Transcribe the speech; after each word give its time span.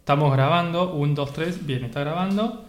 Estamos 0.00 0.32
grabando, 0.32 0.94
1, 0.94 1.14
2, 1.14 1.32
3, 1.32 1.66
bien, 1.66 1.84
está 1.84 2.00
grabando. 2.00 2.64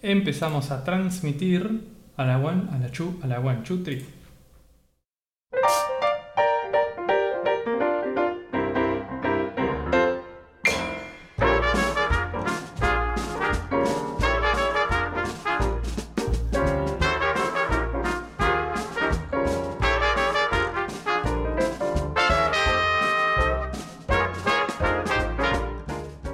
Empezamos 0.00 0.70
a 0.70 0.84
transmitir 0.84 1.80
a 2.16 2.24
la 2.24 2.38
one, 2.38 2.64
a 2.70 2.78
la 2.78 2.92
chu, 2.92 3.18
a 3.22 3.26
la 3.26 3.40
one, 3.40 3.62
chu, 3.64 3.82
tri. 3.82 4.04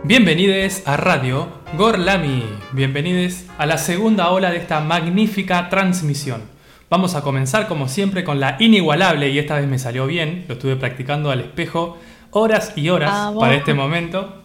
Bienvenidos 0.09 0.81
a 0.87 0.97
Radio 0.97 1.49
Gorlami. 1.77 2.43
Bienvenidos 2.73 3.45
a 3.59 3.67
la 3.67 3.77
segunda 3.77 4.31
ola 4.31 4.51
de 4.51 4.57
esta 4.57 4.81
magnífica 4.81 5.69
transmisión. 5.69 6.45
Vamos 6.89 7.15
a 7.15 7.21
comenzar 7.21 7.69
como 7.69 7.89
siempre 7.89 8.25
con 8.25 8.41
la 8.41 8.57
inigualable 8.59 9.29
y 9.29 9.39
esta 9.39 9.57
vez 9.57 9.69
me 9.69 9.79
salió 9.79 10.07
bien, 10.07 10.47
lo 10.49 10.55
estuve 10.55 10.77
practicando 10.77 11.31
al 11.31 11.41
espejo 11.43 11.99
horas 12.31 12.73
y 12.75 12.89
horas 12.89 13.11
Vamos. 13.11 13.43
para 13.43 13.55
este 13.55 13.75
momento. 13.75 14.45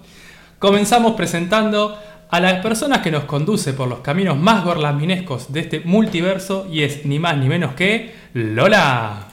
Comenzamos 0.60 1.14
presentando 1.14 1.98
a 2.30 2.40
las 2.42 2.56
personas 2.62 2.98
que 2.98 3.12
nos 3.12 3.24
conduce 3.24 3.72
por 3.72 3.88
los 3.88 4.00
caminos 4.00 4.38
más 4.38 4.66
gorlaminescos 4.66 5.54
de 5.54 5.62
este 5.62 5.80
multiverso 5.80 6.68
y 6.70 6.84
es 6.84 7.06
ni 7.06 7.20
más 7.20 7.38
ni 7.38 7.48
menos 7.48 7.74
que 7.74 8.14
Lola. 8.34 9.33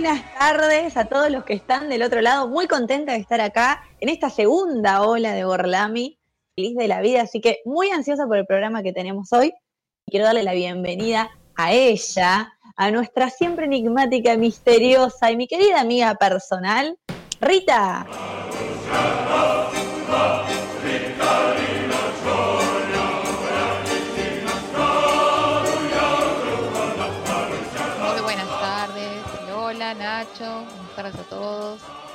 Buenas 0.00 0.20
tardes 0.38 0.94
a 0.98 1.06
todos 1.06 1.30
los 1.30 1.44
que 1.44 1.54
están 1.54 1.88
del 1.88 2.02
otro 2.02 2.20
lado. 2.20 2.48
Muy 2.48 2.66
contenta 2.66 3.12
de 3.12 3.18
estar 3.18 3.40
acá 3.40 3.82
en 3.98 4.10
esta 4.10 4.28
segunda 4.28 5.00
ola 5.00 5.32
de 5.32 5.46
Borlami. 5.46 6.18
Feliz 6.54 6.76
de 6.76 6.86
la 6.86 7.00
vida, 7.00 7.22
así 7.22 7.40
que 7.40 7.60
muy 7.64 7.88
ansiosa 7.88 8.26
por 8.26 8.36
el 8.36 8.44
programa 8.44 8.82
que 8.82 8.92
tenemos 8.92 9.32
hoy. 9.32 9.54
Quiero 10.06 10.26
darle 10.26 10.42
la 10.42 10.52
bienvenida 10.52 11.30
a 11.56 11.72
ella, 11.72 12.52
a 12.76 12.90
nuestra 12.90 13.30
siempre 13.30 13.64
enigmática, 13.64 14.36
misteriosa 14.36 15.30
y 15.30 15.38
mi 15.38 15.48
querida 15.48 15.80
amiga 15.80 16.14
personal, 16.16 16.98
Rita. 17.40 18.06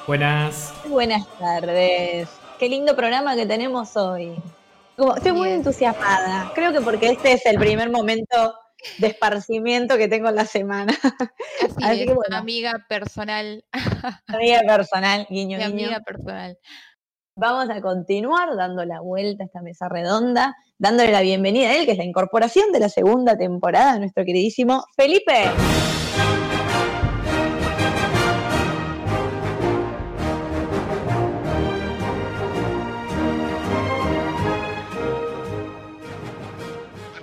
Buenas. 0.08 0.74
Buenas 0.88 1.28
tardes. 1.38 2.28
Qué 2.60 2.70
lindo 2.70 2.96
programa 2.96 3.36
que 3.36 3.46
tenemos 3.46 3.96
hoy. 3.98 4.36
Como- 4.98 5.16
estoy 5.16 5.32
muy 5.32 5.50
entusiasmada. 5.50 6.52
Creo 6.54 6.72
que 6.74 6.82
porque 6.82 7.08
este 7.10 7.34
es 7.34 7.46
el 7.46 7.58
primer 7.58 7.90
momento 7.90 8.56
de 8.98 9.08
esparcimiento 9.08 9.98
que 9.98 10.08
tengo 10.08 10.30
en 10.30 10.36
la 10.36 10.46
semana. 10.46 10.94
Así, 11.04 11.76
Así 11.84 12.02
es, 12.02 12.08
que 12.08 12.14
bueno. 12.14 12.38
amiga 12.38 12.86
personal, 12.90 13.64
Amiga 14.28 14.62
personal, 14.66 15.28
guiño, 15.30 15.58
mi 15.58 15.64
guiño. 15.66 15.86
amiga 15.86 16.00
personal. 16.02 16.58
Vamos 17.36 17.70
a 17.70 17.82
continuar 17.82 18.56
dando 18.58 18.84
la 18.86 19.00
vuelta 19.00 19.44
a 19.44 19.46
esta 19.46 19.62
mesa 19.62 19.88
redonda, 19.88 20.54
dándole 20.78 21.12
la 21.12 21.22
bienvenida 21.22 21.70
a 21.70 21.78
él, 21.78 21.86
que 21.86 21.94
es 21.94 21.98
la 21.98 22.04
incorporación 22.04 22.72
de 22.72 22.80
la 22.80 22.90
segunda 22.90 23.38
temporada, 23.38 23.98
nuestro 23.98 24.26
queridísimo 24.26 24.84
Felipe. 24.98 25.46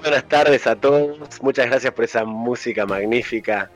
Buenas 0.08 0.26
tardes 0.26 0.66
a 0.66 0.74
todos. 0.74 1.18
Muchas 1.42 1.66
gracias 1.66 1.92
por 1.92 2.02
esa 2.02 2.24
música 2.24 2.86
magnífica 2.86 3.70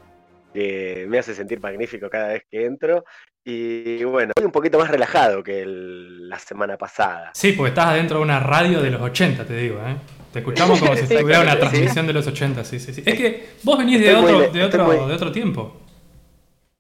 que 0.55 1.05
me 1.07 1.19
hace 1.19 1.35
sentir 1.35 1.61
magnífico 1.61 2.09
cada 2.09 2.29
vez 2.29 2.45
que 2.51 2.65
entro. 2.65 3.05
Y 3.45 4.03
bueno, 4.05 4.31
estoy 4.31 4.47
un 4.47 4.51
poquito 4.51 4.79
más 4.79 4.91
relajado 4.91 5.43
que 5.43 5.61
el- 5.61 6.31
la 6.31 6.39
semana 6.39 6.79
pasada. 6.79 7.33
Sí, 7.35 7.53
porque 7.53 7.69
estás 7.69 7.89
adentro 7.89 8.17
de 8.17 8.23
una 8.23 8.41
radio 8.41 8.81
de 8.81 8.89
los 8.89 9.03
80, 9.03 9.45
te 9.45 9.55
digo, 9.55 9.77
¿eh? 9.87 9.95
Te 10.33 10.39
escuchamos 10.39 10.81
como 10.81 10.97
si 10.97 11.03
estuviera 11.05 11.43
una 11.43 11.53
sí. 11.53 11.59
transmisión 11.59 12.07
de 12.07 12.13
los 12.15 12.27
80, 12.27 12.65
sí, 12.65 12.81
sí, 12.81 12.95
sí. 12.95 13.03
Es 13.05 13.15
que 13.15 13.49
vos 13.63 13.77
venís 13.77 14.01
de 14.01 14.07
Estoy 14.13 14.25
otro, 14.25 14.53
de 14.53 14.65
otro, 14.65 14.85
muy- 14.87 14.97
de 15.09 15.15
otro 15.15 15.33
tiempo. 15.33 15.77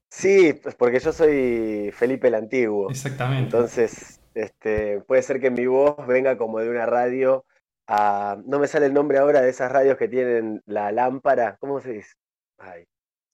Sí, 0.08 0.58
pues 0.62 0.74
porque 0.76 0.98
yo 0.98 1.12
soy 1.12 1.90
Felipe 1.92 2.28
el 2.28 2.36
Antiguo. 2.36 2.88
Exactamente. 2.88 3.54
Entonces, 3.54 4.18
este, 4.34 5.02
puede 5.02 5.20
ser 5.20 5.40
que 5.42 5.50
mi 5.50 5.66
voz 5.66 5.94
venga 6.06 6.38
como 6.38 6.58
de 6.58 6.70
una 6.70 6.86
radio 6.86 7.44
a... 7.86 8.36
No 8.44 8.58
me 8.58 8.66
sale 8.66 8.86
el 8.86 8.94
nombre 8.94 9.18
ahora 9.18 9.40
de 9.40 9.50
esas 9.50 9.70
radios 9.70 9.96
que 9.96 10.08
tienen 10.08 10.62
la 10.66 10.92
lámpara. 10.92 11.56
¿Cómo 11.60 11.80
se 11.80 11.92
dice? 11.92 12.14
Ay, 12.58 12.84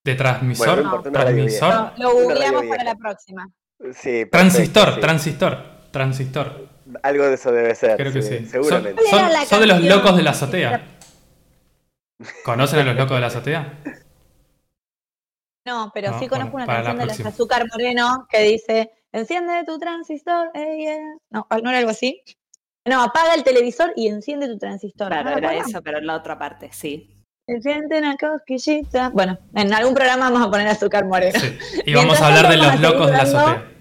de 0.05 0.15
transmisor, 0.15 0.83
Bueno, 0.83 1.03
no 1.05 1.13
transmisor. 1.13 1.93
Lo, 1.99 2.13
googleamos 2.13 2.65
para 2.67 2.85
la 2.85 2.95
próxima. 2.95 3.47
sí, 3.93 4.25
perfecto, 4.25 4.31
transistor, 4.31 4.95
sí. 4.95 5.01
transistor, 5.01 5.59
transistor. 5.91 6.69
Algo 7.03 7.25
de 7.27 7.35
eso 7.35 7.53
debe 7.53 7.75
ser. 7.75 7.97
Creo 7.97 8.13
que 8.13 8.23
sí. 8.23 8.47
Seguramente. 8.47 9.03
Son, 9.03 9.11
¿Cuál 9.11 9.21
era 9.21 9.29
son- 9.29 9.33
la 9.41 9.45
son 9.47 9.61
de 9.61 9.67
los 9.67 9.81
locos 9.85 10.17
de 10.17 10.23
la 10.23 10.31
azotea. 10.31 10.83
¿Conocen 12.45 12.79
a 12.81 12.85
los 12.85 12.97
locos 12.97 13.17
de 13.17 13.21
la 13.21 13.27
azotea? 13.27 13.79
No, 15.67 15.91
pero 15.93 16.13
No, 16.13 16.19
sí 16.19 16.29
conozco 16.29 16.53
bueno, 16.53 16.65
una 16.65 16.73
la 16.79 16.83
canción 16.85 16.97
de 16.99 17.05
próxima. 17.05 17.29
Azúcar 17.29 17.65
Moreno 17.71 18.27
que 18.31 18.41
dice, 18.41 18.91
enciende 19.13 19.65
tu 19.67 19.79
transistor, 19.79 20.51
eh, 20.55 20.77
yeah". 20.79 20.99
No, 21.31 21.47
¿no 21.63 21.69
era 21.69 21.79
algo 21.81 21.91
así? 21.91 22.23
No, 22.89 23.03
apaga 23.03 23.35
el 23.35 23.45
televisor 23.45 23.93
y 23.97 24.09
enciende 24.09 24.49
tu 24.49 24.59
transistor. 24.59 25.09
Claro, 25.09 25.31
¿No 25.31 25.33
lo 25.33 25.39
era 25.39 25.55
eso, 25.57 25.83
pero 25.83 25.99
en 25.99 26.07
la 26.07 26.17
otra 26.17 26.39
parte, 26.39 26.71
sí. 26.73 27.15
Enciende 27.47 27.99
una 27.99 28.17
cosquillita. 28.17 29.11
Bueno, 29.11 29.39
en 29.55 29.73
algún 29.73 29.95
programa 29.95 30.31
vamos 30.31 30.47
a 30.47 30.51
poner 30.51 30.69
Azúcar 30.69 31.07
Moreno. 31.07 31.39
Sí. 31.39 31.59
Y 31.87 31.95
vamos 31.95 32.19
Mientras 32.19 32.23
a 32.23 32.27
hablar 32.27 32.49
de 32.51 32.57
los 32.57 32.81
locos 32.81 33.07
de 33.07 33.13
la 33.13 33.23
azotea. 33.23 33.73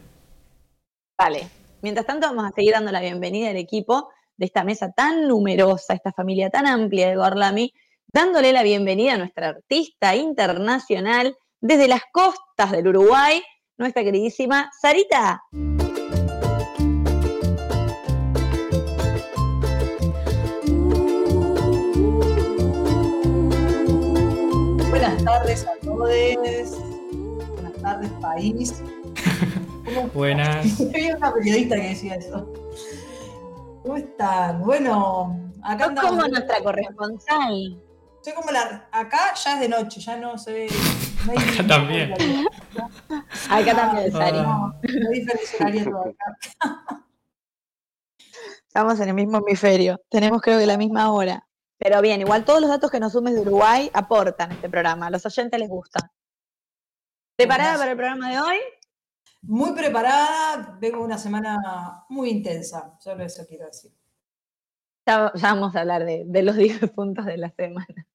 Vale. 1.18 1.48
Mientras 1.82 2.06
tanto, 2.06 2.28
vamos 2.28 2.46
a 2.46 2.52
seguir 2.56 2.74
dando 2.74 2.92
la 2.92 3.02
bienvenida 3.02 3.50
al 3.50 3.58
equipo 3.58 4.10
de 4.36 4.46
esta 4.46 4.64
mesa 4.64 4.92
tan 4.92 5.28
numerosa, 5.28 5.94
esta 5.94 6.12
familia 6.12 6.50
tan 6.50 6.66
amplia 6.68 7.10
de 7.10 7.16
Gorlami, 7.16 7.74
dándole 8.08 8.52
la 8.54 8.64
bienvenida 8.64 9.14
a 9.14 9.18
nuestra 9.18 9.50
artista 9.50 10.16
internacional 10.16 11.36
desde 11.60 11.88
las 11.88 12.02
costas 12.12 12.72
del 12.72 12.88
Uruguay, 12.88 13.42
nuestra 13.78 14.04
queridísima 14.04 14.72
Sarita. 14.80 15.44
Tardes 25.28 25.68
a 25.68 25.74
todos. 25.84 26.08
Buenas 27.52 27.74
tardes, 27.82 28.10
país. 28.22 28.82
¿Cómo- 29.86 30.08
Buenas. 30.14 30.80
Había 30.80 31.18
una 31.18 31.34
periodista 31.34 31.76
que 31.76 31.90
decía 31.90 32.16
eso. 32.16 32.48
¿Cómo 33.84 33.98
están? 33.98 34.62
Bueno, 34.64 35.52
acá 35.62 35.80
Sos 35.84 35.90
andamos. 35.90 36.10
como 36.12 36.28
nuestra 36.30 36.64
corresponsal. 36.64 37.82
Soy 38.22 38.34
como 38.34 38.52
la. 38.52 38.88
Acá 38.92 39.34
ya 39.44 39.54
es 39.56 39.60
de 39.60 39.70
noche, 39.70 40.00
ya 40.00 40.16
no 40.16 40.38
sé. 40.38 40.68
No 41.26 41.32
hay 41.34 41.38
Acá 41.38 41.68
también. 41.68 42.14
Acá 43.50 43.76
también, 43.76 44.12
Sari. 44.12 44.38
Ah. 44.40 44.44
No, 44.44 45.00
no 45.00 45.10
hay 45.10 45.20
diferencia 45.20 45.58
horaria 45.60 45.84
todavía. 45.84 46.16
Estamos 48.66 49.00
en 49.02 49.10
el 49.10 49.14
mismo 49.14 49.38
hemisferio. 49.40 50.00
Tenemos 50.10 50.42
creo 50.42 50.60
que 50.60 50.66
la 50.66 50.78
misma 50.78 51.12
hora. 51.12 51.47
Pero 51.78 52.02
bien, 52.02 52.22
igual 52.22 52.44
todos 52.44 52.62
los 52.62 52.70
datos 52.70 52.90
que 52.90 53.00
nos 53.00 53.14
sumes 53.14 53.36
de 53.36 53.42
Uruguay 53.42 53.90
aportan 53.94 54.52
a 54.52 54.54
este 54.56 54.70
programa. 54.70 55.08
A 55.08 55.10
los 55.12 55.26
oyentes 55.26 55.60
les 55.60 55.70
gusta. 55.70 56.12
¿Preparada 57.36 57.78
Buenas. 57.78 57.80
para 57.80 57.92
el 57.92 57.98
programa 57.98 58.30
de 58.32 58.40
hoy? 58.40 58.58
Muy 59.44 59.74
preparada, 59.74 60.78
vengo 60.80 61.04
una 61.04 61.18
semana 61.18 62.04
muy 62.10 62.30
intensa, 62.30 62.98
solo 63.00 63.24
eso 63.24 63.46
quiero 63.48 63.68
decir. 63.68 63.92
Ya, 65.06 65.32
ya 65.36 65.54
vamos 65.54 65.76
a 65.76 65.82
hablar 65.82 66.04
de, 66.04 66.24
de 66.26 66.42
los 66.44 66.56
10 66.58 66.92
puntos 66.92 67.26
de 67.26 67.38
la 67.38 67.52
semana. 67.52 68.08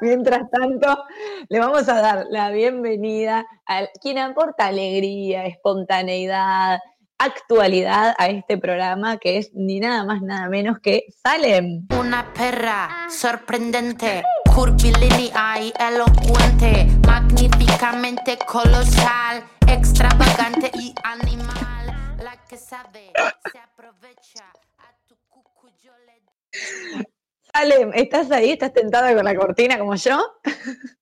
Mientras 0.00 0.50
tanto, 0.50 1.04
le 1.48 1.58
vamos 1.58 1.88
a 1.88 2.00
dar 2.00 2.26
la 2.28 2.50
bienvenida 2.50 3.46
a 3.66 3.86
quien 4.00 4.18
aporta 4.18 4.66
alegría, 4.66 5.46
espontaneidad, 5.46 6.80
actualidad 7.18 8.14
a 8.18 8.28
este 8.28 8.58
programa 8.58 9.18
que 9.18 9.38
es 9.38 9.52
ni 9.54 9.80
nada 9.80 10.04
más 10.04 10.22
nada 10.22 10.48
menos 10.48 10.78
que 10.80 11.06
Salem. 11.22 11.86
Una 11.98 12.32
perra 12.34 13.08
sorprendente, 13.10 14.22
curvilínea 14.54 15.60
y 15.60 15.72
elocuente, 15.78 16.86
magníficamente 17.06 18.38
colosal, 18.46 19.44
extravagante 19.68 20.70
y 20.74 20.94
animal. 21.04 22.16
La 22.22 22.44
que 22.48 22.56
sabe 22.56 23.12
se 23.52 23.58
aprovecha. 23.58 24.44
A 24.78 24.92
tu 25.06 25.16
cucu 25.28 25.68
yo 25.82 25.92
le 26.06 27.06
Ale, 27.52 27.90
¿estás 27.94 28.30
ahí? 28.30 28.50
¿Estás 28.50 28.72
tentada 28.72 29.14
con 29.14 29.24
la 29.24 29.34
cortina 29.34 29.78
como 29.78 29.94
yo? 29.94 30.18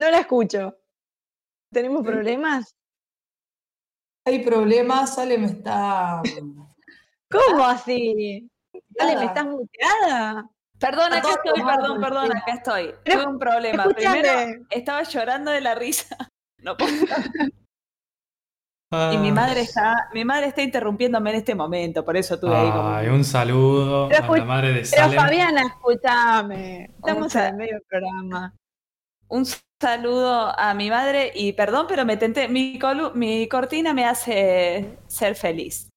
No 0.00 0.10
la 0.10 0.18
escucho. 0.18 0.76
¿Tenemos 1.72 2.04
problemas? 2.04 2.74
Hay 4.26 4.44
problemas, 4.44 5.18
Ale 5.18 5.38
me 5.38 5.46
está. 5.46 6.22
¿Cómo 7.30 7.64
así? 7.64 8.48
Ale, 8.98 9.16
¿me 9.18 9.24
estás 9.26 9.44
muteada? 9.46 10.48
Perdón, 10.78 11.12
Está 11.14 11.18
acá 11.28 11.40
estoy, 11.44 11.62
perdón, 11.62 12.00
perdón, 12.00 12.36
acá 12.36 12.52
estoy. 12.52 12.94
Pero, 13.04 13.20
Tuve 13.22 13.32
un 13.32 13.38
problema. 13.38 13.84
Primero 13.84 14.64
estaba 14.70 15.02
llorando 15.02 15.50
de 15.50 15.60
la 15.60 15.74
risa. 15.74 16.16
No 16.58 16.74
puedo- 16.78 16.90
Y 19.12 19.16
mi 19.18 19.28
Ah. 19.30 19.34
madre 19.34 19.60
está, 19.62 20.08
mi 20.14 20.24
madre 20.24 20.46
está 20.46 20.62
interrumpiéndome 20.62 21.30
en 21.30 21.36
este 21.36 21.54
momento, 21.54 22.04
por 22.04 22.16
eso 22.16 22.38
tuve 22.38 22.54
ahí 22.54 22.70
como. 22.70 22.88
Ay, 22.90 23.08
un 23.08 23.24
saludo 23.24 24.08
Pero 24.08 24.24
a 24.24 24.26
la 24.28 24.32
escu- 24.42 24.46
madre 24.46 24.68
de 24.68 24.74
Pero 24.88 25.02
Salem. 25.02 25.20
Fabiana, 25.20 25.62
escúchame. 25.62 26.84
Estamos 26.96 27.34
en 27.34 27.42
el 27.44 27.54
medio 27.54 27.72
del 27.74 27.82
programa. 27.88 28.54
Un 29.28 29.44
saludo 29.84 30.58
a 30.58 30.72
mi 30.72 30.88
madre 30.88 31.30
y 31.34 31.52
perdón, 31.52 31.84
pero 31.86 32.06
me 32.06 32.16
tenté. 32.16 32.48
Mi, 32.48 32.78
colu- 32.78 33.12
mi 33.12 33.46
cortina 33.48 33.92
me 33.92 34.06
hace 34.06 34.96
ser 35.08 35.34
feliz. 35.34 35.90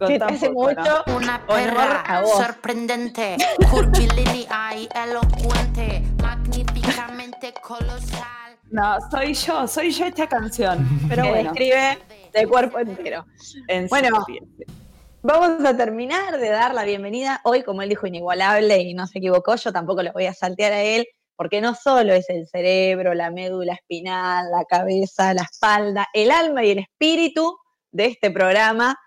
Hace 0.00 0.50
poco, 0.50 0.72
¿no? 0.72 0.80
mucho 0.80 1.04
Una 1.16 1.46
perra 1.46 2.22
sorprendente, 2.36 3.36
curvilínea 3.70 4.76
y 4.76 4.88
elocuente, 4.92 6.02
magníficamente 6.20 7.54
colosal. 7.62 8.58
No, 8.72 8.96
soy 9.08 9.34
yo, 9.34 9.68
soy 9.68 9.92
yo 9.92 10.06
esta 10.06 10.26
canción. 10.26 10.88
Pero 11.08 11.22
que 11.22 11.28
bueno, 11.28 11.50
describe 11.52 11.98
de 12.32 12.46
cuerpo 12.48 12.80
entero. 12.80 13.24
en 13.68 13.86
Bueno. 13.86 14.26
Vamos 15.22 15.64
a 15.64 15.76
terminar 15.76 16.38
de 16.38 16.48
dar 16.48 16.74
la 16.74 16.84
bienvenida. 16.84 17.40
Hoy, 17.44 17.62
como 17.62 17.82
él 17.82 17.88
dijo, 17.88 18.06
inigualable 18.06 18.78
y 18.78 18.94
no 18.94 19.06
se 19.06 19.18
equivocó, 19.18 19.54
yo 19.56 19.72
tampoco 19.72 20.02
lo 20.02 20.12
voy 20.12 20.26
a 20.26 20.34
saltear 20.34 20.72
a 20.72 20.82
él, 20.82 21.06
porque 21.38 21.60
no 21.60 21.74
solo 21.76 22.12
es 22.14 22.28
el 22.30 22.48
cerebro, 22.48 23.14
la 23.14 23.30
médula 23.30 23.74
espinal, 23.74 24.50
la 24.50 24.64
cabeza, 24.64 25.32
la 25.34 25.42
espalda, 25.42 26.08
el 26.12 26.32
alma 26.32 26.64
y 26.64 26.72
el 26.72 26.80
espíritu 26.80 27.56
de 27.92 28.06
este 28.06 28.32
programa, 28.32 28.98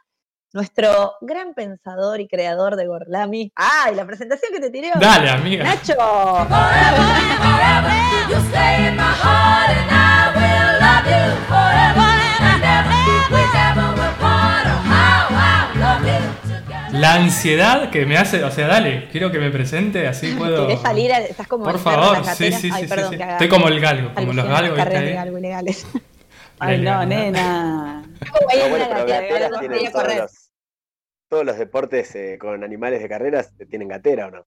nuestro 0.53 1.15
gran 1.19 1.53
pensador 1.53 2.21
y 2.21 2.29
creador 2.29 2.77
de 2.77 2.87
Gorlami. 2.87 3.51
¡Ay, 3.55 3.95
la 3.95 4.05
presentación 4.05 4.53
que 4.53 4.61
te 4.61 4.69
tiré! 4.69 4.93
hoy! 4.93 5.01
Dale, 5.01 5.29
amiga. 5.29 5.65
¡Nacho! 5.65 5.97
Ansiedad 17.41 17.89
que 17.89 18.05
me 18.05 18.17
hace, 18.17 18.43
o 18.43 18.51
sea, 18.51 18.67
dale, 18.67 19.07
quiero 19.11 19.31
que 19.31 19.39
me 19.39 19.49
presente, 19.49 20.07
así 20.07 20.35
puedo. 20.35 20.67
¿Querés 20.67 20.81
salir? 20.81 21.11
Estás 21.11 21.47
como 21.47 21.63
Por 21.63 21.79
favor, 21.79 22.23
sí, 22.25 22.51
sí, 22.51 22.69
Ay, 22.71 22.83
sí, 22.83 22.87
perdón, 22.87 23.15
sí. 23.15 23.21
Estoy 23.21 23.49
como 23.49 23.67
el 23.67 23.79
galgo, 23.79 24.13
como 24.13 24.33
los 24.33 24.45
galgos. 24.45 24.77
de 24.77 25.13
galgo 25.13 25.37
ilegales. 25.39 25.87
Ay, 26.59 26.79
no, 26.79 27.03
nena. 27.03 28.03
Todos 29.91 30.15
los, 30.15 30.51
todos 31.27 31.45
los 31.45 31.57
deportes 31.57 32.13
eh, 32.15 32.37
con 32.39 32.63
animales 32.63 33.01
de 33.01 33.09
carreras 33.09 33.51
eh, 33.57 33.65
tienen 33.65 33.87
gatera 33.87 34.27
o 34.27 34.31
no. 34.31 34.45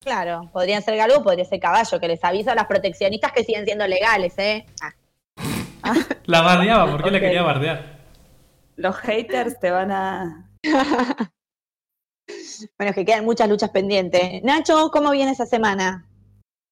Claro, 0.00 0.50
podrían 0.52 0.82
ser 0.82 0.96
galgo, 0.98 1.22
podría 1.22 1.46
ser 1.46 1.60
caballo, 1.60 1.98
que 1.98 2.08
les 2.08 2.22
aviso 2.22 2.50
a 2.50 2.54
las 2.54 2.66
proteccionistas 2.66 3.32
que 3.32 3.44
siguen 3.44 3.64
siendo 3.64 3.86
legales, 3.86 4.34
¿eh? 4.36 4.66
Ah, 5.82 5.94
La 6.26 6.42
bardeaba, 6.42 6.90
¿por 6.90 7.02
qué 7.02 7.10
la 7.10 7.20
quería 7.20 7.42
bardear? 7.42 8.00
Los 8.76 8.96
haters 8.96 9.58
te 9.58 9.70
van 9.70 9.90
a. 9.90 10.50
bueno, 12.78 12.90
es 12.90 12.94
que 12.94 13.04
quedan 13.04 13.24
muchas 13.24 13.48
luchas 13.48 13.70
pendientes. 13.70 14.42
Nacho, 14.42 14.90
¿cómo 14.90 15.10
viene 15.10 15.32
esa 15.32 15.46
semana? 15.46 16.06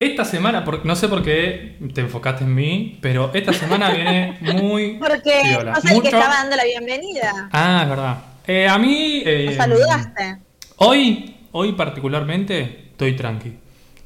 Esta 0.01 0.25
semana, 0.25 0.65
por- 0.65 0.85
no 0.85 0.97
sé 0.97 1.09
por 1.09 1.23
qué 1.23 1.79
te 1.95 2.01
enfocaste 2.01 2.43
en 2.45 2.55
mí, 2.55 2.99
pero 3.01 3.31
esta 3.35 3.53
semana 3.53 3.91
viene 3.91 4.37
muy. 4.55 4.95
Porque 4.99 5.59
no 5.65 5.75
sé 5.81 5.89
el 5.89 5.89
que 5.89 5.95
Mucho- 5.95 6.09
estaba 6.17 6.35
dando 6.35 6.57
la 6.57 6.65
bienvenida. 6.65 7.49
Ah, 7.53 7.81
es 7.85 7.89
verdad. 7.89 8.25
Eh, 8.47 8.67
a 8.69 8.79
mí. 8.79 9.23
eh, 9.25 9.45
Nos 9.47 9.55
saludaste. 9.57 10.39
Hoy, 10.79 11.37
hoy 11.53 11.73
particularmente, 11.75 12.89
estoy 12.91 13.15
tranqui. 13.15 13.57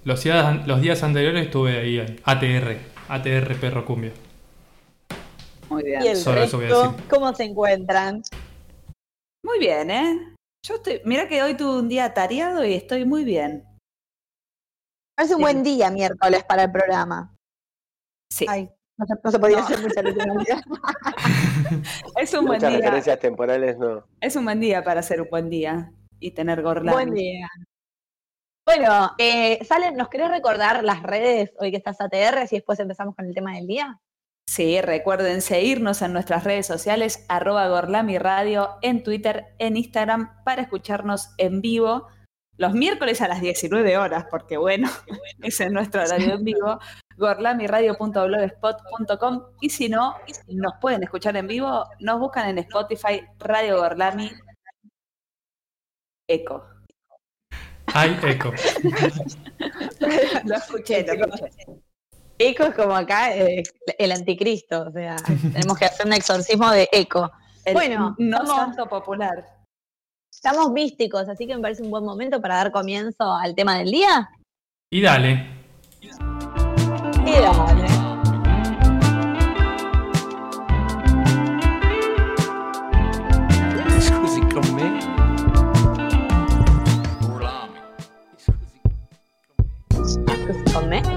Los 0.05 0.23
días, 0.23 0.67
los 0.67 0.81
días 0.83 1.03
anteriores 1.03 1.47
estuve 1.47 1.79
ahí, 1.79 1.99
ahí, 1.99 2.21
ATR, 2.25 2.79
ATR 3.09 3.55
Perro 3.57 3.87
Cumbia. 3.87 4.13
Muy 5.71 5.83
bien. 5.83 6.03
Y 6.03 6.09
el 6.09 6.17
Solo 6.17 6.43
eso 6.43 6.59
voy 6.59 6.67
a 6.67 6.69
resto, 6.69 6.93
decir. 6.93 7.05
¿cómo 7.09 7.35
se 7.35 7.45
encuentran? 7.45 8.23
Muy 9.43 9.59
bien, 9.59 9.91
¿eh? 9.91 10.36
Yo 10.67 10.75
estoy. 10.75 11.01
Mira 11.05 11.29
que 11.29 11.43
hoy 11.43 11.57
tuve 11.57 11.79
un 11.79 11.89
día 11.89 12.13
tareado 12.13 12.65
y 12.65 12.75
estoy 12.75 13.05
muy 13.05 13.25
bien. 13.25 13.65
Es 15.19 15.31
un 15.31 15.37
Sí. 15.37 15.43
buen 15.43 15.63
día 15.63 15.91
miércoles 15.91 16.45
para 16.45 16.65
el 16.65 16.73
programa. 16.73 17.35
Sí. 18.33 18.47
Ay, 18.49 18.69
no 18.99 19.07
se, 19.07 19.15
no 19.23 19.31
se 19.31 19.39
podía 19.39 19.59
No. 19.59 19.65
hacer 19.65 19.81
mucha 19.81 20.03
literalidad. 20.03 20.61
Es 22.19 22.33
un 22.35 22.45
buen 22.47 22.59
Muchas 22.59 22.71
día. 22.71 22.79
referencias 22.81 23.19
temporales 23.21 23.79
no. 23.79 24.07
Es 24.21 24.37
un 24.37 24.45
buen 24.45 24.61
día 24.61 24.83
para 24.85 25.01
hacer 25.01 25.21
un 25.21 25.29
buen 25.31 25.49
día 25.51 25.93
y 26.21 26.31
tener 26.33 26.63
gorlami. 26.63 26.93
Buen 26.93 27.15
día. 27.15 27.49
Bueno, 28.67 29.13
eh, 29.19 29.65
Salen, 29.65 29.95
¿nos 29.97 30.09
querés 30.09 30.29
recordar 30.31 30.83
las 30.83 31.03
redes 31.03 31.53
hoy 31.61 31.71
que 31.71 31.77
estás 31.77 32.01
ATR? 32.01 32.49
Si 32.49 32.57
después 32.57 32.79
empezamos 32.81 33.15
con 33.15 33.27
el 33.27 33.35
tema 33.35 33.55
del 33.55 33.67
día. 33.67 34.01
Sí, 34.49 34.81
recuerden 34.81 35.43
seguirnos 35.43 36.03
en 36.03 36.13
nuestras 36.13 36.45
redes 36.45 36.67
sociales, 36.67 37.25
arroba 37.29 37.69
Gorlami 37.69 38.19
Radio, 38.19 38.77
en 38.81 39.03
Twitter, 39.03 39.47
en 39.59 39.77
Instagram, 39.77 40.45
para 40.45 40.63
escucharnos 40.63 41.31
en 41.39 41.61
vivo 41.61 42.07
los 42.59 42.73
miércoles 42.73 43.21
a 43.21 43.29
las 43.29 43.41
19 43.41 43.99
horas, 43.99 44.27
porque 44.31 44.57
bueno, 44.57 44.89
ese 45.43 45.65
es 45.65 45.73
nuestro 45.73 46.03
horario 46.03 46.35
en 46.35 46.45
vivo, 46.45 46.79
gorlamiradio.blogspot.com 47.17 49.43
y 49.61 49.71
si 49.71 49.89
no, 49.89 50.15
nos 50.49 50.75
pueden 50.81 51.03
escuchar 51.03 51.37
en 51.37 51.49
vivo, 51.49 51.85
nos 52.01 52.19
buscan 52.19 52.49
en 52.49 52.59
Spotify, 52.59 53.23
Radio 53.39 53.79
Gorlami, 53.79 54.31
Eco. 56.29 56.67
Ay, 57.95 58.19
eco. 58.25 58.51
Lo 60.45 60.57
escuché, 60.57 61.07
lo 61.07 61.13
escuché. 61.15 61.51
Eco 62.39 62.65
es 62.65 62.75
como 62.75 62.95
acá 62.95 63.35
eh, 63.35 63.63
el 63.99 64.13
anticristo, 64.13 64.83
o 64.89 64.91
sea, 64.93 65.17
tenemos 65.53 65.79
que 65.79 65.87
hacer 65.87 66.07
un 66.07 66.13
exorcismo 66.13 66.71
de 66.71 66.89
eco. 66.93 67.31
El 67.65 67.75
Bueno, 67.75 68.15
no 68.19 68.39
vamos. 68.39 68.55
santo 68.55 68.87
popular. 68.87 69.45
Estamos 70.31 70.71
místicos, 70.71 71.29
así 71.29 71.47
que 71.47 71.57
me 71.57 71.63
parece 71.63 71.83
un 71.83 71.91
buen 71.91 72.05
momento 72.05 72.41
para 72.41 72.57
dar 72.57 72.71
comienzo 72.71 73.33
al 73.33 73.55
tema 73.55 73.79
del 73.79 73.91
día. 73.91 74.29
Y 74.91 75.01
dale. 75.01 75.47
Y 76.03 76.11
dale. 77.31 77.89
Scusi 83.99 84.41
con 84.53 84.77
me? 90.89 91.16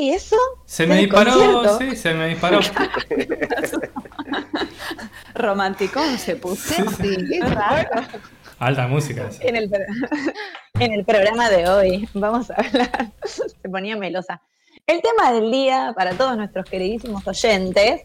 ¿Y 0.00 0.10
eso? 0.10 0.36
Se 0.64 0.86
me 0.86 0.94
¿El 0.94 1.06
disparó, 1.06 1.32
concierto? 1.32 1.78
sí, 1.78 1.96
se 1.96 2.14
me 2.14 2.28
disparó. 2.28 2.60
Romanticón 5.34 6.16
se 6.18 6.36
puso. 6.36 6.72
Sexy. 6.72 7.40
Alta 8.60 8.86
música 8.86 9.26
esa. 9.26 9.42
En 9.42 9.56
el, 9.56 9.68
en 10.78 10.92
el 10.92 11.04
programa 11.04 11.50
de 11.50 11.68
hoy 11.68 12.08
vamos 12.14 12.48
a 12.52 12.54
hablar, 12.54 13.10
se 13.24 13.68
ponía 13.68 13.96
melosa. 13.96 14.40
El 14.86 15.02
tema 15.02 15.32
del 15.32 15.50
día 15.50 15.92
para 15.96 16.16
todos 16.16 16.36
nuestros 16.36 16.66
queridísimos 16.66 17.26
oyentes 17.26 18.02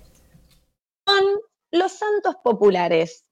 son 1.08 1.24
los 1.72 1.92
santos 1.92 2.38
populares. 2.44 3.24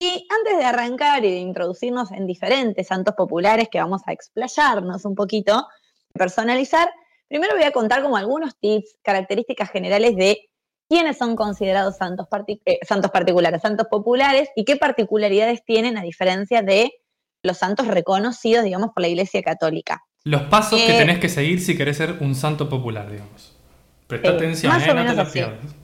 Y 0.00 0.26
antes 0.36 0.58
de 0.58 0.64
arrancar 0.64 1.24
y 1.24 1.30
de 1.30 1.38
introducirnos 1.38 2.10
en 2.10 2.26
diferentes 2.26 2.88
santos 2.88 3.14
populares 3.14 3.68
que 3.70 3.78
vamos 3.78 4.02
a 4.06 4.12
explayarnos 4.12 5.04
un 5.04 5.14
poquito, 5.14 5.68
personalizar, 6.12 6.90
primero 7.34 7.56
voy 7.56 7.64
a 7.64 7.72
contar 7.72 8.00
como 8.00 8.16
algunos 8.16 8.56
tips, 8.60 8.96
características 9.02 9.68
generales 9.68 10.14
de 10.14 10.48
quiénes 10.88 11.18
son 11.18 11.34
considerados 11.34 11.96
santos, 11.96 12.28
partic- 12.30 12.60
eh, 12.64 12.78
santos 12.86 13.10
particulares, 13.10 13.60
santos 13.60 13.88
populares 13.90 14.50
y 14.54 14.64
qué 14.64 14.76
particularidades 14.76 15.64
tienen 15.64 15.98
a 15.98 16.02
diferencia 16.02 16.62
de 16.62 16.92
los 17.42 17.58
santos 17.58 17.88
reconocidos, 17.88 18.62
digamos, 18.62 18.90
por 18.94 19.00
la 19.00 19.08
Iglesia 19.08 19.42
Católica. 19.42 20.00
Los 20.22 20.42
pasos 20.42 20.80
que 20.82 20.94
Eh, 20.94 20.96
tenés 20.96 21.18
que 21.18 21.28
seguir 21.28 21.60
si 21.60 21.76
querés 21.76 21.96
ser 21.96 22.18
un 22.20 22.36
santo 22.36 22.68
popular, 22.68 23.10
digamos. 23.10 23.58
Presta 24.06 24.28
Eh, 24.28 24.34
atención, 24.36 24.72
más 24.72 24.86
eh, 24.86 24.92
o 24.92 24.94
no 24.94 25.00
te 25.00 25.08
menos 25.08 25.26
la 25.26 25.32
pierdas. 25.32 25.74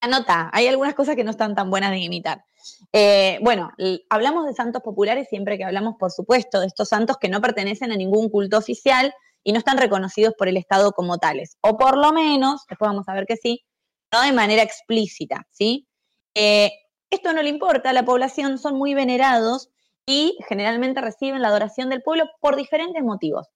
Anota, 0.00 0.48
hay 0.54 0.66
algunas 0.66 0.94
cosas 0.94 1.14
que 1.14 1.24
no 1.24 1.30
están 1.30 1.54
tan 1.54 1.68
buenas 1.68 1.90
de 1.90 1.98
imitar. 1.98 2.42
Eh, 2.90 3.38
bueno, 3.42 3.70
hablamos 4.08 4.46
de 4.46 4.54
santos 4.54 4.80
populares 4.80 5.28
siempre 5.28 5.58
que 5.58 5.64
hablamos, 5.64 5.96
por 5.98 6.10
supuesto, 6.10 6.60
de 6.60 6.68
estos 6.68 6.88
santos 6.88 7.18
que 7.18 7.28
no 7.28 7.42
pertenecen 7.42 7.92
a 7.92 7.96
ningún 7.96 8.30
culto 8.30 8.56
oficial 8.56 9.12
y 9.46 9.52
no 9.52 9.60
están 9.60 9.78
reconocidos 9.78 10.34
por 10.36 10.48
el 10.48 10.56
Estado 10.56 10.90
como 10.90 11.18
tales. 11.18 11.56
O 11.60 11.78
por 11.78 11.96
lo 11.96 12.12
menos, 12.12 12.64
después 12.68 12.88
vamos 12.88 13.08
a 13.08 13.14
ver 13.14 13.26
que 13.26 13.36
sí, 13.36 13.64
no 14.12 14.20
de 14.22 14.32
manera 14.32 14.60
explícita, 14.60 15.46
¿sí? 15.52 15.86
Eh, 16.34 16.72
Esto 17.10 17.32
no 17.32 17.40
le 17.42 17.50
importa 17.50 17.90
a 17.90 17.92
la 17.92 18.04
población, 18.04 18.58
son 18.58 18.76
muy 18.76 18.94
venerados 18.94 19.70
y 20.04 20.36
generalmente 20.48 21.00
reciben 21.00 21.42
la 21.42 21.48
adoración 21.48 21.90
del 21.90 22.02
pueblo 22.02 22.24
por 22.40 22.56
diferentes 22.56 23.00
motivos. 23.04 23.46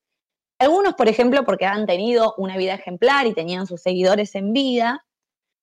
Algunos, 0.60 0.94
por 0.94 1.08
ejemplo, 1.08 1.44
porque 1.44 1.66
han 1.66 1.86
tenido 1.86 2.34
una 2.38 2.56
vida 2.56 2.74
ejemplar 2.74 3.26
y 3.26 3.34
tenían 3.34 3.66
sus 3.66 3.82
seguidores 3.82 4.36
en 4.36 4.52
vida. 4.52 5.04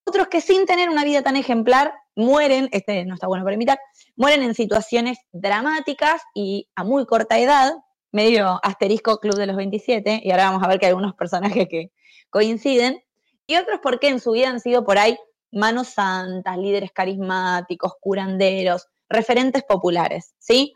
Otros 0.05 0.27
que 0.27 0.41
sin 0.41 0.65
tener 0.65 0.89
una 0.89 1.05
vida 1.05 1.21
tan 1.21 1.37
ejemplar 1.37 1.93
mueren, 2.17 2.67
este 2.73 3.05
no 3.05 3.13
está 3.13 3.27
bueno 3.27 3.45
para 3.45 3.55
imitar, 3.55 3.79
mueren 4.17 4.43
en 4.43 4.55
situaciones 4.55 5.19
dramáticas 5.31 6.21
y 6.33 6.67
a 6.75 6.83
muy 6.83 7.05
corta 7.05 7.39
edad, 7.39 7.75
medio 8.11 8.59
asterisco 8.63 9.19
Club 9.19 9.35
de 9.35 9.47
los 9.47 9.55
27, 9.55 10.21
y 10.23 10.31
ahora 10.31 10.51
vamos 10.51 10.63
a 10.63 10.67
ver 10.67 10.79
que 10.79 10.85
hay 10.85 10.91
algunos 10.91 11.15
personajes 11.15 11.67
que 11.69 11.91
coinciden, 12.29 13.03
y 13.45 13.55
otros 13.55 13.79
porque 13.81 14.09
en 14.09 14.19
su 14.19 14.31
vida 14.31 14.49
han 14.49 14.59
sido 14.59 14.83
por 14.83 14.97
ahí 14.97 15.17
manos 15.51 15.89
santas, 15.89 16.57
líderes 16.57 16.91
carismáticos, 16.91 17.93
curanderos, 17.99 18.87
referentes 19.09 19.63
populares, 19.63 20.33
¿sí? 20.37 20.73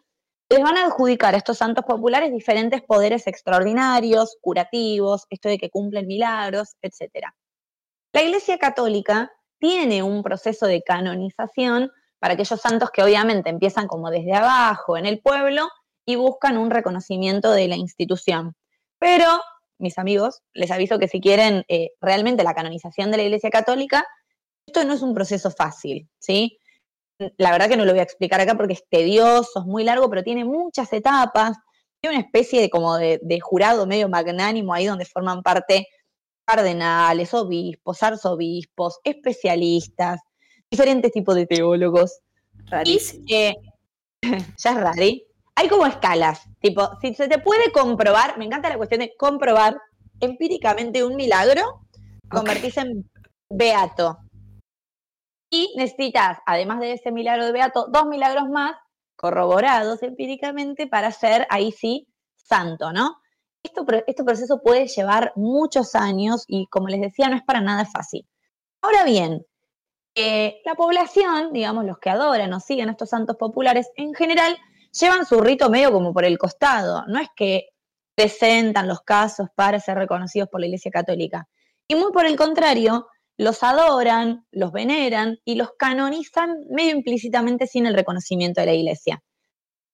Les 0.50 0.62
van 0.62 0.78
a 0.78 0.86
adjudicar 0.86 1.34
a 1.34 1.38
estos 1.38 1.58
santos 1.58 1.86
populares 1.86 2.32
diferentes 2.32 2.82
poderes 2.82 3.28
extraordinarios, 3.28 4.38
curativos, 4.42 5.26
esto 5.30 5.50
de 5.50 5.58
que 5.58 5.70
cumplen 5.70 6.08
milagros, 6.08 6.76
etc. 6.82 7.28
La 8.14 8.22
Iglesia 8.22 8.58
Católica 8.58 9.32
tiene 9.60 10.04
un 10.04 10.24
proceso 10.24 10.66
de 10.66 10.82
canonización 10.82 11.92
para 12.20 12.34
aquellos 12.34 12.60
santos 12.60 12.92
que 12.92 13.04
obviamente 13.04 13.50
empiezan 13.50 13.88
como 13.88 14.10
desde 14.10 14.34
abajo 14.34 14.98
en 14.98 15.06
el 15.06 15.22
pueblo 15.22 15.70
y 16.06 16.16
buscan 16.16 16.58
un 16.58 16.72
reconocimiento 16.72 17.52
de 17.52 17.68
la 17.68 17.76
institución. 17.76 18.56
Pero, 19.00 19.28
mis 19.78 19.98
amigos, 19.98 20.42
les 20.54 20.72
aviso 20.72 21.00
que 21.00 21.08
si 21.08 21.22
quieren 21.22 21.64
eh, 21.68 21.92
realmente 22.02 22.44
la 22.44 22.54
canonización 22.54 23.12
de 23.12 23.18
la 23.18 23.24
Iglesia 23.24 23.50
Católica, 23.50 24.06
esto 24.66 24.84
no 24.84 24.94
es 24.94 25.02
un 25.02 25.14
proceso 25.14 25.52
fácil, 25.52 26.10
¿sí? 26.20 26.58
La 27.38 27.52
verdad 27.52 27.70
que 27.70 27.78
no 27.78 27.86
lo 27.86 27.92
voy 27.92 28.00
a 28.00 28.04
explicar 28.04 28.42
acá 28.42 28.56
porque 28.56 28.74
es 28.74 28.84
tedioso, 28.90 29.60
es 29.60 29.66
muy 29.66 29.84
largo, 29.84 30.10
pero 30.10 30.24
tiene 30.24 30.44
muchas 30.46 30.92
etapas. 30.94 31.58
Tiene 32.00 32.18
una 32.18 32.26
especie 32.26 32.62
de 32.62 32.70
como 32.72 32.98
de, 32.98 33.20
de 33.22 33.40
jurado 33.40 33.86
medio 33.86 34.10
magnánimo 34.10 34.74
ahí 34.74 34.88
donde 34.88 35.06
forman 35.06 35.44
parte 35.44 35.88
cardenales, 36.46 37.34
obispos, 37.34 38.04
arzobispos, 38.04 39.00
especialistas, 39.04 40.20
diferentes 40.70 41.12
tipos 41.12 41.36
de 41.36 41.46
teólogos. 41.46 42.20
Y, 42.86 43.00
eh, 43.34 43.56
ya 44.58 44.72
es 44.72 44.78
rari. 44.78 45.26
Hay 45.56 45.68
como 45.68 45.86
escalas, 45.86 46.44
tipo, 46.60 46.90
si 47.02 47.14
se 47.14 47.28
te 47.28 47.40
puede 47.40 47.72
comprobar, 47.72 48.38
me 48.38 48.46
encanta 48.46 48.70
la 48.70 48.78
cuestión 48.78 49.02
de 49.02 49.14
comprobar 49.18 49.80
empíricamente 50.20 51.04
un 51.04 51.16
milagro, 51.16 51.82
convertirse 52.30 52.82
en 52.82 53.10
beato. 53.50 54.18
Y 55.50 55.74
necesitas, 55.76 56.40
además 56.46 56.80
de 56.80 56.94
ese 56.94 57.12
milagro 57.12 57.46
de 57.46 57.52
beato, 57.52 57.88
dos 57.90 58.06
milagros 58.06 58.50
más 58.50 58.76
corroborados 59.18 60.02
empíricamente 60.02 60.88
para 60.88 61.12
ser 61.12 61.46
ahí 61.50 61.72
sí 61.72 62.08
santo, 62.36 62.94
¿no? 62.94 63.18
Esto, 63.62 63.86
este 64.08 64.24
proceso 64.24 64.62
puede 64.64 64.88
llevar 64.88 65.34
muchos 65.36 65.94
años 65.94 66.46
y 66.48 66.66
como 66.68 66.88
les 66.88 67.02
decía, 67.02 67.30
no 67.30 67.36
es 67.36 67.44
para 67.44 67.62
nada 67.62 67.86
fácil. 67.86 68.28
Ahora 68.82 69.04
bien, 69.04 69.46
eh, 70.16 70.62
la 70.66 70.76
población, 70.76 71.54
digamos, 71.54 71.86
los 71.86 72.00
que 72.00 72.10
adoran 72.10 72.52
o 72.54 72.60
siguen 72.60 72.90
a 72.90 72.94
estos 72.94 73.10
santos 73.10 73.38
populares, 73.38 73.90
en 73.96 74.14
general 74.14 74.58
llevan 74.92 75.26
su 75.26 75.40
rito 75.42 75.70
medio 75.70 75.92
como 75.92 76.14
por 76.14 76.26
el 76.26 76.38
costado. 76.38 77.06
No 77.08 77.20
es 77.20 77.30
que 77.36 77.70
presentan 78.16 78.88
los 78.88 79.02
casos 79.02 79.48
para 79.56 79.80
ser 79.80 79.98
reconocidos 79.98 80.50
por 80.50 80.60
la 80.60 80.68
Iglesia 80.68 80.92
Católica. 80.92 81.48
Y 81.88 81.96
muy 81.96 82.12
por 82.12 82.26
el 82.26 82.36
contrario, 82.36 83.08
los 83.38 83.64
adoran, 83.64 84.46
los 84.52 84.72
veneran 84.72 85.40
y 85.46 85.56
los 85.56 85.72
canonizan 85.78 86.58
medio 86.70 86.92
implícitamente 86.92 87.68
sin 87.68 87.86
el 87.86 87.96
reconocimiento 87.96 88.62
de 88.62 88.68
la 88.68 88.74
Iglesia 88.74 89.24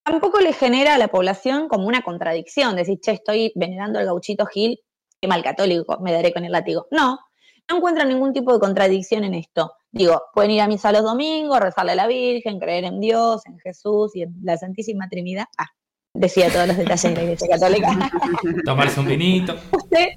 tampoco 0.07 0.39
le 0.39 0.53
genera 0.53 0.95
a 0.95 0.97
la 0.97 1.09
población 1.09 1.67
como 1.67 1.85
una 1.85 2.01
contradicción, 2.01 2.77
decir, 2.77 2.97
che, 3.01 3.11
estoy 3.11 3.51
venerando 3.55 3.99
al 3.99 4.05
gauchito 4.05 4.45
Gil, 4.45 4.79
qué 5.19 5.27
mal 5.27 5.43
católico, 5.43 5.99
me 5.99 6.13
daré 6.13 6.31
con 6.31 6.45
el 6.45 6.53
látigo. 6.53 6.87
No, 6.91 7.19
no 7.69 7.75
encuentran 7.75 8.07
ningún 8.07 8.31
tipo 8.31 8.53
de 8.53 8.59
contradicción 8.59 9.25
en 9.25 9.33
esto. 9.33 9.73
Digo, 9.97 10.21
pueden 10.31 10.51
ir 10.51 10.61
a 10.61 10.67
misa 10.67 10.91
los 10.91 11.01
domingos, 11.01 11.59
rezarle 11.59 11.93
a 11.93 11.95
la 11.95 12.05
Virgen, 12.05 12.59
creer 12.59 12.83
en 12.83 12.99
Dios, 12.99 13.41
en 13.47 13.57
Jesús 13.57 14.15
y 14.15 14.21
en 14.21 14.35
la 14.43 14.55
Santísima 14.55 15.09
Trinidad. 15.09 15.45
Ah, 15.57 15.65
decía 16.13 16.51
todos 16.51 16.67
los 16.67 16.77
detalles 16.77 17.01
de 17.01 17.15
la 17.15 17.23
Iglesia 17.23 17.47
Católica. 17.49 18.11
Tomarse 18.65 18.99
un 18.99 19.07
vinito. 19.07 19.55
Usted 19.71 20.09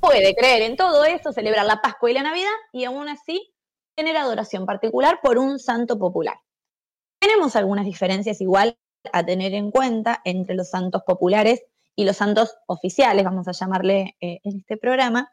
puede 0.00 0.34
creer 0.34 0.62
en 0.62 0.76
todo 0.76 1.04
eso, 1.04 1.32
celebrar 1.32 1.66
la 1.66 1.80
Pascua 1.80 2.10
y 2.10 2.14
la 2.14 2.24
Navidad 2.24 2.50
y 2.72 2.84
aún 2.84 3.08
así 3.08 3.54
tener 3.94 4.16
adoración 4.16 4.66
particular 4.66 5.20
por 5.22 5.38
un 5.38 5.60
santo 5.60 5.96
popular. 5.96 6.38
Tenemos 7.20 7.54
algunas 7.54 7.84
diferencias 7.84 8.40
igual 8.40 8.76
a 9.12 9.24
tener 9.24 9.54
en 9.54 9.70
cuenta 9.70 10.20
entre 10.24 10.56
los 10.56 10.68
santos 10.70 11.02
populares 11.06 11.62
y 11.94 12.04
los 12.04 12.16
santos 12.16 12.56
oficiales, 12.66 13.24
vamos 13.24 13.46
a 13.46 13.52
llamarle 13.52 14.16
eh, 14.20 14.40
en 14.42 14.58
este 14.58 14.76
programa. 14.76 15.32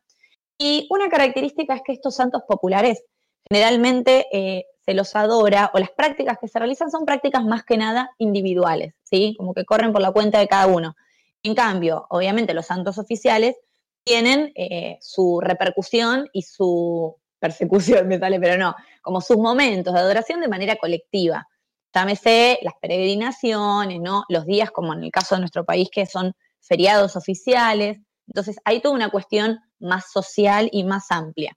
Y 0.59 0.87
una 0.91 1.09
característica 1.09 1.75
es 1.75 1.81
que 1.83 1.93
estos 1.93 2.15
santos 2.15 2.43
populares 2.47 3.03
generalmente 3.49 4.27
eh, 4.31 4.65
se 4.85 4.93
los 4.93 5.15
adora 5.15 5.71
o 5.73 5.79
las 5.79 5.91
prácticas 5.91 6.37
que 6.39 6.47
se 6.47 6.59
realizan 6.59 6.91
son 6.91 7.05
prácticas 7.05 7.43
más 7.43 7.63
que 7.63 7.77
nada 7.77 8.11
individuales, 8.17 8.93
¿sí? 9.03 9.35
Como 9.37 9.53
que 9.53 9.65
corren 9.65 9.91
por 9.91 10.01
la 10.01 10.11
cuenta 10.11 10.39
de 10.39 10.47
cada 10.47 10.67
uno. 10.67 10.95
En 11.43 11.55
cambio, 11.55 12.05
obviamente 12.09 12.53
los 12.53 12.67
santos 12.67 12.97
oficiales 12.97 13.55
tienen 14.03 14.51
eh, 14.55 14.97
su 15.01 15.41
repercusión 15.41 16.29
y 16.33 16.43
su 16.43 17.15
persecución, 17.39 18.07
me 18.07 18.19
sale, 18.19 18.39
pero 18.39 18.57
no, 18.57 18.75
como 19.01 19.21
sus 19.21 19.37
momentos 19.37 19.93
de 19.93 19.99
adoración 19.99 20.39
de 20.41 20.47
manera 20.47 20.75
colectiva. 20.77 21.47
Llámese 21.93 22.59
las 22.61 22.73
peregrinaciones, 22.81 24.01
¿no? 24.01 24.25
Los 24.27 24.45
días, 24.45 24.69
como 24.71 24.93
en 24.93 25.03
el 25.03 25.11
caso 25.11 25.35
de 25.35 25.41
nuestro 25.41 25.63
país, 25.65 25.89
que 25.91 26.05
son 26.05 26.33
feriados 26.59 27.15
oficiales. 27.15 27.99
Entonces, 28.27 28.57
hay 28.65 28.81
toda 28.81 28.95
una 28.95 29.09
cuestión 29.09 29.59
más 29.79 30.11
social 30.11 30.67
y 30.71 30.83
más 30.83 31.09
amplia. 31.09 31.55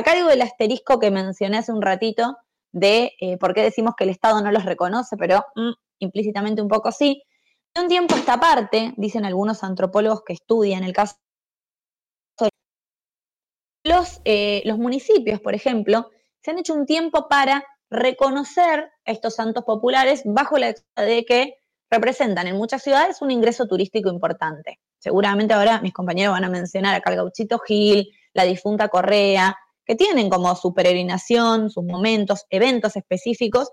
Acá 0.00 0.14
digo 0.14 0.30
el 0.30 0.40
asterisco 0.40 0.98
que 0.98 1.10
mencioné 1.10 1.58
hace 1.58 1.72
un 1.72 1.82
ratito 1.82 2.38
de 2.72 3.12
eh, 3.20 3.36
por 3.36 3.52
qué 3.52 3.62
decimos 3.62 3.94
que 3.94 4.04
el 4.04 4.10
Estado 4.10 4.40
no 4.40 4.50
los 4.50 4.64
reconoce, 4.64 5.18
pero 5.18 5.44
mm, 5.54 5.72
implícitamente 5.98 6.62
un 6.62 6.68
poco 6.68 6.90
sí. 6.90 7.22
De 7.74 7.82
un 7.82 7.88
tiempo 7.88 8.14
a 8.14 8.18
esta 8.18 8.40
parte, 8.40 8.94
dicen 8.96 9.26
algunos 9.26 9.62
antropólogos 9.62 10.22
que 10.24 10.32
estudian 10.32 10.84
el 10.84 10.94
caso, 10.94 11.16
los, 13.84 14.22
eh, 14.24 14.62
los 14.64 14.78
municipios, 14.78 15.38
por 15.40 15.54
ejemplo, 15.54 16.10
se 16.42 16.50
han 16.50 16.58
hecho 16.58 16.72
un 16.72 16.86
tiempo 16.86 17.28
para 17.28 17.62
reconocer 17.90 18.90
estos 19.04 19.34
santos 19.34 19.64
populares 19.64 20.22
bajo 20.24 20.56
la 20.56 20.74
de 20.96 21.24
que 21.26 21.56
representan 21.90 22.46
en 22.46 22.56
muchas 22.56 22.82
ciudades 22.82 23.20
un 23.20 23.30
ingreso 23.30 23.66
turístico 23.66 24.08
importante. 24.08 24.80
Seguramente 24.98 25.52
ahora 25.52 25.82
mis 25.82 25.92
compañeros 25.92 26.32
van 26.32 26.44
a 26.44 26.48
mencionar 26.48 26.94
acá 26.94 27.12
el 27.12 27.30
Gil, 27.66 28.08
la 28.32 28.44
difunta 28.44 28.88
Correa, 28.88 29.58
que 29.90 29.96
tienen 29.96 30.30
como 30.30 30.54
su 30.54 30.72
peregrinación, 30.72 31.68
sus 31.68 31.82
momentos, 31.82 32.46
eventos 32.48 32.94
específicos, 32.94 33.72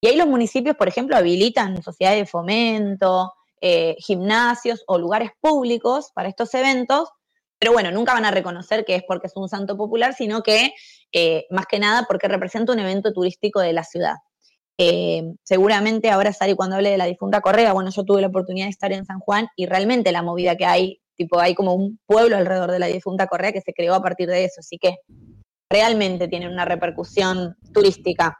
y 0.00 0.08
ahí 0.08 0.16
los 0.16 0.26
municipios, 0.26 0.76
por 0.76 0.88
ejemplo, 0.88 1.14
habilitan 1.14 1.82
sociedades 1.82 2.20
de 2.20 2.24
fomento, 2.24 3.34
eh, 3.60 3.94
gimnasios 3.98 4.82
o 4.86 4.96
lugares 4.96 5.28
públicos 5.42 6.10
para 6.14 6.30
estos 6.30 6.54
eventos, 6.54 7.10
pero 7.58 7.74
bueno, 7.74 7.90
nunca 7.90 8.14
van 8.14 8.24
a 8.24 8.30
reconocer 8.30 8.86
que 8.86 8.94
es 8.94 9.02
porque 9.06 9.26
es 9.26 9.36
un 9.36 9.46
santo 9.46 9.76
popular, 9.76 10.14
sino 10.14 10.42
que 10.42 10.72
eh, 11.12 11.44
más 11.50 11.66
que 11.66 11.78
nada 11.78 12.06
porque 12.08 12.28
representa 12.28 12.72
un 12.72 12.78
evento 12.78 13.12
turístico 13.12 13.60
de 13.60 13.74
la 13.74 13.84
ciudad. 13.84 14.14
Eh, 14.78 15.22
seguramente 15.42 16.08
ahora, 16.08 16.32
Sari, 16.32 16.54
cuando 16.54 16.76
hable 16.76 16.88
de 16.92 16.96
la 16.96 17.04
difunta 17.04 17.42
Correa, 17.42 17.74
bueno, 17.74 17.90
yo 17.90 18.04
tuve 18.04 18.22
la 18.22 18.28
oportunidad 18.28 18.68
de 18.68 18.70
estar 18.70 18.90
en 18.94 19.04
San 19.04 19.18
Juan 19.18 19.48
y 19.54 19.66
realmente 19.66 20.12
la 20.12 20.22
movida 20.22 20.56
que 20.56 20.64
hay, 20.64 21.02
tipo, 21.14 21.38
hay 21.38 21.54
como 21.54 21.74
un 21.74 22.00
pueblo 22.06 22.38
alrededor 22.38 22.70
de 22.70 22.78
la 22.78 22.86
difunta 22.86 23.26
Correa 23.26 23.52
que 23.52 23.60
se 23.60 23.74
creó 23.74 23.92
a 23.92 24.00
partir 24.00 24.30
de 24.30 24.46
eso, 24.46 24.60
así 24.60 24.78
que 24.78 24.96
realmente 25.70 26.28
tiene 26.28 26.48
una 26.48 26.64
repercusión 26.64 27.56
turística. 27.72 28.38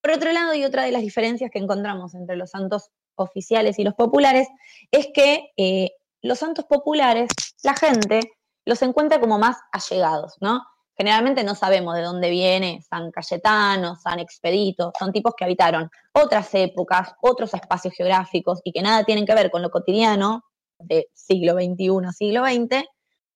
Por 0.00 0.12
otro 0.12 0.32
lado, 0.32 0.54
y 0.54 0.64
otra 0.64 0.82
de 0.82 0.92
las 0.92 1.02
diferencias 1.02 1.50
que 1.50 1.58
encontramos 1.58 2.14
entre 2.14 2.36
los 2.36 2.50
santos 2.50 2.90
oficiales 3.16 3.78
y 3.78 3.84
los 3.84 3.94
populares 3.94 4.48
es 4.90 5.08
que 5.14 5.50
eh, 5.56 5.90
los 6.22 6.38
santos 6.38 6.64
populares, 6.66 7.28
la 7.62 7.74
gente 7.74 8.20
los 8.64 8.82
encuentra 8.82 9.20
como 9.20 9.38
más 9.38 9.56
allegados, 9.72 10.36
¿no? 10.40 10.62
Generalmente 10.96 11.42
no 11.42 11.54
sabemos 11.54 11.96
de 11.96 12.02
dónde 12.02 12.30
viene 12.30 12.80
San 12.88 13.10
Cayetano, 13.10 13.96
San 13.96 14.20
Expedito, 14.20 14.92
son 14.98 15.12
tipos 15.12 15.34
que 15.36 15.44
habitaron 15.44 15.90
otras 16.12 16.54
épocas, 16.54 17.14
otros 17.20 17.52
espacios 17.52 17.94
geográficos 17.94 18.60
y 18.62 18.72
que 18.72 18.80
nada 18.80 19.04
tienen 19.04 19.26
que 19.26 19.34
ver 19.34 19.50
con 19.50 19.60
lo 19.60 19.70
cotidiano 19.70 20.44
de 20.78 21.08
siglo 21.12 21.54
XXI, 21.54 22.12
siglo 22.12 22.44
XX. 22.44 22.84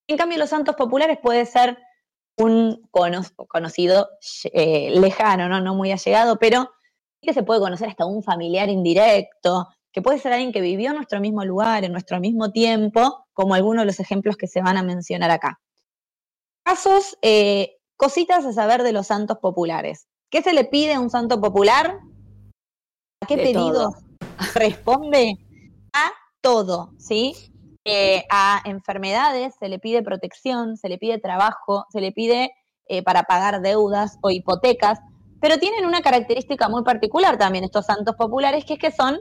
En 0.06 0.16
cambio, 0.16 0.38
los 0.38 0.50
santos 0.50 0.76
populares 0.76 1.18
puede 1.20 1.46
ser 1.46 1.76
un 2.38 2.88
conocido 3.46 4.08
eh, 4.52 4.90
lejano, 4.98 5.48
¿no? 5.48 5.60
no 5.60 5.74
muy 5.74 5.92
allegado, 5.92 6.38
pero 6.38 6.70
que 7.20 7.32
se 7.32 7.42
puede 7.42 7.60
conocer 7.60 7.88
hasta 7.88 8.06
un 8.06 8.22
familiar 8.22 8.68
indirecto, 8.68 9.68
que 9.92 10.02
puede 10.02 10.18
ser 10.18 10.32
alguien 10.32 10.52
que 10.52 10.60
vivió 10.60 10.90
en 10.90 10.96
nuestro 10.96 11.20
mismo 11.20 11.44
lugar, 11.44 11.84
en 11.84 11.92
nuestro 11.92 12.20
mismo 12.20 12.52
tiempo, 12.52 13.26
como 13.32 13.54
algunos 13.54 13.82
de 13.82 13.86
los 13.86 14.00
ejemplos 14.00 14.36
que 14.36 14.46
se 14.46 14.62
van 14.62 14.76
a 14.76 14.82
mencionar 14.82 15.30
acá. 15.30 15.60
Casos, 16.64 17.18
eh, 17.22 17.78
cositas 17.96 18.44
a 18.44 18.52
saber 18.52 18.82
de 18.82 18.92
los 18.92 19.08
santos 19.08 19.38
populares. 19.38 20.06
¿Qué 20.30 20.42
se 20.42 20.52
le 20.52 20.64
pide 20.64 20.94
a 20.94 21.00
un 21.00 21.10
santo 21.10 21.40
popular? 21.40 21.98
¿A 23.22 23.26
qué 23.26 23.36
De 23.36 23.42
pedido 23.42 23.94
responde? 24.54 25.34
A 25.92 26.12
todo, 26.40 26.92
¿sí? 26.98 27.34
Eh, 27.90 28.26
a 28.28 28.60
enfermedades 28.66 29.54
se 29.58 29.70
le 29.70 29.78
pide 29.78 30.02
protección, 30.02 30.76
se 30.76 30.90
le 30.90 30.98
pide 30.98 31.18
trabajo, 31.18 31.86
se 31.88 32.02
le 32.02 32.12
pide 32.12 32.50
eh, 32.86 33.02
para 33.02 33.22
pagar 33.22 33.62
deudas 33.62 34.18
o 34.20 34.30
hipotecas, 34.30 34.98
pero 35.40 35.56
tienen 35.56 35.86
una 35.86 36.02
característica 36.02 36.68
muy 36.68 36.84
particular 36.84 37.38
también 37.38 37.64
estos 37.64 37.86
santos 37.86 38.14
populares, 38.14 38.66
que 38.66 38.74
es 38.74 38.78
que 38.78 38.90
son 38.90 39.18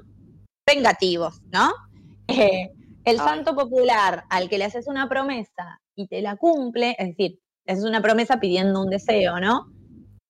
vengativos, 0.66 1.42
¿no? 1.52 1.72
Eh, 2.30 2.74
el 3.06 3.22
Ay. 3.22 3.26
santo 3.26 3.56
popular 3.56 4.26
al 4.30 4.50
que 4.50 4.58
le 4.58 4.66
haces 4.66 4.86
una 4.90 5.08
promesa 5.08 5.80
y 5.96 6.08
te 6.08 6.22
la 6.22 6.36
cumple, 6.36 6.94
es 7.00 7.08
decir, 7.08 7.40
le 7.64 7.72
haces 7.72 7.86
una 7.86 8.02
promesa 8.02 8.38
pidiendo 8.42 8.82
un 8.82 8.90
deseo, 8.90 9.40
¿no? 9.40 9.72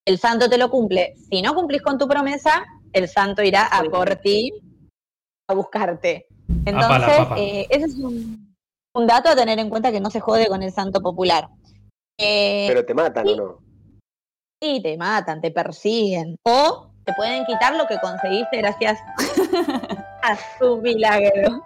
El 0.05 0.19
santo 0.19 0.47
te 0.47 0.59
lo 0.59 0.69
cumple. 0.69 1.15
Si 1.31 1.41
no 1.41 1.55
cumplís 1.55 1.81
con 1.81 1.97
tu 1.97 2.07
promesa, 2.07 2.63
el 2.93 3.07
santo 3.07 3.41
irá 3.41 3.65
a 3.65 3.83
por 3.85 4.15
ti 4.17 4.51
a 5.47 5.55
buscarte. 5.55 6.27
Entonces, 6.65 7.27
eh, 7.37 7.67
ese 7.69 7.85
es 7.85 7.95
un, 7.95 8.55
un 8.93 9.07
dato 9.07 9.29
a 9.29 9.35
tener 9.35 9.59
en 9.59 9.69
cuenta 9.69 9.91
que 9.91 9.99
no 9.99 10.09
se 10.09 10.19
jode 10.19 10.47
con 10.47 10.63
el 10.63 10.71
santo 10.71 11.01
popular. 11.01 11.47
Eh, 12.19 12.65
Pero 12.67 12.85
te 12.85 12.93
matan 12.93 13.25
sí. 13.25 13.33
o 13.33 13.35
no. 13.35 13.59
Sí, 14.61 14.81
te 14.81 14.97
matan, 14.97 15.39
te 15.39 15.51
persiguen. 15.51 16.35
O 16.43 16.91
te 17.05 17.13
pueden 17.13 17.45
quitar 17.45 17.75
lo 17.75 17.85
que 17.87 17.99
conseguiste 17.99 18.57
gracias 18.57 18.99
a 20.23 20.37
su 20.57 20.77
milagro. 20.81 21.63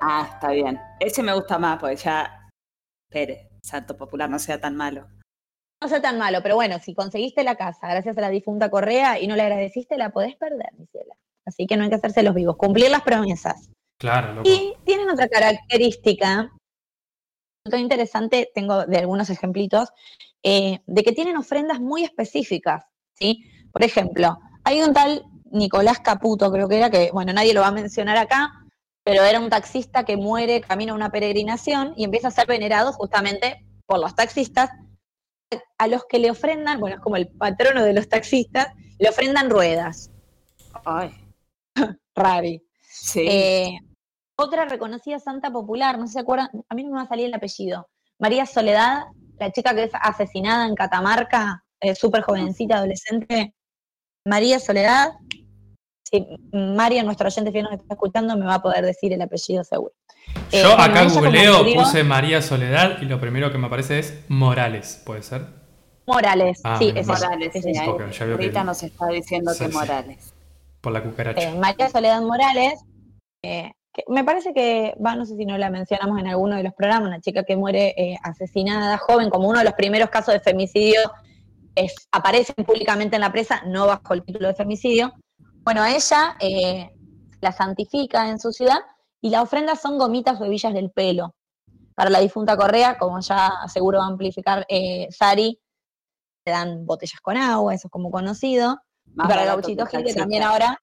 Ah, 0.00 0.28
está 0.32 0.50
bien. 0.50 0.80
Ese 1.00 1.22
me 1.22 1.34
gusta 1.34 1.58
más, 1.58 1.78
porque 1.78 1.96
ya. 1.96 2.48
Espere, 3.08 3.50
Santo 3.62 3.96
Popular 3.96 4.30
no 4.30 4.38
sea 4.38 4.60
tan 4.60 4.76
malo. 4.76 5.08
No 5.82 5.88
sea 5.88 6.02
tan 6.02 6.18
malo, 6.18 6.42
pero 6.42 6.54
bueno, 6.54 6.78
si 6.78 6.94
conseguiste 6.94 7.42
la 7.42 7.56
casa 7.56 7.88
gracias 7.88 8.16
a 8.18 8.20
la 8.20 8.28
difunta 8.28 8.70
Correa 8.70 9.18
y 9.18 9.26
no 9.26 9.34
le 9.34 9.42
agradeciste, 9.42 9.96
la 9.96 10.10
podés 10.10 10.36
perder, 10.36 10.68
mi 10.76 10.86
ciela. 10.86 11.14
Así 11.50 11.66
que 11.66 11.76
no 11.76 11.82
hay 11.82 11.90
que 11.90 11.96
hacerse 11.96 12.22
los 12.22 12.32
vivos, 12.32 12.56
cumplir 12.56 12.90
las 12.90 13.02
promesas. 13.02 13.70
Claro, 13.98 14.34
loco. 14.34 14.48
Y 14.48 14.72
tienen 14.84 15.10
otra 15.10 15.26
característica, 15.26 16.52
muy 17.68 17.80
interesante, 17.80 18.48
tengo 18.54 18.86
de 18.86 18.98
algunos 18.98 19.30
ejemplitos, 19.30 19.88
eh, 20.44 20.78
de 20.86 21.02
que 21.02 21.10
tienen 21.10 21.36
ofrendas 21.36 21.80
muy 21.80 22.04
específicas, 22.04 22.84
¿sí? 23.14 23.44
Por 23.72 23.82
ejemplo, 23.82 24.38
hay 24.62 24.80
un 24.80 24.94
tal 24.94 25.24
Nicolás 25.50 25.98
Caputo, 25.98 26.52
creo 26.52 26.68
que 26.68 26.76
era, 26.76 26.88
que, 26.88 27.10
bueno, 27.12 27.32
nadie 27.32 27.52
lo 27.52 27.62
va 27.62 27.66
a 27.66 27.72
mencionar 27.72 28.16
acá, 28.16 28.52
pero 29.02 29.24
era 29.24 29.40
un 29.40 29.50
taxista 29.50 30.04
que 30.04 30.16
muere 30.16 30.60
camino 30.60 30.92
a 30.92 30.96
una 30.96 31.10
peregrinación 31.10 31.94
y 31.96 32.04
empieza 32.04 32.28
a 32.28 32.30
ser 32.30 32.46
venerado 32.46 32.92
justamente 32.92 33.66
por 33.86 33.98
los 33.98 34.14
taxistas, 34.14 34.70
a 35.78 35.88
los 35.88 36.04
que 36.04 36.20
le 36.20 36.30
ofrendan, 36.30 36.78
bueno, 36.78 36.94
es 36.94 37.02
como 37.02 37.16
el 37.16 37.26
patrono 37.26 37.82
de 37.82 37.92
los 37.92 38.08
taxistas, 38.08 38.68
le 39.00 39.08
ofrendan 39.08 39.50
ruedas, 39.50 40.12
Ay, 40.84 41.12
Ravi. 42.16 42.62
sí. 42.82 43.24
Eh, 43.28 43.78
otra 44.36 44.64
reconocida 44.64 45.18
santa 45.18 45.50
popular, 45.50 45.98
no 45.98 46.06
sé 46.06 46.12
si 46.12 46.14
se 46.14 46.20
acuerdan, 46.20 46.48
a 46.68 46.74
mí 46.74 46.82
no 46.84 46.90
me 46.90 46.96
va 46.96 47.02
a 47.02 47.08
salir 47.08 47.26
el 47.26 47.34
apellido. 47.34 47.88
María 48.18 48.46
Soledad, 48.46 49.02
la 49.38 49.50
chica 49.52 49.74
que 49.74 49.84
es 49.84 49.90
asesinada 49.94 50.66
en 50.66 50.74
Catamarca, 50.74 51.62
eh, 51.80 51.94
súper 51.94 52.22
jovencita, 52.22 52.76
adolescente. 52.76 53.54
María 54.26 54.58
Soledad, 54.58 55.12
si 56.10 56.26
María, 56.52 57.02
nuestro 57.02 57.28
oyente 57.28 57.52
fiel 57.52 57.64
nos 57.64 57.74
está 57.74 57.94
escuchando, 57.94 58.36
me 58.36 58.46
va 58.46 58.54
a 58.54 58.62
poder 58.62 58.84
decir 58.84 59.12
el 59.12 59.20
apellido 59.22 59.62
seguro. 59.64 59.94
Eh, 60.52 60.62
Yo 60.62 60.76
bueno, 60.76 60.82
acá 60.84 61.04
googleo, 61.08 61.64
puse 61.74 62.02
María 62.04 62.40
Soledad 62.42 63.00
y 63.00 63.04
lo 63.06 63.20
primero 63.20 63.50
que 63.52 63.58
me 63.58 63.66
aparece 63.66 63.98
es 63.98 64.24
Morales, 64.28 65.02
¿puede 65.04 65.22
ser? 65.22 65.46
Morales, 66.06 66.60
Ah, 66.64 66.76
sí, 66.78 66.92
es 66.94 67.06
Morales, 67.06 67.54
es 67.54 67.62
sí, 67.62 67.70
ella. 67.70 67.82
ahí 67.82 67.88
Ok, 67.88 68.10
ya 68.10 68.24
veo 68.26 68.36
que- 68.38 68.46
Rita 68.46 68.64
nos 68.64 68.82
está 68.82 69.06
diciendo 69.08 69.52
Sí, 69.52 69.64
que 69.64 69.70
sí. 69.70 69.76
Morales. 69.76 70.29
Por 70.80 70.92
la 70.92 71.02
cucaracha. 71.02 71.42
Eh, 71.42 71.54
María 71.58 71.88
Soledad 71.90 72.22
Morales, 72.22 72.80
eh, 73.42 73.72
que 73.92 74.04
me 74.08 74.24
parece 74.24 74.54
que, 74.54 74.94
va, 75.04 75.14
no 75.14 75.26
sé 75.26 75.36
si 75.36 75.44
no 75.44 75.58
la 75.58 75.70
mencionamos 75.70 76.18
en 76.18 76.26
alguno 76.26 76.56
de 76.56 76.62
los 76.62 76.72
programas, 76.74 77.08
una 77.08 77.20
chica 77.20 77.44
que 77.44 77.56
muere 77.56 77.94
eh, 77.96 78.16
asesinada 78.22 78.96
joven, 78.98 79.30
como 79.30 79.48
uno 79.48 79.58
de 79.58 79.64
los 79.64 79.74
primeros 79.74 80.10
casos 80.10 80.32
de 80.32 80.40
femicidio, 80.40 81.00
aparecen 82.12 82.64
públicamente 82.64 83.16
en 83.16 83.22
la 83.22 83.32
presa, 83.32 83.62
no 83.66 83.86
bajo 83.86 84.12
el 84.14 84.22
título 84.22 84.48
de 84.48 84.54
femicidio. 84.54 85.14
Bueno, 85.62 85.84
ella 85.84 86.36
la 87.40 87.52
santifica 87.52 88.28
en 88.28 88.38
su 88.38 88.52
ciudad 88.52 88.80
y 89.22 89.30
la 89.30 89.40
ofrenda 89.40 89.76
son 89.76 89.96
gomitas 89.96 90.38
o 90.40 90.44
hebillas 90.44 90.74
del 90.74 90.90
pelo. 90.90 91.34
Para 91.94 92.10
la 92.10 92.20
difunta 92.20 92.56
Correa, 92.56 92.98
como 92.98 93.18
ya 93.20 93.50
seguro 93.68 93.98
va 93.98 94.04
a 94.04 94.08
amplificar 94.08 94.66
Sari, 95.10 95.58
le 96.44 96.52
dan 96.52 96.84
botellas 96.84 97.20
con 97.22 97.38
agua, 97.38 97.74
eso 97.74 97.88
es 97.88 97.92
como 97.92 98.10
conocido. 98.10 98.78
Más 99.14 99.28
para 99.28 99.44
gauchito 99.44 99.86
Gil, 99.86 100.04
que 100.04 100.14
también 100.14 100.42
ahora 100.42 100.80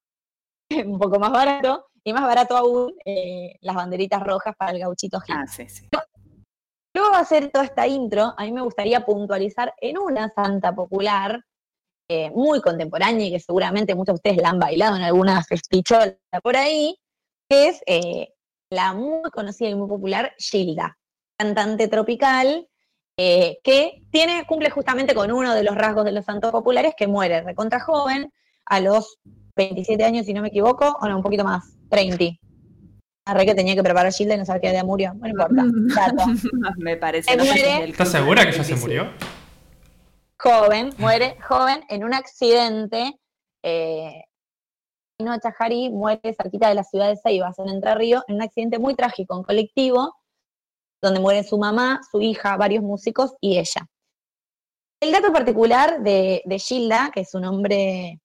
es 0.69 0.85
un 0.85 0.99
poco 0.99 1.19
más 1.19 1.31
barato, 1.31 1.87
y 2.03 2.13
más 2.13 2.23
barato 2.23 2.55
aún 2.55 2.93
eh, 3.03 3.55
las 3.61 3.75
banderitas 3.75 4.23
rojas 4.23 4.55
para 4.57 4.71
el 4.71 4.79
gauchito 4.79 5.19
Gil. 5.19 5.35
Ah, 5.37 5.47
sí, 5.47 5.67
sí. 5.67 5.87
Luego 6.95 7.11
de 7.11 7.17
hacer 7.17 7.51
toda 7.51 7.65
esta 7.65 7.85
intro, 7.85 8.33
a 8.37 8.43
mí 8.43 8.51
me 8.51 8.61
gustaría 8.61 9.05
puntualizar 9.05 9.73
en 9.81 9.97
una 9.99 10.29
santa 10.29 10.73
popular 10.73 11.43
eh, 12.09 12.31
muy 12.31 12.61
contemporánea 12.61 13.27
y 13.27 13.31
que 13.31 13.39
seguramente 13.39 13.93
muchos 13.93 14.13
de 14.13 14.29
ustedes 14.29 14.37
la 14.37 14.49
han 14.49 14.59
bailado 14.59 14.95
en 14.95 15.03
alguna 15.03 15.43
festichola 15.43 16.17
por 16.41 16.55
ahí, 16.55 16.97
que 17.49 17.67
es 17.67 17.81
eh, 17.85 18.29
la 18.71 18.93
muy 18.93 19.29
conocida 19.29 19.69
y 19.69 19.75
muy 19.75 19.89
popular 19.89 20.33
Gilda, 20.37 20.97
cantante 21.37 21.89
tropical, 21.89 22.67
eh, 23.17 23.58
que 23.63 24.03
tiene, 24.12 24.45
cumple 24.45 24.69
justamente 24.69 25.15
con 25.15 25.32
uno 25.32 25.53
de 25.53 25.63
los 25.63 25.75
rasgos 25.75 26.06
de 26.06 26.12
los 26.12 26.25
santos 26.25 26.51
populares, 26.51 26.93
que 26.95 27.08
muere 27.08 27.41
recontra 27.41 27.80
joven, 27.80 28.32
a 28.65 28.80
los 28.80 29.19
27 29.56 30.03
años, 30.03 30.25
si 30.25 30.34
no 30.34 30.41
me 30.41 30.49
equivoco, 30.49 30.97
o 31.01 31.08
no, 31.08 31.17
un 31.17 31.23
poquito 31.23 31.43
más, 31.43 31.73
30. 31.89 32.38
Arre 33.25 33.45
que 33.45 33.56
tenía 33.56 33.75
que 33.75 33.84
preparar 33.84 34.13
Gilda 34.13 34.36
y 34.36 34.38
no 34.38 34.45
sabía 34.45 34.62
qué 34.62 34.71
día 34.71 34.84
murió. 34.84 35.13
No 35.15 35.27
importa. 35.27 35.63
dato. 35.95 36.23
Me 36.77 36.95
parece. 36.95 37.36
No 37.36 37.43
muere. 37.43 37.89
¿Estás 37.89 38.12
segura 38.12 38.45
que 38.45 38.51
ya 38.51 38.63
se 38.63 38.73
27. 38.73 38.82
murió? 38.82 39.38
joven, 40.39 40.91
muere 40.97 41.38
joven 41.41 41.84
en 41.89 42.03
un 42.03 42.13
accidente. 42.13 43.19
Eh, 43.63 44.23
Nino 45.19 45.38
Chajarí 45.39 45.89
muere 45.89 46.36
cerquita 46.39 46.69
de 46.69 46.75
la 46.75 46.84
ciudad 46.84 47.10
de 47.10 47.17
Ceibas, 47.17 47.58
en 47.60 47.69
Entre 47.69 47.95
Ríos, 47.95 48.23
en 48.27 48.36
un 48.36 48.43
accidente 48.43 48.80
muy 48.80 48.95
trágico 48.95 49.36
en 49.36 49.43
colectivo, 49.43 50.15
donde 51.01 51.19
muere 51.19 51.43
su 51.43 51.57
mamá, 51.57 52.01
su 52.12 52.21
hija, 52.21 52.57
varios 52.57 52.83
músicos 52.83 53.36
y 53.41 53.57
ella. 53.57 53.88
El 54.99 55.12
dato 55.12 55.31
particular 55.31 56.01
de, 56.01 56.41
de 56.45 56.60
Gilda, 56.60 57.12
que 57.13 57.23
su 57.23 57.39
nombre 57.39 58.19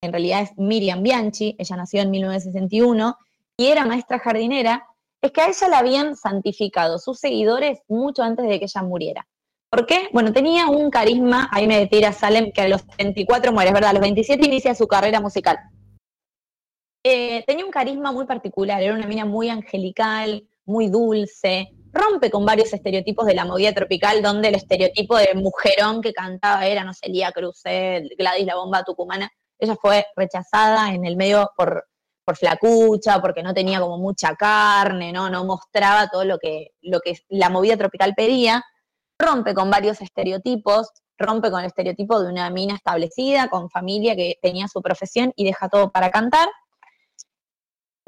en 0.00 0.12
realidad 0.12 0.42
es 0.42 0.56
Miriam 0.56 1.02
Bianchi, 1.02 1.56
ella 1.58 1.76
nació 1.76 2.02
en 2.02 2.10
1961 2.10 3.16
y 3.56 3.66
era 3.66 3.84
maestra 3.84 4.18
jardinera, 4.18 4.86
es 5.20 5.32
que 5.32 5.40
a 5.40 5.48
ella 5.48 5.68
la 5.68 5.78
habían 5.78 6.16
santificado 6.16 6.98
sus 6.98 7.18
seguidores 7.18 7.80
mucho 7.88 8.22
antes 8.22 8.48
de 8.48 8.58
que 8.58 8.66
ella 8.66 8.82
muriera. 8.82 9.26
¿Por 9.70 9.84
qué? 9.84 10.08
Bueno, 10.12 10.32
tenía 10.32 10.68
un 10.68 10.90
carisma, 10.90 11.48
ahí 11.52 11.66
me 11.66 11.86
tira 11.88 12.12
Salem, 12.12 12.52
que 12.52 12.62
a 12.62 12.68
los 12.68 12.86
24 12.96 13.52
muere, 13.52 13.72
verdad, 13.72 13.90
a 13.90 13.94
los 13.94 14.00
27 14.00 14.46
inicia 14.46 14.74
su 14.74 14.86
carrera 14.86 15.20
musical. 15.20 15.58
Eh, 17.04 17.44
tenía 17.46 17.64
un 17.64 17.70
carisma 17.70 18.12
muy 18.12 18.24
particular, 18.26 18.82
era 18.82 18.94
una 18.94 19.06
mina 19.06 19.24
muy 19.24 19.50
angelical, 19.50 20.46
muy 20.64 20.88
dulce, 20.88 21.68
rompe 21.92 22.30
con 22.30 22.44
varios 22.44 22.72
estereotipos 22.72 23.26
de 23.26 23.34
la 23.34 23.44
movida 23.44 23.72
tropical, 23.72 24.22
donde 24.22 24.48
el 24.48 24.54
estereotipo 24.54 25.16
de 25.16 25.34
mujerón 25.34 26.00
que 26.02 26.12
cantaba 26.12 26.66
era, 26.66 26.84
no 26.84 26.94
sé, 26.94 27.08
Lía 27.08 27.32
Cruzet, 27.32 28.04
Gladys 28.16 28.46
la 28.46 28.56
bomba 28.56 28.84
tucumana, 28.84 29.30
ella 29.58 29.76
fue 29.80 30.06
rechazada 30.16 30.92
en 30.92 31.04
el 31.04 31.16
medio 31.16 31.50
por, 31.56 31.86
por 32.24 32.36
flacucha, 32.36 33.20
porque 33.20 33.42
no 33.42 33.54
tenía 33.54 33.80
como 33.80 33.98
mucha 33.98 34.34
carne, 34.34 35.12
no, 35.12 35.30
no 35.30 35.44
mostraba 35.44 36.08
todo 36.08 36.24
lo 36.24 36.38
que, 36.38 36.72
lo 36.82 37.00
que 37.00 37.18
la 37.28 37.50
movida 37.50 37.76
tropical 37.76 38.14
pedía, 38.16 38.64
rompe 39.18 39.54
con 39.54 39.70
varios 39.70 40.00
estereotipos, 40.00 40.90
rompe 41.18 41.50
con 41.50 41.60
el 41.60 41.66
estereotipo 41.66 42.20
de 42.22 42.30
una 42.30 42.48
mina 42.50 42.74
establecida, 42.74 43.48
con 43.48 43.68
familia 43.70 44.14
que 44.14 44.38
tenía 44.40 44.68
su 44.68 44.80
profesión 44.80 45.32
y 45.34 45.44
deja 45.44 45.68
todo 45.68 45.90
para 45.90 46.10
cantar. 46.10 46.48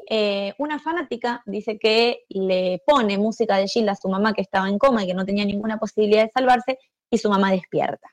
Eh, 0.08 0.54
una 0.58 0.78
fanática 0.78 1.42
dice 1.46 1.78
que 1.78 2.24
le 2.28 2.82
pone 2.86 3.18
música 3.18 3.56
de 3.56 3.68
Gilda 3.68 3.92
a 3.92 3.96
su 3.96 4.08
mamá 4.08 4.32
que 4.32 4.42
estaba 4.42 4.68
en 4.68 4.78
coma 4.78 5.04
y 5.04 5.06
que 5.06 5.14
no 5.14 5.24
tenía 5.24 5.44
ninguna 5.44 5.78
posibilidad 5.78 6.24
de 6.24 6.30
salvarse, 6.32 6.78
y 7.10 7.18
su 7.18 7.28
mamá 7.28 7.50
despierta. 7.50 8.08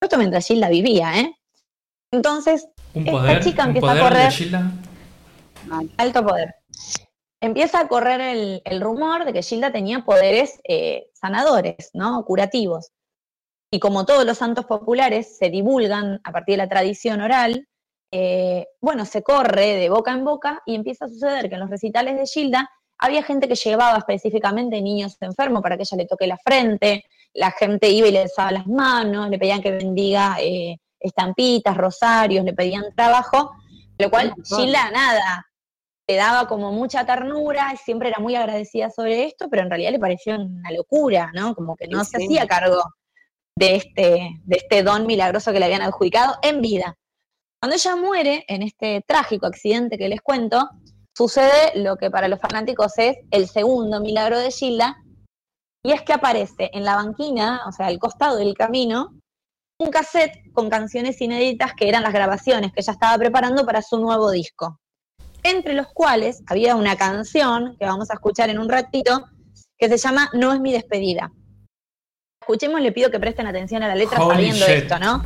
Esto 0.00 0.16
mientras 0.16 0.46
Gilda 0.46 0.68
vivía, 0.68 1.18
¿eh? 1.18 1.34
Entonces, 2.12 2.68
Un 2.94 3.06
Esta 3.06 3.40
chica 3.40 3.62
un 3.64 3.68
empieza 3.68 3.92
a 3.92 3.94
poder 3.94 4.04
de 4.04 4.08
correr. 4.08 4.32
Gilda. 4.32 4.72
Mal. 5.66 5.90
alto 5.98 6.24
poder. 6.24 6.54
Empieza 7.40 7.80
a 7.80 7.88
correr 7.88 8.20
el, 8.20 8.62
el 8.64 8.80
rumor 8.80 9.24
de 9.24 9.32
que 9.32 9.42
Gilda 9.42 9.70
tenía 9.70 10.04
poderes 10.04 10.60
eh, 10.64 11.10
sanadores, 11.12 11.90
¿no? 11.92 12.24
Curativos. 12.24 12.90
Y 13.70 13.80
como 13.80 14.06
todos 14.06 14.24
los 14.24 14.38
santos 14.38 14.64
populares 14.64 15.36
se 15.36 15.50
divulgan 15.50 16.20
a 16.24 16.32
partir 16.32 16.54
de 16.54 16.58
la 16.58 16.68
tradición 16.68 17.20
oral, 17.20 17.67
eh, 18.10 18.66
bueno, 18.80 19.04
se 19.04 19.22
corre 19.22 19.76
de 19.76 19.90
boca 19.90 20.12
en 20.12 20.24
boca 20.24 20.62
y 20.66 20.74
empieza 20.74 21.04
a 21.04 21.08
suceder 21.08 21.48
que 21.48 21.54
en 21.54 21.60
los 21.60 21.70
recitales 21.70 22.16
de 22.16 22.26
Gilda 22.26 22.70
había 22.98 23.22
gente 23.22 23.48
que 23.48 23.54
llevaba 23.54 23.98
específicamente 23.98 24.80
niños 24.80 25.16
enfermos 25.20 25.62
para 25.62 25.76
que 25.76 25.82
ella 25.82 25.96
le 25.96 26.06
toque 26.06 26.26
la 26.26 26.38
frente, 26.38 27.04
la 27.34 27.50
gente 27.52 27.88
iba 27.90 28.08
y 28.08 28.12
le 28.12 28.22
besaba 28.22 28.50
las 28.50 28.66
manos, 28.66 29.28
le 29.28 29.38
pedían 29.38 29.62
que 29.62 29.70
bendiga 29.70 30.36
eh, 30.40 30.78
estampitas, 30.98 31.76
rosarios, 31.76 32.44
le 32.44 32.54
pedían 32.54 32.84
trabajo, 32.96 33.52
lo 33.98 34.10
cual 34.10 34.34
Gilda 34.44 34.90
nada, 34.90 35.46
le 36.08 36.16
daba 36.16 36.48
como 36.48 36.72
mucha 36.72 37.04
ternura, 37.04 37.74
siempre 37.76 38.08
era 38.08 38.18
muy 38.18 38.34
agradecida 38.34 38.90
sobre 38.90 39.26
esto, 39.26 39.48
pero 39.50 39.62
en 39.62 39.70
realidad 39.70 39.92
le 39.92 39.98
pareció 39.98 40.36
una 40.36 40.70
locura, 40.72 41.30
¿no? 41.34 41.54
Como 41.54 41.76
que 41.76 41.86
no 41.86 42.02
Sí, 42.04 42.10
se 42.12 42.18
sí. 42.18 42.24
hacía 42.24 42.46
cargo 42.46 42.82
de 43.54 43.76
este, 43.76 44.30
de 44.44 44.56
este 44.56 44.82
don 44.82 45.06
milagroso 45.06 45.52
que 45.52 45.58
le 45.58 45.66
habían 45.66 45.82
adjudicado 45.82 46.36
en 46.42 46.62
vida. 46.62 46.96
Cuando 47.60 47.74
ella 47.74 47.96
muere 47.96 48.44
en 48.46 48.62
este 48.62 49.02
trágico 49.06 49.46
accidente 49.46 49.98
que 49.98 50.08
les 50.08 50.20
cuento, 50.20 50.68
sucede 51.16 51.72
lo 51.74 51.96
que 51.96 52.08
para 52.08 52.28
los 52.28 52.40
fanáticos 52.40 52.96
es 52.98 53.16
el 53.32 53.48
segundo 53.48 54.00
milagro 54.00 54.38
de 54.38 54.52
Gilda, 54.52 54.96
y 55.84 55.92
es 55.92 56.02
que 56.02 56.12
aparece 56.12 56.70
en 56.72 56.84
la 56.84 56.94
banquina, 56.94 57.62
o 57.66 57.72
sea, 57.72 57.86
al 57.86 57.98
costado 57.98 58.36
del 58.36 58.54
camino, 58.54 59.18
un 59.80 59.90
cassette 59.90 60.52
con 60.52 60.70
canciones 60.70 61.20
inéditas 61.20 61.72
que 61.74 61.88
eran 61.88 62.02
las 62.02 62.12
grabaciones 62.12 62.72
que 62.72 62.80
ella 62.80 62.92
estaba 62.92 63.18
preparando 63.18 63.64
para 63.66 63.82
su 63.82 63.98
nuevo 63.98 64.30
disco. 64.30 64.78
Entre 65.42 65.74
los 65.74 65.88
cuales 65.88 66.42
había 66.46 66.76
una 66.76 66.96
canción 66.96 67.76
que 67.78 67.86
vamos 67.86 68.10
a 68.10 68.14
escuchar 68.14 68.50
en 68.50 68.58
un 68.58 68.68
ratito 68.68 69.24
que 69.76 69.88
se 69.88 69.96
llama 69.96 70.30
No 70.32 70.52
es 70.52 70.60
mi 70.60 70.72
despedida. 70.72 71.32
Escuchemos, 72.40 72.80
le 72.80 72.92
pido 72.92 73.10
que 73.10 73.20
presten 73.20 73.46
atención 73.46 73.82
a 73.82 73.88
la 73.88 73.94
letra 73.94 74.20
Holy 74.20 74.34
sabiendo 74.34 74.66
shit. 74.66 74.74
esto, 74.76 74.98
¿no? 74.98 75.22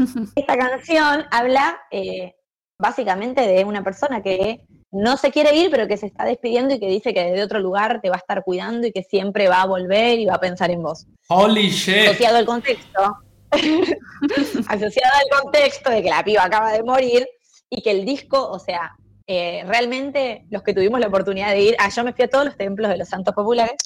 Esta 0.34 0.56
canción 0.56 1.24
habla 1.30 1.78
eh, 1.90 2.34
básicamente 2.78 3.46
de 3.46 3.64
una 3.64 3.84
persona 3.84 4.22
que 4.22 4.66
no 4.92 5.16
se 5.16 5.30
quiere 5.30 5.54
ir, 5.54 5.70
pero 5.70 5.86
que 5.86 5.96
se 5.96 6.06
está 6.06 6.24
despidiendo 6.24 6.74
y 6.74 6.80
que 6.80 6.88
dice 6.88 7.14
que 7.14 7.24
desde 7.24 7.44
otro 7.44 7.60
lugar 7.60 8.00
te 8.00 8.08
va 8.08 8.16
a 8.16 8.18
estar 8.18 8.42
cuidando 8.42 8.86
y 8.86 8.92
que 8.92 9.04
siempre 9.04 9.48
va 9.48 9.62
a 9.62 9.66
volver 9.66 10.18
y 10.18 10.26
va 10.26 10.34
a 10.34 10.40
pensar 10.40 10.70
en 10.70 10.82
vos. 10.82 11.06
Holy 11.28 11.70
shit. 11.70 12.08
Asociado 12.08 12.38
al 12.38 12.46
contexto, 12.46 13.16
asociado 14.68 15.14
al 15.14 15.42
contexto 15.42 15.90
de 15.90 16.02
que 16.02 16.10
la 16.10 16.24
piba 16.24 16.44
acaba 16.44 16.72
de 16.72 16.82
morir 16.82 17.26
y 17.68 17.82
que 17.82 17.92
el 17.92 18.04
disco, 18.04 18.50
o 18.50 18.58
sea, 18.58 18.96
eh, 19.28 19.62
realmente 19.66 20.44
los 20.50 20.62
que 20.62 20.74
tuvimos 20.74 20.98
la 20.98 21.06
oportunidad 21.06 21.50
de 21.50 21.60
ir, 21.60 21.76
ah, 21.78 21.88
yo 21.88 22.02
me 22.02 22.12
fui 22.12 22.24
a 22.24 22.28
todos 22.28 22.46
los 22.46 22.56
templos 22.56 22.90
de 22.90 22.96
los 22.96 23.08
santos 23.08 23.32
populares, 23.32 23.76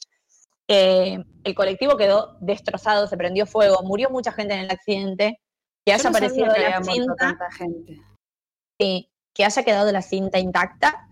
eh, 0.68 1.18
el 1.44 1.54
colectivo 1.54 1.98
quedó 1.98 2.38
destrozado, 2.40 3.06
se 3.06 3.18
prendió 3.18 3.44
fuego, 3.44 3.82
murió 3.82 4.08
mucha 4.08 4.32
gente 4.32 4.54
en 4.54 4.60
el 4.60 4.70
accidente, 4.70 5.38
que 5.86 5.92
haya 5.92 6.10
no 6.10 6.16
aparecido 6.16 6.46
la 6.46 6.82
cinta, 6.82 7.14
tanta 7.16 7.50
gente. 7.52 8.00
sí, 8.80 9.08
que 9.34 9.44
haya 9.44 9.62
quedado 9.62 9.92
la 9.92 10.02
cinta 10.02 10.38
intacta, 10.38 11.08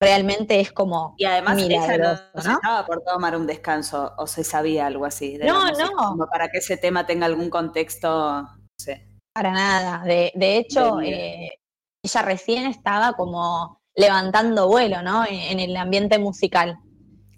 realmente 0.00 0.60
es 0.60 0.72
como 0.72 1.14
Y 1.16 1.24
además 1.24 1.58
ella 1.58 1.78
no, 1.78 1.82
milagroso, 1.86 2.22
se 2.40 2.48
¿no? 2.48 2.54
estaba 2.54 2.86
por 2.86 3.02
tomar 3.02 3.36
un 3.36 3.46
descanso 3.46 4.12
o 4.18 4.26
se 4.26 4.44
sabía 4.44 4.86
algo 4.86 5.04
así. 5.06 5.38
de 5.38 5.46
No, 5.46 5.66
música, 5.66 5.84
no. 5.90 5.96
Como 5.96 6.26
para 6.26 6.48
que 6.50 6.58
ese 6.58 6.76
tema 6.76 7.06
tenga 7.06 7.26
algún 7.26 7.50
contexto, 7.50 8.42
no 8.42 8.58
sé. 8.78 9.08
Para 9.34 9.52
nada. 9.52 10.04
De, 10.04 10.32
de 10.34 10.56
hecho, 10.58 10.96
De 10.96 11.46
eh, 11.46 11.58
ella 12.04 12.22
recién 12.22 12.66
estaba 12.66 13.14
como 13.14 13.80
levantando 13.94 14.68
vuelo, 14.68 15.02
¿no? 15.02 15.24
En, 15.24 15.34
en 15.34 15.60
el 15.60 15.76
ambiente 15.76 16.18
musical. 16.18 16.78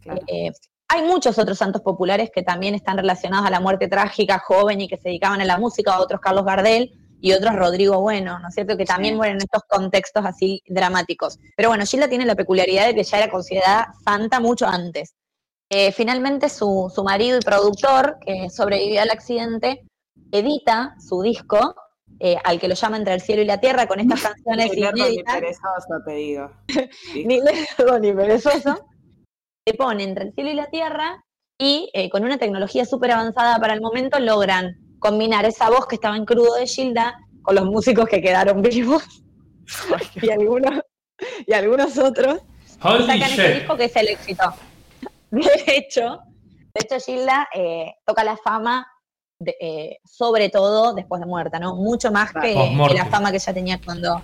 Claro. 0.02 0.20
Eh, 0.26 0.50
hay 0.94 1.02
muchos 1.02 1.38
otros 1.38 1.58
santos 1.58 1.82
populares 1.82 2.30
que 2.34 2.42
también 2.42 2.74
están 2.74 2.96
relacionados 2.96 3.46
a 3.46 3.50
la 3.50 3.60
muerte 3.60 3.88
trágica, 3.88 4.38
joven 4.38 4.80
y 4.80 4.88
que 4.88 4.96
se 4.96 5.08
dedicaban 5.08 5.40
a 5.40 5.44
la 5.44 5.58
música, 5.58 5.98
otros 5.98 6.20
Carlos 6.20 6.44
Gardel 6.44 6.92
y 7.20 7.32
otros 7.32 7.54
Rodrigo 7.56 8.00
Bueno, 8.00 8.38
¿no 8.38 8.48
es 8.48 8.54
cierto? 8.54 8.76
Que 8.76 8.84
también 8.84 9.14
Sí. 9.14 9.16
mueren 9.16 9.36
en 9.36 9.42
estos 9.42 9.62
contextos 9.68 10.24
así 10.24 10.62
dramáticos. 10.66 11.38
Pero 11.56 11.68
bueno, 11.70 11.84
Gilda 11.86 12.08
tiene 12.08 12.26
la 12.26 12.34
peculiaridad 12.34 12.86
de 12.86 12.94
que 12.94 13.02
ya 13.04 13.18
era 13.18 13.30
considerada 13.30 13.92
santa 14.04 14.40
mucho 14.40 14.66
antes. 14.66 15.14
Eh, 15.70 15.90
finalmente 15.92 16.48
su, 16.48 16.92
su 16.94 17.02
marido 17.02 17.38
y 17.38 17.40
productor, 17.40 18.18
que 18.24 18.48
sobrevivió 18.50 19.00
al 19.02 19.10
accidente, 19.10 19.82
edita 20.30 20.94
su 21.00 21.22
disco, 21.22 21.74
eh, 22.20 22.36
al 22.44 22.60
que 22.60 22.68
lo 22.68 22.74
llama 22.74 22.96
Entre 22.98 23.14
el 23.14 23.20
cielo 23.20 23.42
y 23.42 23.46
la 23.46 23.58
tierra, 23.58 23.86
con 23.88 23.98
estas 23.98 24.20
canciones 24.34 24.70
Ni 24.70 24.80
lerdo 24.80 24.92
ni 24.94 25.00
inéditas 25.00 25.34
perezoso, 25.34 26.02
te 26.06 26.12
digo. 26.12 26.50
Ni 27.26 27.40
lerdo 27.40 27.98
ni 27.98 28.12
perezoso, 28.12 28.86
se 29.66 29.74
pone 29.74 30.04
entre 30.04 30.24
el 30.24 30.34
cielo 30.34 30.50
y 30.50 30.54
la 30.54 30.66
tierra 30.66 31.24
y 31.58 31.90
eh, 31.94 32.10
con 32.10 32.24
una 32.24 32.38
tecnología 32.38 32.84
súper 32.84 33.12
avanzada 33.12 33.58
para 33.58 33.74
el 33.74 33.80
momento 33.80 34.18
logran 34.18 34.76
combinar 34.98 35.44
esa 35.44 35.70
voz 35.70 35.86
que 35.86 35.94
estaba 35.94 36.16
en 36.16 36.26
crudo 36.26 36.54
de 36.54 36.66
Gilda 36.66 37.18
con 37.42 37.54
los 37.54 37.64
músicos 37.64 38.08
que 38.08 38.20
quedaron 38.20 38.62
vivos 38.62 39.02
y 40.22 40.30
algunos, 40.30 40.80
y 41.46 41.52
algunos 41.52 41.96
otros 41.98 42.40
y 42.66 42.86
Holy 42.86 43.06
sacan 43.06 43.22
este 43.22 43.42
shit. 43.42 43.54
disco 43.54 43.76
que 43.76 43.84
es 43.84 43.96
el 43.96 44.08
éxito. 44.08 44.54
De 45.30 45.64
hecho, 45.66 46.20
de 46.74 46.80
hecho 46.80 47.04
Gilda 47.04 47.48
eh, 47.54 47.94
toca 48.04 48.22
la 48.22 48.36
fama 48.36 48.86
de, 49.38 49.56
eh, 49.60 49.98
sobre 50.04 50.48
todo 50.48 50.94
después 50.94 51.20
de 51.20 51.26
muerta, 51.26 51.58
¿no? 51.58 51.74
Mucho 51.74 52.12
más 52.12 52.32
que, 52.32 52.54
la 52.94 53.06
fama 53.06 53.30
que 53.32 53.38
ella 53.38 53.54
tenía 53.54 53.80
cuando 53.84 54.22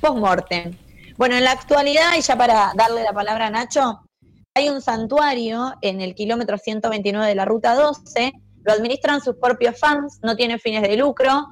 post-mortem. 0.00 0.76
Bueno, 1.16 1.36
en 1.36 1.44
la 1.44 1.52
actualidad, 1.52 2.14
y 2.16 2.20
ya 2.20 2.36
para 2.36 2.72
darle 2.76 3.02
la 3.02 3.12
palabra 3.12 3.48
a 3.48 3.50
Nacho, 3.50 4.01
hay 4.54 4.68
un 4.68 4.80
santuario 4.80 5.72
en 5.80 6.00
el 6.00 6.14
kilómetro 6.14 6.58
129 6.58 7.26
de 7.26 7.34
la 7.34 7.44
ruta 7.44 7.74
12, 7.74 8.32
lo 8.64 8.72
administran 8.72 9.20
sus 9.20 9.36
propios 9.36 9.78
fans, 9.78 10.20
no 10.22 10.36
tiene 10.36 10.58
fines 10.58 10.82
de 10.82 10.96
lucro, 10.96 11.46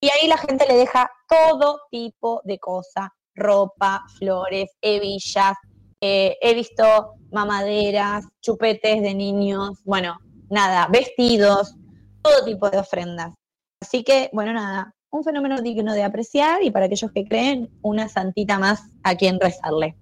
y 0.00 0.08
ahí 0.08 0.28
la 0.28 0.38
gente 0.38 0.66
le 0.66 0.76
deja 0.76 1.10
todo 1.28 1.80
tipo 1.90 2.40
de 2.44 2.58
cosas, 2.58 3.08
ropa, 3.34 4.04
flores, 4.18 4.70
hebillas, 4.80 5.56
eh, 6.00 6.36
he 6.40 6.54
visto 6.54 7.14
mamaderas, 7.30 8.24
chupetes 8.40 9.02
de 9.02 9.14
niños, 9.14 9.80
bueno, 9.84 10.18
nada, 10.48 10.88
vestidos, 10.88 11.74
todo 12.22 12.44
tipo 12.44 12.70
de 12.70 12.78
ofrendas. 12.78 13.34
Así 13.82 14.02
que, 14.02 14.30
bueno, 14.32 14.52
nada, 14.52 14.94
un 15.10 15.24
fenómeno 15.24 15.60
digno 15.60 15.92
de 15.92 16.02
apreciar 16.02 16.62
y 16.62 16.70
para 16.70 16.86
aquellos 16.86 17.12
que 17.12 17.24
creen, 17.24 17.70
una 17.82 18.08
santita 18.08 18.58
más 18.58 18.82
a 19.02 19.14
quien 19.14 19.38
rezarle. 19.38 19.96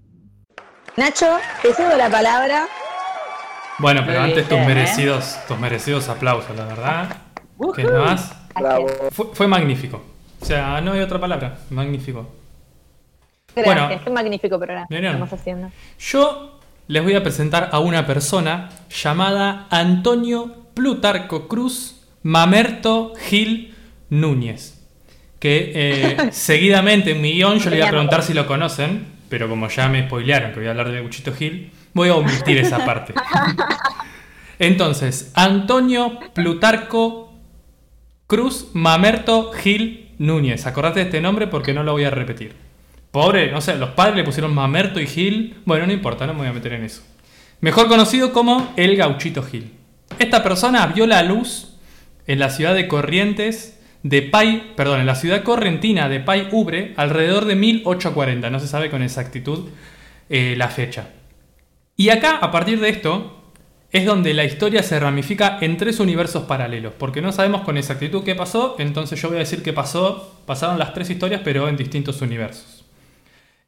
Nacho, 0.96 1.26
te 1.62 1.72
cedo 1.74 1.96
la 1.96 2.09
palabra. 2.09 2.66
Bueno, 3.78 4.02
pero 4.07 4.20
Muy 4.20 4.30
antes 4.30 4.48
tus 4.48 4.59
¿eh? 4.59 4.64
merecidos, 4.66 5.37
tus 5.48 5.59
merecidos 5.59 6.09
aplausos, 6.09 6.57
la 6.57 6.64
verdad. 6.66 7.16
¿Qué 7.74 7.85
Ujú. 7.85 7.92
más? 7.96 8.33
Bravo. 8.54 8.87
Fue, 9.11 9.26
fue 9.33 9.48
magnífico. 9.48 10.02
O 10.40 10.44
sea, 10.44 10.80
no 10.80 10.92
hay 10.92 11.00
otra 11.00 11.18
palabra. 11.18 11.59
Magnífico. 11.70 12.28
Gracias, 13.57 13.76
Bueno. 13.88 14.00
qué 14.04 14.11
magnífico 14.11 14.59
programa 14.59 14.87
que 14.88 14.96
estamos 15.07 15.33
haciendo. 15.33 15.70
Yo 15.98 16.61
les 16.87 17.02
voy 17.02 17.14
a 17.14 17.22
presentar 17.22 17.70
a 17.72 17.78
una 17.80 18.07
persona 18.07 18.70
llamada 18.90 19.66
Antonio 19.70 20.54
Plutarco 20.74 21.48
Cruz 21.48 22.02
Mamerto 22.22 23.12
Gil 23.28 23.74
Núñez. 24.11 24.80
Que 25.40 25.72
eh, 25.74 26.16
seguidamente 26.33 27.12
en 27.12 27.20
mi 27.20 27.33
guion 27.33 27.59
yo 27.59 27.70
le 27.70 27.76
iba 27.78 27.87
a 27.87 27.90
preguntar 27.90 28.22
si 28.22 28.35
lo 28.35 28.46
conocen, 28.46 29.13
pero 29.34 29.48
como 29.48 29.68
ya 29.68 29.88
me 29.88 30.06
spoilearon 30.06 30.52
que 30.52 30.60
voy 30.60 30.68
a 30.68 30.70
hablar 30.70 30.92
de 30.92 31.00
Guchito 31.00 31.34
Gil, 31.34 31.72
voy 31.92 32.08
a 32.08 32.14
omitir 32.14 32.56
esa 32.58 32.84
parte. 32.84 33.14
Entonces, 34.60 35.32
Antonio 35.34 36.20
Plutarco 36.32 37.34
Cruz 38.28 38.68
Mamerto 38.74 39.50
Gil 39.50 40.12
Núñez. 40.18 40.66
Acordate 40.66 41.00
de 41.00 41.06
este 41.06 41.20
nombre 41.20 41.48
porque 41.48 41.74
no 41.74 41.82
lo 41.82 41.90
voy 41.90 42.04
a 42.04 42.10
repetir. 42.10 42.54
Pobre, 43.10 43.50
no 43.50 43.60
sé, 43.60 43.74
los 43.74 43.90
padres 43.90 44.14
le 44.14 44.22
pusieron 44.22 44.54
Mamerto 44.54 45.00
y 45.00 45.08
Gil. 45.08 45.56
Bueno, 45.64 45.84
no 45.84 45.92
importa, 45.92 46.28
no 46.28 46.32
me 46.34 46.38
voy 46.38 46.48
a 46.50 46.52
meter 46.52 46.74
en 46.74 46.84
eso. 46.84 47.02
Mejor 47.60 47.88
conocido 47.88 48.32
como 48.32 48.72
el 48.76 48.94
Gauchito 48.94 49.42
Gil. 49.42 49.72
Esta 50.20 50.44
persona 50.44 50.86
vio 50.86 51.08
la 51.08 51.24
luz 51.24 51.74
en 52.28 52.38
la 52.38 52.50
ciudad 52.50 52.72
de 52.72 52.86
Corrientes 52.86 53.73
de 54.04 54.20
Pai, 54.20 54.74
perdón, 54.76 55.00
en 55.00 55.06
la 55.06 55.14
ciudad 55.14 55.42
correntina 55.42 56.10
de 56.10 56.20
Pai 56.20 56.48
Ubre 56.52 56.92
alrededor 56.96 57.46
de 57.46 57.56
1840. 57.56 58.50
No 58.50 58.60
se 58.60 58.68
sabe 58.68 58.90
con 58.90 59.02
exactitud 59.02 59.70
eh, 60.28 60.54
la 60.58 60.68
fecha. 60.68 61.08
Y 61.96 62.10
acá, 62.10 62.36
a 62.36 62.52
partir 62.52 62.80
de 62.80 62.90
esto, 62.90 63.50
es 63.90 64.04
donde 64.04 64.34
la 64.34 64.44
historia 64.44 64.82
se 64.82 65.00
ramifica 65.00 65.58
en 65.62 65.78
tres 65.78 66.00
universos 66.00 66.44
paralelos, 66.44 66.92
porque 66.98 67.22
no 67.22 67.32
sabemos 67.32 67.62
con 67.62 67.78
exactitud 67.78 68.24
qué 68.24 68.34
pasó, 68.34 68.76
entonces 68.78 69.20
yo 69.22 69.28
voy 69.28 69.36
a 69.36 69.40
decir 69.40 69.62
que 69.62 69.72
pasó, 69.72 70.42
pasaron 70.44 70.78
las 70.78 70.92
tres 70.92 71.08
historias, 71.08 71.40
pero 71.42 71.66
en 71.68 71.76
distintos 71.76 72.20
universos. 72.20 72.84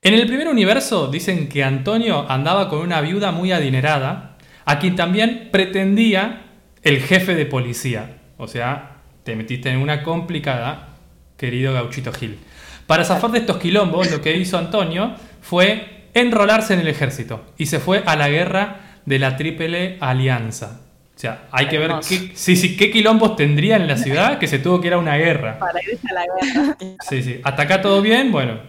En 0.03 0.13
el 0.13 0.27
primer 0.27 0.49
universo 0.49 1.07
dicen 1.07 1.49
que 1.49 1.65
Antonio 1.65 2.27
andaba 2.29 2.69
con 2.69 2.81
una 2.81 3.01
viuda 3.01 3.33
muy 3.33 3.53
adinerada, 3.53 4.37
a 4.67 4.79
quien 4.81 4.97
también 4.97 5.49
pretendía 5.51 6.43
el 6.83 7.01
jefe 7.01 7.35
de 7.35 7.47
policía. 7.47 8.19
O 8.37 8.49
sea, 8.49 8.96
te 9.27 9.35
metiste 9.35 9.71
en 9.71 9.79
una 9.79 10.05
complicada, 10.05 10.91
querido 11.37 11.75
Gauchito 11.75 12.13
Gil. 12.13 12.39
Para 12.87 13.05
zafar 13.05 13.33
de 13.33 13.41
estos 13.41 13.57
quilombos, 13.57 14.09
lo 14.09 14.23
que 14.23 14.37
hizo 14.37 14.57
Antonio 14.57 15.17
fue 15.43 16.05
enrolarse 16.15 16.75
en 16.75 16.81
el 16.81 16.87
ejército 16.87 17.45
y 17.59 17.67
se 17.67 17.81
fue 17.81 18.05
a 18.07 18.15
la 18.15 18.29
guerra 18.29 19.01
de 19.05 19.19
la 19.19 19.37
Triple 19.37 19.97
Alianza. 19.99 20.83
O 21.17 21.19
sea, 21.19 21.49
hay 21.51 21.67
que 21.67 21.77
ver 21.79 21.91
qué, 22.09 22.31
sí, 22.35 22.55
sí, 22.55 22.77
qué 22.77 22.93
quilombos 22.93 23.35
tendría 23.35 23.75
en 23.75 23.89
la 23.89 23.97
ciudad 23.97 24.39
que 24.39 24.47
se 24.47 24.61
tuvo 24.61 24.81
que 24.81 24.87
ir 24.87 24.93
a 24.93 24.99
una 24.99 25.17
guerra. 25.17 25.59
Para 25.59 25.81
irse 25.83 26.07
a 26.09 26.15
la 26.15 26.23
guerra. 26.23 26.77
Sí, 27.09 27.23
sí. 27.25 27.41
Hasta 27.43 27.63
acá 27.63 27.83
todo 27.83 28.03
bien, 28.03 28.31
bueno. 28.31 28.61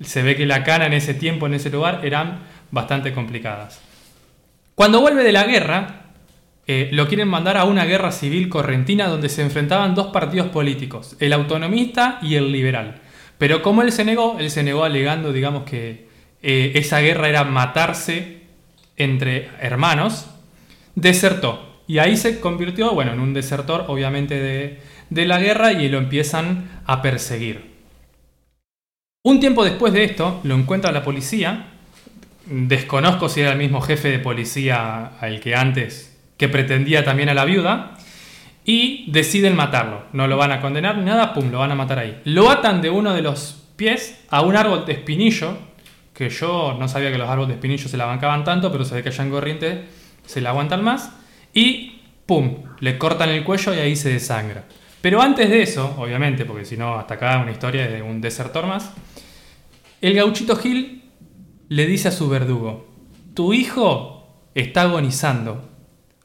Se 0.00 0.22
ve 0.22 0.36
que 0.36 0.46
la 0.46 0.64
cana 0.64 0.86
en 0.86 0.94
ese 0.94 1.12
tiempo, 1.12 1.44
en 1.44 1.52
ese 1.52 1.68
lugar, 1.68 2.00
eran 2.02 2.38
bastante 2.70 3.12
complicadas. 3.12 3.78
Cuando 4.74 5.02
vuelve 5.02 5.22
de 5.22 5.32
la 5.32 5.44
guerra, 5.44 6.01
eh, 6.74 6.88
lo 6.90 7.06
quieren 7.06 7.28
mandar 7.28 7.58
a 7.58 7.64
una 7.64 7.84
guerra 7.84 8.12
civil 8.12 8.48
correntina 8.48 9.06
donde 9.06 9.28
se 9.28 9.42
enfrentaban 9.42 9.94
dos 9.94 10.06
partidos 10.06 10.48
políticos, 10.48 11.16
el 11.20 11.34
autonomista 11.34 12.18
y 12.22 12.36
el 12.36 12.50
liberal. 12.50 13.02
Pero 13.36 13.60
como 13.60 13.82
él 13.82 13.92
se 13.92 14.06
negó, 14.06 14.38
él 14.38 14.50
se 14.50 14.62
negó 14.62 14.82
alegando, 14.82 15.34
digamos, 15.34 15.64
que 15.64 16.08
eh, 16.42 16.72
esa 16.76 17.00
guerra 17.00 17.28
era 17.28 17.44
matarse 17.44 18.44
entre 18.96 19.50
hermanos, 19.60 20.30
desertó. 20.94 21.82
Y 21.86 21.98
ahí 21.98 22.16
se 22.16 22.40
convirtió, 22.40 22.94
bueno, 22.94 23.12
en 23.12 23.20
un 23.20 23.34
desertor, 23.34 23.84
obviamente, 23.88 24.40
de, 24.40 24.80
de 25.10 25.26
la 25.26 25.38
guerra 25.38 25.74
y 25.74 25.90
lo 25.90 25.98
empiezan 25.98 26.82
a 26.86 27.02
perseguir. 27.02 27.70
Un 29.24 29.40
tiempo 29.40 29.62
después 29.62 29.92
de 29.92 30.04
esto, 30.04 30.40
lo 30.42 30.54
encuentra 30.54 30.90
la 30.90 31.02
policía. 31.02 31.66
Desconozco 32.46 33.28
si 33.28 33.42
era 33.42 33.52
el 33.52 33.58
mismo 33.58 33.82
jefe 33.82 34.08
de 34.08 34.20
policía 34.20 35.18
al 35.20 35.38
que 35.40 35.54
antes 35.54 36.11
que 36.36 36.48
pretendía 36.48 37.04
también 37.04 37.28
a 37.28 37.34
la 37.34 37.44
viuda, 37.44 37.96
y 38.64 39.10
deciden 39.10 39.56
matarlo. 39.56 40.04
No 40.12 40.26
lo 40.26 40.36
van 40.36 40.52
a 40.52 40.60
condenar 40.60 40.96
ni 40.96 41.04
nada, 41.04 41.34
pum, 41.34 41.50
lo 41.50 41.58
van 41.58 41.72
a 41.72 41.74
matar 41.74 41.98
ahí. 41.98 42.20
Lo 42.24 42.50
atan 42.50 42.80
de 42.80 42.90
uno 42.90 43.12
de 43.12 43.22
los 43.22 43.62
pies 43.76 44.24
a 44.30 44.42
un 44.42 44.56
árbol 44.56 44.84
de 44.84 44.92
espinillo, 44.92 45.56
que 46.14 46.30
yo 46.30 46.76
no 46.78 46.88
sabía 46.88 47.10
que 47.10 47.18
los 47.18 47.28
árboles 47.28 47.48
de 47.48 47.54
espinillo 47.54 47.88
se 47.88 47.96
la 47.96 48.04
bancaban 48.04 48.44
tanto, 48.44 48.70
pero 48.70 48.84
se 48.84 48.94
ve 48.94 49.02
que 49.02 49.08
allá 49.08 49.24
en 49.24 49.30
Corriente 49.30 49.84
se 50.24 50.40
la 50.40 50.50
aguantan 50.50 50.84
más, 50.84 51.12
y 51.52 52.00
pum, 52.26 52.62
le 52.80 52.98
cortan 52.98 53.30
el 53.30 53.44
cuello 53.44 53.74
y 53.74 53.78
ahí 53.78 53.96
se 53.96 54.10
desangra. 54.10 54.64
Pero 55.00 55.20
antes 55.20 55.50
de 55.50 55.62
eso, 55.62 55.96
obviamente, 55.98 56.44
porque 56.44 56.64
si 56.64 56.76
no, 56.76 56.94
hasta 56.96 57.14
acá 57.14 57.38
una 57.38 57.50
historia 57.50 57.88
de 57.88 58.02
un 58.02 58.20
desertor 58.20 58.66
más, 58.66 58.92
el 60.00 60.14
gauchito 60.14 60.54
Gil 60.54 61.02
le 61.68 61.86
dice 61.86 62.08
a 62.08 62.12
su 62.12 62.28
verdugo, 62.28 62.88
tu 63.34 63.52
hijo 63.52 64.48
está 64.54 64.82
agonizando, 64.82 65.71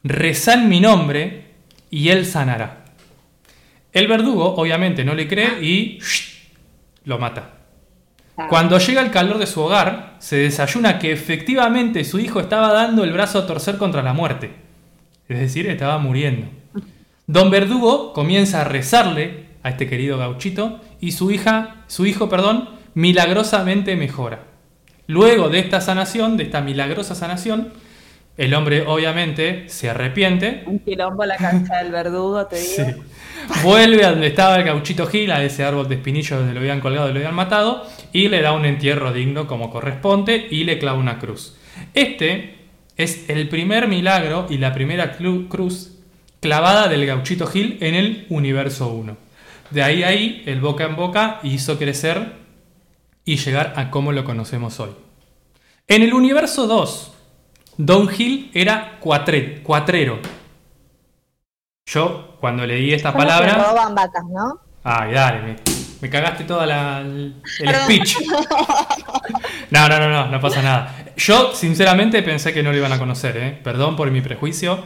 rezan 0.07 0.69
mi 0.69 0.79
nombre 0.79 1.45
y 1.89 2.09
él 2.09 2.25
sanará. 2.25 2.85
El 3.93 4.07
verdugo 4.07 4.55
obviamente 4.55 5.03
no 5.03 5.13
le 5.13 5.27
cree 5.27 5.61
y 5.61 5.99
lo 7.05 7.17
mata. 7.17 7.53
Cuando 8.49 8.77
llega 8.77 9.01
el 9.01 9.09
calor 9.09 9.39
de 9.39 9.47
su 9.47 9.61
hogar, 9.61 10.15
se 10.19 10.35
desayuna 10.35 10.99
que 10.99 11.11
efectivamente 11.11 12.03
su 12.03 12.19
hijo 12.19 12.39
estaba 12.39 12.71
dando 12.71 13.03
el 13.03 13.11
brazo 13.11 13.39
a 13.39 13.47
torcer 13.47 13.77
contra 13.77 14.03
la 14.03 14.13
muerte. 14.13 14.51
Es 15.27 15.39
decir, 15.39 15.67
estaba 15.67 15.97
muriendo. 15.97 16.47
Don 17.25 17.49
Verdugo 17.49 18.13
comienza 18.13 18.61
a 18.61 18.63
rezarle 18.63 19.47
a 19.63 19.69
este 19.69 19.89
querido 19.89 20.17
gauchito 20.17 20.79
y 21.01 21.13
su 21.13 21.31
hija, 21.31 21.83
su 21.87 22.05
hijo, 22.05 22.29
perdón, 22.29 22.69
milagrosamente 22.93 23.95
mejora. 23.95 24.43
Luego 25.07 25.49
de 25.49 25.59
esta 25.59 25.81
sanación, 25.81 26.37
de 26.37 26.43
esta 26.43 26.61
milagrosa 26.61 27.15
sanación, 27.15 27.73
el 28.37 28.53
hombre 28.53 28.83
obviamente 28.85 29.67
se 29.67 29.89
arrepiente. 29.89 30.63
Un 30.67 30.79
quilombo 30.79 31.25
la 31.25 31.37
cancha 31.37 31.77
del 31.77 31.91
verdugo, 31.91 32.45
te 32.45 32.59
digo. 32.59 33.03
Vuelve 33.63 34.05
a 34.05 34.11
donde 34.11 34.27
estaba 34.27 34.57
el 34.57 34.63
gauchito 34.63 35.07
Gil, 35.07 35.31
a 35.31 35.43
ese 35.43 35.63
árbol 35.63 35.87
de 35.89 35.95
espinillo 35.95 36.37
donde 36.37 36.53
lo 36.53 36.59
habían 36.59 36.79
colgado 36.79 37.09
y 37.09 37.13
lo 37.13 37.19
habían 37.19 37.35
matado, 37.35 37.85
y 38.13 38.27
le 38.27 38.41
da 38.41 38.53
un 38.53 38.65
entierro 38.65 39.11
digno 39.11 39.47
como 39.47 39.71
corresponde 39.71 40.47
y 40.51 40.65
le 40.65 40.77
clava 40.77 40.99
una 40.99 41.17
cruz. 41.17 41.55
Este 41.93 42.55
es 42.95 43.29
el 43.29 43.49
primer 43.49 43.87
milagro 43.87 44.47
y 44.49 44.57
la 44.57 44.73
primera 44.73 45.13
cruz 45.13 45.97
clavada 46.39 46.87
del 46.87 47.05
gauchito 47.05 47.47
Gil 47.47 47.77
en 47.81 47.95
el 47.95 48.25
universo 48.29 48.89
1. 48.89 49.17
De 49.71 49.83
ahí 49.83 50.03
a 50.03 50.09
ahí, 50.09 50.43
el 50.45 50.61
boca 50.61 50.85
en 50.85 50.95
boca 50.95 51.39
hizo 51.43 51.77
crecer 51.77 52.33
y 53.25 53.37
llegar 53.37 53.73
a 53.75 53.89
como 53.89 54.11
lo 54.11 54.23
conocemos 54.23 54.79
hoy. 54.79 54.91
En 55.87 56.03
el 56.03 56.13
universo 56.13 56.67
2, 56.67 57.16
Don 57.77 58.07
Gil 58.07 58.49
era 58.53 58.97
cuatrero. 58.99 60.19
Yo, 61.85 62.35
cuando 62.39 62.65
leí 62.65 62.91
esta 62.91 63.13
palabra. 63.13 63.55
Que 63.55 63.63
roban 63.63 63.95
vacas, 63.95 64.23
¿no? 64.29 64.59
Ay, 64.83 65.13
dale, 65.13 65.57
me, 66.01 66.09
cagaste 66.09 66.43
toda 66.43 66.65
la, 66.65 67.01
el, 67.01 67.35
speech. 67.83 68.17
No, 69.69 69.87
no, 69.89 69.99
no, 69.99 70.09
no, 70.09 70.27
no 70.27 70.39
pasa 70.39 70.61
nada. 70.61 70.95
Yo, 71.17 71.53
sinceramente, 71.53 72.23
pensé 72.23 72.53
que 72.53 72.63
no 72.63 72.71
lo 72.71 72.77
iban 72.77 72.93
a 72.93 72.97
conocer, 72.97 73.37
¿eh? 73.37 73.59
Perdón 73.63 73.95
por 73.95 74.09
mi 74.11 74.21
prejuicio, 74.21 74.81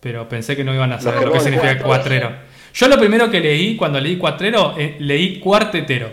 pero 0.00 0.28
pensé 0.28 0.56
que 0.56 0.64
no 0.64 0.74
iban 0.74 0.92
a 0.92 1.00
saber 1.00 1.26
lo 1.26 1.32
que 1.32 1.40
significa 1.40 1.78
cuatrero. 1.78 2.32
Yo 2.74 2.88
lo 2.88 2.98
primero 2.98 3.30
que 3.30 3.40
leí, 3.40 3.76
cuando 3.76 4.00
leí 4.00 4.16
cuatrero, 4.18 4.74
eh, 4.76 4.96
leí 4.98 5.38
cuartetero. 5.38 6.10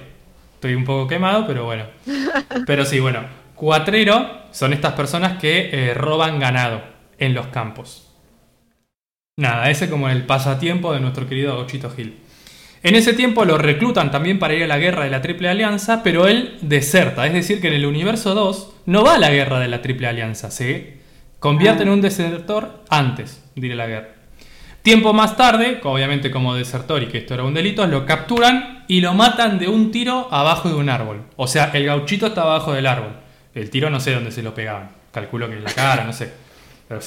Estoy 0.53 0.75
un 0.75 0.85
poco 0.85 1.07
quemado, 1.07 1.47
pero 1.47 1.65
bueno. 1.65 1.85
Pero 2.67 2.85
sí, 2.85 2.99
bueno. 2.99 3.21
Cuatrero 3.55 4.40
son 4.51 4.73
estas 4.73 4.93
personas 4.93 5.37
que 5.39 5.69
eh, 5.71 5.93
roban 5.93 6.39
ganado 6.39 6.81
en 7.17 7.33
los 7.33 7.47
campos. 7.47 8.07
Nada, 9.37 9.69
ese 9.69 9.89
como 9.89 10.09
el 10.09 10.25
pasatiempo 10.25 10.93
de 10.93 10.99
nuestro 10.99 11.27
querido 11.27 11.55
Gauchito 11.55 11.89
Gil. 11.89 12.19
En 12.83 12.95
ese 12.95 13.13
tiempo 13.13 13.45
lo 13.45 13.57
reclutan 13.57 14.09
también 14.11 14.39
para 14.39 14.55
ir 14.55 14.63
a 14.63 14.67
la 14.67 14.79
guerra 14.79 15.03
de 15.03 15.11
la 15.11 15.21
Triple 15.21 15.49
Alianza, 15.49 16.01
pero 16.03 16.27
él 16.27 16.57
deserta. 16.61 17.27
Es 17.27 17.33
decir, 17.33 17.61
que 17.61 17.67
en 17.67 17.75
el 17.75 17.85
universo 17.85 18.33
2 18.33 18.73
no 18.87 19.03
va 19.03 19.15
a 19.15 19.19
la 19.19 19.29
guerra 19.29 19.59
de 19.59 19.67
la 19.67 19.81
Triple 19.81 20.07
Alianza, 20.07 20.49
se 20.49 20.97
convierte 21.39 21.83
en 21.83 21.89
un 21.89 22.01
desertor 22.01 22.83
antes 22.89 23.43
de 23.55 23.67
ir 23.67 23.73
a 23.73 23.75
la 23.75 23.87
guerra. 23.87 24.09
Tiempo 24.81 25.13
más 25.13 25.37
tarde, 25.37 25.79
obviamente 25.83 26.31
como 26.31 26.55
desertor 26.55 27.03
y 27.03 27.07
que 27.07 27.19
esto 27.19 27.35
era 27.35 27.43
un 27.43 27.53
delito, 27.53 27.85
lo 27.85 28.05
capturan 28.07 28.83
y 28.87 29.01
lo 29.01 29.13
matan 29.13 29.59
de 29.59 29.67
un 29.67 29.91
tiro 29.91 30.27
abajo 30.31 30.69
de 30.69 30.75
un 30.75 30.89
árbol. 30.89 31.25
O 31.35 31.45
sea, 31.45 31.69
el 31.73 31.85
gauchito 31.85 32.27
está 32.27 32.41
abajo 32.41 32.73
del 32.73 32.87
árbol. 32.87 33.15
El 33.53 33.69
tiro 33.69 33.89
no 33.89 33.99
sé 33.99 34.13
dónde 34.13 34.31
se 34.31 34.41
lo 34.41 34.53
pegaban. 34.53 34.89
Calculo 35.11 35.49
que 35.49 35.55
en 35.55 35.63
la 35.63 35.71
cara, 35.71 36.03
no 36.03 36.13
sé. 36.13 36.31
Pero, 36.87 37.01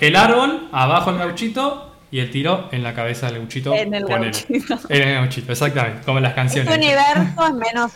el, 0.00 0.16
árbol, 0.16 0.68
abajo 0.72 1.10
el 1.10 1.18
gauchito 1.18 1.96
y 2.10 2.20
el 2.20 2.30
tiro 2.30 2.68
en 2.72 2.82
la 2.82 2.94
cabeza 2.94 3.26
del 3.26 3.38
gauchito. 3.38 3.74
En 3.74 3.94
el 3.94 4.04
gauchito. 4.04 4.78
En 4.88 5.08
el 5.08 5.14
gauchito, 5.14 5.52
exactamente. 5.52 6.02
Como 6.04 6.18
en 6.18 6.24
las 6.24 6.34
canciones. 6.34 6.70
Este 6.70 6.84
universo 6.84 7.46
es 7.46 7.54
menos. 7.54 7.92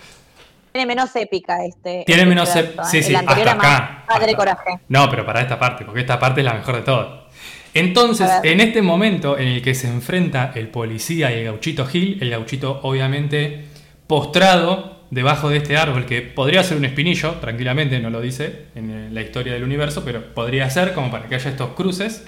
Tiene 0.73 0.87
menos 0.87 1.17
épica 1.17 1.65
este. 1.65 2.05
Tiene 2.07 2.23
este 2.23 2.29
menos 2.29 2.57
épica. 2.57 2.85
Sí, 2.85 3.03
sí, 3.03 3.15
hasta 3.15 3.53
acá. 3.53 4.05
Padre 4.07 4.35
coraje. 4.35 4.79
No, 4.89 5.09
pero 5.11 5.25
para 5.25 5.41
esta 5.41 5.59
parte, 5.59 5.85
porque 5.85 6.01
esta 6.01 6.19
parte 6.19 6.41
es 6.41 6.45
la 6.45 6.55
mejor 6.55 6.77
de 6.77 6.83
todo. 6.83 7.27
Entonces, 7.75 8.31
en 8.43 8.61
este 8.61 8.81
momento 8.81 9.37
en 9.37 9.49
el 9.49 9.63
que 9.63 9.75
se 9.75 9.87
enfrenta 9.87 10.53
el 10.55 10.69
policía 10.69 11.31
y 11.31 11.41
el 11.41 11.45
gauchito 11.45 11.85
Gil, 11.85 12.17
el 12.23 12.31
gauchito 12.31 12.81
obviamente 12.83 13.67
postrado 14.07 14.96
debajo 15.11 15.49
de 15.49 15.59
este 15.59 15.77
árbol, 15.77 16.07
que 16.07 16.23
podría 16.23 16.63
ser 16.63 16.77
un 16.77 16.85
espinillo, 16.85 17.33
tranquilamente 17.35 18.01
no 18.01 18.11
lo 18.11 18.21
dice 18.21 18.67
en 18.75 19.15
la 19.15 19.23
historia 19.23 19.55
del 19.55 19.65
universo, 19.65 20.05
pero 20.05 20.35
podría 20.35 20.69
ser 20.71 20.93
como 20.95 21.11
para 21.11 21.29
que 21.29 21.35
haya 21.35 21.51
estos 21.51 21.71
cruces. 21.71 22.25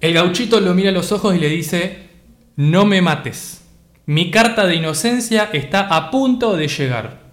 El 0.00 0.14
gauchito 0.14 0.60
lo 0.60 0.74
mira 0.74 0.90
a 0.90 0.92
los 0.92 1.12
ojos 1.12 1.34
y 1.34 1.38
le 1.38 1.48
dice, 1.48 2.08
no 2.56 2.84
me 2.84 3.02
mates, 3.02 3.66
mi 4.06 4.30
carta 4.30 4.66
de 4.66 4.76
inocencia 4.76 5.50
está 5.52 5.80
a 5.88 6.10
punto 6.10 6.56
de 6.56 6.68
llegar. 6.68 7.26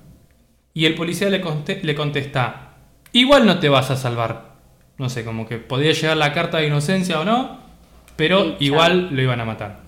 Y 0.73 0.85
el 0.85 0.95
policía 0.95 1.29
le, 1.29 1.43
le 1.83 1.95
contesta, 1.95 2.77
igual 3.11 3.45
no 3.45 3.59
te 3.59 3.69
vas 3.69 3.91
a 3.91 3.95
salvar. 3.95 4.53
No 4.97 5.09
sé, 5.09 5.23
como 5.23 5.47
que 5.47 5.57
podría 5.57 5.93
llegar 5.93 6.17
la 6.17 6.33
carta 6.33 6.57
de 6.57 6.67
inocencia 6.67 7.19
o 7.19 7.25
no, 7.25 7.59
pero 8.15 8.55
igual 8.59 9.09
lo 9.11 9.21
iban 9.21 9.39
a 9.39 9.45
matar. 9.45 9.81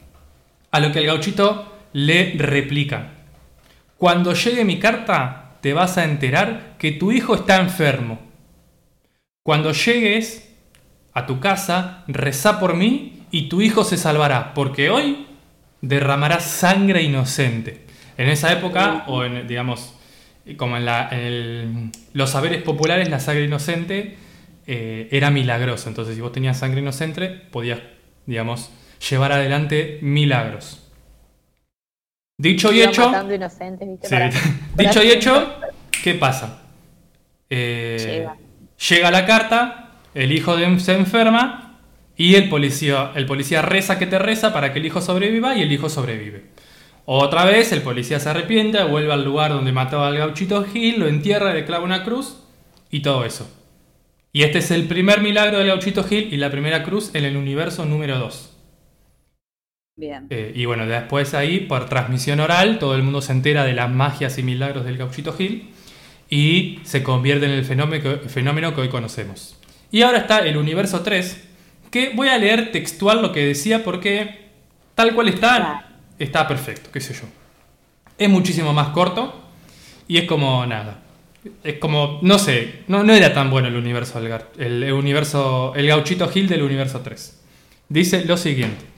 A 0.72 0.80
lo 0.80 0.92
que 0.92 1.00
el 1.00 1.08
gauchito 1.08 1.74
le 1.94 2.36
replica, 2.38 3.14
cuando 3.98 4.34
llegue 4.34 4.66
mi 4.66 4.80
carta, 4.80 5.58
te 5.62 5.74
vas 5.74 5.98
a 5.98 6.04
enterar 6.04 6.76
que 6.78 6.92
tu 6.92 7.12
hijo 7.12 7.36
está 7.36 7.58
enfermo. 7.58 8.20
Cuando 9.44 9.72
llegues 9.72 10.54
a 11.14 11.26
tu 11.26 11.40
casa, 11.40 12.04
reza 12.08 12.60
por 12.60 12.76
mí 12.76 13.24
y 13.32 13.48
tu 13.48 13.62
hijo 13.62 13.84
se 13.84 13.98
salvará, 13.98 14.54
porque 14.54 14.90
hoy 14.90 15.28
derramarás 15.82 16.44
sangre 16.44 17.04
inocente. 17.04 17.86
En 18.18 18.30
esa 18.30 18.52
época, 18.52 19.06
o 19.08 19.24
en, 19.24 19.48
digamos, 19.48 19.96
como 20.58 20.78
en, 20.78 21.92
los 22.14 22.30
saberes 22.30 22.62
populares, 22.64 23.10
la 23.10 23.20
sangre 23.20 23.46
inocente 23.46 24.18
eh, 24.68 25.08
era 25.12 25.32
milagrosa. 25.32 25.90
Entonces, 25.90 26.16
si 26.16 26.22
vos 26.22 26.32
tenías 26.32 26.60
sangre 26.60 26.82
inocente, 26.82 27.30
podías, 27.30 27.80
digamos, 28.26 28.72
llevar 29.10 29.32
adelante 29.32 30.00
milagros. 30.02 30.85
Dicho 32.38 32.72
y 32.72 32.82
hecho. 32.82 33.12
dicho 34.78 35.04
y 35.04 35.12
hecho, 35.12 35.54
¿qué 36.04 36.14
pasa? 36.16 36.62
Eh, 37.50 38.28
llega. 38.90 39.12
la 39.12 39.26
carta, 39.26 39.92
el 40.14 40.32
hijo 40.32 40.58
de, 40.58 40.80
se 40.80 40.94
enferma 40.94 41.80
y 42.18 42.36
el 42.36 42.50
policía, 42.50 43.12
el 43.16 43.26
policía 43.26 43.62
reza 43.62 43.98
que 43.98 44.08
te 44.08 44.20
reza 44.20 44.54
para 44.54 44.74
que 44.74 44.80
el 44.80 44.86
hijo 44.86 45.02
sobreviva 45.02 45.56
y 45.56 45.62
el 45.62 45.72
hijo 45.72 45.90
sobrevive. 45.90 46.46
Otra 47.06 47.46
vez 47.46 47.72
el 47.72 47.84
policía 47.84 48.20
se 48.20 48.30
arrepiente, 48.30 48.84
vuelve 48.84 49.14
al 49.14 49.24
lugar 49.24 49.52
donde 49.52 49.72
mató 49.72 50.04
al 50.04 50.18
gauchito 50.18 50.64
Gil, 50.64 51.00
lo 51.00 51.08
entierra, 51.08 51.54
le 51.54 51.64
clava 51.64 51.84
una 51.84 52.04
cruz 52.04 52.38
y 52.90 53.02
todo 53.02 53.26
eso. 53.26 53.48
Y 54.34 54.44
este 54.44 54.58
es 54.58 54.72
el 54.72 54.88
primer 54.88 55.22
milagro 55.22 55.60
del 55.60 55.68
gauchito 55.68 56.04
Gil 56.04 56.34
y 56.34 56.38
la 56.38 56.50
primera 56.50 56.84
cruz 56.84 57.12
en 57.14 57.24
el 57.24 57.38
universo 57.38 57.86
número 57.86 58.18
2. 58.18 58.55
Bien. 59.98 60.28
Eh, 60.30 60.52
y 60.54 60.66
bueno, 60.66 60.86
después 60.86 61.34
ahí, 61.34 61.62
por 61.62 61.88
transmisión 61.88 62.42
oral, 62.42 62.80
todo 62.80 62.96
el 62.96 63.04
mundo 63.04 63.22
se 63.22 63.32
entera 63.32 63.64
de 63.64 63.74
las 63.74 63.90
magias 63.90 64.38
y 64.38 64.44
milagros 64.44 64.84
del 64.84 64.98
gauchito 64.98 65.32
Gil 65.34 65.70
y 66.30 66.80
se 66.84 67.02
convierte 67.02 67.46
en 67.46 67.52
el 67.52 67.64
fenómeno, 67.64 68.20
fenómeno 68.28 68.76
que 68.76 68.82
hoy 68.82 68.90
conocemos. 68.90 69.56
Y 69.92 70.02
ahora 70.02 70.20
está 70.20 70.40
el 70.40 70.58
universo 70.58 71.02
3, 71.02 71.48
que 71.92 72.10
voy 72.14 72.28
a 72.28 72.38
leer 72.38 72.74
textual 72.74 73.22
lo 73.22 73.32
que 73.32 73.46
decía 73.46 73.86
porque 73.86 74.50
tal 74.96 75.16
cual 75.16 75.30
está, 75.30 75.92
está 76.20 76.46
perfecto, 76.46 76.90
qué 76.92 77.00
sé 77.00 77.14
yo. 77.14 77.24
Es 78.18 78.30
muchísimo 78.30 78.74
más 78.74 78.90
corto 78.90 79.44
y 80.10 80.18
es 80.18 80.26
como 80.26 80.66
nada. 80.66 81.04
Es 81.64 81.76
como, 81.76 82.20
no 82.22 82.38
sé, 82.38 82.82
no, 82.88 83.04
no 83.04 83.14
era 83.14 83.34
tan 83.34 83.50
bueno 83.50 83.70
el 83.70 83.76
universo, 83.78 84.20
el, 84.20 84.84
el 84.84 84.92
universo, 84.92 85.74
el 85.76 85.88
gauchito 85.88 86.28
Gil 86.28 86.50
del 86.50 86.64
universo 86.64 87.00
3. 87.00 87.44
Dice 87.88 88.26
lo 88.26 88.36
siguiente. 88.36 88.95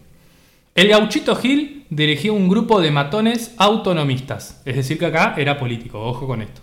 El 0.77 0.89
gauchito 0.89 1.35
Gil 1.35 1.85
dirigió 1.89 2.35
un 2.35 2.47
grupo 2.49 2.79
de 2.81 2.91
matones 2.91 3.55
autonomistas, 3.57 4.61
es 4.63 4.75
decir 4.75 4.99
que 4.99 5.07
acá 5.07 5.33
era 5.35 5.57
político, 5.57 5.99
ojo 5.99 6.27
con 6.27 6.39
esto, 6.43 6.61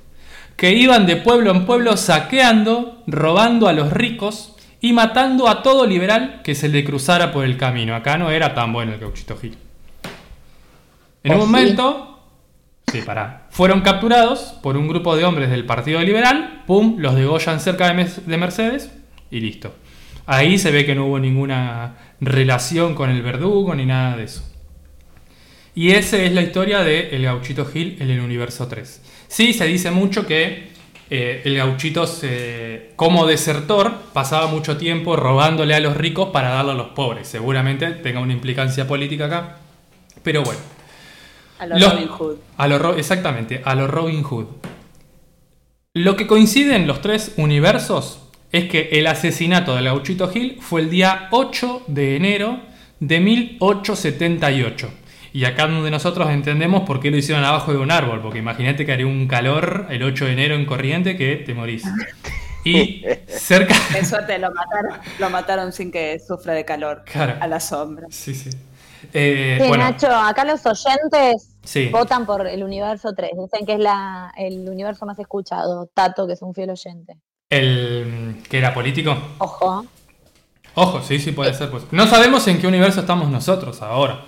que 0.56 0.72
iban 0.72 1.04
de 1.04 1.16
pueblo 1.16 1.50
en 1.50 1.66
pueblo 1.66 1.96
saqueando, 1.96 3.02
robando 3.08 3.66
a 3.66 3.72
los 3.72 3.92
ricos 3.92 4.54
y 4.80 4.92
matando 4.92 5.48
a 5.48 5.64
todo 5.64 5.84
liberal 5.84 6.42
que 6.44 6.54
se 6.54 6.68
le 6.68 6.84
cruzara 6.84 7.32
por 7.32 7.44
el 7.44 7.56
camino. 7.56 7.96
Acá 7.96 8.16
no 8.16 8.30
era 8.30 8.54
tan 8.54 8.72
bueno 8.72 8.92
el 8.92 9.00
gauchito 9.00 9.36
Gil. 9.36 9.56
En 11.24 11.32
un 11.32 11.40
Oh, 11.40 11.40
sí. 11.46 11.50
momento, 11.50 12.20
sí, 12.92 13.02
pará, 13.02 13.48
fueron 13.50 13.80
capturados 13.80 14.54
por 14.62 14.76
un 14.76 14.86
grupo 14.86 15.16
de 15.16 15.24
hombres 15.24 15.50
del 15.50 15.66
Partido 15.66 16.00
Liberal, 16.00 16.62
pum, 16.68 16.98
los 16.98 17.16
degollan 17.16 17.58
cerca 17.58 17.92
de 17.92 18.36
Mercedes 18.38 18.92
y 19.32 19.40
listo. 19.40 19.74
Ahí 20.26 20.56
se 20.56 20.70
ve 20.70 20.86
que 20.86 20.94
no 20.94 21.06
hubo 21.06 21.18
ninguna 21.18 21.96
relación 22.26 22.94
con 22.94 23.10
el 23.10 23.22
verdugo 23.22 23.74
ni 23.74 23.86
nada 23.86 24.16
de 24.16 24.24
eso. 24.24 24.42
Y 25.74 25.90
esa 25.92 26.18
es 26.18 26.32
la 26.32 26.42
historia 26.42 26.84
de 26.84 27.16
El 27.16 27.24
Gauchito 27.24 27.66
Gil 27.66 27.96
en 28.00 28.10
el 28.10 28.20
universo 28.20 28.68
3. 28.68 29.02
Sí, 29.28 29.52
se 29.52 29.66
dice 29.66 29.90
mucho 29.90 30.26
que 30.26 30.72
eh, 31.10 31.42
el 31.44 31.56
gauchito, 31.56 32.06
se- 32.06 32.92
como 32.96 33.26
desertor, 33.26 33.92
pasaba 34.12 34.46
mucho 34.46 34.76
tiempo 34.76 35.16
robándole 35.16 35.74
a 35.74 35.80
los 35.80 35.96
ricos 35.96 36.30
para 36.30 36.50
darle 36.50 36.72
a 36.72 36.74
los 36.74 36.88
pobres. 36.88 37.28
Seguramente 37.28 37.90
tenga 37.90 38.20
una 38.20 38.32
implicancia 38.32 38.86
política 38.86 39.26
acá. 39.26 39.56
Pero 40.22 40.42
bueno. 40.42 40.60
A 41.58 41.66
los 41.66 41.80
Los- 41.80 41.92
Robin 41.92 42.08
Hood. 42.08 42.36
A 42.56 42.68
lo 42.68 42.94
exactamente, 42.96 43.60
a 43.64 43.74
los 43.74 43.90
Robin 43.90 44.22
Hood. 44.22 44.46
Lo 45.92 46.16
que 46.16 46.26
coincide 46.26 46.74
en 46.76 46.86
los 46.86 47.00
tres 47.00 47.32
universos 47.36 48.20
es 48.56 48.68
que 48.70 48.88
el 48.92 49.06
asesinato 49.08 49.74
del 49.74 49.86
gauchito 49.86 50.28
Gil 50.28 50.58
fue 50.60 50.80
el 50.82 50.88
día 50.90 51.28
8 51.32 51.82
de 51.88 52.14
enero 52.16 52.60
de 53.00 53.18
1878. 53.20 54.90
Y 55.32 55.44
acá 55.44 55.66
donde 55.66 55.90
nosotros 55.90 56.30
entendemos 56.30 56.82
por 56.84 57.00
qué 57.00 57.10
lo 57.10 57.16
hicieron 57.16 57.44
abajo 57.44 57.72
de 57.72 57.78
un 57.78 57.90
árbol, 57.90 58.22
porque 58.22 58.38
imagínate 58.38 58.86
que 58.86 58.92
haría 58.92 59.08
un 59.08 59.26
calor 59.26 59.88
el 59.90 60.04
8 60.04 60.26
de 60.26 60.32
enero 60.32 60.54
en 60.54 60.66
corriente 60.66 61.16
que 61.16 61.34
te 61.36 61.52
morís. 61.54 61.82
Y 62.64 63.02
cerca... 63.26 63.74
Qué 63.92 64.04
suerte, 64.04 64.38
lo 64.38 64.52
mataron, 64.52 65.00
lo 65.18 65.30
mataron 65.30 65.72
sin 65.72 65.90
que 65.90 66.20
sufra 66.20 66.52
de 66.54 66.64
calor. 66.64 67.02
Claro. 67.06 67.34
A 67.40 67.48
la 67.48 67.58
sombra. 67.58 68.06
Sí, 68.10 68.34
sí. 68.36 68.50
Eh, 69.12 69.58
Sí, 69.60 69.66
bueno, 69.68 69.82
Nacho, 69.84 70.08
acá 70.08 70.44
los 70.44 70.64
oyentes 70.64 71.56
Sí. 71.64 71.88
votan 71.88 72.24
por 72.24 72.46
el 72.46 72.62
universo 72.62 73.12
3. 73.16 73.32
Dicen 73.36 73.66
que 73.66 73.72
es 73.74 73.80
la, 73.80 74.32
el 74.36 74.68
universo 74.68 75.04
más 75.06 75.18
escuchado. 75.18 75.90
Tato, 75.92 76.28
que 76.28 76.34
es 76.34 76.42
un 76.42 76.54
fiel 76.54 76.70
oyente. 76.70 77.16
El 77.60 78.36
que 78.48 78.58
era 78.58 78.74
político. 78.74 79.16
Ojo. 79.38 79.86
Ojo, 80.74 81.02
sí, 81.02 81.18
sí 81.18 81.32
puede 81.32 81.54
ser. 81.54 81.70
Pues. 81.70 81.84
No 81.92 82.06
sabemos 82.06 82.46
en 82.48 82.60
qué 82.60 82.66
universo 82.66 83.00
estamos 83.00 83.28
nosotros 83.30 83.80
ahora. 83.82 84.24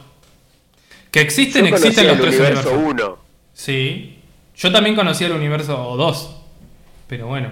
Que 1.11 1.21
existen, 1.21 1.67
Yo 1.67 1.75
existen 1.75 2.07
los 2.07 2.17
el 2.17 2.23
tres 2.23 2.35
universo 2.39 2.71
universos. 2.71 3.05
1. 3.07 3.19
Sí. 3.53 4.19
Yo 4.57 4.73
también 4.73 4.95
conocía 4.95 5.27
el 5.27 5.33
universo 5.33 5.95
2. 5.97 6.37
Pero 7.09 7.27
bueno. 7.27 7.51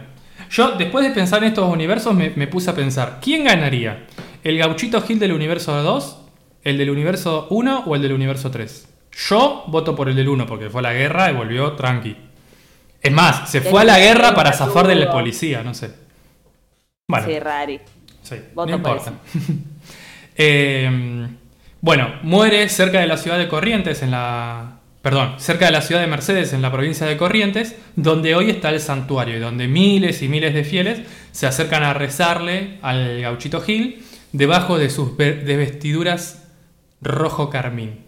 Yo, 0.50 0.72
después 0.72 1.04
de 1.06 1.12
pensar 1.12 1.42
en 1.42 1.48
estos 1.48 1.70
universos, 1.70 2.14
me, 2.14 2.30
me 2.36 2.46
puse 2.46 2.70
a 2.70 2.74
pensar: 2.74 3.18
¿quién 3.20 3.44
ganaría? 3.44 4.06
¿El 4.42 4.58
gauchito 4.58 5.00
Gil 5.02 5.18
del 5.18 5.32
universo 5.32 5.82
2? 5.82 6.18
¿El 6.62 6.78
del 6.78 6.90
universo 6.90 7.46
1 7.50 7.84
o 7.86 7.96
el 7.96 8.02
del 8.02 8.12
universo 8.12 8.50
3? 8.50 8.88
Yo 9.28 9.64
voto 9.68 9.94
por 9.94 10.08
el 10.08 10.16
del 10.16 10.28
1 10.28 10.46
porque 10.46 10.70
fue 10.70 10.80
a 10.80 10.82
la 10.82 10.92
guerra 10.92 11.30
y 11.30 11.34
volvió 11.34 11.72
tranqui. 11.72 12.16
Es 13.04 13.12
más, 13.12 13.50
se 13.50 13.60
fue 13.60 13.82
a 13.82 13.84
la 13.84 13.98
guerra 13.98 14.34
para 14.34 14.54
zafar 14.54 14.86
de 14.86 14.94
la 14.94 15.12
policía, 15.12 15.62
no 15.62 15.74
sé. 15.74 15.90
Bueno, 17.06 17.26
Sí, 17.26 17.38
Rari. 17.38 17.80
Sí, 18.22 18.36
no 18.48 18.54
por 18.54 18.70
importa. 18.70 19.12
Eh, 20.36 21.28
bueno, 21.82 22.14
muere 22.22 22.66
cerca 22.70 23.00
de 23.00 23.06
la 23.06 23.18
ciudad 23.18 23.36
de 23.36 23.46
Corrientes, 23.46 24.02
en 24.02 24.10
la. 24.10 24.78
Perdón, 25.02 25.34
cerca 25.36 25.66
de 25.66 25.72
la 25.72 25.82
ciudad 25.82 26.00
de 26.00 26.06
Mercedes, 26.06 26.54
en 26.54 26.62
la 26.62 26.72
provincia 26.72 27.06
de 27.06 27.18
Corrientes, 27.18 27.76
donde 27.94 28.34
hoy 28.34 28.48
está 28.48 28.70
el 28.70 28.80
santuario 28.80 29.36
y 29.36 29.40
donde 29.40 29.68
miles 29.68 30.22
y 30.22 30.28
miles 30.28 30.54
de 30.54 30.64
fieles 30.64 31.02
se 31.30 31.46
acercan 31.46 31.82
a 31.82 31.92
rezarle 31.92 32.78
al 32.80 33.20
gauchito 33.20 33.60
Gil 33.60 34.02
debajo 34.32 34.78
de 34.78 34.88
sus 34.88 35.14
de 35.18 35.56
vestiduras 35.58 36.48
rojo 37.02 37.50
carmín. 37.50 38.03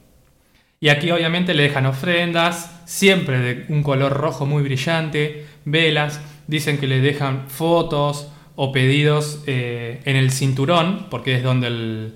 Y 0.81 0.89
aquí 0.89 1.11
obviamente 1.11 1.55
le 1.55 1.65
dejan 1.65 1.87
ofrendas, 1.87 2.83
siempre 2.85 3.39
de 3.39 3.65
un 3.69 3.83
color 3.83 4.13
rojo 4.13 4.47
muy 4.47 4.63
brillante, 4.63 5.47
velas, 5.65 6.21
dicen 6.47 6.79
que 6.79 6.87
le 6.87 7.01
dejan 7.01 7.49
fotos 7.49 8.31
o 8.57 8.73
pedidos 8.73 9.43
eh, 9.47 10.01
en 10.05 10.17
el 10.17 10.31
cinturón, 10.31 11.07
porque 11.11 11.35
es 11.37 11.43
donde 11.43 11.67
el, 11.69 12.15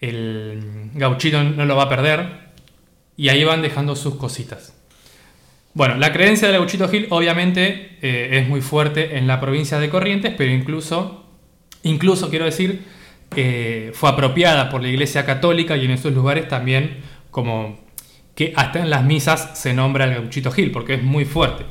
el 0.00 0.90
gauchito 0.94 1.42
no 1.42 1.64
lo 1.64 1.76
va 1.76 1.84
a 1.84 1.88
perder, 1.88 2.46
y 3.16 3.28
ahí 3.28 3.44
van 3.44 3.62
dejando 3.62 3.96
sus 3.96 4.16
cositas. 4.16 4.74
Bueno, 5.74 5.96
la 5.96 6.10
creencia 6.10 6.48
del 6.48 6.56
gauchito 6.56 6.88
Gil 6.88 7.06
obviamente 7.10 7.98
eh, 8.00 8.38
es 8.40 8.48
muy 8.48 8.62
fuerte 8.62 9.18
en 9.18 9.26
la 9.26 9.40
provincia 9.40 9.78
de 9.78 9.90
Corrientes, 9.90 10.32
pero 10.36 10.50
incluso, 10.50 11.26
incluso 11.82 12.30
quiero 12.30 12.46
decir, 12.46 12.82
eh, 13.36 13.90
fue 13.92 14.08
apropiada 14.08 14.70
por 14.70 14.80
la 14.80 14.88
Iglesia 14.88 15.26
Católica 15.26 15.76
y 15.76 15.84
en 15.84 15.90
esos 15.90 16.14
lugares 16.14 16.48
también 16.48 17.02
como 17.36 17.76
que 18.34 18.54
hasta 18.56 18.78
en 18.78 18.88
las 18.88 19.04
misas 19.04 19.58
se 19.58 19.74
nombra 19.74 20.06
el 20.06 20.14
gauchito 20.14 20.50
Gil, 20.50 20.70
porque 20.70 20.94
es 20.94 21.02
muy 21.02 21.26
fuerte. 21.26 21.66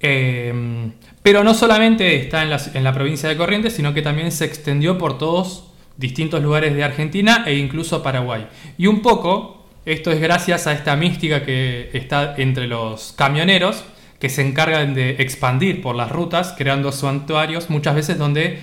Eh, 0.00 0.90
pero 1.22 1.44
no 1.44 1.52
solamente 1.52 2.16
está 2.16 2.42
en 2.42 2.48
la, 2.48 2.58
en 2.72 2.84
la 2.84 2.94
provincia 2.94 3.28
de 3.28 3.36
Corrientes, 3.36 3.74
sino 3.74 3.92
que 3.92 4.00
también 4.00 4.32
se 4.32 4.46
extendió 4.46 4.96
por 4.96 5.18
todos 5.18 5.74
distintos 5.98 6.42
lugares 6.42 6.74
de 6.74 6.82
Argentina 6.82 7.44
e 7.46 7.56
incluso 7.56 8.02
Paraguay. 8.02 8.46
Y 8.78 8.86
un 8.86 9.02
poco, 9.02 9.66
esto 9.84 10.10
es 10.10 10.22
gracias 10.22 10.66
a 10.66 10.72
esta 10.72 10.96
mística 10.96 11.44
que 11.44 11.90
está 11.92 12.34
entre 12.38 12.66
los 12.66 13.12
camioneros, 13.12 13.84
que 14.18 14.30
se 14.30 14.40
encargan 14.40 14.94
de 14.94 15.16
expandir 15.18 15.82
por 15.82 15.96
las 15.96 16.10
rutas, 16.10 16.54
creando 16.56 16.92
santuarios, 16.92 17.68
muchas 17.68 17.94
veces 17.94 18.16
donde 18.16 18.60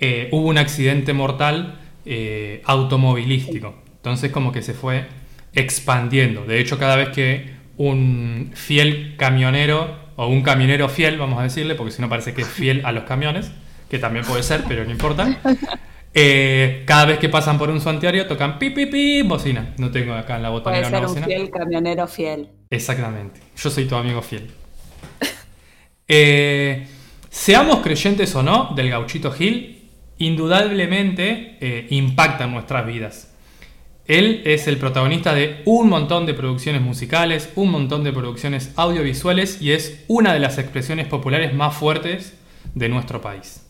eh, 0.00 0.28
hubo 0.32 0.48
un 0.48 0.58
accidente 0.58 1.14
mortal 1.14 1.80
eh, 2.04 2.60
automovilístico. 2.66 3.87
Entonces 3.98 4.32
como 4.32 4.52
que 4.52 4.62
se 4.62 4.74
fue 4.74 5.06
expandiendo. 5.52 6.44
De 6.44 6.60
hecho, 6.60 6.78
cada 6.78 6.96
vez 6.96 7.10
que 7.10 7.56
un 7.76 8.50
fiel 8.54 9.14
camionero, 9.16 9.96
o 10.16 10.26
un 10.26 10.42
camionero 10.42 10.88
fiel, 10.88 11.18
vamos 11.18 11.38
a 11.38 11.44
decirle, 11.44 11.74
porque 11.74 11.92
si 11.92 12.02
no 12.02 12.08
parece 12.08 12.34
que 12.34 12.42
es 12.42 12.48
fiel 12.48 12.82
a 12.84 12.92
los 12.92 13.04
camiones, 13.04 13.50
que 13.88 13.98
también 13.98 14.24
puede 14.24 14.42
ser, 14.42 14.64
pero 14.68 14.84
no 14.84 14.90
importa. 14.90 15.38
eh, 16.14 16.82
cada 16.86 17.06
vez 17.06 17.18
que 17.18 17.28
pasan 17.28 17.58
por 17.58 17.70
un 17.70 17.80
santuario 17.80 18.26
tocan 18.26 18.58
pi 18.58 18.70
pi 18.70 18.86
pi 18.86 19.22
bocina. 19.22 19.74
No 19.78 19.90
tengo 19.90 20.14
acá 20.14 20.36
en 20.36 20.42
la 20.42 20.50
Puede 20.50 20.60
botonera 20.60 20.88
una 20.88 20.98
ser 20.98 21.06
un 21.06 21.14
bocina. 21.14 21.26
fiel 21.26 21.50
camionero 21.50 22.06
fiel. 22.06 22.48
Exactamente. 22.70 23.40
Yo 23.56 23.70
soy 23.70 23.86
tu 23.86 23.94
amigo 23.96 24.22
fiel. 24.22 24.50
Eh, 26.10 26.86
seamos 27.28 27.80
creyentes 27.80 28.34
o 28.34 28.42
no 28.42 28.72
del 28.74 28.88
gauchito 28.88 29.30
Gil, 29.30 29.90
indudablemente 30.16 31.58
eh, 31.60 31.86
impacta 31.90 32.44
en 32.44 32.52
nuestras 32.52 32.86
vidas. 32.86 33.27
Él 34.08 34.40
es 34.46 34.66
el 34.66 34.78
protagonista 34.78 35.34
de 35.34 35.60
un 35.66 35.88
montón 35.90 36.24
de 36.26 36.32
producciones 36.34 36.80
musicales, 36.80 37.50
un 37.56 37.70
montón 37.70 38.04
de 38.04 38.12
producciones 38.12 38.72
audiovisuales 38.76 39.60
y 39.60 39.72
es 39.72 40.02
una 40.08 40.32
de 40.32 40.40
las 40.40 40.56
expresiones 40.58 41.06
populares 41.06 41.52
más 41.54 41.74
fuertes 41.76 42.34
de 42.74 42.88
nuestro 42.88 43.20
país. 43.20 43.62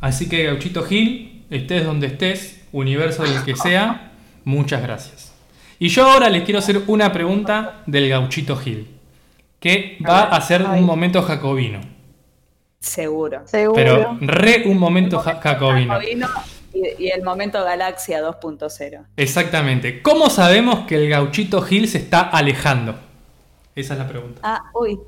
Así 0.00 0.28
que 0.28 0.44
Gauchito 0.44 0.82
Gil, 0.82 1.44
estés 1.50 1.84
donde 1.84 2.08
estés, 2.08 2.60
universo 2.72 3.22
del 3.22 3.42
que 3.44 3.54
sea, 3.54 4.12
muchas 4.44 4.82
gracias. 4.82 5.32
Y 5.78 5.88
yo 5.88 6.04
ahora 6.10 6.28
les 6.30 6.42
quiero 6.42 6.58
hacer 6.58 6.82
una 6.88 7.12
pregunta 7.12 7.82
del 7.86 8.08
Gauchito 8.08 8.56
Gil, 8.56 8.88
que 9.60 9.98
va 10.06 10.22
a 10.24 10.40
ser 10.40 10.62
un 10.64 10.84
momento 10.84 11.22
jacobino, 11.22 11.80
Seguro. 12.80 13.42
Seguro. 13.46 13.74
pero 13.74 14.18
re 14.20 14.62
un 14.66 14.78
momento 14.78 15.18
ja- 15.20 15.38
jacobino. 15.40 15.98
Y, 16.72 17.04
y 17.04 17.10
el 17.10 17.22
momento 17.22 17.62
Galaxia 17.64 18.22
2.0. 18.22 19.06
Exactamente. 19.16 20.02
¿Cómo 20.02 20.30
sabemos 20.30 20.86
que 20.86 20.96
el 20.96 21.08
Gauchito 21.08 21.62
Gil 21.62 21.88
se 21.88 21.98
está 21.98 22.20
alejando? 22.20 22.94
Esa 23.74 23.94
es 23.94 23.98
la 23.98 24.08
pregunta. 24.08 24.40
Ah, 24.44 24.62
uy. 24.74 24.98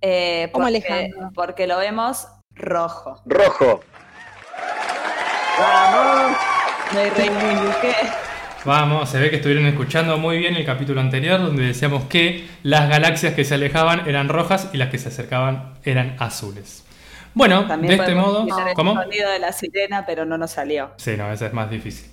Eh, 0.00 0.50
¿Cómo 0.52 0.66
porque, 0.66 0.86
Alejandro? 0.86 1.30
porque 1.34 1.66
lo 1.66 1.78
vemos 1.78 2.26
rojo. 2.50 3.22
Rojo. 3.24 3.80
¡Vamos! 5.58 6.36
Me 6.92 7.10
reivindiqué. 7.10 7.94
Vamos, 8.64 9.10
se 9.10 9.18
ve 9.18 9.30
que 9.30 9.36
estuvieron 9.36 9.66
escuchando 9.66 10.16
muy 10.16 10.38
bien 10.38 10.56
el 10.56 10.64
capítulo 10.64 11.00
anterior 11.00 11.38
donde 11.38 11.64
decíamos 11.64 12.04
que 12.04 12.46
las 12.62 12.88
galaxias 12.88 13.34
que 13.34 13.44
se 13.44 13.54
alejaban 13.54 14.08
eran 14.08 14.28
rojas 14.28 14.70
y 14.72 14.78
las 14.78 14.88
que 14.88 14.98
se 14.98 15.08
acercaban 15.08 15.74
eran 15.84 16.16
azules. 16.18 16.82
Bueno, 17.34 17.66
También 17.66 17.96
de 17.96 18.02
este 18.02 18.14
modo, 18.14 18.42
imitar 18.42 18.68
el 18.68 18.74
¿cómo? 18.74 18.94
sonido 18.94 19.28
de 19.30 19.38
la 19.40 19.52
sirena, 19.52 20.06
pero 20.06 20.24
no 20.24 20.38
nos 20.38 20.52
salió. 20.52 20.92
Sí, 20.96 21.16
no, 21.16 21.30
ese 21.32 21.46
es 21.46 21.52
más 21.52 21.68
difícil. 21.68 22.10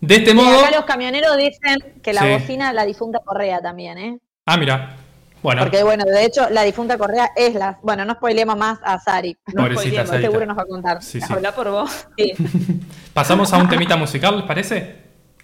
De 0.00 0.16
este 0.16 0.30
Y 0.30 0.34
modo, 0.34 0.60
acá 0.60 0.70
los 0.76 0.84
camioneros 0.84 1.36
dicen 1.36 1.78
que 2.02 2.12
la 2.12 2.22
Sí. 2.22 2.28
bocina 2.32 2.72
la 2.72 2.84
difunta 2.84 3.18
Correa 3.24 3.60
también, 3.60 3.98
¿eh? 3.98 4.18
ah, 4.46 4.56
mira, 4.56 4.96
bueno, 5.42 5.62
Porque 5.62 5.82
bueno, 5.82 6.04
de 6.04 6.24
hecho, 6.24 6.48
la 6.50 6.62
difunta 6.62 6.96
Correa 6.96 7.30
es 7.36 7.54
la. 7.56 7.78
Bueno, 7.82 8.04
no 8.04 8.14
spoilemos 8.14 8.56
más 8.56 8.78
a 8.84 9.00
Sari. 9.00 9.36
No 9.52 9.66
Sarita. 9.74 10.06
Seguro 10.06 10.46
nos 10.46 10.56
va 10.56 10.62
a 10.62 10.66
contar. 10.66 11.02
Sí, 11.02 11.20
sí. 11.20 11.32
Habla 11.32 11.52
por 11.52 11.68
vos. 11.70 12.06
Sí. 12.16 12.32
Pasamos 13.12 13.52
a 13.52 13.58
un 13.58 13.68
temita 13.68 13.96
musical, 13.96 14.36
¿les 14.36 14.44
parece? 14.46 14.98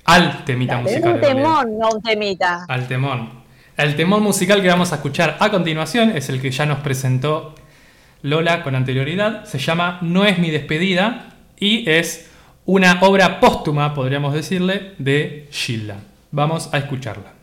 Al 0.04 0.44
temita 0.44 0.76
Es 0.76 0.82
musical. 0.84 1.14
un 1.14 1.20
temón, 1.20 1.78
no 1.78 1.88
un 1.90 2.00
temita. 2.02 2.64
Al 2.68 2.86
temón. 2.86 3.42
El 3.76 3.96
temón 3.96 4.22
musical 4.22 4.62
que 4.62 4.68
vamos 4.68 4.92
a 4.92 4.96
escuchar 4.96 5.36
a 5.40 5.50
continuación 5.50 6.16
es 6.16 6.28
el 6.28 6.40
que 6.40 6.50
ya 6.52 6.64
nos 6.64 6.78
presentó 6.78 7.54
Lola 8.22 8.62
con 8.62 8.74
anterioridad. 8.74 9.44
Se 9.44 9.58
llama 9.58 9.98
No 10.02 10.24
es 10.24 10.38
mi 10.38 10.50
despedida 10.50 11.34
y 11.58 11.88
es 11.88 12.30
una 12.64 13.00
obra 13.02 13.40
póstuma, 13.40 13.94
podríamos 13.94 14.34
decirle, 14.34 14.92
de 14.98 15.48
Gilda. 15.50 15.96
Vamos 16.30 16.68
a 16.72 16.78
escucharla. 16.78 17.37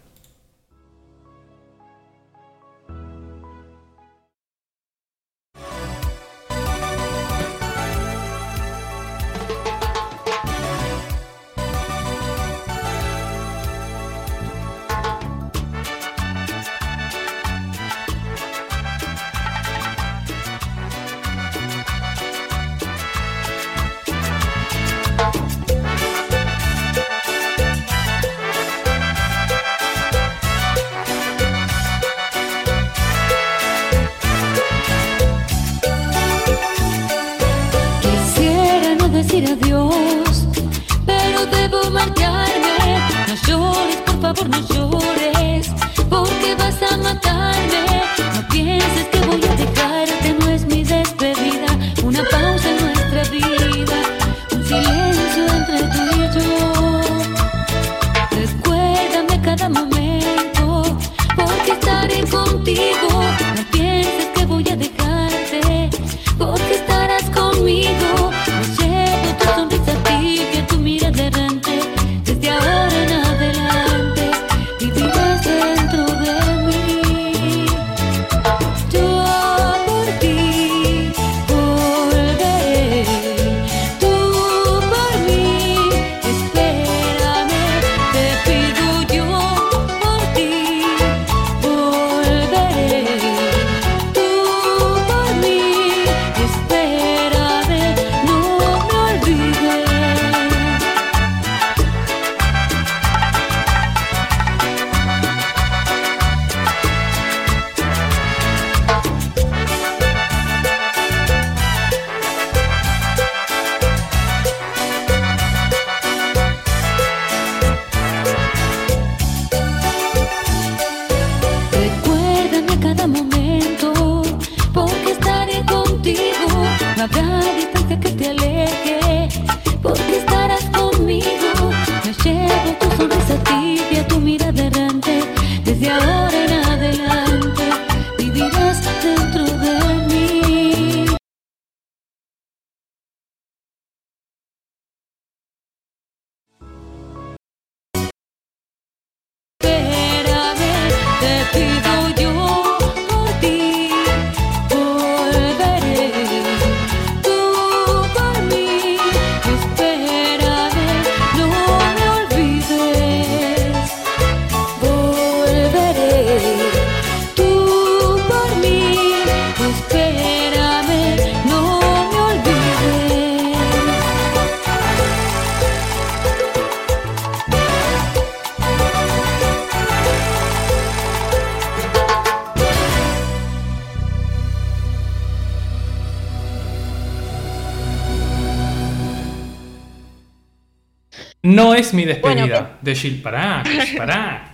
Es 191.75 191.93
mi 191.93 192.05
despedida 192.05 192.45
Bueno, 192.45 192.69
de 192.81 192.95
Gil. 192.95 193.21
Pará, 193.21 193.63
pará. 193.97 194.51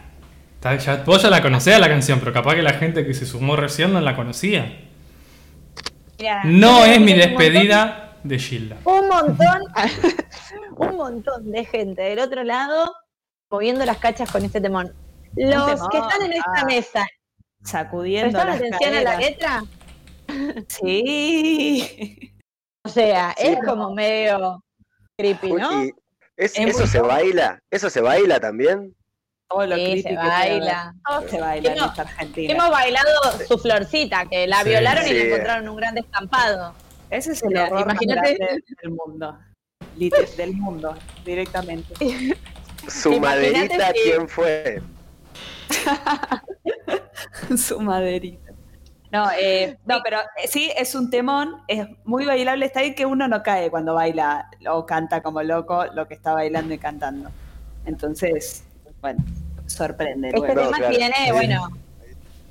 Ya- 0.77 1.03
vos 1.05 1.23
ya 1.23 1.29
la 1.29 1.41
conocés 1.41 1.79
la 1.79 1.89
canción, 1.89 2.19
pero 2.19 2.33
capaz 2.33 2.55
que 2.55 2.61
la 2.61 2.73
gente 2.73 3.05
que 3.05 3.13
se 3.13 3.25
sumó 3.25 3.55
recién 3.55 3.93
no 3.93 4.01
la 4.01 4.15
conocía. 4.15 4.79
Mirá, 6.19 6.43
No 6.43 6.85
es 6.85 6.99
mi 6.99 7.13
despedida 7.13 8.17
de 8.23 8.37
Gilda. 8.37 8.77
Un 8.85 9.07
montón, 9.07 9.61
un 10.77 10.95
montón 10.97 11.51
de 11.51 11.65
gente 11.65 12.01
del 12.03 12.19
otro 12.19 12.43
lado 12.43 12.93
moviendo 13.49 13.83
las 13.85 13.97
cachas 13.97 14.31
con 14.31 14.45
este 14.45 14.61
temón. 14.61 14.93
Los 15.35 15.65
temón, 15.65 15.89
que 15.89 15.97
están 15.97 16.21
en 16.23 16.33
esta 16.33 16.51
ah. 16.57 16.65
mesa, 16.65 17.07
Sacudiendo 17.63 18.31
¿prestaron 18.39 18.55
atención 18.55 18.95
a 18.95 19.01
la 19.01 19.17
letra? 19.17 19.63
Sí. 20.67 22.31
O 22.83 22.89
sea, 22.89 23.33
Sí, 23.37 23.47
es 23.47 23.59
no. 23.59 23.69
como 23.69 23.93
medio 23.93 24.63
creepy, 25.17 25.53
¿no? 25.53 25.81
Uy, 25.81 25.93
¿es- 26.37 26.57
Es 26.57 26.75
¿Eso 26.75 26.87
se 26.87 26.99
baila? 27.01 27.59
¿Eso 27.69 27.89
se 27.89 28.01
baila 28.01 28.39
también? 28.39 28.95
Todo 29.49 29.65
lo 29.67 29.75
Sí, 29.75 30.01
se 30.01 30.15
baila. 30.15 30.93
se 31.29 31.39
baila 31.41 31.71
en 31.71 31.77
Hemos- 31.77 31.89
esta 31.89 32.01
Argentina. 32.03 32.53
Hemos 32.53 32.69
bailado 32.69 33.09
su 33.47 33.57
florcita, 33.57 34.25
que 34.27 34.47
la 34.47 34.63
Sí. 34.63 34.69
violaron 34.69 35.05
y 35.07 35.13
le 35.13 35.27
encontraron 35.27 35.67
un 35.69 35.75
gran 35.75 35.93
descampado. 35.95 36.73
Ese 37.09 37.33
es 37.33 37.43
el 37.43 37.49
Mira, 37.49 37.65
horror 37.65 37.85
más 37.85 37.95
imagínate- 38.01 38.35
grande 38.37 38.63
del 38.81 38.91
mundo. 38.91 39.37
Del 40.37 40.53
mundo, 40.53 40.95
directamente. 41.25 41.93
¿Su 42.87 43.11
Imagínate 43.13 43.19
maderita 43.19 43.93
quién 43.93 44.29
fue? 44.29 44.81
Su 47.57 47.79
maderita. 47.81 48.50
No, 49.11 49.29
eh, 49.37 49.77
no, 49.85 49.99
pero 50.03 50.19
eh, 50.21 50.47
sí, 50.47 50.71
es 50.77 50.95
un 50.95 51.09
temón, 51.09 51.57
es 51.67 51.85
muy 52.05 52.25
bailable. 52.25 52.65
Está 52.65 52.79
ahí 52.79 52.95
que 52.95 53.05
uno 53.05 53.27
no 53.27 53.43
cae 53.43 53.69
cuando 53.69 53.93
baila 53.95 54.49
o 54.69 54.85
canta 54.85 55.21
como 55.21 55.43
loco 55.43 55.85
lo 55.93 56.07
que 56.07 56.13
está 56.13 56.33
bailando 56.33 56.73
y 56.73 56.77
cantando. 56.77 57.29
Entonces, 57.85 58.63
bueno, 59.01 59.23
sorprende. 59.65 60.29
Este. 60.29 60.39
No, 60.39 60.45
tema 60.45 60.77
claro. 60.77 60.95
tiene, 60.95 61.15
Sí. 61.25 61.31
bueno, 61.31 61.67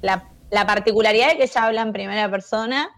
la, 0.03 0.25
la 0.51 0.67
particularidad 0.67 1.29
de 1.31 1.37
que 1.39 1.45
ella 1.45 1.65
habla 1.65 1.83
en 1.83 1.93
primera 1.93 2.31
persona 2.31 2.89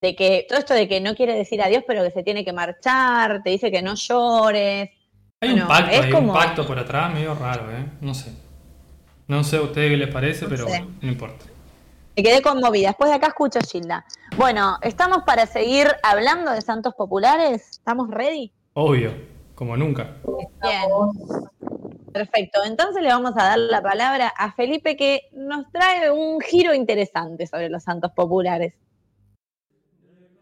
de 0.00 0.16
que 0.16 0.44
todo 0.48 0.58
esto 0.58 0.74
de 0.74 0.88
que 0.88 1.00
no 1.00 1.14
quiere 1.14 1.34
decir 1.34 1.62
adiós, 1.62 1.84
pero 1.86 2.02
que 2.02 2.10
se 2.10 2.24
tiene 2.24 2.44
que 2.44 2.52
marchar, 2.52 3.42
te 3.44 3.50
dice 3.50 3.70
que 3.70 3.82
no 3.82 3.94
llores. 3.94 4.90
Hay 5.40 5.50
Bueno, 5.50 5.62
un 5.62 5.68
pacto, 5.68 5.90
es 5.92 6.00
hay 6.00 6.10
como- 6.10 6.32
un 6.32 6.38
pacto 6.38 6.66
por 6.66 6.78
atrás 6.78 7.12
medio 7.14 7.34
raro, 7.34 7.70
¿eh? 7.70 7.84
No 8.00 8.14
sé. 8.14 8.32
No 9.28 9.44
sé 9.44 9.58
a 9.58 9.62
ustedes 9.62 9.90
qué 9.90 9.96
les 9.96 10.08
parece, 10.12 10.44
No 10.44 10.48
pero 10.48 10.68
sé. 10.68 10.84
no 11.00 11.08
importa. 11.08 11.44
Me 12.16 12.22
quedé 12.22 12.42
conmovida. 12.42 12.88
Después 12.88 13.10
de 13.10 13.16
acá 13.16 13.28
escucho 13.28 13.58
a 13.58 13.62
Gilda. 13.62 14.04
Bueno, 14.36 14.76
¿estamos 14.82 15.22
para 15.24 15.46
seguir 15.46 15.88
hablando 16.02 16.50
de 16.50 16.60
santos 16.60 16.94
populares? 16.94 17.70
¿Estamos 17.70 18.10
ready? 18.10 18.52
Obvio, 18.74 19.12
como 19.54 19.76
nunca. 19.76 20.16
Bien. 20.62 20.90
Perfecto. 22.12 22.60
Entonces 22.64 23.02
le 23.02 23.08
vamos 23.08 23.32
a 23.36 23.44
dar 23.44 23.58
la 23.58 23.82
palabra 23.82 24.28
a 24.28 24.52
Felipe 24.52 24.96
que 24.96 25.22
nos 25.32 25.70
trae 25.72 26.10
un 26.10 26.40
giro 26.40 26.74
interesante 26.74 27.46
sobre 27.46 27.70
los 27.70 27.82
santos 27.82 28.12
populares. 28.12 28.74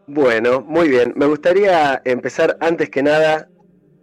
Bueno, 0.08 0.60
muy 0.62 0.88
bien. 0.88 1.12
Me 1.14 1.26
gustaría 1.26 2.02
empezar 2.04 2.56
antes 2.60 2.90
que 2.90 3.04
nada, 3.04 3.48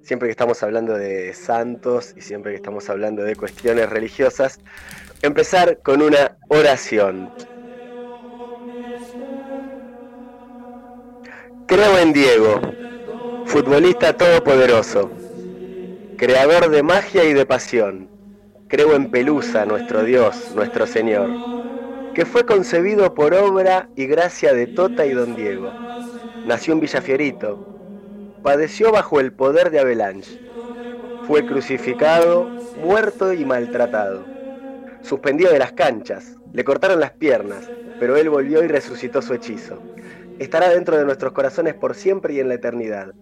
siempre 0.01 0.29
que 0.29 0.31
estamos 0.31 0.63
hablando 0.63 0.93
de 0.93 1.33
santos 1.33 2.13
y 2.15 2.21
siempre 2.21 2.53
que 2.53 2.55
estamos 2.55 2.89
hablando 2.89 3.23
de 3.23 3.35
cuestiones 3.35 3.89
religiosas, 3.89 4.61
empezar 5.21 5.79
con 5.81 6.01
una 6.01 6.37
oración. 6.47 7.33
Creo 11.67 11.97
en 11.97 12.13
Diego, 12.13 12.61
futbolista 13.45 14.13
todopoderoso, 14.13 15.11
creador 16.15 16.69
de 16.69 16.81
magia 16.81 17.25
y 17.25 17.33
de 17.33 17.45
pasión. 17.45 18.07
Creo 18.69 18.95
en 18.95 19.11
Pelusa, 19.11 19.65
nuestro 19.65 20.03
Dios, 20.03 20.53
nuestro 20.55 20.87
Señor, 20.87 21.29
que 22.13 22.25
fue 22.25 22.45
concebido 22.45 23.13
por 23.13 23.33
obra 23.33 23.89
y 23.97 24.05
gracia 24.05 24.53
de 24.53 24.67
Tota 24.67 25.05
y 25.05 25.11
Don 25.11 25.35
Diego. 25.35 25.73
Nació 26.45 26.71
en 26.71 26.79
Villafiorito, 26.79 27.67
padeció 28.41 28.93
bajo 28.93 29.19
el 29.19 29.33
poder 29.33 29.69
de 29.69 29.81
Avalanche, 29.81 30.39
fue 31.27 31.45
crucificado, 31.45 32.49
muerto 32.81 33.33
y 33.33 33.43
maltratado, 33.43 34.23
suspendido 35.01 35.51
de 35.51 35.59
las 35.59 35.73
canchas, 35.73 36.37
le 36.53 36.63
cortaron 36.63 37.01
las 37.01 37.11
piernas, 37.11 37.69
pero 37.99 38.15
él 38.15 38.29
volvió 38.29 38.63
y 38.63 38.67
resucitó 38.67 39.21
su 39.21 39.33
hechizo. 39.33 39.81
Estará 40.39 40.69
dentro 40.69 40.97
de 40.97 41.05
nuestros 41.05 41.33
corazones 41.33 41.73
por 41.73 41.95
siempre 41.95 42.33
y 42.35 42.39
en 42.39 42.47
la 42.47 42.55
eternidad. 42.55 43.13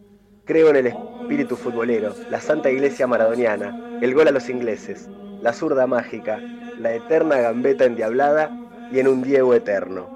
Creo 0.46 0.70
en 0.70 0.76
el 0.76 0.88
espíritu 0.88 1.56
futbolero, 1.56 2.14
la 2.30 2.42
santa 2.42 2.70
iglesia 2.70 3.08
maradoniana, 3.08 4.00
el 4.02 4.14
gol 4.14 4.28
a 4.28 4.32
los 4.32 4.50
ingleses, 4.50 5.10
la 5.42 5.54
zurda 5.54 5.88
mágica, 5.88 6.40
la 6.78 6.94
eterna 6.94 7.38
gambeta 7.38 7.86
endiablada 7.86 8.52
y 8.92 9.00
en 9.00 9.08
un 9.08 9.24
Diego 9.24 9.54
eterno. 9.54 10.10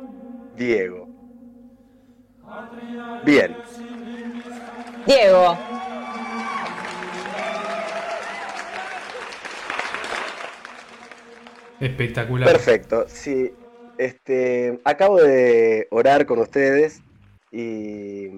Diego. 0.58 1.08
Bien, 3.26 3.56
Diego. 5.06 5.58
Espectacular. 11.80 12.50
perfecto. 12.50 13.06
Sí, 13.08 13.54
este, 14.00 14.80
acabo 14.86 15.22
de 15.22 15.88
orar 15.92 16.26
con 16.26 16.40
ustedes 16.40 17.02
y 17.52 18.30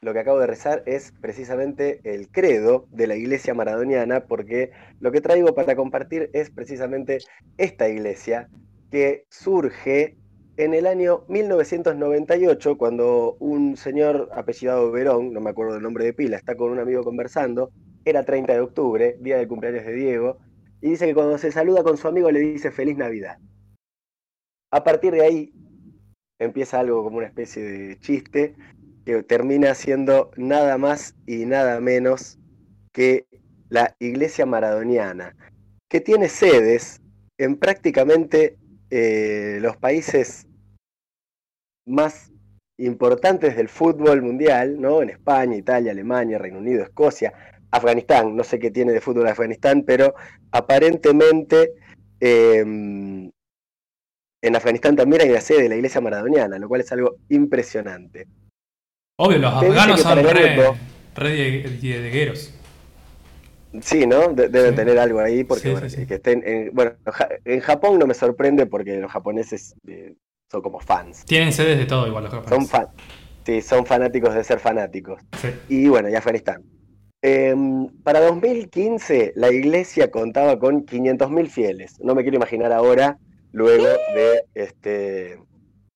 lo 0.00 0.12
que 0.12 0.20
acabo 0.20 0.38
de 0.38 0.46
rezar 0.46 0.84
es 0.86 1.12
precisamente 1.20 2.00
el 2.04 2.28
credo 2.28 2.86
de 2.92 3.08
la 3.08 3.16
iglesia 3.16 3.54
maradoniana, 3.54 4.20
porque 4.26 4.70
lo 5.00 5.10
que 5.10 5.20
traigo 5.20 5.52
para 5.52 5.74
compartir 5.74 6.30
es 6.32 6.50
precisamente 6.50 7.18
esta 7.58 7.88
iglesia 7.88 8.48
que 8.92 9.24
surge 9.30 10.16
en 10.56 10.74
el 10.74 10.86
año 10.86 11.24
1998, 11.26 12.78
cuando 12.78 13.36
un 13.40 13.76
señor 13.76 14.30
apellidado 14.32 14.92
Verón, 14.92 15.32
no 15.32 15.40
me 15.40 15.50
acuerdo 15.50 15.74
del 15.74 15.82
nombre 15.82 16.04
de 16.04 16.12
pila, 16.12 16.36
está 16.36 16.54
con 16.54 16.70
un 16.70 16.78
amigo 16.78 17.02
conversando, 17.02 17.72
era 18.04 18.24
30 18.24 18.52
de 18.52 18.60
octubre, 18.60 19.16
día 19.20 19.38
del 19.38 19.48
cumpleaños 19.48 19.84
de 19.84 19.92
Diego, 19.92 20.38
y 20.80 20.90
dice 20.90 21.06
que 21.06 21.14
cuando 21.14 21.36
se 21.36 21.50
saluda 21.50 21.82
con 21.82 21.96
su 21.96 22.06
amigo 22.06 22.30
le 22.30 22.38
dice 22.38 22.70
Feliz 22.70 22.96
Navidad. 22.96 23.38
A 24.74 24.82
partir 24.82 25.12
de 25.12 25.22
ahí 25.22 25.52
empieza 26.40 26.80
algo 26.80 27.04
como 27.04 27.18
una 27.18 27.28
especie 27.28 27.62
de 27.62 27.96
chiste 28.00 28.56
que 29.06 29.22
termina 29.22 29.72
siendo 29.72 30.32
nada 30.36 30.78
más 30.78 31.14
y 31.28 31.46
nada 31.46 31.80
menos 31.80 32.40
que 32.90 33.28
la 33.68 33.94
iglesia 34.00 34.46
maradoniana, 34.46 35.36
que 35.88 36.00
tiene 36.00 36.28
sedes 36.28 37.00
en 37.38 37.56
prácticamente 37.56 38.58
eh, 38.90 39.58
los 39.60 39.76
países 39.76 40.48
más 41.86 42.32
importantes 42.76 43.56
del 43.56 43.68
fútbol 43.68 44.22
mundial, 44.22 44.80
¿no? 44.80 45.02
En 45.02 45.10
España, 45.10 45.56
Italia, 45.56 45.92
Alemania, 45.92 46.38
Reino 46.38 46.58
Unido, 46.58 46.82
Escocia, 46.82 47.32
Afganistán, 47.70 48.34
no 48.34 48.42
sé 48.42 48.58
qué 48.58 48.72
tiene 48.72 48.90
de 48.90 49.00
fútbol 49.00 49.28
Afganistán, 49.28 49.84
pero 49.86 50.16
aparentemente 50.50 51.74
eh, 52.18 53.30
en 54.46 54.56
Afganistán 54.56 54.96
también 54.96 55.22
hay 55.22 55.28
la 55.30 55.40
sede 55.40 55.62
de 55.62 55.68
la 55.68 55.76
iglesia 55.76 56.00
maradoniana, 56.00 56.58
lo 56.58 56.68
cual 56.68 56.80
es 56.82 56.92
algo 56.92 57.16
impresionante. 57.28 58.26
Obvio, 59.18 59.38
los 59.38 59.52
afganos 59.54 60.00
son 60.00 60.22
re, 60.24 60.50
año- 60.50 60.74
re 61.14 61.32
die- 61.32 61.68
diegueros. 61.80 62.52
Sí, 63.80 64.06
¿no? 64.06 64.28
De- 64.28 64.48
deben 64.48 64.70
Sí. 64.70 64.76
tener 64.76 64.98
algo 64.98 65.18
ahí 65.20 65.42
porque, 65.44 65.62
Sí, 65.64 65.70
bueno, 65.72 65.88
sí, 65.88 66.06
que 66.06 66.14
estén 66.14 66.42
en, 66.46 66.70
bueno, 66.72 66.92
en 67.44 67.60
Japón 67.60 67.98
no 67.98 68.06
me 68.06 68.14
sorprende 68.14 68.66
porque 68.66 68.96
los 68.98 69.10
japoneses 69.10 69.74
eh, 69.88 70.14
son 70.50 70.62
como 70.62 70.78
fans. 70.80 71.24
Tienen 71.24 71.52
sedes 71.52 71.78
de 71.78 71.86
todo 71.86 72.06
igual 72.06 72.24
los 72.24 72.32
Son 72.32 72.42
japoneses. 72.44 72.70
fan, 72.70 72.86
sí, 73.44 73.62
son 73.62 73.84
fanáticos 73.86 74.34
de 74.34 74.44
ser 74.44 74.60
fanáticos. 74.60 75.20
Sí. 75.40 75.48
Y 75.68 75.88
bueno, 75.88 76.08
y 76.08 76.14
Afganistán. 76.14 76.62
Em, 77.22 77.88
para 78.04 78.20
2015 78.20 79.32
la 79.34 79.50
iglesia 79.50 80.10
contaba 80.10 80.58
con 80.58 80.84
500.000 80.84 81.48
fieles. 81.48 81.98
No 82.00 82.14
me 82.14 82.22
quiero 82.22 82.36
imaginar 82.36 82.70
ahora, 82.72 83.18
luego 83.54 83.86
de 84.14 84.44
este 84.54 85.38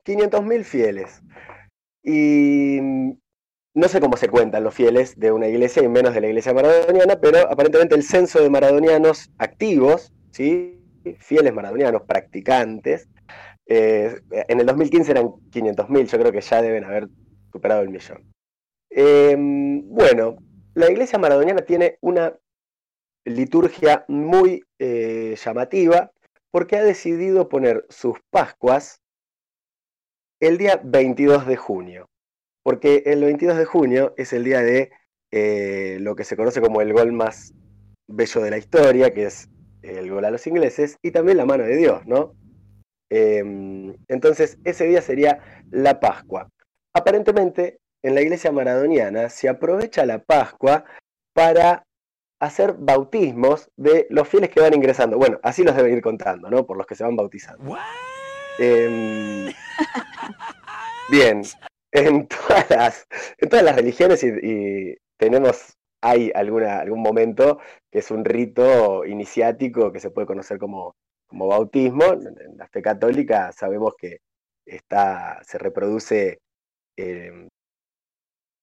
500.000 0.05 0.63
fieles. 0.63 1.21
Y 2.05 2.79
no 3.75 3.89
sé 3.89 4.01
cómo 4.01 4.17
se 4.17 4.29
cuentan 4.29 4.63
los 4.63 4.75
fieles 4.75 5.19
de 5.19 5.33
una 5.33 5.49
iglesia 5.49 5.83
y 5.83 5.89
menos 5.89 6.15
de 6.15 6.21
la 6.21 6.29
iglesia 6.29 6.55
maradoniana, 6.55 7.21
pero 7.21 7.51
aparentemente 7.51 7.97
el 7.97 8.05
censo 8.05 8.41
de 8.41 8.49
maradonianos 8.49 9.31
activos, 9.39 10.13
¿sí? 10.31 10.81
fieles 11.19 11.53
maradonianos, 11.53 12.03
practicantes, 12.03 13.09
eh, 13.67 14.21
en 14.31 14.61
el 14.61 14.67
2015 14.67 15.11
eran 15.11 15.27
500.000, 15.27 16.07
yo 16.07 16.19
creo 16.19 16.33
que 16.33 16.41
ya 16.41 16.63
deben 16.63 16.85
haber 16.85 17.09
superado 17.53 17.83
el 17.83 17.89
millón. 17.89 18.23
Em, 18.89 19.83
bueno, 19.89 20.37
la 20.75 20.91
iglesia 20.91 21.19
maradoniana 21.19 21.63
tiene 21.63 21.99
una 22.03 22.35
liturgia 23.25 24.05
muy 24.07 24.63
eh, 24.79 25.37
llamativa 25.45 26.13
porque 26.59 26.75
ha 26.75 26.83
decidido 26.83 27.49
poner 27.49 27.87
sus 27.89 28.19
Pascuas 28.33 29.01
el 30.41 30.59
día 30.59 30.81
22 30.83 31.47
de 31.47 31.55
junio, 31.55 32.09
porque 32.65 33.05
el 33.07 33.23
22 33.23 33.59
de 33.59 33.65
junio 33.65 34.13
es 34.17 34.33
el 34.33 34.43
día 34.43 34.61
de 34.61 34.91
eh, 35.31 35.99
lo 36.01 36.17
que 36.17 36.25
se 36.25 36.37
conoce 36.37 36.61
como 36.61 36.81
el 36.81 36.93
gol 36.93 37.13
más 37.13 37.55
bello 38.09 38.41
de 38.41 38.51
la 38.51 38.59
historia, 38.59 39.15
que 39.15 39.27
es 39.27 39.49
el 39.83 40.11
gol 40.11 40.25
a 40.25 40.33
los 40.33 40.49
ingleses, 40.49 40.97
y 41.01 41.13
también 41.13 41.37
la 41.37 41.47
mano 41.47 41.63
de 41.63 41.77
Dios, 41.77 42.05
¿no? 42.07 42.35
Em, 43.09 43.95
entonces, 44.09 44.59
ese 44.65 44.89
día 44.89 45.01
sería 45.01 45.63
la 45.71 46.01
Pascua. 46.01 46.49
Aparentemente, 46.93 47.79
en 48.03 48.17
la 48.17 48.21
iglesia 48.21 48.51
maradoniana 48.51 49.29
se 49.29 49.49
aprovecha 49.49 50.05
la 50.05 50.25
Pascua 50.25 50.85
para 51.33 51.85
hacer 52.41 52.75
bautismos 52.79 53.71
de 53.77 54.07
los 54.11 54.29
fieles 54.29 54.51
que 54.51 54.61
van 54.61 54.75
ingresando. 54.75 55.19
Bueno, 55.19 55.39
así 55.43 55.65
los 55.65 55.77
deben 55.77 55.95
ir 55.95 56.03
contando, 56.03 56.51
¿no? 56.51 56.67
Por 56.67 56.77
los 56.77 56.87
que 56.87 56.95
se 56.95 57.05
van 57.05 57.17
bautizando. 57.17 57.77
Em, 58.59 59.47
bien, 61.11 61.43
en 61.93 62.29
todas 62.29 62.71
las, 62.71 63.07
en 63.39 63.49
todas 63.49 63.65
las 63.65 63.77
religiones 63.77 64.23
y, 64.25 64.29
y 64.43 64.97
tenemos, 65.17 65.77
hay 66.01 66.31
alguna, 66.35 66.81
algún 66.81 67.03
momento 67.03 67.59
que 67.91 68.01
es 68.01 68.11
un 68.11 68.25
rito 68.25 69.05
iniciático 69.05 69.93
que 69.93 70.01
se 70.01 70.11
puede 70.11 70.27
conocer 70.27 70.59
como, 70.59 70.97
como 71.27 71.49
bautismo. 71.49 72.05
En 72.05 72.57
la 72.57 72.69
fe 72.69 72.83
católica 72.83 73.53
sabemos 73.53 73.95
que 73.97 74.19
está, 74.67 75.41
se 75.45 75.59
reproduce 75.59 76.41
eh, 76.97 77.49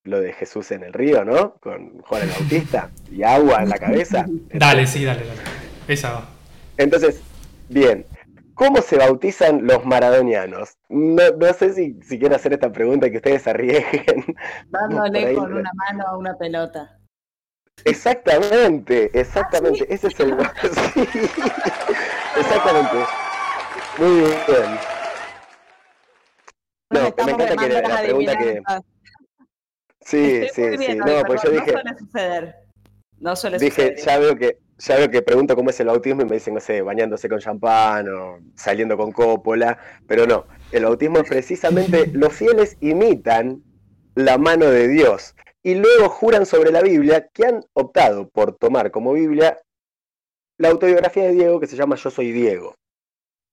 lo 0.06 0.22
de 0.22 0.34
Jesús 0.34 0.72
en 0.72 0.84
el 0.84 0.94
río, 0.94 1.26
¿no? 1.26 1.56
Con 1.56 2.00
Juan 2.02 2.22
el 2.22 2.30
Bautista 2.30 2.90
y 3.12 3.24
agua 3.24 3.64
en 3.64 3.70
la 3.70 3.78
cabeza. 3.78 4.26
Dale, 4.54 4.88
sí, 4.88 5.04
dale, 5.04 5.26
dale. 5.26 5.42
Esa 5.88 6.14
va. 6.14 6.30
Entonces, 6.78 7.22
bien, 7.70 8.06
¿cómo 8.54 8.82
se 8.82 8.98
bautizan 8.98 9.66
los 9.66 9.84
maradonianos? 9.86 10.78
No, 10.90 11.32
no 11.32 11.54
sé 11.54 11.74
si, 11.74 12.00
si 12.04 12.20
quiero 12.20 12.36
hacer 12.36 12.54
esta 12.54 12.72
pregunta 12.72 13.08
y 13.08 13.12
que 13.12 13.18
ustedes 13.18 13.48
arriesguen. 13.48 14.26
Dándole 14.70 15.26
ahí, 15.26 15.36
con 15.36 15.54
una 15.54 15.72
mano 15.74 16.04
a 16.08 16.18
una 16.18 16.38
pelota. 16.38 17.00
Exactamente, 17.84 19.12
exactamente, 19.20 19.86
ese 19.94 20.08
es 20.08 20.20
el... 20.20 20.38
Sí, 20.94 22.40
exactamente. 22.40 22.98
Muy 23.98 24.20
bien. 24.20 24.36
No, 26.90 27.02
me 27.02 27.08
encanta 27.08 27.56
que 27.56 27.70
la, 27.70 28.02
pregunta 28.02 28.38
que. 28.38 28.62
Sí, 30.06 30.38
Estoy 30.44 30.50
sí, 30.50 30.78
muy 30.78 30.86
sí. 30.86 30.96
No, 30.96 31.24
pues 31.26 31.42
yo 31.44 31.50
dije, 31.50 31.72
No 31.74 31.82
suele 31.82 31.98
suceder. 31.98 32.56
No 33.18 33.36
suele 33.36 33.58
dije, 33.58 33.98
suceder. 33.98 33.98
ya 33.98 34.20
veo 34.20 34.36
que, 34.36 34.60
ya 34.78 34.98
veo 34.98 35.10
que 35.10 35.22
pregunto 35.24 35.56
cómo 35.56 35.72
es 35.72 35.80
el 35.80 35.88
bautismo 35.88 36.22
y 36.22 36.26
me 36.26 36.36
dicen, 36.36 36.54
no 36.54 36.60
sé, 36.60 36.82
bañándose 36.82 37.28
con 37.28 37.40
champán 37.40 38.08
o 38.10 38.38
saliendo 38.56 38.96
con 38.98 39.12
cópola, 39.12 39.78
pero 40.08 40.28
no. 40.28 40.46
El 40.72 40.84
bautismo 40.84 41.20
es 41.20 41.28
precisamente 41.28 42.08
los 42.14 42.34
fieles 42.34 42.78
imitan 42.82 43.64
la 44.14 44.38
mano 44.38 44.66
de 44.66 44.88
Dios 44.88 45.36
y 45.64 45.74
luego 45.76 46.10
juran 46.10 46.46
sobre 46.46 46.72
la 46.72 46.82
Biblia 46.82 47.28
que 47.34 47.48
han 47.48 47.62
optado 47.74 48.30
por 48.30 48.56
tomar 48.56 48.92
como 48.92 49.14
Biblia 49.14 49.58
la 50.58 50.70
autobiografía 50.70 51.24
de 51.24 51.34
Diego 51.34 51.60
que 51.60 51.68
se 51.68 51.76
llama 51.76 51.96
Yo 51.96 52.12
soy 52.12 52.32
Diego, 52.32 52.76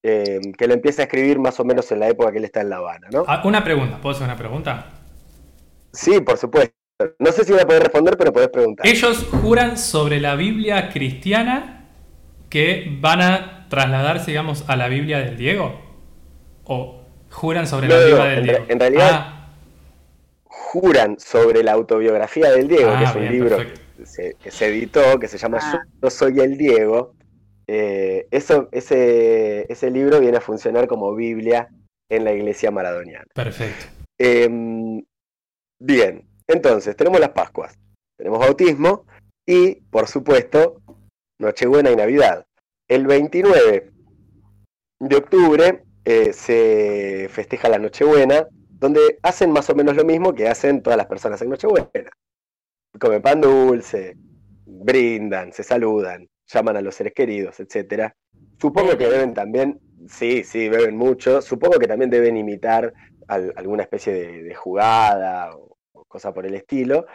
eh, 0.05 0.38
que 0.59 0.68
lo 0.68 0.74
empieza 0.74 1.03
a 1.03 1.07
escribir 1.07 1.38
más 1.38 1.59
o 1.59 1.64
menos 1.64 1.90
en 1.90 2.00
la 2.00 2.09
época 2.09 2.30
que 2.30 2.38
él 2.38 2.44
está 2.44 2.61
en 2.61 2.68
La 2.68 2.76
Habana, 2.76 3.09
¿no? 3.11 3.24
Ah, 3.26 3.42
una 3.44 3.64
pregunta, 3.64 3.98
¿puedo 4.00 4.14
hacer 4.14 4.26
una 4.26 4.36
pregunta? 4.36 5.01
Sí, 5.93 6.20
por 6.20 6.38
supuesto. 6.38 6.74
No 7.18 7.32
sé 7.32 7.45
si 7.45 7.53
voy 7.53 7.61
a 7.62 7.66
poder 7.66 7.82
responder, 7.82 8.16
pero 8.16 8.32
podés 8.32 8.49
preguntar. 8.49 8.86
Ellos 8.86 9.26
juran 9.43 9.76
sobre 9.76 10.20
la 10.20 10.36
Biblia 10.36 10.88
cristiana 10.90 11.88
que 12.49 12.97
van 13.01 13.20
a 13.22 13.66
trasladarse, 13.68 14.30
digamos, 14.30 14.64
a 14.68 14.76
la 14.76 14.88
Biblia 14.88 15.18
del 15.18 15.36
Diego. 15.36 15.80
¿O 16.64 17.03
juran 17.30 17.66
sobre 17.66 17.88
No, 17.88 17.95
la 17.97 18.01
Biblia 18.05 18.18
no, 18.18 18.24
del 18.30 18.38
en 18.38 18.45
Diego? 18.45 18.64
en 18.68 18.80
realidad- 18.80 19.11
Ah, 19.12 19.38
juran 20.45 21.18
sobre 21.18 21.62
la 21.62 21.72
autobiografía 21.72 22.51
del 22.51 22.68
Diego, 22.68 22.90
Ah, 22.95 22.99
que 22.99 23.05
es 23.05 23.14
un 23.14 23.20
bien, 23.22 23.32
libro 23.32 23.57
perfecto. 23.57 23.80
que 23.99 24.07
se, 24.07 24.34
que 24.43 24.51
se 24.51 24.66
editó, 24.66 25.18
que 25.18 25.28
se 25.28 25.38
llama 25.38 25.59
Ah. 25.61 25.82
Yo 26.03 26.11
soy 26.11 26.38
el 26.40 26.57
Diego. 26.57 27.14
Eh, 27.66 28.26
eso, 28.30 28.68
ese, 28.72 29.70
ese 29.72 29.90
libro 29.90 30.20
viene 30.20 30.36
a 30.38 30.40
funcionar 30.40 30.86
como 30.86 31.14
Biblia 31.14 31.68
en 32.09 32.24
la 32.24 32.32
iglesia 32.32 32.70
maradoniana. 32.70 33.24
perfecto. 33.34 33.86
Em, 34.18 35.03
bien, 35.84 36.26
entonces 36.46 36.96
tenemos 36.96 37.20
las 37.20 37.30
Pascuas, 37.30 37.74
tenemos 38.16 38.38
bautismo 38.38 39.06
y, 39.46 39.76
por 39.90 40.06
supuesto, 40.08 40.80
Nochebuena 41.38 41.90
y 41.90 41.96
Navidad. 41.96 42.46
El 42.88 43.06
29 43.06 43.90
de 45.00 45.16
octubre 45.16 45.82
eh, 46.04 46.32
se 46.32 47.28
festeja 47.30 47.68
la 47.68 47.78
Nochebuena, 47.78 48.46
donde 48.70 49.18
hacen 49.22 49.50
más 49.50 49.68
o 49.70 49.74
menos 49.74 49.96
lo 49.96 50.04
mismo 50.04 50.34
que 50.34 50.48
hacen 50.48 50.82
todas 50.82 50.96
las 50.96 51.06
personas 51.06 51.40
en 51.42 51.50
Nochebuena. 51.50 51.88
Comen 52.98 53.22
pan 53.22 53.40
dulce, 53.40 54.14
brindan, 54.66 55.52
se 55.52 55.62
saludan, 55.62 56.28
llaman 56.46 56.76
a 56.76 56.80
los 56.82 56.94
seres 56.94 57.14
queridos, 57.14 57.58
etcétera. 57.60 58.14
Supongo 58.60 58.96
que 58.98 59.08
deben 59.08 59.34
también, 59.34 59.80
sí, 60.08 60.44
sí, 60.44 60.68
beben 60.68 60.96
mucho. 60.96 61.40
Supongo 61.42 61.78
que 61.78 61.86
también 61.88 62.10
deben 62.10 62.36
imitar 62.36 62.92
al- 63.28 63.52
alguna 63.56 63.82
especie 63.84 64.12
de, 64.12 64.42
de 64.42 64.54
jugada 64.54 65.56
o 65.56 65.71
cosa 66.12 66.32
por 66.32 66.46
el 66.46 66.54
estilo. 66.54 67.06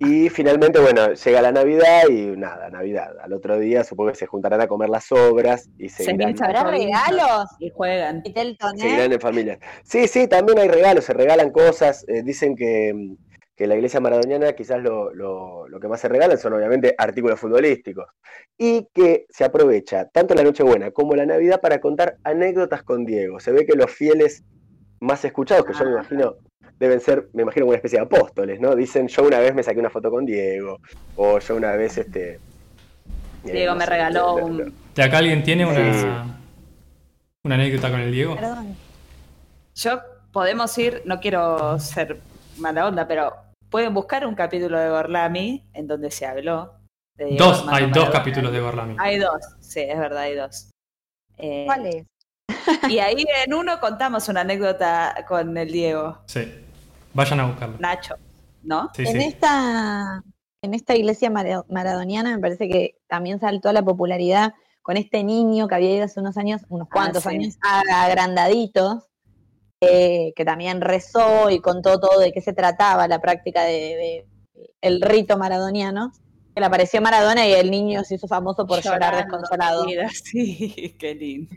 Y 0.00 0.28
finalmente, 0.30 0.80
bueno, 0.80 1.12
llega 1.12 1.42
la 1.42 1.52
Navidad 1.52 2.08
y 2.10 2.36
nada, 2.36 2.70
Navidad. 2.70 3.14
Al 3.22 3.32
otro 3.34 3.58
día 3.58 3.84
supongo 3.84 4.10
que 4.10 4.16
se 4.16 4.26
juntarán 4.26 4.60
a 4.62 4.66
comer 4.66 4.88
las 4.88 5.04
sobras 5.04 5.68
y 5.78 5.88
Se 5.90 6.04
seguirán, 6.04 6.30
pinchan 6.30 6.56
¿Habrá 6.56 6.70
regalos? 6.70 7.50
Y 7.60 7.70
juegan. 7.70 8.22
Vitel 8.22 8.56
Toné. 8.58 8.80
seguirán 8.80 9.12
en 9.12 9.20
familia. 9.20 9.58
Sí, 9.84 10.08
sí, 10.08 10.26
también 10.26 10.58
hay 10.58 10.68
regalos, 10.68 11.04
se 11.04 11.12
regalan 11.12 11.50
cosas. 11.50 12.04
eh, 12.08 12.22
dicen 12.24 12.56
que, 12.56 13.14
que 13.54 13.66
la 13.66 13.74
iglesia 13.74 14.00
maradoniana 14.00 14.52
quizás 14.54 14.82
lo, 14.82 15.12
lo- 15.14 15.68
lo 15.68 15.78
que 15.80 15.88
más 15.88 16.00
se 16.00 16.08
regalan 16.08 16.38
son 16.38 16.54
obviamente 16.54 16.94
artículos 16.96 17.38
futbolísticos. 17.38 18.06
Y 18.56 18.88
que 18.94 19.26
se 19.28 19.44
aprovecha 19.44 20.08
tanto 20.08 20.34
la 20.34 20.42
Nochebuena 20.42 20.90
como 20.92 21.14
la 21.14 21.26
Navidad 21.26 21.60
para 21.60 21.78
contar 21.80 22.16
anécdotas 22.24 22.82
con 22.82 23.04
Diego. 23.04 23.38
Se 23.38 23.52
ve 23.52 23.66
que 23.66 23.74
los 23.76 23.90
fieles 23.90 24.44
más 25.00 25.22
escuchados, 25.26 25.66
que 25.66 25.74
yo 25.74 25.84
me 25.84 25.90
Ah. 25.90 25.94
imagino 25.94 26.36
deben 26.78 27.00
ser, 27.00 27.28
me 27.32 27.42
imagino, 27.42 27.66
una 27.66 27.76
especie 27.76 27.98
de 27.98 28.04
apóstoles, 28.04 28.60
¿no? 28.60 28.74
Dicen, 28.74 29.08
yo 29.08 29.22
una 29.24 29.38
vez 29.38 29.54
me 29.54 29.62
saqué 29.62 29.78
una 29.80 29.90
foto 29.90 30.10
con 30.10 30.24
Diego, 30.26 30.78
o 31.16 31.38
yo 31.38 31.56
una 31.56 31.72
vez, 31.72 31.96
este... 31.98 32.34
eh, 32.34 32.38
Diego 33.52 33.72
no 33.72 33.78
me 33.78 33.84
sé, 33.84 33.90
regaló 33.90 34.34
un. 34.36 34.74
¿De 34.94 35.02
acá 35.02 35.18
alguien 35.18 35.42
tiene 35.42 35.64
una, 35.66 35.92
Sí. 35.94 36.06
una 37.44 37.54
anécdota 37.54 37.90
con 37.90 38.00
el 38.00 38.12
Diego? 38.12 38.34
Perdón. 38.36 38.76
Yo 39.74 40.00
podemos 40.32 40.76
ir, 40.78 41.02
no 41.04 41.20
quiero 41.20 41.78
ser 41.78 42.20
mala 42.58 42.86
onda, 42.86 43.06
pero 43.06 43.34
pueden 43.70 43.92
buscar 43.94 44.26
un 44.26 44.34
capítulo 44.34 44.78
de 44.78 44.88
Gorlami 44.88 45.64
en 45.74 45.86
donde 45.86 46.10
se 46.10 46.26
habló. 46.26 46.72
de 47.16 47.24
Diego 47.26 47.44
Dos, 47.46 47.60
Armando 47.60 47.76
hay 47.76 47.90
dos 47.92 48.10
capítulos 48.10 48.52
de 48.52 48.60
Gorlami. 48.60 48.96
Hay 48.98 49.18
dos, 49.18 49.40
sí, 49.60 49.80
es 49.80 49.98
verdad, 49.98 50.18
hay 50.22 50.34
dos. 50.34 50.70
Eh, 51.38 51.62
¿Cuál 51.66 51.86
es? 51.86 52.04
Y 52.88 52.98
ahí 52.98 53.24
en 53.46 53.54
uno 53.54 53.78
contamos 53.80 54.28
una 54.28 54.40
anécdota 54.42 55.24
con 55.28 55.56
el 55.56 55.70
Diego, 55.72 56.18
Sí. 56.26 56.62
Vayan 57.16 57.40
a 57.40 57.46
buscarlo. 57.46 57.76
Nacho, 57.78 58.14
¿no? 58.62 58.90
Sí, 58.94 59.02
en 59.06 59.20
sí. 59.20 59.26
esta 59.28 60.22
en 60.62 60.74
esta 60.74 60.94
iglesia 60.96 61.30
mara- 61.30 61.64
maradoniana 61.68 62.34
me 62.34 62.40
parece 62.40 62.68
que 62.68 62.98
también 63.08 63.38
saltó 63.40 63.68
a 63.68 63.72
la 63.72 63.82
popularidad 63.82 64.54
con 64.82 64.96
este 64.96 65.22
niño 65.24 65.68
que 65.68 65.74
había 65.76 65.94
ido 65.96 66.04
hace 66.04 66.20
unos 66.20 66.36
años, 66.36 66.62
unos 66.68 66.88
Ah, 66.90 66.92
cuantos 66.92 67.22
sí. 67.24 67.28
años, 67.28 67.56
agrandaditos, 67.92 69.04
eh, 69.80 70.32
que 70.36 70.44
también 70.44 70.80
rezó 70.80 71.50
y 71.50 71.60
contó 71.60 71.98
todo 72.00 72.18
de 72.20 72.32
qué 72.32 72.40
se 72.40 72.52
trataba 72.52 73.06
la 73.08 73.20
práctica 73.20 73.62
de, 73.64 73.72
de- 73.72 74.26
el 74.80 75.00
rito 75.02 75.36
maradoniano. 75.38 76.12
Que 76.54 76.60
le 76.60 76.66
apareció 76.66 77.02
Maradona 77.02 77.46
y 77.46 77.52
el 77.52 77.70
niño 77.70 78.02
se 78.02 78.14
hizo 78.14 78.26
famoso 78.26 78.66
por 78.66 78.80
llorar 78.82 79.14
desconsolado. 79.16 79.84
mira, 79.84 80.08
Sí, 80.24 80.96
qué 80.98 81.14
lindo. 81.14 81.54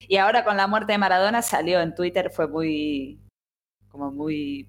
Y 0.00 0.16
ahora 0.16 0.44
con 0.44 0.56
la 0.56 0.66
muerte 0.66 0.92
de 0.92 0.98
Maradona 0.98 1.40
salió 1.42 1.80
en 1.80 1.94
Twitter, 1.94 2.30
fue 2.30 2.48
muy, 2.48 3.20
como 3.90 4.10
muy 4.10 4.68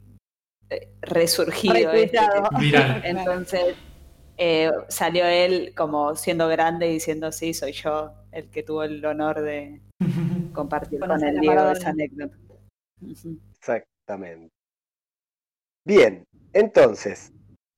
eh, 0.70 0.90
resurgido. 1.02 1.92
este. 1.92 2.18
Entonces 3.04 3.76
eh, 4.38 4.72
salió 4.88 5.26
él 5.26 5.74
como 5.76 6.16
siendo 6.16 6.48
grande 6.48 6.90
y 6.90 6.94
diciendo, 6.94 7.32
sí, 7.32 7.54
soy 7.54 7.74
yo 7.74 8.14
el 8.32 8.50
que 8.50 8.64
tuvo 8.64 8.84
el 8.84 9.04
honor 9.06 9.42
de 9.42 9.82
compartir 10.54 11.00
con 11.00 11.12
el 11.24 11.40
Diego 11.40 11.56
Maradona. 11.56 11.78
esa 11.78 11.90
anécdota. 11.90 12.38
Exactamente. 13.60 14.50
Bien, 15.86 16.24
entonces, 16.54 17.32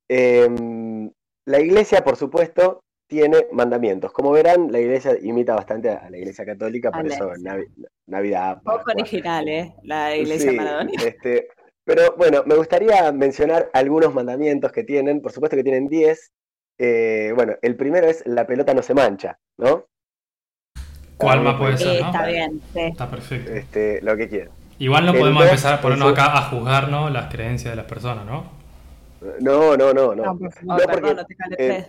em, 0.10 1.10
la 1.48 1.60
iglesia, 1.60 2.04
por 2.04 2.18
supuesto, 2.18 2.82
tiene 3.08 3.48
mandamientos. 3.52 4.12
Como 4.12 4.32
verán, 4.32 4.72
la 4.72 4.80
iglesia 4.80 5.18
imita 5.22 5.56
bastante 5.56 5.90
a 5.90 6.10
la 6.10 6.18
iglesia 6.18 6.46
católica, 6.46 6.92
por 6.92 7.06
A 7.06 7.14
eso 7.14 7.32
Navi- 7.36 7.68
Navidad. 8.12 8.58
Poco 8.64 8.78
Pascua. 8.78 8.94
original, 8.94 9.48
¿eh? 9.50 9.74
La 9.84 10.16
iglesia 10.16 10.52
Sí, 10.52 10.58
Maradona. 10.58 10.92
este, 11.06 11.48
pero 11.84 12.16
bueno, 12.18 12.44
me 12.46 12.56
gustaría 12.56 13.12
mencionar 13.12 13.70
algunos 13.74 14.14
mandamientos 14.14 14.72
que 14.72 14.84
tienen. 14.84 15.22
Por 15.22 15.32
supuesto 15.32 15.56
que 15.58 15.64
tienen 15.64 15.88
10. 15.88 16.32
Eh, 16.78 17.32
bueno, 17.36 17.54
el 17.62 17.76
primero 17.76 18.08
es 18.08 18.24
la 18.26 18.46
pelota 18.46 18.74
no 18.74 18.82
se 18.82 18.94
mancha, 18.94 19.40
¿no? 19.58 19.86
¿Cuál 21.18 21.42
más 21.42 21.56
puede 21.56 21.78
Sí, 21.78 21.84
ser, 21.84 22.02
no? 22.02 22.08
está 22.08 22.26
bien, 22.26 22.62
sí. 22.74 22.80
Está 22.80 23.10
perfecto. 23.10 23.52
Este, 23.52 24.02
lo 24.02 24.18
que 24.18 24.28
quieran. 24.28 24.50
Igual 24.80 25.06
no 25.06 25.12
el 25.14 25.20
podemos 25.20 25.44
dos, 25.44 25.52
empezar 25.52 25.74
a 25.76 25.82
ponernos 25.82 26.12
acá 26.12 26.38
a 26.38 26.42
juzgar 26.50 26.90
¿no? 26.90 27.10
las 27.12 27.32
creencias 27.32 27.72
de 27.72 27.76
las 27.76 27.86
personas, 27.86 28.26
¿no? 28.26 28.52
No, 29.40 29.78
no, 29.78 29.94
no, 29.94 30.16
no. 30.16 30.26
No, 30.26 30.38
por 30.40 30.52
favor. 30.52 30.66
No, 30.66 30.78
perdón, 30.78 31.02
porque, 31.02 31.36
no 31.50 31.56
te 31.56 31.68
eh, 31.78 31.88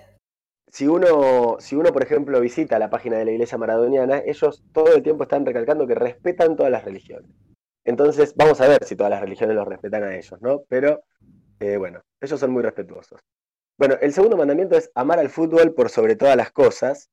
si 0.72 0.86
uno, 0.86 1.58
si 1.60 1.76
uno, 1.76 1.92
por 1.92 2.02
ejemplo, 2.02 2.40
visita 2.40 2.78
la 2.78 2.88
página 2.88 3.18
de 3.18 3.26
la 3.26 3.32
Iglesia 3.32 3.58
Maradoniana, 3.58 4.22
ellos 4.24 4.64
todo 4.72 4.94
el 4.94 5.02
tiempo 5.02 5.24
están 5.24 5.44
recalcando 5.44 5.86
que 5.86 5.94
respetan 5.94 6.56
todas 6.56 6.72
las 6.72 6.84
religiones. 6.84 7.30
Entonces, 7.84 8.34
vamos 8.36 8.58
a 8.62 8.68
ver 8.68 8.82
si 8.84 8.96
todas 8.96 9.10
las 9.10 9.20
religiones 9.20 9.54
los 9.54 9.68
respetan 9.68 10.02
a 10.02 10.16
ellos, 10.16 10.40
¿no? 10.40 10.62
Pero, 10.68 11.02
eh, 11.60 11.76
bueno, 11.76 12.00
ellos 12.22 12.40
son 12.40 12.52
muy 12.52 12.62
respetuosos. 12.62 13.20
Bueno, 13.76 13.96
el 14.00 14.14
segundo 14.14 14.38
mandamiento 14.38 14.76
es 14.76 14.90
amar 14.94 15.18
al 15.18 15.28
fútbol 15.28 15.74
por 15.74 15.90
sobre 15.90 16.16
todas 16.16 16.36
las 16.36 16.52
cosas. 16.52 17.10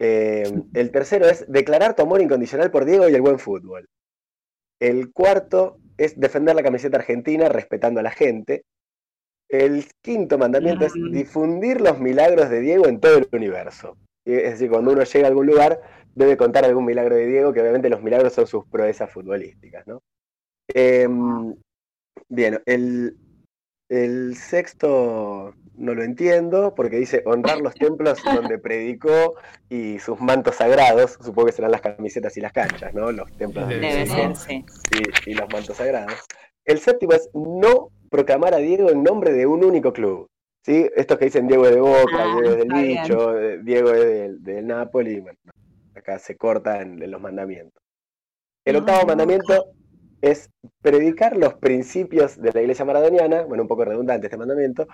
Eh, 0.00 0.50
el 0.74 0.90
tercero 0.90 1.26
es 1.26 1.44
declarar 1.46 1.94
tu 1.94 2.02
amor 2.02 2.20
incondicional 2.20 2.72
por 2.72 2.86
Diego 2.86 3.08
y 3.08 3.14
el 3.14 3.22
buen 3.22 3.38
fútbol. 3.38 3.88
El 4.80 5.12
cuarto 5.12 5.78
es 5.96 6.18
defender 6.18 6.56
la 6.56 6.62
camiseta 6.64 6.96
argentina 6.96 7.48
respetando 7.48 8.00
a 8.00 8.02
la 8.02 8.10
gente. 8.10 8.64
El 9.50 9.84
quinto 10.00 10.38
mandamiento 10.38 10.86
es 10.86 10.92
difundir 11.10 11.80
los 11.80 11.98
milagros 11.98 12.48
de 12.50 12.60
Diego 12.60 12.86
en 12.86 13.00
todo 13.00 13.18
el 13.18 13.28
universo. 13.32 13.96
Es 14.24 14.52
decir, 14.52 14.70
cuando 14.70 14.92
uno 14.92 15.02
llega 15.02 15.26
a 15.26 15.28
algún 15.28 15.46
lugar, 15.46 15.80
debe 16.14 16.36
contar 16.36 16.64
algún 16.64 16.84
milagro 16.84 17.16
de 17.16 17.26
Diego, 17.26 17.52
que 17.52 17.60
obviamente 17.60 17.88
los 17.88 18.00
milagros 18.00 18.32
son 18.32 18.46
sus 18.46 18.64
proezas 18.66 19.10
futbolísticas, 19.10 19.86
¿no? 19.88 20.02
Em, 20.68 21.56
bien, 22.28 22.62
el, 22.66 23.16
el 23.88 24.36
sexto 24.36 25.52
no 25.74 25.94
lo 25.94 26.04
entiendo, 26.04 26.74
porque 26.76 26.98
dice 26.98 27.22
honrar 27.24 27.60
los 27.60 27.74
templos 27.74 28.22
donde 28.22 28.58
predicó 28.58 29.34
y 29.68 29.98
sus 29.98 30.20
mantos 30.20 30.56
sagrados, 30.56 31.18
supongo 31.20 31.46
que 31.46 31.52
serán 31.52 31.72
las 31.72 31.80
camisetas 31.80 32.36
y 32.36 32.40
las 32.40 32.52
canchas, 32.52 32.94
¿no? 32.94 33.10
Los 33.10 33.32
templos 33.36 33.66
Debe 33.68 33.80
Debe 33.80 34.06
sí, 34.06 34.12
ser, 34.12 34.36
sí. 34.36 34.64
y, 35.26 35.30
y 35.30 35.34
los 35.34 35.48
mantos 35.50 35.76
sagrados. 35.76 36.14
El 36.64 36.78
séptimo 36.78 37.14
es 37.14 37.30
no 37.34 37.90
proclamar 38.10 38.54
a 38.54 38.58
Diego 38.58 38.90
en 38.90 39.02
nombre 39.02 39.32
de 39.32 39.46
un 39.46 39.64
único 39.64 39.92
club. 39.92 40.26
¿sí? 40.64 40.88
Estos 40.96 41.18
que 41.18 41.26
dicen 41.26 41.46
Diego 41.48 41.64
es 41.66 41.74
de 41.74 41.80
Boca, 41.80 42.00
Ah, 42.18 42.24
Diego 42.34 42.50
es 42.50 42.56
del. 42.58 42.68
Bicho, 42.72 43.38
eh, 43.38 43.58
Diego 43.62 43.90
es 43.92 44.04
del, 44.04 44.42
del 44.42 44.66
Napoli. 44.66 45.20
Bueno, 45.20 45.38
acá 45.94 46.18
se 46.18 46.36
corta 46.36 46.82
en, 46.82 47.02
en 47.02 47.10
los 47.10 47.20
mandamientos. 47.20 47.80
El 48.66 48.76
octavo 48.76 49.00
No. 49.02 49.06
mandamiento 49.06 49.66
es 50.20 50.50
predicar 50.82 51.36
los 51.36 51.54
principios 51.54 52.36
de 52.40 52.52
la 52.52 52.60
iglesia 52.60 52.84
maradoniana, 52.84 53.42
bueno, 53.42 53.62
un 53.62 53.68
poco 53.68 53.84
redundante 53.86 54.26
este 54.26 54.36
mandamiento. 54.36 54.86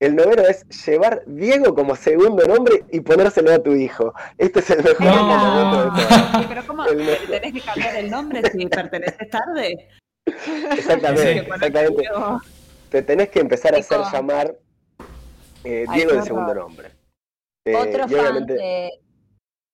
El 0.00 0.16
noveno 0.16 0.42
es 0.42 0.66
llevar 0.84 1.22
Diego 1.24 1.74
como 1.74 1.94
segundo 1.96 2.44
nombre 2.46 2.84
y 2.90 3.00
ponérselo 3.00 3.52
a 3.52 3.62
tu 3.62 3.72
hijo. 3.74 4.12
Este 4.36 4.58
es 4.58 4.70
el 4.70 4.82
mejor 4.82 5.06
mandamiento 5.06 5.76
de 5.76 5.90
todos. 6.06 6.46
Pero 6.48 6.66
¿cómo 6.66 6.84
El 6.84 7.06
tenés 7.30 7.52
que 7.54 7.60
cambiar 7.62 7.96
el 7.96 8.10
nombre 8.10 8.42
si 8.50 8.66
perteneces 8.66 9.30
tarde? 9.30 9.88
Exactamente, 10.26 11.38
exactamente. 11.54 12.02
Diego. 12.94 13.06
Te 13.06 13.12
tenés 13.12 13.28
que 13.30 13.40
empezar 13.40 13.74
a 13.74 13.78
hacer 13.78 13.98
llamar 14.12 14.56
eh, 15.64 15.84
Diego 15.92 16.12
de 16.12 16.22
segundo 16.22 16.54
nombre. 16.54 16.88
Eh, 17.66 17.74
Otro 17.76 18.08
fan 18.08 18.20
obviamente- 18.20 18.52
de, 18.54 18.90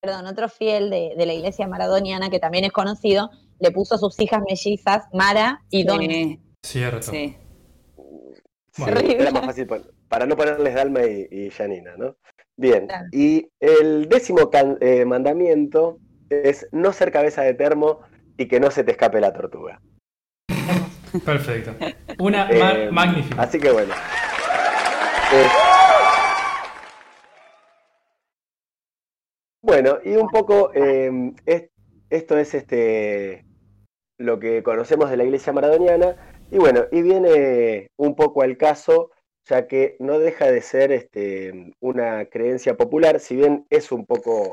perdón, 0.01 0.27
otro 0.27 0.49
fiel 0.49 0.89
de, 0.91 1.15
de 1.17 1.27
la 1.27 1.35
iglesia 1.35 1.67
maradoniana 1.67 2.31
que 2.31 2.39
también 2.39 2.65
es 2.65 2.73
conocido, 2.73 3.31
le 3.59 3.71
puso 3.73 3.97
a 3.97 3.99
sus 3.99 4.19
hijas 4.21 4.41
mellizas, 4.49 5.05
Mara 5.13 5.61
y. 5.71 5.83
Sí, 5.87 6.41
Cierto. 6.63 7.03
sí. 7.11 7.37
Sí, 8.73 8.83
Bueno. 8.83 9.01
era 9.01 9.31
más 9.33 9.45
fácil 9.47 9.67
pon- 9.67 9.91
para 10.09 10.27
no 10.27 10.37
ponerles 10.37 10.75
Dalma 10.75 11.05
y, 11.05 11.27
y 11.31 11.51
Janina, 11.51 11.97
¿no? 11.97 12.17
Bien, 12.57 12.87
Claro. 12.87 13.07
y 13.13 13.49
el 13.59 14.09
décimo 14.09 14.51
can- 14.51 14.79
eh, 14.81 15.05
mandamiento 15.05 15.99
es 16.31 16.69
no 16.73 16.93
ser 16.93 17.11
cabeza 17.11 17.43
de 17.43 17.55
termo 17.55 18.01
y 18.37 18.47
que 18.47 18.61
no 18.61 18.71
se 18.71 18.85
te 18.85 18.93
escape 18.93 19.21
la 19.21 19.33
tortuga. 19.33 19.81
Perfecto. 21.25 21.75
Una 22.19 22.49
Eh, 22.51 22.59
ma- 22.91 23.05
magnífica. 23.07 23.43
Así 23.43 23.59
que 23.59 23.71
bueno. 23.71 23.93
Eh, 25.33 25.47
bueno, 29.63 29.99
y 30.05 30.17
un 30.17 30.29
poco 30.29 30.73
eh, 30.75 31.11
es- 31.47 31.71
esto 32.11 32.39
es 32.39 32.55
este 32.55 33.45
lo 34.19 34.39
que 34.39 34.63
conocemos 34.63 35.11
de 35.11 35.17
la 35.17 35.25
iglesia 35.25 35.53
maradoniana. 35.53 36.17
Y 36.51 36.59
bueno, 36.59 36.85
y 36.91 37.01
viene 37.03 37.89
un 37.97 38.15
poco 38.17 38.43
al 38.43 38.57
caso, 38.57 39.11
ya 39.49 39.67
que 39.67 39.97
no 40.01 40.19
deja 40.19 40.51
de 40.51 40.61
ser 40.61 40.93
este, 40.93 41.73
una 41.81 42.27
creencia 42.27 42.77
popular, 42.77 43.21
si 43.21 43.37
bien 43.37 43.67
es 43.71 43.93
un 43.93 44.05
poco 44.05 44.53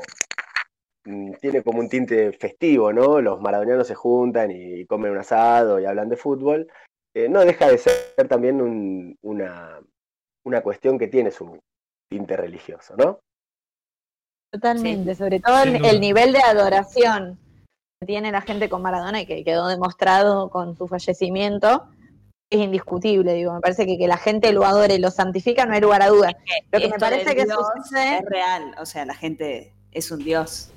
tiene 1.40 1.62
como 1.62 1.80
un 1.80 1.88
tinte 1.88 2.32
festivo, 2.32 2.92
¿no? 2.92 3.20
Los 3.20 3.40
maradonianos 3.40 3.86
se 3.86 3.94
juntan 3.94 4.50
y 4.50 4.84
comen 4.86 5.12
un 5.12 5.18
asado 5.18 5.80
y 5.80 5.86
hablan 5.86 6.08
de 6.08 6.16
fútbol. 6.16 6.68
eh, 7.14 7.28
no 7.28 7.40
deja 7.40 7.68
de 7.68 7.78
ser 7.78 8.28
también 8.28 8.60
un- 8.60 9.16
una, 9.22 9.80
una 10.44 10.60
cuestión 10.60 10.98
que 10.98 11.08
tiene 11.08 11.30
su 11.30 11.58
tinte 12.08 12.36
religioso, 12.36 12.94
¿no? 12.96 13.18
Totalmente, 14.52 15.14
sobre 15.14 15.40
todo 15.40 15.62
el, 15.62 16.00
nivel 16.00 16.32
de 16.32 16.40
adoración 16.40 17.38
que 18.00 18.06
tiene 18.06 18.30
la 18.30 18.40
gente 18.40 18.68
con 18.68 18.82
Maradona 18.82 19.20
y 19.20 19.26
que 19.26 19.42
quedó 19.42 19.68
demostrado 19.68 20.48
con 20.50 20.76
su 20.76 20.86
fallecimiento 20.86 21.88
es 22.50 22.60
indiscutible, 22.60 23.34
digo, 23.34 23.52
me 23.52 23.60
parece 23.60 23.84
que 23.84 23.98
que 23.98 24.06
la 24.06 24.16
gente 24.16 24.52
lo 24.52 24.64
adore 24.64 24.94
y 24.94 24.98
lo 24.98 25.10
santifica 25.10 25.66
no 25.66 25.74
hay 25.74 25.80
lugar 25.80 26.02
a 26.02 26.08
dudas. 26.08 26.34
Lo 26.70 26.78
que 26.78 26.88
me 26.88 26.98
parece 26.98 27.34
que 27.34 27.44
Dios 27.44 27.66
sucede, 27.76 28.18
es 28.18 28.24
real, 28.24 28.74
o 28.78 28.86
sea, 28.86 29.04
la 29.04 29.14
gente 29.14 29.74
es 29.92 30.10
un 30.10 30.20
Dios. 30.20 30.72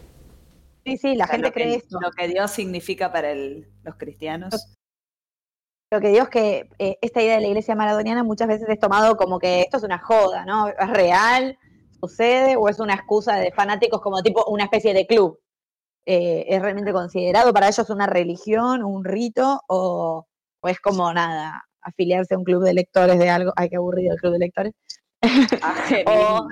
Sí, 0.86 0.98
sí, 0.98 1.16
la 1.16 1.26
O 1.26 1.28
sea, 1.28 1.36
gente 1.36 1.50
que- 1.50 1.54
cree 1.54 1.76
esto. 1.76 2.00
Lo 2.00 2.12
que 2.12 2.28
Dios 2.28 2.52
significa 2.52 3.12
para 3.12 3.32
el- 3.32 3.68
los 3.84 3.96
cristianos. 3.96 4.74
Lo 5.92 6.00
que 6.00 6.08
digo 6.10 6.24
es 6.24 6.30
que 6.30 6.70
eh, 6.80 6.98
esta 7.02 7.22
idea 7.22 7.36
de 7.36 7.42
la 7.42 7.48
iglesia 7.48 7.76
maradoniana 7.76 8.24
muchas 8.24 8.48
veces 8.48 8.70
es 8.70 8.80
tomado 8.80 9.18
como 9.18 9.40
que 9.40 9.62
esto 9.62 9.78
es 9.78 9.84
una 9.84 10.00
joda, 10.00 10.46
¿no? 10.46 10.70
¿Es 10.70 10.90
real? 10.90 11.58
¿Sucede? 12.00 12.56
¿O 12.56 12.70
es 12.70 12.80
una 12.80 12.94
excusa 12.94 13.36
de 13.36 13.52
fanáticos 13.52 14.00
como 14.02 14.22
tipo 14.24 14.46
una 14.46 14.64
especie 14.64 14.94
de 14.94 15.06
club? 15.06 15.40
Eh, 16.06 16.46
¿Es 16.48 16.62
realmente 16.62 16.94
considerado 16.94 17.54
para 17.54 17.68
ellos 17.68 17.90
una 17.90 18.08
religión, 18.08 18.84
un 18.84 19.04
rito? 19.04 19.62
¿O, 19.68 20.26
o 20.62 20.68
es 20.70 20.80
como 20.80 21.14
nada, 21.14 21.62
afiliarse 21.82 22.36
a 22.36 22.38
un 22.38 22.46
club 22.46 22.64
de 22.64 22.74
lectores 22.74 23.20
de 23.20 23.30
algo? 23.30 23.52
Ay, 23.58 23.70
qué 23.70 23.76
aburrido 23.76 24.14
el 24.14 24.20
club 24.20 24.34
de 24.34 24.40
lectores. 24.40 24.74
Ah, 25.62 25.76
O, 26.08 26.48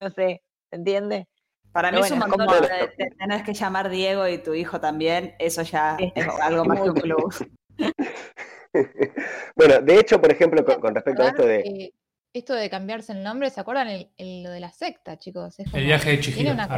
no 0.00 0.10
sé, 0.10 0.40
¿se 0.70 0.76
entiende? 0.76 1.26
Para 1.72 1.92
mí 1.92 2.00
es 2.00 2.10
un 2.10 2.18
montón 2.18 2.46
de, 2.46 3.10
tener 3.18 3.42
que 3.44 3.54
llamar 3.54 3.88
Diego 3.90 4.26
y 4.26 4.38
tu 4.38 4.54
hijo 4.54 4.80
también, 4.80 5.34
eso 5.38 5.62
ya 5.62 5.96
es 5.98 6.26
algo 6.42 6.64
más 6.64 6.80
que 6.80 6.90
un 6.90 6.96
club. 6.96 7.50
bueno, 9.56 9.80
de 9.80 9.98
hecho, 10.00 10.20
por 10.20 10.32
ejemplo, 10.32 10.64
con, 10.64 10.80
con 10.80 10.94
respecto 10.94 11.22
a 11.22 11.28
esto 11.28 11.46
de... 11.46 11.60
Eh, 11.60 11.92
esto 12.32 12.54
de 12.54 12.70
cambiarse 12.70 13.12
el 13.12 13.22
nombre, 13.24 13.50
¿se 13.50 13.60
acuerdan 13.60 13.88
el, 13.88 14.08
el- 14.16 14.42
lo 14.44 14.50
de 14.50 14.60
la 14.60 14.70
secta, 14.70 15.18
chicos? 15.18 15.58
Es 15.58 15.72
El 15.74 15.84
viaje 15.86 16.10
de 16.10 16.20
Chihiro. 16.20 16.52
una. 16.52 16.68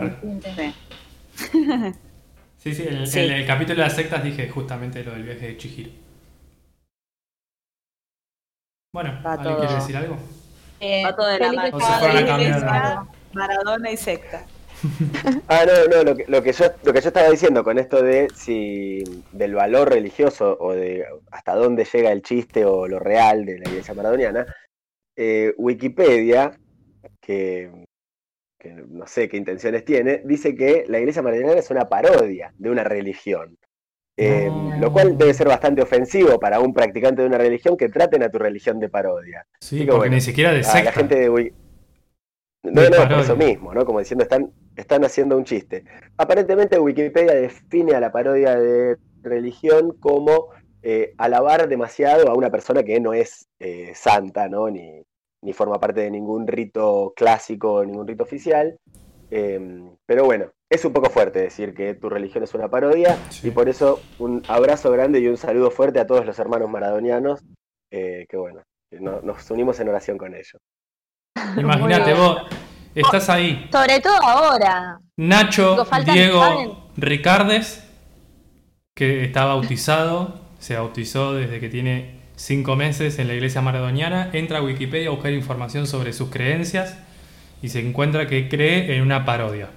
Sí. 2.56 2.72
Sí, 2.74 2.82
en, 2.88 3.06
Sí. 3.06 3.20
en 3.20 3.32
el 3.32 3.46
capítulo 3.46 3.76
de 3.76 3.82
las 3.82 3.94
sectas 3.96 4.22
dije 4.24 4.48
justamente 4.48 5.02
lo 5.04 5.12
del 5.12 5.24
viaje 5.24 5.48
de 5.48 5.56
Chihiro. 5.58 5.90
Bueno, 8.94 9.20
Va 9.24 9.32
¿alguien 9.32 9.48
todo. 9.54 9.58
quiere 9.60 9.74
decir 9.74 9.96
algo? 9.96 10.16
Eh, 10.80 11.02
Va 11.04 11.16
todo 11.16 11.26
de 11.26 11.38
la. 11.38 11.48
O 11.72 11.80
se 11.80 11.86
fueron 11.98 12.16
a 12.18 12.26
cambiar 12.26 13.02
Maradona 13.32 13.90
y 13.90 13.96
secta. 13.96 14.44
Ah, 15.48 15.64
no, 15.66 15.96
no, 15.96 16.02
lo 16.04 16.16
que, 16.16 16.24
lo 16.28 16.42
que 16.42 16.52
yo, 16.52 16.64
lo 16.82 16.92
que 16.92 17.00
yo 17.00 17.08
estaba 17.08 17.30
diciendo 17.30 17.62
con 17.64 17.78
esto 17.78 18.02
de 18.02 18.28
si 18.34 19.02
del 19.32 19.54
valor 19.54 19.90
religioso 19.90 20.56
o 20.60 20.72
de 20.72 21.04
hasta 21.30 21.54
dónde 21.54 21.84
llega 21.84 22.12
el 22.12 22.22
chiste 22.22 22.64
o 22.64 22.86
lo 22.88 22.98
real 22.98 23.44
de 23.44 23.58
la 23.58 23.68
iglesia 23.70 23.94
maradoniana, 23.94 24.46
eh, 25.16 25.52
Wikipedia, 25.58 26.58
que, 27.20 27.70
que 28.58 28.70
no 28.88 29.06
sé 29.06 29.28
qué 29.28 29.36
intenciones 29.36 29.84
tiene, 29.84 30.22
dice 30.24 30.54
que 30.54 30.84
la 30.88 30.98
iglesia 30.98 31.22
maradoniana 31.22 31.58
es 31.60 31.70
una 31.70 31.88
parodia 31.88 32.52
de 32.56 32.70
una 32.70 32.84
religión. 32.84 33.56
Eh, 34.16 34.48
No. 34.50 34.76
Lo 34.78 34.92
cual 34.92 35.16
debe 35.16 35.32
ser 35.32 35.48
bastante 35.48 35.80
ofensivo 35.80 36.38
para 36.38 36.60
un 36.60 36.72
practicante 36.74 37.22
de 37.22 37.28
una 37.28 37.38
religión 37.38 37.76
que 37.76 37.88
traten 37.88 38.22
a 38.22 38.28
tu 38.30 38.38
religión 38.38 38.78
de 38.78 38.88
parodia. 38.90 39.46
Sí, 39.60 39.80
que 39.80 39.86
porque 39.86 39.98
bueno, 39.98 40.14
ni 40.16 40.20
siquiera 40.20 40.52
de 40.52 40.60
a 40.60 40.64
secta. 40.64 40.84
la 40.84 40.92
gente 40.92 41.14
de 41.18 41.28
No, 42.64 42.82
no, 42.88 42.96
por 43.08 43.18
eso 43.20 43.36
mismo, 43.36 43.74
¿no? 43.74 43.84
Como 43.84 43.98
diciendo, 43.98 44.22
están, 44.22 44.52
están 44.76 45.04
haciendo 45.04 45.36
un 45.36 45.44
chiste. 45.44 45.84
Aparentemente 46.16 46.78
Wikipedia 46.78 47.34
define 47.34 47.94
a 47.94 48.00
la 48.00 48.12
parodia 48.12 48.56
de 48.56 48.96
religión 49.22 49.96
como 49.98 50.48
eh, 50.82 51.12
alabar 51.18 51.68
demasiado 51.68 52.28
a 52.30 52.34
una 52.34 52.50
persona 52.50 52.82
que 52.84 53.00
no 53.00 53.14
es 53.14 53.48
eh, 53.58 53.92
santa, 53.94 54.48
¿no? 54.48 54.70
Ni, 54.70 55.02
ni 55.42 55.52
forma 55.52 55.80
parte 55.80 56.00
de 56.02 56.10
ningún 56.10 56.46
rito 56.46 57.12
clásico, 57.16 57.84
ningún 57.84 58.06
rito 58.06 58.22
oficial. 58.22 58.76
Eh, 59.30 59.82
pero 60.06 60.24
bueno, 60.24 60.52
es 60.70 60.84
un 60.84 60.92
poco 60.92 61.10
fuerte 61.10 61.40
decir 61.40 61.74
que 61.74 61.94
tu 61.94 62.08
religión 62.10 62.44
es 62.44 62.54
una 62.54 62.68
parodia 62.68 63.16
Sí. 63.30 63.48
y 63.48 63.50
por 63.50 63.68
eso 63.68 64.00
un 64.18 64.42
abrazo 64.46 64.90
grande 64.92 65.18
y 65.20 65.26
un 65.26 65.36
saludo 65.36 65.70
fuerte 65.70 65.98
a 66.00 66.06
todos 66.06 66.24
los 66.26 66.38
hermanos 66.38 66.70
maradonianos, 66.70 67.40
eh, 67.90 68.26
que 68.28 68.36
bueno, 68.36 68.62
no- 68.92 69.20
nos 69.22 69.50
unimos 69.50 69.80
en 69.80 69.88
oración 69.88 70.16
con 70.18 70.34
ellos. 70.34 70.58
Imagínate 71.56 72.14
vos, 72.14 72.42
estás 72.94 73.28
ahí. 73.28 73.68
Sobre 73.72 74.00
todo 74.00 74.22
ahora. 74.22 74.98
Nacho, 75.16 75.86
Digo, 76.04 76.12
Diego. 76.12 76.90
Ricardes, 76.96 77.84
que 78.94 79.24
está 79.24 79.44
bautizado, 79.44 80.40
se 80.58 80.76
bautizó 80.76 81.34
desde 81.34 81.60
que 81.60 81.68
tiene 81.68 82.20
cinco 82.36 82.76
meses 82.76 83.18
en 83.18 83.28
la 83.28 83.34
iglesia 83.34 83.60
maradoniana, 83.60 84.30
entra 84.32 84.58
a 84.58 84.62
Wikipedia 84.62 85.08
a 85.08 85.12
buscar 85.12 85.32
información 85.32 85.86
sobre 85.86 86.12
sus 86.12 86.30
creencias 86.30 86.98
y 87.62 87.68
se 87.68 87.80
encuentra 87.80 88.26
que 88.26 88.48
cree 88.48 88.94
en 88.96 89.02
una 89.02 89.24
parodia. 89.24 89.70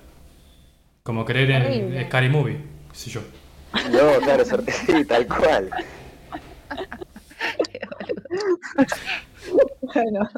Como 1.04 1.24
creer 1.24 1.52
en. 1.52 2.06
Scary 2.08 2.30
Movie, 2.30 2.58
qué 2.92 2.98
sé 2.98 3.10
yo. 3.12 3.22
No, 3.92 4.20
claro, 4.24 4.44
sí, 4.46 5.06
tal 5.06 5.28
cual. 5.28 5.70
Bueno, 9.94 10.30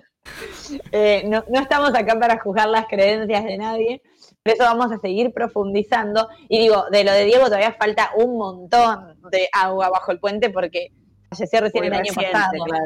eh, 0.91 1.23
no, 1.27 1.43
no 1.49 1.59
estamos 1.59 1.93
acá 1.95 2.19
para 2.19 2.39
juzgar 2.39 2.69
las 2.69 2.87
creencias 2.87 3.43
de 3.43 3.57
nadie, 3.57 4.01
por 4.43 4.53
eso 4.53 4.63
vamos 4.63 4.91
a 4.91 4.97
seguir 4.99 5.31
profundizando. 5.33 6.27
Y 6.49 6.59
digo, 6.59 6.85
de 6.91 7.03
lo 7.03 7.11
de 7.11 7.25
Diego 7.25 7.45
todavía 7.45 7.73
falta 7.73 8.11
un 8.15 8.37
montón 8.37 9.19
de 9.31 9.49
agua 9.51 9.89
bajo 9.89 10.11
el 10.11 10.19
puente 10.19 10.49
porque 10.49 10.89
falleció 11.29 11.61
recién 11.61 11.81
Muy 11.81 11.87
el 11.87 11.93
año 11.93 12.03
reciente, 12.13 12.31
pasado. 12.31 12.63
claro. 12.65 12.85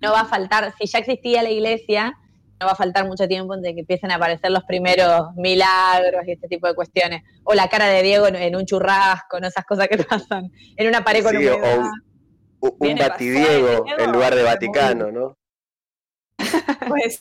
No 0.00 0.12
va 0.12 0.20
a 0.20 0.24
faltar, 0.24 0.72
si 0.78 0.86
ya 0.86 0.98
existía 1.00 1.42
la 1.42 1.50
iglesia, 1.50 2.14
no 2.58 2.66
va 2.66 2.72
a 2.72 2.76
faltar 2.76 3.06
mucho 3.06 3.28
tiempo 3.28 3.54
en 3.54 3.60
de 3.62 3.74
que 3.74 3.80
empiecen 3.80 4.10
a 4.10 4.14
aparecer 4.16 4.50
los 4.50 4.64
primeros 4.64 5.34
milagros 5.36 6.22
y 6.26 6.32
este 6.32 6.48
tipo 6.48 6.66
de 6.66 6.74
cuestiones. 6.74 7.22
O 7.44 7.52
la 7.54 7.68
cara 7.68 7.86
de 7.86 8.02
Diego 8.02 8.26
en, 8.26 8.36
en 8.36 8.56
un 8.56 8.64
churrasco, 8.64 9.38
no 9.40 9.46
esas 9.48 9.64
cosas 9.66 9.88
que 9.88 9.98
pasan, 10.04 10.50
en 10.76 10.88
una 10.88 11.04
pared 11.04 11.22
con 11.22 11.36
Sí, 11.36 11.46
o 11.46 11.56
humedad. 11.56 11.80
un, 12.60 12.70
un 12.78 12.78
Viene 12.78 13.00
batidiego 13.08 13.84
Diego, 13.84 13.84
en 13.98 14.12
lugar 14.12 14.34
de 14.34 14.42
Vaticano, 14.42 15.10
¿no? 15.12 15.36
Pues, 16.88 17.20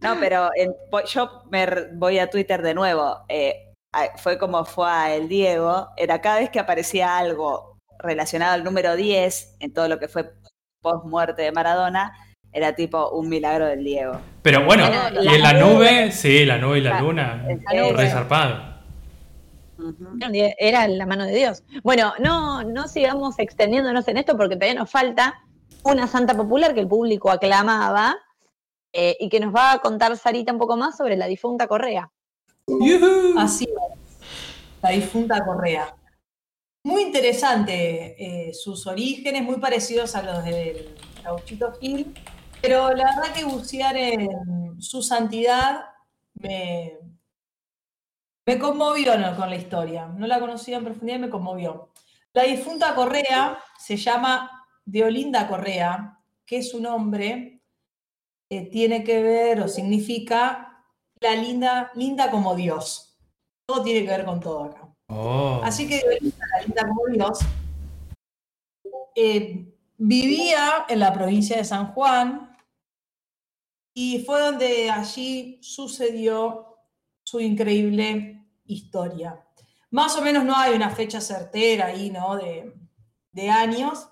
no, 0.00 0.14
pero 0.20 0.50
en- 0.54 0.74
yo 1.06 1.42
me 1.50 1.66
voy 1.94 2.18
a 2.18 2.28
Twitter 2.30 2.62
de 2.62 2.74
nuevo. 2.74 3.24
eh, 3.28 3.62
fue 4.18 4.38
como 4.38 4.64
fue 4.66 4.88
a 4.90 5.14
el 5.14 5.28
Diego. 5.28 5.88
Era 5.96 6.20
cada 6.20 6.40
vez 6.40 6.50
que 6.50 6.60
aparecía 6.60 7.16
algo 7.16 7.78
relacionado 7.98 8.52
al 8.52 8.62
número 8.64 8.94
10 8.94 9.56
en 9.60 9.72
todo 9.72 9.88
lo 9.88 9.98
que 9.98 10.08
fue 10.08 10.30
post 10.82 11.06
muerte 11.06 11.42
de 11.42 11.50
Maradona, 11.52 12.12
era 12.52 12.74
tipo 12.74 13.08
un 13.10 13.28
milagro 13.30 13.66
del 13.66 13.82
Diego. 13.82 14.20
Pero 14.42 14.64
bueno, 14.64 14.86
Bueno, 14.86 15.20
y 15.22 15.24
la 15.24 15.34
en 15.34 15.42
la 15.42 15.52
nube- 15.54 15.74
nube, 15.74 16.12
sí, 16.12 16.44
la 16.44 16.58
nube 16.58 16.78
y 16.78 16.82
la 16.82 16.90
La- 16.90 17.00
luna, 17.00 17.42
nube. 17.72 17.92
re 17.94 18.10
zarpado. 18.10 18.76
Era 20.58 20.88
la 20.88 21.06
mano 21.06 21.24
de 21.26 21.34
Dios. 21.34 21.62
Bueno, 21.82 22.12
no, 22.18 22.62
no 22.64 22.88
sigamos 22.88 23.38
extendiéndonos 23.38 24.06
en 24.08 24.16
esto 24.18 24.36
porque 24.36 24.56
todavía 24.56 24.78
nos 24.80 24.90
falta 24.90 25.34
una 25.92 26.06
santa 26.06 26.36
popular 26.36 26.74
que 26.74 26.80
el 26.80 26.88
público 26.88 27.30
aclamaba 27.30 28.16
eh, 28.92 29.16
y 29.20 29.28
que 29.28 29.40
nos 29.40 29.54
va 29.54 29.72
a 29.72 29.78
contar 29.80 30.16
Sarita 30.16 30.52
un 30.52 30.58
poco 30.58 30.76
más 30.76 30.96
sobre 30.96 31.16
la 31.16 31.26
difunta 31.26 31.66
Correa. 31.66 32.10
Así 33.38 33.64
es, 33.64 34.18
la 34.82 34.90
difunta 34.90 35.44
Correa. 35.44 35.94
Muy 36.84 37.02
interesante 37.02 38.16
eh, 38.18 38.54
sus 38.54 38.86
orígenes, 38.86 39.42
muy 39.42 39.56
parecidos 39.56 40.14
a 40.14 40.22
los 40.22 40.44
del 40.44 40.96
Gauchito 41.22 41.72
Gil, 41.80 42.14
pero 42.62 42.92
la 42.92 43.16
verdad 43.16 43.34
que 43.34 43.44
bucear 43.44 43.96
en 43.96 44.80
su 44.80 45.02
santidad 45.02 45.86
me, 46.34 46.98
me 48.46 48.58
conmovió 48.58 49.18
¿no? 49.18 49.36
con 49.36 49.50
la 49.50 49.56
historia. 49.56 50.06
No 50.06 50.26
la 50.26 50.38
conocía 50.38 50.76
en 50.76 50.84
profundidad 50.84 51.18
y 51.18 51.22
me 51.22 51.30
conmovió. 51.30 51.90
La 52.32 52.44
difunta 52.44 52.94
Correa 52.94 53.58
se 53.78 53.96
llama 53.96 54.55
Deolinda 54.86 55.48
Correa, 55.48 56.20
que 56.46 56.58
es 56.58 56.72
un 56.72 56.82
nombre 56.82 57.60
que 58.48 58.62
tiene 58.62 59.02
que 59.02 59.20
ver 59.20 59.60
o 59.60 59.68
significa 59.68 60.84
la 61.20 61.34
linda, 61.34 61.90
linda 61.94 62.30
como 62.30 62.54
Dios. 62.54 63.18
Todo 63.66 63.82
tiene 63.82 64.02
que 64.02 64.16
ver 64.16 64.24
con 64.24 64.40
todo 64.40 64.64
acá. 64.64 64.88
Oh. 65.08 65.60
Así 65.64 65.88
que 65.88 65.98
Deolinda, 65.98 66.46
la 66.54 66.62
linda 66.62 66.86
como 66.86 67.06
Dios, 67.06 67.38
eh, 69.16 69.74
vivía 69.98 70.86
en 70.88 71.00
la 71.00 71.12
provincia 71.12 71.56
de 71.56 71.64
San 71.64 71.92
Juan 71.92 72.56
y 73.92 74.20
fue 74.20 74.40
donde 74.40 74.90
allí 74.90 75.58
sucedió 75.62 76.76
su 77.24 77.40
increíble 77.40 78.46
historia. 78.66 79.42
Más 79.90 80.16
o 80.16 80.22
menos 80.22 80.44
no 80.44 80.54
hay 80.56 80.74
una 80.74 80.90
fecha 80.90 81.20
certera 81.20 81.86
ahí, 81.86 82.10
¿no? 82.10 82.36
De, 82.36 82.72
de 83.32 83.50
años, 83.50 84.08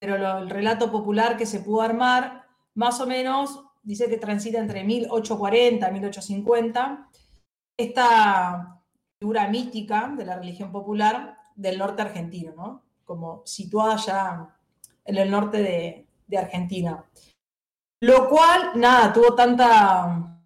pero 0.00 0.38
el 0.38 0.48
relato 0.48 0.90
popular 0.90 1.36
que 1.36 1.46
se 1.46 1.60
pudo 1.60 1.82
armar, 1.82 2.46
más 2.74 3.00
o 3.00 3.06
menos, 3.06 3.62
dice 3.82 4.08
que 4.08 4.16
transita 4.16 4.58
entre 4.58 4.82
1840 4.82 5.88
y 5.88 5.92
1850. 5.92 7.08
Esta 7.78 8.80
figura 9.18 9.48
mítica 9.48 10.12
de 10.16 10.24
la 10.24 10.36
religión 10.36 10.72
popular 10.72 11.36
del 11.54 11.78
norte 11.78 12.02
argentino, 12.02 12.52
¿no? 12.56 12.82
Como 13.04 13.42
situada 13.44 13.96
ya 13.96 14.56
en 15.04 15.16
el 15.16 15.30
norte 15.30 15.62
de, 15.62 16.06
Argentina. 16.38 17.04
Lo 18.00 18.28
cual, 18.28 18.70
nada, 18.76 19.12
tuvo 19.12 19.34
tanta 19.34 20.38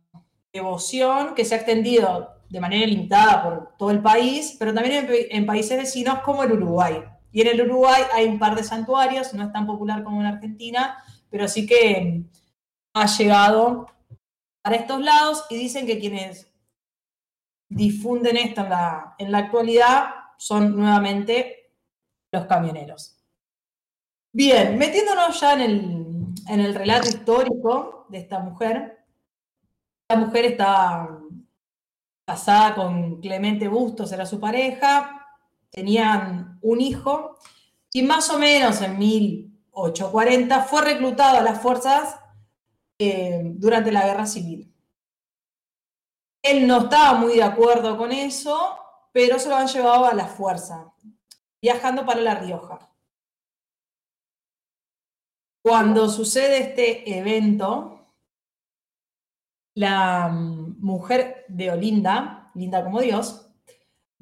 devoción 0.50 1.34
que 1.34 1.44
se 1.44 1.54
ha 1.54 1.58
extendido 1.58 2.36
de 2.48 2.60
manera 2.60 2.86
limitada 2.86 3.42
por 3.42 3.76
todo 3.76 3.90
el 3.90 4.00
país, 4.00 4.56
pero 4.58 4.72
también 4.72 5.06
en 5.10 5.44
países 5.44 5.76
vecinos 5.76 6.20
como 6.20 6.42
el 6.42 6.52
Uruguay. 6.52 7.04
Y 7.34 7.40
en 7.40 7.48
el 7.48 7.62
Uruguay 7.62 8.04
hay 8.12 8.26
un 8.26 8.38
par 8.38 8.54
de 8.54 8.62
santuarios, 8.62 9.34
no 9.34 9.42
es 9.42 9.52
tan 9.52 9.66
popular 9.66 10.04
como 10.04 10.20
en 10.20 10.26
Argentina, 10.28 11.02
pero 11.28 11.48
sí 11.48 11.66
que 11.66 12.22
ha 12.94 13.06
llegado 13.06 13.88
para 14.62 14.76
estos 14.76 15.00
lados 15.00 15.44
y 15.50 15.56
dicen 15.56 15.84
que 15.84 15.98
quienes 15.98 16.48
difunden 17.68 18.36
esto 18.36 18.60
en 18.60 18.70
la, 18.70 19.16
en 19.18 19.32
la 19.32 19.38
actualidad 19.38 20.10
son 20.38 20.76
nuevamente 20.76 21.72
los 22.30 22.46
camioneros. 22.46 23.16
Bien, 24.32 24.78
metiéndonos 24.78 25.40
ya 25.40 25.54
en 25.54 25.60
el, 25.60 26.26
en 26.48 26.60
el 26.60 26.72
relato 26.72 27.08
histórico 27.08 28.06
de 28.10 28.18
esta 28.18 28.38
mujer, 28.38 29.04
la 30.08 30.16
mujer 30.16 30.44
está 30.44 31.18
casada 32.24 32.76
con 32.76 33.20
Clemente 33.20 33.66
Bustos, 33.66 34.12
era 34.12 34.24
su 34.24 34.38
pareja, 34.38 35.23
tenían 35.74 36.58
un 36.62 36.80
hijo, 36.80 37.36
y 37.92 38.02
más 38.02 38.30
o 38.30 38.38
menos 38.38 38.80
en 38.80 38.96
1840 38.96 40.64
fue 40.64 40.82
reclutado 40.82 41.38
a 41.38 41.42
las 41.42 41.60
fuerzas 41.60 42.16
eh, 42.98 43.42
durante 43.56 43.90
la 43.90 44.06
guerra 44.06 44.24
civil. 44.24 44.72
Él 46.42 46.66
no 46.66 46.82
estaba 46.82 47.18
muy 47.18 47.34
de 47.34 47.42
acuerdo 47.42 47.96
con 47.96 48.12
eso, 48.12 48.78
pero 49.12 49.38
se 49.38 49.48
lo 49.48 49.56
han 49.56 49.66
llevado 49.66 50.04
a 50.06 50.14
la 50.14 50.26
fuerza, 50.26 50.94
viajando 51.60 52.06
para 52.06 52.20
La 52.20 52.36
Rioja. 52.36 52.90
Cuando 55.62 56.08
sucede 56.08 56.58
este 56.58 57.18
evento, 57.18 58.12
la 59.74 60.28
mm, 60.28 60.76
mujer 60.80 61.46
de 61.48 61.70
Olinda, 61.70 62.52
linda 62.54 62.84
como 62.84 63.00
Dios, 63.00 63.43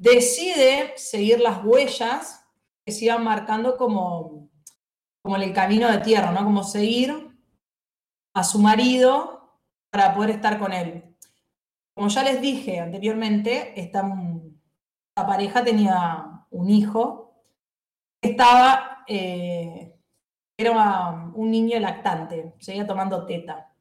decide 0.03 0.93
seguir 0.97 1.39
las 1.39 1.63
huellas 1.63 2.45
que 2.85 2.91
se 2.91 3.05
iban 3.05 3.23
marcando 3.23 3.77
como, 3.77 4.49
como 5.21 5.37
en 5.37 5.43
el 5.43 5.53
camino 5.53 5.89
de 5.89 5.99
tierra, 5.99 6.31
¿no? 6.31 6.43
Como 6.43 6.63
seguir 6.63 7.31
a 8.35 8.43
su 8.43 8.59
marido 8.59 9.61
para 9.89 10.13
poder 10.13 10.31
estar 10.31 10.59
con 10.59 10.73
él. 10.73 11.15
Como 11.95 12.09
ya 12.09 12.23
les 12.23 12.41
dije 12.41 12.81
anteriormente, 12.81 13.79
esta, 13.79 14.03
pareja 15.15 15.63
tenía 15.63 16.45
un 16.49 16.69
hijo 16.69 17.21
estaba, 18.21 19.03
eh, 19.07 19.95
era 20.57 21.31
un 21.33 21.51
niño 21.51 21.79
lactante, 21.79 22.55
seguía 22.59 22.87
tomando 22.87 23.25
teta. 23.25 23.73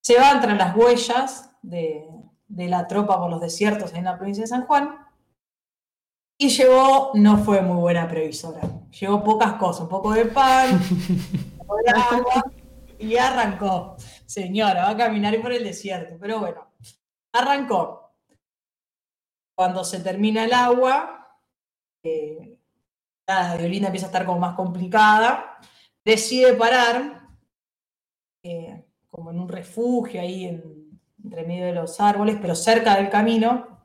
Se 0.00 0.18
va 0.18 0.30
entre 0.30 0.54
las 0.54 0.74
huellas 0.76 1.52
de, 1.62 2.08
de 2.46 2.68
la 2.68 2.86
tropa 2.86 3.18
por 3.18 3.30
los 3.30 3.40
desiertos 3.40 3.92
en 3.94 4.04
la 4.04 4.16
provincia 4.16 4.42
de 4.42 4.48
San 4.48 4.66
Juan 4.66 5.05
y 6.38 6.48
llevó, 6.50 7.12
no 7.14 7.38
fue 7.38 7.62
muy 7.62 7.76
buena 7.78 8.06
previsora, 8.08 8.60
llevó 8.90 9.22
pocas 9.24 9.54
cosas, 9.54 9.82
un 9.82 9.88
poco 9.88 10.12
de 10.12 10.26
pan, 10.26 10.74
un 11.08 11.58
poco 11.58 11.76
de 11.84 11.90
agua 11.90 12.52
y 12.98 13.16
arrancó. 13.16 13.96
Señora, 14.26 14.82
va 14.84 14.90
a 14.90 14.96
caminar 14.96 15.40
por 15.40 15.52
el 15.52 15.64
desierto, 15.64 16.16
pero 16.20 16.40
bueno, 16.40 16.72
arrancó. 17.32 18.12
Cuando 19.54 19.82
se 19.84 20.00
termina 20.00 20.44
el 20.44 20.52
agua, 20.52 21.38
eh, 22.02 22.58
la 23.26 23.56
violina 23.56 23.86
empieza 23.86 24.06
a 24.06 24.10
estar 24.10 24.26
como 24.26 24.38
más 24.38 24.54
complicada, 24.54 25.58
decide 26.04 26.52
parar, 26.54 27.22
eh, 28.42 28.84
como 29.08 29.30
en 29.30 29.40
un 29.40 29.48
refugio 29.48 30.20
ahí 30.20 30.44
en- 30.46 31.00
entre 31.24 31.44
medio 31.44 31.64
de 31.66 31.72
los 31.72 31.98
árboles, 32.00 32.36
pero 32.40 32.54
cerca 32.54 32.96
del 32.96 33.08
camino, 33.10 33.75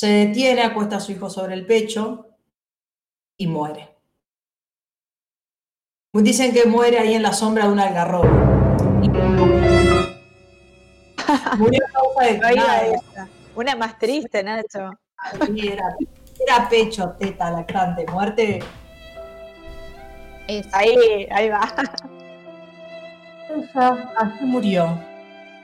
se 0.00 0.06
detiene, 0.06 0.62
acuesta 0.62 0.96
a 0.96 1.00
su 1.00 1.12
hijo 1.12 1.28
sobre 1.28 1.52
el 1.52 1.66
pecho 1.66 2.26
y 3.36 3.46
muere. 3.46 3.98
Dicen 6.14 6.54
que 6.54 6.64
muere 6.64 6.98
ahí 6.98 7.12
en 7.12 7.22
la 7.22 7.34
sombra 7.34 7.66
de 7.66 7.72
un 7.72 7.80
algarrobo. 7.80 8.30
Murió 11.58 11.84
a 11.86 11.92
causa 11.92 12.24
de 12.24 12.38
nada. 12.56 13.28
Una 13.54 13.76
más 13.76 13.98
triste, 13.98 14.42
Nacho. 14.42 14.88
Era, 15.54 15.94
era 16.48 16.66
pecho, 16.70 17.14
teta, 17.18 17.50
lactante, 17.50 18.06
muerte. 18.06 18.60
Ahí, 20.72 21.28
ahí 21.30 21.50
va. 21.50 21.60
Ella 23.50 24.12
así 24.16 24.44
murió 24.46 24.98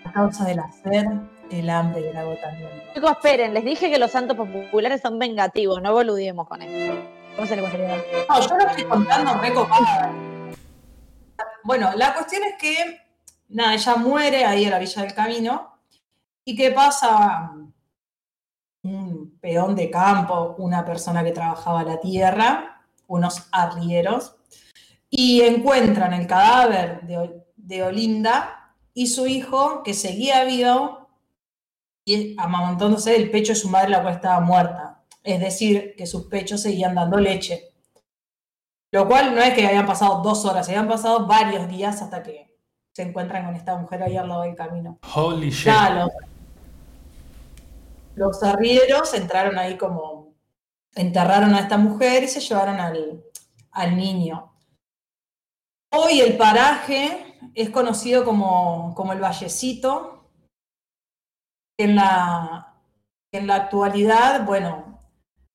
a 0.05 0.13
causa 0.13 0.45
de 0.45 0.57
la 0.57 0.71
sed, 0.73 1.07
el 1.51 1.71
hambre 1.71 2.01
y 2.03 2.07
el 2.07 2.17
agotamiento. 2.17 2.93
Chicos, 2.95 3.11
esperen, 3.13 3.55
les 3.55 3.65
dije 3.65 3.91
que 3.91 3.99
los 3.99 4.11
santos 4.11 4.37
populares 4.37 5.01
son 5.01 5.19
vengativos, 5.19 5.81
no 5.83 5.93
boludemos 5.93 6.49
con 6.49 6.63
eso. 6.63 6.95
¿Cómo 7.37 7.47
se 7.47 7.57
le 7.57 7.63
No, 7.63 8.41
yo 8.41 8.57
lo 8.57 8.67
estoy 8.67 8.85
contando 8.85 9.35
recopada. 9.35 10.13
Bueno, 11.63 11.91
la 11.95 12.15
cuestión 12.15 12.43
es 12.45 12.55
que, 12.59 13.01
nada, 13.49 13.75
ella 13.75 13.97
muere 13.97 14.45
ahí 14.45 14.65
a 14.65 14.71
la 14.71 14.77
orilla 14.77 15.03
del 15.03 15.15
camino. 15.15 15.79
¿Y 16.45 16.57
qué 16.57 16.71
pasa? 16.71 17.53
Un 18.83 19.39
peón 19.41 19.75
de 19.75 19.91
campo, 19.91 20.55
una 20.59 20.85
persona 20.85 21.23
que 21.23 21.33
trabajaba 21.33 21.83
la 21.83 22.01
tierra, 22.01 22.83
unos 23.07 23.49
arrieros, 23.53 24.37
y 25.11 25.43
encuentran 25.43 26.13
el 26.15 26.27
cadáver 26.27 27.03
de, 27.03 27.43
de 27.57 27.83
Olinda 27.83 28.73
y 28.95 29.09
su 29.09 29.27
hijo, 29.27 29.83
que 29.83 29.93
seguía 29.93 30.45
vivo, 30.45 31.06
y 32.09 32.37
amamantándose 32.39 33.11
del 33.11 33.31
pecho 33.31 33.53
de 33.53 33.59
su 33.59 33.69
madre, 33.69 33.91
la 33.91 34.03
cual 34.03 34.15
estaba 34.15 34.41
muerta. 34.41 35.03
Es 35.25 35.41
decir, 35.41 35.95
que 35.99 36.07
sus 36.07 36.27
pechos 36.27 36.63
seguían 36.63 36.95
dando 36.95 37.19
leche. 37.19 37.75
Lo 38.93 39.09
cual 39.09 39.35
no 39.35 39.43
es 39.43 39.55
que 39.55 39.67
habían 39.67 39.87
pasado 39.87 40.23
dos 40.23 40.45
horas, 40.45 40.69
habían 40.69 40.89
pasado 40.89 41.27
varios 41.27 41.69
días 41.69 42.01
hasta 42.01 42.23
que 42.23 42.57
se 42.95 43.03
encuentran 43.03 43.45
con 43.45 43.57
esta 43.57 43.77
mujer 43.77 44.05
ahí 44.05 44.17
al 44.17 44.29
lado 44.29 44.43
del 44.43 44.55
camino. 44.55 45.01
Holy 45.15 45.51
shit. 45.51 45.73
Los, 45.95 46.11
los 48.15 48.43
arrieros 48.45 49.13
entraron 49.13 49.59
ahí 49.59 49.77
como, 49.77 50.33
enterraron 50.95 51.55
a 51.57 51.61
esta 51.61 51.77
mujer 51.77 52.23
y 52.23 52.29
se 52.29 52.41
llevaron 52.41 52.79
al, 52.79 53.25
al 53.73 53.97
niño. 53.97 54.53
Hoy 55.93 56.21
el 56.21 56.37
paraje 56.37 57.37
es 57.55 57.71
conocido 57.71 58.25
como, 58.25 58.95
como 58.95 59.13
el 59.13 59.21
Vallecito. 59.21 60.16
En 61.79 61.95
la, 61.95 62.75
en 63.33 63.47
la 63.47 63.57
actualidad, 63.57 64.45
bueno, 64.45 65.01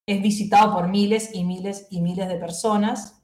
es 0.06 0.22
visitado 0.22 0.74
por 0.74 0.88
miles 0.88 1.32
y 1.34 1.44
miles 1.44 1.88
y 1.90 2.02
miles 2.02 2.28
de 2.28 2.36
personas. 2.36 3.22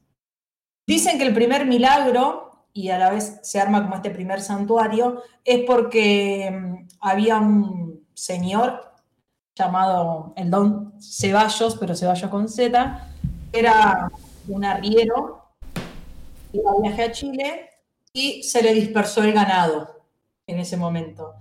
Dicen 0.86 1.18
que 1.18 1.26
el 1.26 1.34
primer 1.34 1.66
milagro, 1.66 2.66
y 2.72 2.90
a 2.90 2.98
la 2.98 3.10
vez 3.10 3.40
se 3.42 3.60
arma 3.60 3.82
como 3.82 3.96
este 3.96 4.10
primer 4.10 4.40
santuario, 4.40 5.22
es 5.44 5.64
porque 5.64 6.50
mm, 6.50 6.88
había 7.00 7.38
un 7.38 8.06
señor 8.14 8.92
llamado 9.54 10.32
el 10.36 10.50
Don 10.50 10.94
Ceballos, 11.00 11.76
pero 11.76 11.94
Ceballos 11.94 12.30
con 12.30 12.48
Z, 12.48 13.06
era 13.52 14.10
un 14.46 14.64
arriero, 14.64 15.44
iba 16.52 16.70
a 16.70 16.80
viaje 16.80 17.02
a 17.02 17.12
Chile 17.12 17.70
y 18.12 18.42
se 18.42 18.62
le 18.62 18.72
dispersó 18.72 19.22
el 19.22 19.32
ganado 19.32 20.04
en 20.46 20.58
ese 20.58 20.76
momento. 20.76 21.34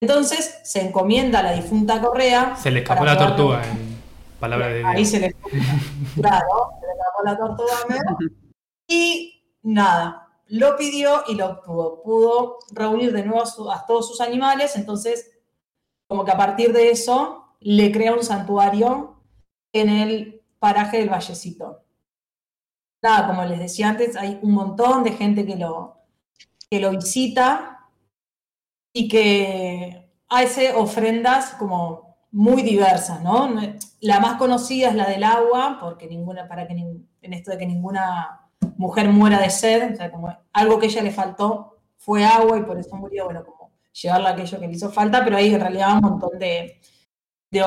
Entonces 0.00 0.58
se 0.64 0.80
encomienda 0.86 1.40
a 1.40 1.42
la 1.42 1.52
difunta 1.52 2.00
Correa. 2.00 2.54
Se 2.56 2.70
le 2.70 2.80
escapó 2.80 3.04
la 3.04 3.16
tortuga 3.16 3.62
en 3.66 3.96
palabras 4.38 4.68
de 4.74 4.84
Ahí 4.84 4.96
Dios. 4.98 5.08
se 5.08 5.20
le 5.20 5.32
claro, 6.14 6.70
se 6.80 6.86
le 6.86 6.92
escapó 6.92 7.22
la 7.24 7.36
tortuga. 7.38 8.18
Y 8.88 9.42
nada, 9.62 10.28
lo 10.48 10.76
pidió 10.76 11.24
y 11.28 11.34
lo 11.34 11.46
obtuvo. 11.46 12.02
Pudo 12.02 12.58
reunir 12.72 13.12
de 13.12 13.24
nuevo 13.24 13.42
a, 13.42 13.46
su- 13.46 13.70
a 13.70 13.86
todos 13.86 14.08
sus 14.08 14.20
animales, 14.20 14.76
entonces 14.76 15.30
como 16.08 16.24
que 16.24 16.30
a 16.32 16.36
partir 16.36 16.72
de 16.72 16.90
eso 16.90 17.56
le 17.60 17.90
crea 17.90 18.12
un 18.12 18.22
santuario 18.22 19.20
en 19.72 19.88
el 19.88 20.42
paraje 20.58 20.98
del 20.98 21.08
Vallecito. 21.08 21.82
Nada, 23.02 23.26
como 23.28 23.44
les 23.44 23.58
decía 23.58 23.88
antes, 23.88 24.14
hay 24.16 24.38
un 24.42 24.52
montón 24.52 25.02
de 25.04 25.12
gente 25.12 25.44
que 25.46 25.56
lo, 25.56 25.96
que 26.70 26.80
lo 26.80 26.90
visita 26.90 27.75
y 28.96 29.08
que 29.08 30.10
hace 30.30 30.72
ofrendas 30.72 31.50
como 31.58 32.16
muy 32.30 32.62
diversas, 32.62 33.20
¿no? 33.22 33.54
La 34.00 34.20
más 34.20 34.38
conocida 34.38 34.88
es 34.88 34.94
la 34.94 35.06
del 35.06 35.22
agua, 35.22 35.76
porque 35.78 36.06
ninguna, 36.06 36.48
para 36.48 36.66
que 36.66 36.72
en 36.72 37.32
esto 37.34 37.50
de 37.50 37.58
que 37.58 37.66
ninguna 37.66 38.48
mujer 38.78 39.10
muera 39.10 39.38
de 39.38 39.50
sed, 39.50 39.92
o 39.92 39.96
sea, 39.96 40.10
como 40.10 40.34
algo 40.50 40.78
que 40.78 40.86
a 40.86 40.88
ella 40.88 41.02
le 41.02 41.10
faltó 41.10 41.76
fue 41.98 42.24
agua 42.24 42.56
y 42.56 42.62
por 42.62 42.78
eso 42.78 42.96
murió, 42.96 43.26
bueno, 43.26 43.44
como 43.44 43.70
llevarle 43.92 44.28
aquello 44.28 44.60
que 44.60 44.66
le 44.66 44.72
hizo 44.72 44.90
falta, 44.90 45.22
pero 45.22 45.36
hay 45.36 45.52
en 45.52 45.60
realidad 45.60 45.96
un 45.96 46.00
montón 46.00 46.38
de, 46.38 46.80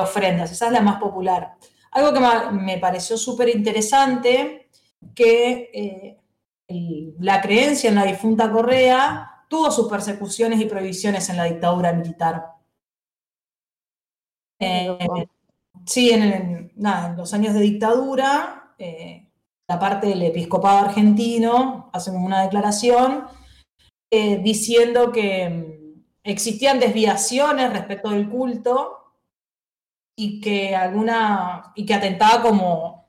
ofrendas, 0.00 0.50
esa 0.50 0.66
es 0.66 0.72
la 0.72 0.80
más 0.80 0.98
popular. 0.98 1.54
Algo 1.92 2.12
que 2.12 2.20
me 2.54 2.78
pareció 2.78 3.16
súper 3.16 3.50
interesante, 3.50 4.68
que 5.14 5.70
eh, 6.66 7.14
la 7.20 7.40
creencia 7.40 7.88
en 7.88 7.94
la 7.94 8.04
difunta 8.04 8.50
Correa 8.50 9.30
tuvo 9.50 9.70
sus 9.72 9.88
persecuciones 9.88 10.60
y 10.60 10.66
prohibiciones 10.66 11.28
en 11.28 11.36
la 11.36 11.44
dictadura 11.44 11.92
militar. 11.92 12.54
Eh, 14.60 14.98
sí, 15.86 16.10
en, 16.10 16.22
el- 16.22 16.72
nada, 16.76 17.10
en 17.10 17.16
los 17.16 17.32
años 17.34 17.54
de 17.54 17.60
dictadura, 17.60 18.74
eh, 18.78 19.28
la 19.68 19.78
parte 19.78 20.08
del 20.08 20.22
episcopado 20.22 20.78
argentino 20.78 21.90
hace 21.92 22.10
una 22.10 22.42
declaración 22.42 23.26
eh, 24.10 24.38
diciendo 24.42 25.12
que 25.12 25.48
mm, 25.48 26.02
existían 26.24 26.78
desviaciones 26.80 27.72
respecto 27.72 28.10
del 28.10 28.28
culto 28.28 28.96
y 30.16 30.40
que 30.40 30.76
alguna 30.76 31.72
y 31.74 31.86
que 31.86 31.94
atentaba 31.94 32.42
como 32.42 33.06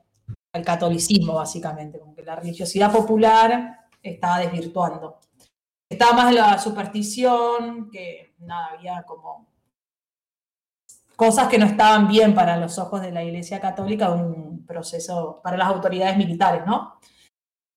al 0.54 0.64
catolicismo 0.64 1.36
básicamente, 1.36 2.00
como 2.00 2.16
que 2.16 2.24
la 2.24 2.36
religiosidad 2.36 2.92
popular 2.92 3.88
estaba 4.02 4.40
desvirtuando. 4.40 5.20
Estaba 5.92 6.14
más 6.14 6.34
la 6.34 6.58
superstición, 6.58 7.90
que 7.92 8.34
nada, 8.40 8.68
había 8.68 9.04
como 9.04 9.46
cosas 11.18 11.50
que 11.50 11.58
no 11.58 11.66
estaban 11.66 12.08
bien 12.08 12.34
para 12.34 12.56
los 12.56 12.80
ojos 12.80 13.02
de 13.02 13.12
la 13.12 13.24
Iglesia 13.24 13.60
Católica, 13.60 14.10
un 14.10 14.66
proceso 14.66 15.42
para 15.44 15.58
las 15.58 15.68
autoridades 15.68 16.16
militares, 16.18 16.62
¿no? 16.66 16.98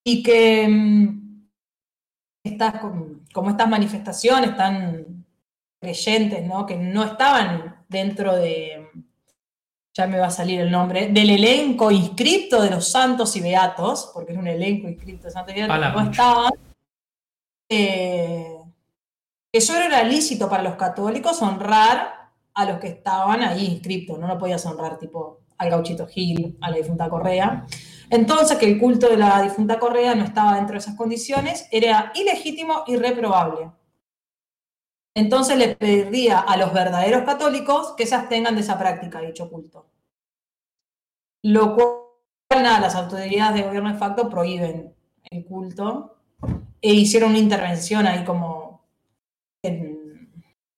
Y 0.07 0.23
que 0.23 0.69
mm, 0.69 1.49
estas, 2.45 2.79
com- 2.79 3.25
como 3.33 3.51
estas 3.51 3.69
manifestaciones 3.69 4.57
tan 4.57 5.27
creyentes, 5.83 6.47
¿no? 6.47 6.65
Que 6.67 6.77
no 6.77 7.03
estaban 7.03 7.85
dentro 7.89 8.35
de, 8.37 8.89
ya 9.93 10.07
me 10.07 10.19
va 10.21 10.29
a 10.29 10.31
salir 10.31 10.61
el 10.61 10.71
nombre, 10.71 11.09
del 11.09 11.31
elenco 11.31 11.91
inscripto 11.91 12.63
de 12.63 12.71
los 12.71 12.89
santos 12.89 13.35
y 13.35 13.41
beatos, 13.41 14.11
porque 14.15 14.33
es 14.33 14.39
un 14.39 14.47
elenco 14.47 14.89
inscripto 14.89 15.27
de 15.27 15.33
santos 15.33 15.53
y 15.53 15.57
beatos, 15.57 15.75
no 15.95 16.11
estaban. 16.13 16.53
Eh, 17.69 18.59
que 19.53 19.61
solo 19.61 19.81
era 19.81 20.03
lícito 20.03 20.49
para 20.49 20.63
los 20.63 20.77
católicos 20.77 21.41
honrar 21.43 22.31
a 22.55 22.65
los 22.65 22.79
que 22.79 22.89
estaban 22.89 23.43
ahí 23.43 23.67
inscriptos, 23.67 24.19
no 24.19 24.27
lo 24.27 24.39
podías 24.39 24.65
honrar 24.67 24.99
tipo 24.99 25.41
al 25.59 25.71
gauchito 25.71 26.07
Gil, 26.07 26.59
a 26.61 26.71
la 26.71 26.77
difunta 26.77 27.09
Correa. 27.09 27.67
Entonces, 28.11 28.59
que 28.59 28.67
el 28.67 28.79
culto 28.79 29.09
de 29.09 29.17
la 29.17 29.43
difunta 29.43 29.79
Correa 29.79 30.15
no 30.15 30.25
estaba 30.25 30.57
dentro 30.57 30.75
de 30.75 30.79
esas 30.79 30.97
condiciones, 30.97 31.69
era 31.71 32.13
ilegítimo 32.15 32.85
y 32.87 32.97
reprobable. 32.97 33.71
Entonces 35.15 35.57
le 35.57 35.77
pediría 35.77 36.41
a 36.41 36.57
los 36.57 36.73
verdaderos 36.73 37.23
católicos 37.23 37.95
que 37.97 38.07
se 38.07 38.17
abstengan 38.17 38.57
de 38.57 38.63
esa 38.63 38.79
práctica, 38.79 39.21
dicho 39.21 39.49
culto. 39.49 39.87
Lo 41.43 41.77
cual, 41.77 42.63
nada, 42.63 42.81
las 42.81 42.95
autoridades 42.97 43.55
de 43.55 43.63
gobierno 43.63 43.93
de 43.93 43.99
facto 43.99 44.29
prohíben 44.29 44.95
el 45.31 45.45
culto 45.45 46.14
e 46.87 46.93
hicieron 46.93 47.31
una 47.31 47.39
intervención 47.39 48.07
ahí 48.07 48.25
como 48.25 48.85
en, 49.63 50.31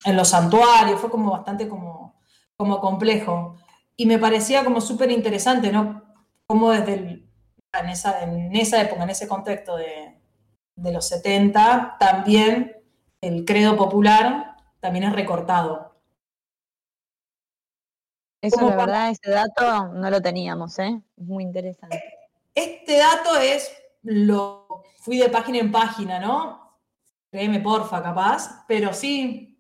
en 0.05 0.17
los 0.17 0.29
santuarios, 0.29 1.01
fue 1.01 1.11
como 1.11 1.33
bastante 1.33 1.69
como, 1.69 2.21
como 2.57 2.79
complejo. 2.81 3.57
Y 3.97 4.07
me 4.07 4.19
parecía 4.21 4.63
como 4.63 4.81
súper 4.81 5.11
interesante, 5.11 5.73
¿no? 5.73 6.05
Como 6.47 6.71
desde 6.71 6.95
el- 6.95 7.29
en, 7.73 7.89
esa, 7.89 8.23
en 8.23 8.55
esa 8.55 8.81
época, 8.81 9.03
en 9.03 9.11
ese 9.11 9.27
contexto 9.27 9.77
de, 9.77 10.21
de 10.77 10.93
los 10.93 11.09
70, 11.09 11.97
también 11.99 12.77
el 13.21 13.45
credo 13.45 13.77
popular 13.77 14.57
también 14.79 15.07
es 15.07 15.13
recortado. 15.13 15.97
Eso, 18.43 18.57
Como 18.59 18.71
la 18.71 18.77
para- 18.77 18.87
verdad, 18.93 19.11
ese 19.11 19.31
dato 19.31 19.89
no 19.95 20.09
lo 20.11 20.21
teníamos, 20.23 20.79
¿eh? 20.79 21.03
Es 21.17 21.25
muy 21.27 21.43
interesante. 21.43 22.01
Este 22.55 22.99
dato 22.99 23.37
es, 23.41 23.73
lo 24.03 24.66
fui 25.07 25.19
de 25.19 25.29
página 25.29 25.59
en 25.59 25.71
página, 25.71 26.19
¿no? 26.19 26.73
Créeme, 27.31 27.61
porfa, 27.61 28.03
capaz, 28.03 28.65
pero 28.67 28.93
sí, 28.93 29.57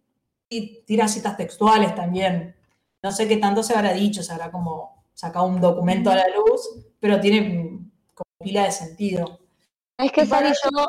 y 0.48 0.82
tira 0.84 1.06
citas 1.06 1.36
textuales 1.36 1.94
también. 1.94 2.56
No 3.00 3.12
sé 3.12 3.28
qué 3.28 3.36
tanto 3.36 3.62
se 3.62 3.72
habrá 3.76 3.92
dicho, 3.92 4.24
se 4.24 4.32
habrá 4.32 4.50
como 4.50 5.04
sacado 5.14 5.46
un 5.46 5.60
documento 5.60 6.10
a 6.10 6.16
la 6.16 6.24
luz, 6.34 6.60
pero 6.98 7.20
tiene 7.20 7.78
como 8.12 8.28
pila 8.40 8.64
de 8.64 8.72
sentido. 8.72 9.38
Es 9.98 10.10
que, 10.10 10.26
Sari, 10.26 10.48
yo, 10.48 10.88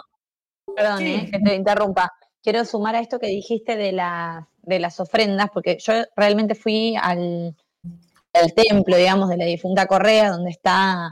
perdón, 0.76 0.98
Sí. 0.98 1.06
eh, 1.14 1.30
que 1.32 1.40
te 1.40 1.54
interrumpa. 1.54 2.12
Quiero 2.42 2.66
sumar 2.66 2.96
a 2.96 3.00
esto 3.00 3.20
que 3.20 3.28
dijiste 3.28 3.76
de 3.76 3.92
las, 3.92 4.44
de 4.64 4.80
las 4.80 5.00
ofrendas, 5.00 5.52
porque 5.54 5.78
yo 5.80 5.94
realmente 6.16 6.56
fui 6.56 6.96
al, 7.00 7.56
al 8.34 8.54
templo, 8.56 8.98
digamos, 8.98 9.30
de 9.30 9.38
la 9.38 9.46
difunta 9.46 9.86
Correa, 9.86 10.32
donde 10.32 10.50
están 10.50 11.12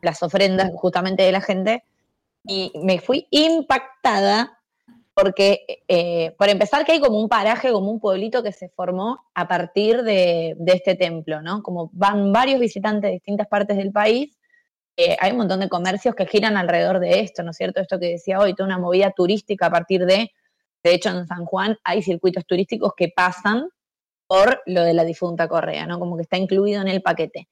las 0.00 0.22
ofrendas 0.22 0.70
justamente 0.76 1.24
de 1.24 1.32
la 1.32 1.42
gente, 1.42 1.84
y 2.44 2.72
me 2.82 2.98
fui 2.98 3.26
impactada 3.30 4.58
porque, 5.14 5.82
eh, 5.88 6.34
por 6.38 6.48
empezar, 6.48 6.84
que 6.84 6.92
hay 6.92 7.00
como 7.00 7.20
un 7.20 7.28
paraje, 7.28 7.72
como 7.72 7.90
un 7.90 8.00
pueblito 8.00 8.42
que 8.42 8.52
se 8.52 8.68
formó 8.70 9.26
a 9.34 9.48
partir 9.48 10.02
de, 10.02 10.54
de 10.58 10.72
este 10.72 10.94
templo, 10.94 11.42
¿no? 11.42 11.62
Como 11.62 11.90
van 11.92 12.32
varios 12.32 12.60
visitantes 12.60 13.08
de 13.08 13.12
distintas 13.12 13.48
partes 13.48 13.76
del 13.76 13.92
país 13.92 14.38
eh, 15.02 15.16
hay 15.18 15.30
un 15.30 15.38
montón 15.38 15.60
de 15.60 15.70
comercios 15.70 16.14
que 16.14 16.26
giran 16.26 16.58
alrededor 16.58 17.00
de 17.00 17.20
esto, 17.20 17.42
¿no 17.42 17.52
es 17.52 17.56
cierto? 17.56 17.80
Esto 17.80 17.98
que 17.98 18.08
decía 18.08 18.38
hoy, 18.38 18.54
toda 18.54 18.66
una 18.66 18.78
movida 18.78 19.10
turística 19.12 19.66
a 19.66 19.70
partir 19.70 20.04
de, 20.04 20.30
de 20.82 20.94
hecho 20.94 21.08
en 21.08 21.26
San 21.26 21.46
Juan 21.46 21.78
hay 21.84 22.02
circuitos 22.02 22.44
turísticos 22.44 22.92
que 22.94 23.08
pasan 23.08 23.70
por 24.26 24.60
lo 24.66 24.82
de 24.82 24.92
la 24.92 25.04
difunta 25.04 25.48
Correa, 25.48 25.86
¿no? 25.86 25.98
Como 25.98 26.16
que 26.16 26.22
está 26.24 26.36
incluido 26.36 26.82
en 26.82 26.88
el 26.88 27.00
paquete. 27.00 27.48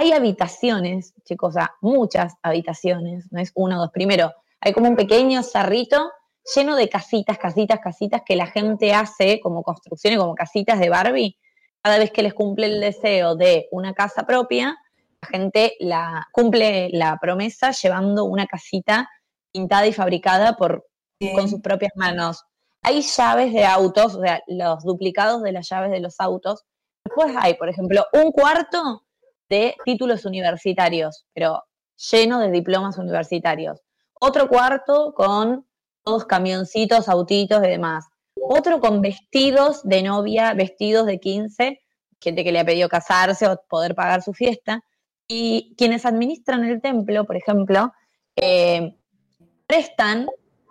Hay 0.00 0.12
habitaciones, 0.12 1.12
chicos, 1.24 1.50
o 1.50 1.52
sea, 1.52 1.74
muchas 1.82 2.32
habitaciones, 2.42 3.30
no 3.30 3.38
es 3.38 3.52
una 3.54 3.76
o 3.76 3.80
dos. 3.82 3.90
Primero, 3.92 4.32
hay 4.58 4.72
como 4.72 4.88
un 4.88 4.96
pequeño 4.96 5.42
cerrito 5.42 6.10
lleno 6.56 6.74
de 6.74 6.88
casitas, 6.88 7.36
casitas, 7.36 7.80
casitas 7.80 8.22
que 8.24 8.34
la 8.34 8.46
gente 8.46 8.94
hace 8.94 9.40
como 9.40 9.62
construcciones, 9.62 10.18
como 10.18 10.34
casitas 10.34 10.80
de 10.80 10.88
Barbie. 10.88 11.38
Cada 11.82 11.98
vez 11.98 12.12
que 12.12 12.22
les 12.22 12.32
cumple 12.32 12.64
el 12.68 12.80
deseo 12.80 13.36
de 13.36 13.68
una 13.72 13.92
casa 13.92 14.24
propia, 14.24 14.78
la 15.20 15.28
gente 15.28 15.76
la, 15.80 16.26
cumple 16.32 16.88
la 16.94 17.18
promesa 17.20 17.72
llevando 17.72 18.24
una 18.24 18.46
casita 18.46 19.06
pintada 19.52 19.86
y 19.86 19.92
fabricada 19.92 20.56
por, 20.56 20.86
con 21.34 21.46
sus 21.46 21.60
propias 21.60 21.92
manos. 21.94 22.42
Hay 22.80 23.02
llaves 23.02 23.52
de 23.52 23.66
autos, 23.66 24.14
o 24.14 24.22
sea, 24.22 24.42
los 24.46 24.82
duplicados 24.82 25.42
de 25.42 25.52
las 25.52 25.68
llaves 25.68 25.90
de 25.90 26.00
los 26.00 26.18
autos. 26.20 26.64
Después 27.04 27.34
hay, 27.38 27.52
por 27.52 27.68
ejemplo, 27.68 28.06
un 28.14 28.32
cuarto 28.32 29.02
de 29.50 29.74
títulos 29.84 30.24
universitarios, 30.24 31.26
pero 31.34 31.62
lleno 32.10 32.38
de 32.38 32.50
diplomas 32.50 32.96
universitarios. 32.96 33.80
Otro 34.14 34.48
cuarto 34.48 35.12
con 35.14 35.66
todos 36.04 36.24
camioncitos, 36.24 37.08
autitos 37.08 37.62
y 37.64 37.68
demás. 37.68 38.06
Otro 38.40 38.80
con 38.80 39.02
vestidos 39.02 39.82
de 39.82 40.02
novia, 40.02 40.54
vestidos 40.54 41.04
de 41.06 41.18
15, 41.18 41.80
gente 42.20 42.44
que 42.44 42.52
le 42.52 42.60
ha 42.60 42.64
pedido 42.64 42.88
casarse 42.88 43.46
o 43.48 43.60
poder 43.68 43.94
pagar 43.94 44.22
su 44.22 44.32
fiesta. 44.32 44.82
Y 45.28 45.74
quienes 45.76 46.06
administran 46.06 46.64
el 46.64 46.80
templo, 46.80 47.24
por 47.24 47.36
ejemplo, 47.36 47.92
eh, 48.36 48.96
prestan, 49.66 50.26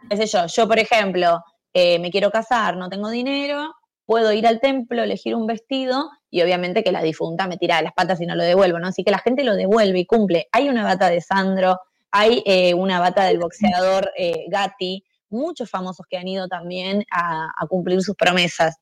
qué 0.09 0.17
sé 0.17 0.25
yo, 0.25 0.45
yo 0.47 0.67
por 0.67 0.79
ejemplo, 0.79 1.43
eh, 1.73 1.99
me 1.99 2.11
quiero 2.11 2.31
casar, 2.31 2.77
no 2.77 2.89
tengo 2.89 3.09
dinero, 3.09 3.73
puedo 4.05 4.33
ir 4.33 4.47
al 4.47 4.59
templo, 4.59 5.03
elegir 5.03 5.35
un 5.35 5.47
vestido 5.47 6.09
y 6.31 6.41
obviamente 6.41 6.83
que 6.83 6.91
la 6.91 7.01
difunta 7.01 7.47
me 7.47 7.57
tira 7.57 7.77
de 7.77 7.83
las 7.83 7.93
patas 7.93 8.21
y 8.21 8.25
no 8.25 8.35
lo 8.35 8.43
devuelvo, 8.43 8.79
¿no? 8.79 8.87
Así 8.87 9.03
que 9.03 9.11
la 9.11 9.19
gente 9.19 9.43
lo 9.43 9.55
devuelve 9.55 9.99
y 9.99 10.05
cumple. 10.05 10.47
Hay 10.51 10.69
una 10.69 10.83
bata 10.83 11.09
de 11.09 11.21
Sandro, 11.21 11.79
hay 12.11 12.43
eh, 12.45 12.73
una 12.73 12.99
bata 12.99 13.25
del 13.25 13.39
boxeador 13.39 14.11
eh, 14.17 14.45
Gatti, 14.49 15.03
muchos 15.29 15.69
famosos 15.69 16.05
que 16.09 16.17
han 16.17 16.27
ido 16.27 16.47
también 16.47 17.03
a, 17.11 17.49
cumplir 17.67 18.01
sus 18.01 18.15
promesas. 18.15 18.77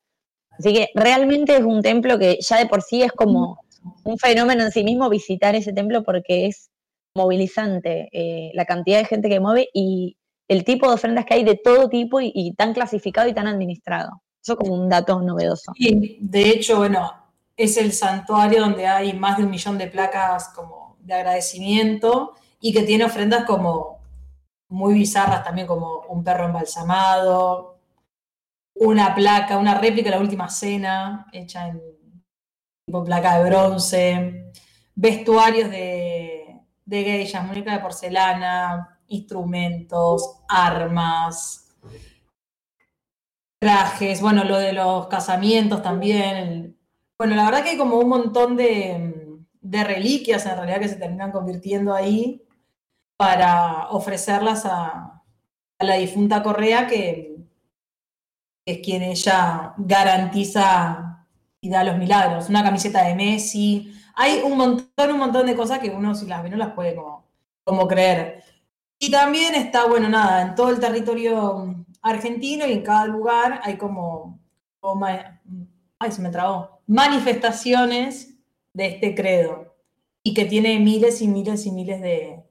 Así 0.50 0.72
que 0.72 0.88
realmente 0.94 1.56
es 1.56 1.62
un 1.62 1.82
templo 1.82 2.18
que 2.18 2.38
ya 2.40 2.58
de 2.58 2.66
por 2.66 2.82
sí 2.82 3.02
es 3.02 3.12
como 3.12 3.60
un 4.04 4.18
fenómeno 4.18 4.64
en 4.64 4.72
sí 4.72 4.82
mismo 4.82 5.08
visitar 5.08 5.54
ese 5.54 5.72
templo 5.72 6.02
porque 6.02 6.46
es 6.46 6.70
movilizante 7.14 8.08
eh, 8.12 8.50
la 8.54 8.64
cantidad 8.64 8.98
de 8.98 9.04
gente 9.04 9.28
que 9.28 9.40
mueve 9.40 9.68
y 9.72 10.16
el 10.48 10.64
tipo 10.64 10.88
de 10.88 10.94
ofrendas 10.94 11.26
que 11.26 11.34
hay 11.34 11.44
de 11.44 11.56
todo 11.56 11.88
tipo 11.88 12.20
y, 12.20 12.32
y 12.34 12.54
tan 12.54 12.72
clasificado 12.72 13.28
y 13.28 13.34
tan 13.34 13.46
administrado. 13.46 14.22
Eso 14.42 14.56
como 14.56 14.74
un 14.74 14.88
dato 14.88 15.20
novedoso. 15.20 15.72
Y 15.76 16.18
de 16.20 16.48
hecho, 16.48 16.78
bueno, 16.78 17.12
es 17.58 17.76
el 17.76 17.92
santuario 17.92 18.60
donde 18.60 18.86
hay 18.86 19.12
más 19.12 19.36
de 19.36 19.44
un 19.44 19.50
millón 19.50 19.76
de 19.78 19.88
placas 19.88 20.48
como 20.54 20.96
de 21.00 21.14
agradecimiento 21.14 22.34
y 22.60 22.72
que 22.72 22.82
tiene 22.84 23.04
ofrendas 23.04 23.44
como 23.44 23.98
muy 24.70 24.94
bizarras 24.94 25.44
también, 25.44 25.66
como 25.66 26.00
un 26.08 26.22
perro 26.24 26.46
embalsamado, 26.46 27.78
una 28.74 29.14
placa, 29.14 29.58
una 29.58 29.74
réplica 29.74 30.10
de 30.10 30.16
la 30.16 30.22
última 30.22 30.48
cena 30.48 31.26
hecha 31.32 31.68
en 31.68 31.82
tipo 32.86 33.04
placa 33.04 33.38
de 33.38 33.50
bronce, 33.50 34.52
vestuarios 34.94 35.70
de, 35.70 36.60
de 36.84 37.04
geishas, 37.04 37.44
muñeca 37.44 37.72
de 37.72 37.80
porcelana, 37.80 39.00
instrumentos, 39.08 40.42
armas, 40.48 41.74
trajes, 43.60 44.20
bueno, 44.20 44.44
lo 44.44 44.58
de 44.58 44.72
los 44.72 45.08
casamientos 45.08 45.82
también. 45.82 46.36
el- 46.36 46.77
bueno, 47.18 47.34
la 47.34 47.44
verdad 47.44 47.62
que 47.64 47.70
hay 47.70 47.78
como 47.78 47.98
un 47.98 48.08
montón 48.08 48.56
de, 48.56 49.38
de 49.60 49.84
reliquias 49.84 50.46
en 50.46 50.56
realidad 50.56 50.80
que 50.80 50.88
se 50.88 50.96
terminan 50.96 51.32
convirtiendo 51.32 51.94
ahí 51.94 52.42
para 53.16 53.88
ofrecerlas 53.90 54.64
a, 54.64 55.22
la 55.80 55.94
difunta 55.94 56.42
Correa, 56.42 56.86
que, 56.86 57.36
es 58.64 58.78
quien 58.80 59.02
ella 59.02 59.74
garantiza 59.78 61.26
y 61.60 61.70
da 61.70 61.84
los 61.84 61.96
milagros. 61.96 62.48
Una 62.48 62.62
camiseta 62.62 63.04
de 63.04 63.14
Messi. 63.14 63.94
Hay 64.14 64.42
un 64.42 64.58
montón, 64.58 65.10
un 65.10 65.18
montón 65.18 65.46
de 65.46 65.56
cosas 65.56 65.78
que 65.78 65.90
uno 65.90 66.14
si 66.14 66.26
las 66.26 66.42
ve 66.42 66.50
no 66.50 66.56
las 66.56 66.74
puede 66.74 66.94
como, 66.94 67.88
creer. 67.88 68.42
Y 68.98 69.10
también 69.10 69.54
está, 69.54 69.86
bueno, 69.86 70.08
nada, 70.08 70.42
en 70.42 70.54
todo 70.54 70.70
el 70.70 70.80
territorio 70.80 71.86
argentino 72.02 72.66
y 72.66 72.72
en 72.72 72.82
cada 72.82 73.06
lugar 73.06 73.60
hay 73.62 73.76
como, 73.76 74.40
ay, 75.98 76.12
se 76.12 76.22
me 76.22 76.30
trabó, 76.30 76.80
manifestaciones 76.86 78.34
de 78.72 78.86
este 78.86 79.14
credo 79.14 79.74
y 80.22 80.34
que 80.34 80.44
tiene 80.44 80.78
miles 80.78 81.22
y 81.22 81.28
miles 81.28 81.66
y 81.66 81.72
miles 81.72 82.00
de, 82.00 82.44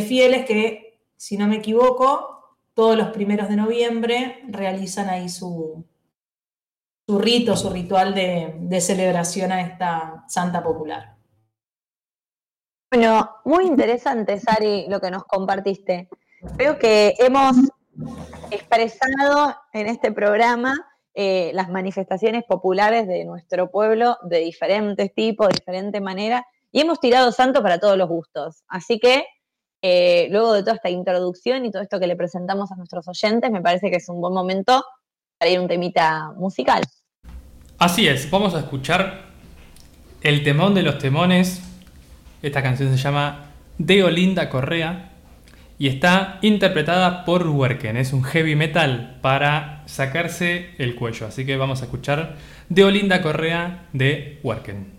fieles 0.00 0.46
que, 0.46 1.00
si 1.16 1.36
no 1.36 1.46
me 1.46 1.56
equivoco, 1.56 2.56
todos 2.74 2.96
los 2.96 3.08
primeros 3.08 3.48
de 3.48 3.56
noviembre 3.56 4.42
realizan 4.48 5.08
ahí 5.08 5.28
su, 5.28 5.84
su 7.06 7.18
rito, 7.18 7.56
su 7.56 7.70
ritual 7.70 8.14
de 8.14 8.80
celebración 8.80 9.52
a 9.52 9.60
esta 9.60 10.24
santa 10.28 10.62
popular. 10.62 11.14
Bueno, 12.94 13.28
muy 13.44 13.66
interesante, 13.66 14.38
Sari, 14.38 14.86
lo 14.88 15.00
que 15.00 15.10
nos 15.10 15.24
compartiste. 15.24 16.08
Creo 16.56 16.78
que 16.78 17.14
hemos 17.18 17.56
expresado 18.52 19.56
en 19.72 19.88
este 19.88 20.12
programa 20.12 20.76
eh, 21.16 21.52
las 21.54 21.68
manifestaciones 21.70 22.42
populares 22.42 23.06
de 23.06 23.24
nuestro 23.24 23.70
pueblo 23.70 24.18
de 24.24 24.40
diferentes 24.40 25.14
tipos, 25.14 25.46
de 25.46 25.54
diferente 25.54 26.00
manera, 26.00 26.44
y 26.72 26.80
hemos 26.80 26.98
tirado 26.98 27.30
santo 27.30 27.62
para 27.62 27.78
todos 27.78 27.96
los 27.96 28.08
gustos. 28.08 28.64
Así 28.66 28.98
que, 28.98 29.24
eh, 29.80 30.26
luego 30.30 30.52
de 30.52 30.62
toda 30.62 30.74
esta 30.74 30.90
introducción 30.90 31.64
y 31.64 31.70
todo 31.70 31.82
esto 31.82 32.00
que 32.00 32.08
le 32.08 32.16
presentamos 32.16 32.72
a 32.72 32.76
nuestros 32.76 33.06
oyentes, 33.06 33.48
me 33.52 33.62
parece 33.62 33.90
que 33.90 33.98
es 33.98 34.08
un 34.08 34.20
buen 34.20 34.34
momento 34.34 34.84
para 35.38 35.52
ir 35.52 35.58
a 35.58 35.62
un 35.62 35.68
temita 35.68 36.32
musical. 36.36 36.82
Así 37.78 38.08
es, 38.08 38.28
vamos 38.28 38.54
a 38.56 38.58
escuchar 38.58 39.26
el 40.20 40.42
temón 40.42 40.74
de 40.74 40.82
los 40.82 40.98
temones. 40.98 41.62
Esta 42.42 42.60
canción 42.60 42.90
se 42.90 42.96
llama 42.96 43.52
De 43.78 44.02
Olinda 44.02 44.50
Correa 44.50 45.13
y 45.84 45.88
está 45.88 46.38
interpretada 46.40 47.26
por 47.26 47.46
Werken. 47.46 47.98
Es 47.98 48.14
un 48.14 48.22
heavy 48.22 48.56
metal 48.56 49.18
para 49.20 49.82
sacarse 49.84 50.70
el 50.78 50.94
cuello. 50.94 51.26
Así 51.26 51.44
que 51.44 51.58
vamos 51.58 51.82
a 51.82 51.84
escuchar 51.84 52.36
De 52.70 52.84
Olinda 52.84 53.20
Correa 53.20 53.84
de 53.92 54.40
Werken. 54.42 54.93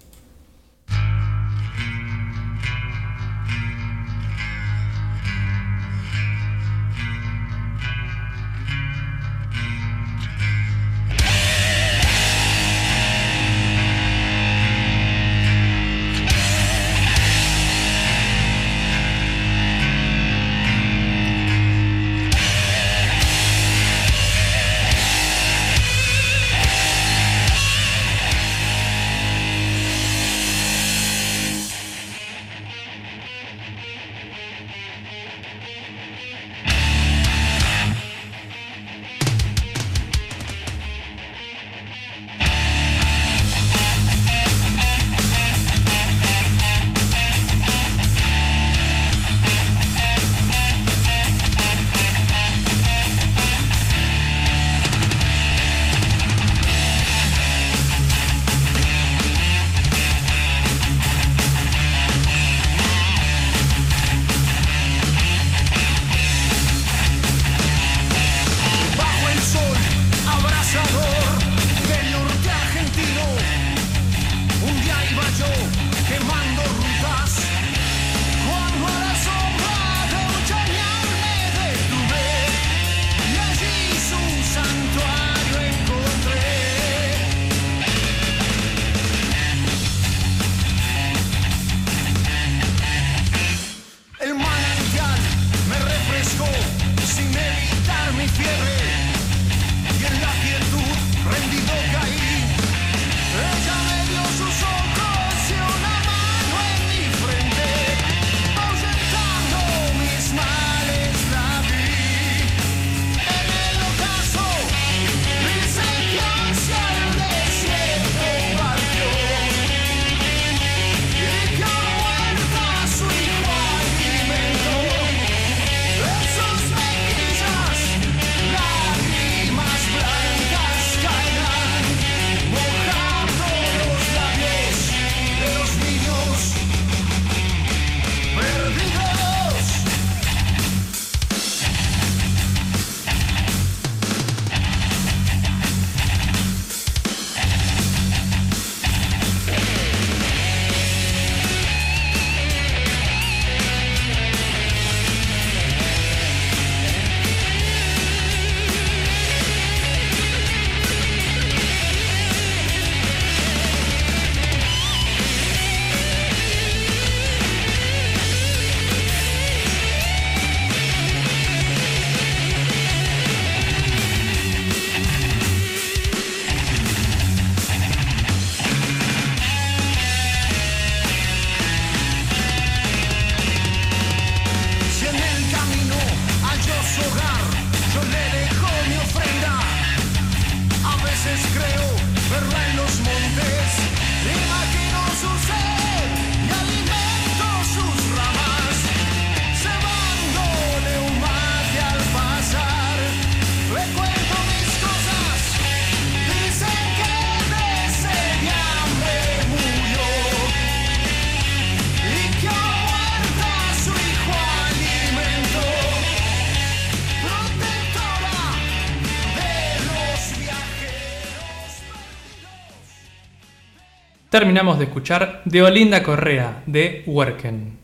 Terminamos 224.39 224.77
de 224.77 224.83
escuchar 224.83 225.41
de 225.45 225.63
Olinda 225.63 226.03
Correa, 226.03 226.61
de 226.65 227.05
Worken. 227.07 227.79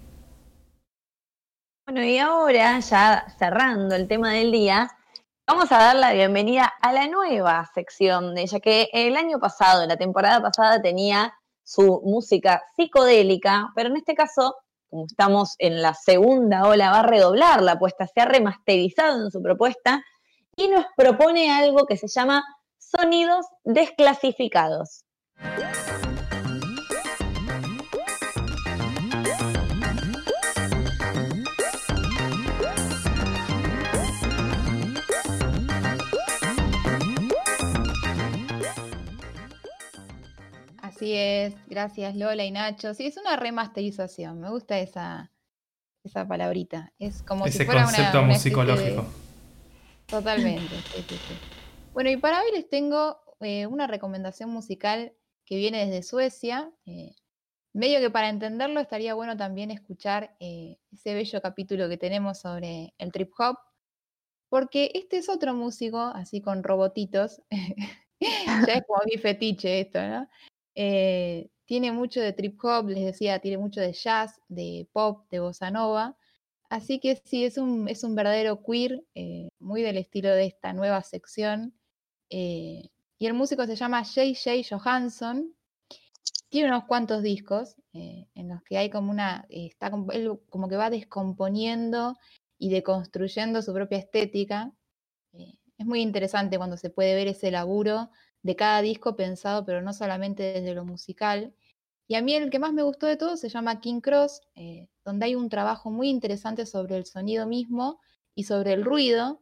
Bueno, 1.87 2.03
y 2.03 2.17
ahora, 2.17 2.77
ya 2.81 3.25
cerrando 3.39 3.95
el 3.95 4.09
tema 4.09 4.33
del 4.33 4.51
día, 4.51 4.89
vamos 5.47 5.71
a 5.71 5.77
dar 5.77 5.95
la 5.95 6.11
bienvenida 6.11 6.73
a 6.81 6.91
la 6.91 7.07
nueva 7.07 7.71
sección 7.73 8.35
de 8.35 8.41
ella, 8.41 8.59
que 8.59 8.89
el 8.91 9.15
año 9.15 9.39
pasado, 9.39 9.87
la 9.87 9.95
temporada 9.95 10.41
pasada, 10.41 10.81
tenía 10.81 11.33
su 11.63 12.01
música 12.03 12.61
psicodélica, 12.75 13.69
pero 13.73 13.87
en 13.87 13.95
este 13.95 14.13
caso, 14.13 14.57
como 14.89 15.05
estamos 15.05 15.55
en 15.57 15.81
la 15.81 15.93
segunda 15.93 16.67
ola, 16.67 16.91
va 16.91 16.99
a 16.99 17.07
redoblar 17.07 17.61
la 17.61 17.73
apuesta, 17.73 18.07
se 18.07 18.19
ha 18.19 18.25
remasterizado 18.25 19.23
en 19.23 19.31
su 19.31 19.41
propuesta 19.41 20.03
y 20.57 20.67
nos 20.67 20.83
propone 20.97 21.49
algo 21.49 21.85
que 21.85 21.95
se 21.95 22.09
llama 22.09 22.43
sonidos 22.77 23.45
desclasificados. 23.63 25.05
Así 41.01 41.15
es, 41.15 41.55
gracias 41.65 42.15
Lola 42.15 42.45
y 42.45 42.51
Nacho. 42.51 42.93
Sí, 42.93 43.07
es 43.07 43.17
una 43.17 43.35
remasterización, 43.35 44.39
me 44.39 44.51
gusta 44.51 44.77
esa, 44.77 45.31
esa 46.03 46.27
palabrita. 46.27 46.93
Es 46.99 47.23
como 47.23 47.47
Ese 47.47 47.57
si 47.57 47.65
fuera 47.65 47.79
una- 47.79 47.87
concepto 47.87 48.19
una 48.19 48.27
de- 48.27 48.33
musicológico. 48.35 49.05
Totalmente, 50.05 50.75
sí, 50.83 51.01
sí, 51.01 51.17
sí. 51.17 51.39
Bueno, 51.91 52.11
y 52.11 52.17
para 52.17 52.39
hoy 52.43 52.51
les 52.53 52.69
tengo 52.69 53.19
eh, 53.39 53.65
una 53.65 53.87
recomendación 53.87 54.51
musical 54.51 55.11
que 55.43 55.55
viene 55.55 55.87
desde 55.87 56.03
Suecia. 56.03 56.71
eh, 56.85 57.15
medio 57.73 57.99
que 57.99 58.11
para 58.11 58.29
entenderlo 58.29 58.79
estaría 58.79 59.15
bueno 59.15 59.35
también 59.35 59.71
escuchar 59.71 60.35
eh, 60.39 60.77
ese 60.91 61.15
bello 61.15 61.41
capítulo 61.41 61.89
que 61.89 61.97
tenemos 61.97 62.37
sobre 62.37 62.93
el 62.99 63.11
trip 63.11 63.31
hop, 63.39 63.57
porque 64.49 64.91
este 64.93 65.17
es 65.17 65.29
otro 65.29 65.55
músico, 65.55 65.97
así 65.99 66.41
con 66.41 66.61
robotitos. 66.63 67.41
ya 68.19 68.73
es 68.75 68.83
como 68.85 68.99
mi 69.11 69.17
fetiche 69.17 69.79
esto, 69.79 69.99
¿no? 69.99 70.29
Eh, 70.75 71.49
tiene 71.65 71.91
mucho 71.91 72.19
de 72.21 72.33
trip 72.33 72.59
hop, 72.63 72.89
les 72.89 73.05
decía, 73.05 73.39
tiene 73.39 73.57
mucho 73.57 73.81
de 73.81 73.93
jazz, 73.93 74.41
de 74.47 74.87
pop, 74.91 75.25
de 75.29 75.39
bossa 75.39 75.71
nova. 75.71 76.17
Así 76.69 76.99
que 76.99 77.21
sí, 77.25 77.45
es 77.45 77.57
un, 77.57 77.87
es 77.87 78.03
un 78.03 78.15
verdadero 78.15 78.63
queer, 78.63 79.03
eh, 79.15 79.49
muy 79.59 79.81
del 79.81 79.97
estilo 79.97 80.29
de 80.29 80.45
esta 80.45 80.73
nueva 80.73 81.01
sección. 81.03 81.73
eh, 82.29 82.89
y 83.19 83.27
el 83.27 83.35
músico 83.35 83.65
se 83.67 83.75
llama 83.75 84.03
J.J. 84.03 84.67
Johansson. 84.67 85.53
Tiene 86.49 86.69
unos 86.69 86.85
cuantos 86.85 87.21
discos 87.21 87.75
en 87.93 88.49
los 88.49 88.63
que 88.63 88.77
hay 88.79 88.89
como 88.89 89.11
una. 89.11 89.45
está 89.49 89.91
él 90.11 90.39
como 90.49 90.67
que 90.67 90.75
va 90.75 90.89
descomponiendo 90.89 92.17
y 92.57 92.69
deconstruyendo 92.71 93.61
su 93.61 93.73
propia 93.73 93.99
estética. 93.99 94.73
Es 95.33 95.85
muy 95.85 96.01
interesante 96.01 96.57
cuando 96.57 96.77
se 96.77 96.89
puede 96.89 97.13
ver 97.13 97.27
ese 97.27 97.51
laburo 97.51 98.09
de 98.43 98.55
cada 98.55 98.81
disco 98.81 99.15
pensado, 99.15 99.65
pero 99.65 99.81
no 99.81 99.93
solamente 99.93 100.43
desde 100.43 100.73
lo 100.73 100.85
musical. 100.85 101.53
Y 102.07 102.15
a 102.15 102.21
mí 102.21 102.33
el 102.33 102.49
que 102.49 102.59
más 102.59 102.73
me 102.73 102.83
gustó 102.83 103.07
de 103.07 103.17
todo 103.17 103.37
se 103.37 103.49
llama 103.49 103.79
King 103.79 104.01
Cross, 104.01 104.41
eh, 104.55 104.89
donde 105.05 105.27
hay 105.27 105.35
un 105.35 105.49
trabajo 105.49 105.91
muy 105.91 106.09
interesante 106.09 106.65
sobre 106.65 106.97
el 106.97 107.05
sonido 107.05 107.47
mismo 107.47 107.99
y 108.35 108.43
sobre 108.43 108.73
el 108.73 108.83
ruido. 108.83 109.41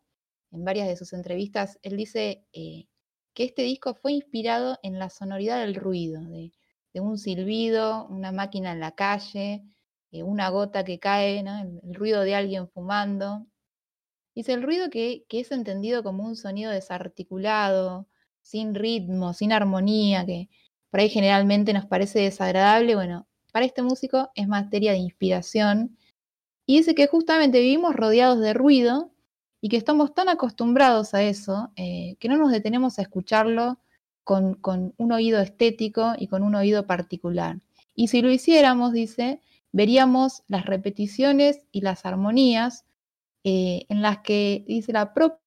En 0.51 0.65
varias 0.65 0.87
de 0.87 0.95
sus 0.95 1.13
entrevistas, 1.13 1.79
él 1.83 1.97
dice 1.97 2.45
eh, 2.53 2.87
que 3.33 3.43
este 3.45 3.63
disco 3.63 3.95
fue 3.95 4.13
inspirado 4.13 4.77
en 4.83 4.99
la 4.99 5.09
sonoridad 5.09 5.59
del 5.61 5.75
ruido, 5.75 6.21
de, 6.21 6.51
un 6.95 7.17
silbido, 7.17 8.07
una 8.07 8.31
máquina 8.31 8.73
en 8.73 8.81
la 8.81 8.91
calle, 8.91 9.63
eh, 10.11 10.23
una 10.23 10.49
gota 10.49 10.83
que 10.83 10.99
cae, 10.99 11.39
el 11.39 11.95
ruido 11.95 12.21
de 12.21 12.35
alguien 12.35 12.67
fumando. 12.67 13.47
Dice 14.35 14.53
el 14.53 14.63
ruido 14.63 14.89
que, 14.89 15.25
que 15.29 15.39
es 15.39 15.51
entendido 15.51 16.03
como 16.03 16.23
un 16.23 16.35
sonido 16.35 16.71
desarticulado, 16.71 18.07
sin 18.41 18.75
ritmo, 18.75 19.33
sin 19.33 19.51
armonía, 19.51 20.25
que 20.25 20.49
por 20.89 20.99
ahí 20.99 21.09
generalmente 21.09 21.73
nos 21.73 21.85
parece 21.85 22.19
desagradable. 22.19 22.95
Bueno, 22.95 23.27
para 23.51 23.65
este 23.65 23.81
músico 23.81 24.29
es 24.35 24.47
materia 24.47 24.91
de 24.91 24.97
inspiración. 24.99 25.97
Y 26.65 26.77
dice 26.77 26.95
que 26.95 27.07
justamente 27.07 27.59
vivimos 27.59 27.95
rodeados 27.95 28.39
de 28.39 28.53
ruido 28.53 29.11
y 29.61 29.69
que 29.69 29.77
estamos 29.77 30.13
tan 30.13 30.29
acostumbrados 30.29 31.13
a 31.13 31.23
eso 31.23 31.71
eh, 31.75 32.15
que 32.19 32.29
no 32.29 32.37
nos 32.37 32.51
detenemos 32.51 32.99
a 32.99 33.01
escucharlo 33.01 33.79
con, 34.23 34.93
un 34.97 35.11
oído 35.11 35.41
estético 35.41 36.13
y 36.17 36.27
con 36.27 36.43
un 36.43 36.53
oído 36.55 36.85
particular. 36.85 37.59
Y 37.95 38.09
si 38.09 38.21
lo 38.21 38.29
hiciéramos, 38.29 38.93
dice, 38.93 39.41
veríamos 39.71 40.43
las 40.47 40.65
repeticiones 40.65 41.65
y 41.71 41.81
las 41.81 42.05
armonías 42.05 42.85
eh, 43.43 43.85
en 43.89 44.01
las 44.03 44.19
que, 44.19 44.63
dice, 44.67 44.93
la 44.93 45.13
propia 45.13 45.39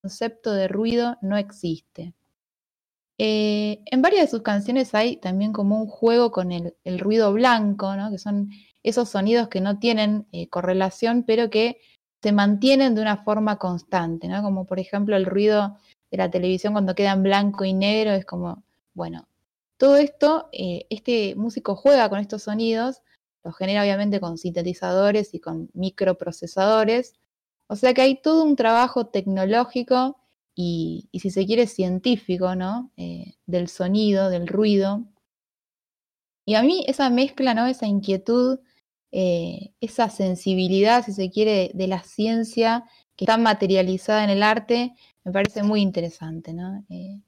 concepto 0.00 0.52
de 0.52 0.68
ruido 0.68 1.16
no 1.22 1.36
existe. 1.36 2.14
Eh, 3.18 3.82
en 3.84 4.00
varias 4.00 4.22
de 4.22 4.30
sus 4.30 4.42
canciones 4.42 4.94
hay 4.94 5.18
también 5.18 5.52
como 5.52 5.78
un 5.78 5.86
juego 5.86 6.30
con 6.30 6.52
el, 6.52 6.74
ruido 6.98 7.32
blanco, 7.34 7.94
¿no? 7.94 8.10
que 8.10 8.18
son 8.18 8.50
esos 8.82 9.10
sonidos 9.10 9.48
que 9.48 9.60
no 9.60 9.78
tienen 9.78 10.26
eh, 10.32 10.48
correlación, 10.48 11.24
pero 11.24 11.50
que 11.50 11.82
se 12.22 12.32
mantienen 12.32 12.94
de 12.94 13.02
una 13.02 13.18
forma 13.18 13.58
constante, 13.58 14.26
¿no? 14.26 14.42
como 14.42 14.66
por 14.66 14.78
ejemplo 14.78 15.16
el 15.16 15.26
ruido 15.26 15.76
de 16.10 16.16
la 16.16 16.30
televisión 16.30 16.72
cuando 16.72 16.94
queda 16.94 17.14
blanco 17.16 17.64
y 17.64 17.74
negro, 17.74 18.12
es 18.12 18.24
como, 18.24 18.64
bueno, 18.94 19.28
todo 19.76 19.96
esto, 19.96 20.48
eh, 20.52 20.86
este 20.88 21.34
músico 21.36 21.76
juega 21.76 22.08
con 22.08 22.20
estos 22.20 22.44
sonidos, 22.44 23.02
los 23.44 23.56
genera 23.56 23.82
obviamente 23.82 24.20
con 24.20 24.38
sintetizadores 24.38 25.34
y 25.34 25.40
con 25.40 25.70
microprocesadores, 25.74 27.19
o 27.70 27.76
sea 27.76 27.94
que 27.94 28.02
hay 28.02 28.16
todo 28.20 28.42
un 28.42 28.56
trabajo 28.56 29.06
tecnológico 29.06 30.18
y, 30.56 31.08
y 31.12 31.20
si 31.20 31.30
se 31.30 31.46
quiere, 31.46 31.68
científico, 31.68 32.56
¿no? 32.56 32.90
Eh, 32.96 33.34
del 33.46 33.68
sonido, 33.68 34.28
del 34.28 34.48
ruido. 34.48 35.04
Y 36.44 36.54
a 36.56 36.62
mí 36.62 36.84
esa 36.88 37.10
mezcla, 37.10 37.54
¿no? 37.54 37.66
Esa 37.66 37.86
inquietud, 37.86 38.58
eh, 39.12 39.72
esa 39.80 40.10
sensibilidad, 40.10 41.04
si 41.04 41.12
se 41.12 41.30
quiere, 41.30 41.70
de 41.74 41.86
la 41.86 42.02
ciencia 42.02 42.84
que 43.14 43.24
está 43.24 43.36
materializada 43.36 44.24
en 44.24 44.30
el 44.30 44.42
arte, 44.42 44.92
me 45.22 45.30
parece 45.30 45.62
muy 45.62 45.80
interesante, 45.80 46.52
¿no? 46.52 46.84
Eh, 46.90 47.20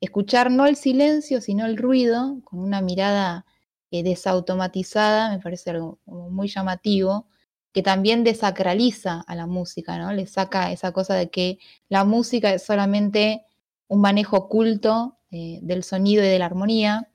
escuchar 0.00 0.52
no 0.52 0.66
el 0.66 0.76
silencio, 0.76 1.40
sino 1.40 1.66
el 1.66 1.76
ruido, 1.76 2.40
con 2.44 2.60
una 2.60 2.82
mirada 2.82 3.46
desautomatizada, 3.90 5.30
me 5.30 5.40
parece 5.40 5.70
algo 5.70 5.98
muy 6.06 6.46
llamativo 6.48 7.26
que 7.72 7.82
también 7.82 8.24
desacraliza 8.24 9.20
a 9.26 9.34
la 9.34 9.46
música, 9.46 9.98
¿no? 9.98 10.12
Le 10.12 10.26
saca 10.26 10.72
esa 10.72 10.92
cosa 10.92 11.14
de 11.14 11.30
que 11.30 11.58
la 11.88 12.04
música 12.04 12.52
es 12.54 12.62
solamente 12.64 13.44
un 13.88 14.00
manejo 14.00 14.36
oculto 14.36 15.18
eh, 15.30 15.58
del 15.62 15.82
sonido 15.84 16.22
y 16.24 16.28
de 16.28 16.38
la 16.38 16.46
armonía. 16.46 17.08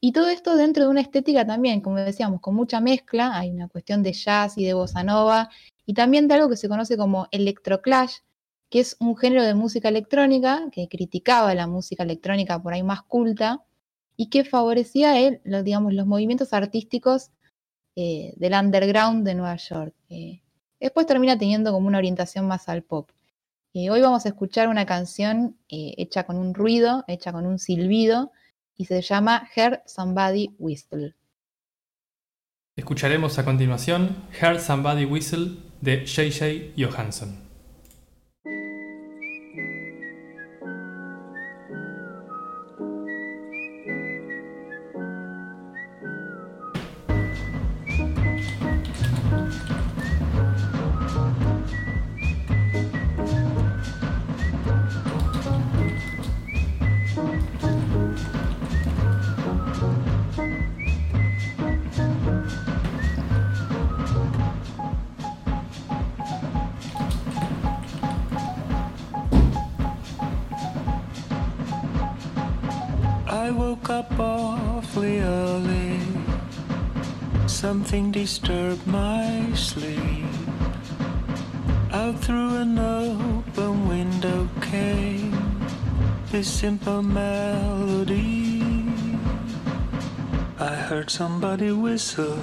Y 0.00 0.12
todo 0.12 0.28
esto 0.28 0.56
dentro 0.56 0.84
de 0.84 0.90
una 0.90 1.00
estética 1.00 1.46
también, 1.46 1.80
como 1.80 1.96
decíamos, 1.96 2.40
con 2.40 2.54
mucha 2.54 2.80
mezcla, 2.80 3.36
hay 3.36 3.50
una 3.50 3.68
cuestión 3.68 4.02
de 4.02 4.12
jazz 4.12 4.56
y 4.58 4.64
de 4.64 4.74
bossa 4.74 5.02
nova, 5.02 5.50
y 5.86 5.94
también 5.94 6.28
de 6.28 6.34
algo 6.34 6.48
que 6.48 6.56
se 6.56 6.68
conoce 6.68 6.96
como 6.96 7.26
electroclash, 7.30 8.16
que 8.70 8.80
es 8.80 8.96
un 9.00 9.16
género 9.16 9.42
de 9.44 9.54
música 9.54 9.88
electrónica 9.88 10.68
que 10.72 10.88
criticaba 10.88 11.54
la 11.54 11.66
música 11.66 12.02
electrónica 12.02 12.62
por 12.62 12.72
ahí 12.74 12.82
más 12.82 13.02
culta 13.02 13.64
y 14.16 14.28
que 14.30 14.44
favorecía 14.44 15.18
el, 15.20 15.40
lo- 15.44 15.62
digamos, 15.62 15.92
los 15.94 16.06
movimientos 16.06 16.52
artísticos 16.52 17.30
eh, 17.96 18.32
del 18.36 18.52
underground 18.52 19.26
de 19.26 19.34
Nueva 19.34 19.56
York. 19.56 19.94
Después 20.80 21.06
termina 21.06 21.38
teniendo 21.38 21.72
como 21.72 21.88
una 21.88 21.98
orientación 21.98 22.46
más 22.46 22.68
al 22.68 22.82
pop. 22.82 23.10
Eh, 23.72 23.90
hoy 23.90 24.00
vamos 24.00 24.24
a 24.24 24.28
escuchar 24.28 24.68
una 24.68 24.86
canción 24.86 25.56
eh, 25.68 25.94
hecha 25.96 26.24
con 26.24 26.36
un 26.36 26.54
ruido, 26.54 27.04
hecha 27.08 27.32
con 27.32 27.44
un 27.44 27.58
silbido, 27.58 28.30
y 28.76 28.84
se 28.84 29.02
llama 29.02 29.48
Hear 29.54 29.82
Somebody 29.86 30.54
Whistle. 30.58 31.14
Escucharemos 32.76 33.38
a 33.38 33.44
continuación 33.44 34.16
Heard 34.40 34.60
Somebody 34.60 35.04
Whistle 35.04 35.56
de 35.80 36.06
J.J. 36.06 36.74
Johansson. 36.76 37.43
Woke 73.84 73.90
up 73.90 74.18
awfully 74.18 75.20
early. 75.20 75.98
Something 77.46 78.10
disturbed 78.10 78.86
my 78.86 79.52
sleep. 79.54 80.24
Out 81.92 82.18
through 82.20 82.56
an 82.56 82.78
open 82.78 83.88
window 83.88 84.48
came 84.62 85.32
this 86.30 86.48
simple 86.48 87.02
melody. 87.02 88.62
I 90.58 90.74
heard 90.74 91.10
somebody 91.10 91.70
whistle. 91.70 92.38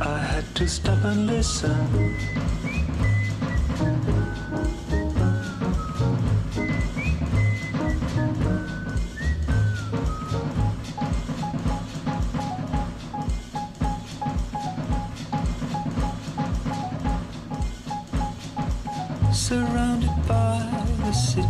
I 0.00 0.18
had 0.18 0.44
to 0.54 0.68
stop 0.68 1.04
and 1.04 1.26
listen. 1.26 2.41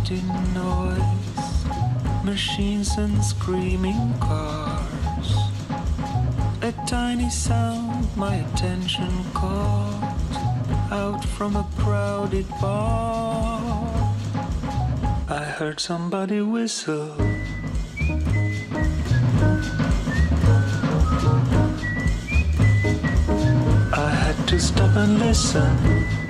City 0.05 0.21
noise, 0.53 2.25
machines 2.25 2.97
and 2.97 3.23
screaming 3.23 4.13
cars. 4.19 5.29
A 6.61 6.73
tiny 6.87 7.29
sound 7.29 8.07
my 8.17 8.35
attention 8.35 9.11
caught 9.33 10.15
out 10.91 11.23
from 11.23 11.55
a 11.55 11.65
crowded 11.77 12.47
bar. 12.59 13.61
I 15.29 15.43
heard 15.57 15.79
somebody 15.79 16.41
whistle. 16.41 17.15
I 23.93 24.09
had 24.23 24.47
to 24.47 24.59
stop 24.59 24.95
and 24.97 25.19
listen. 25.19 26.22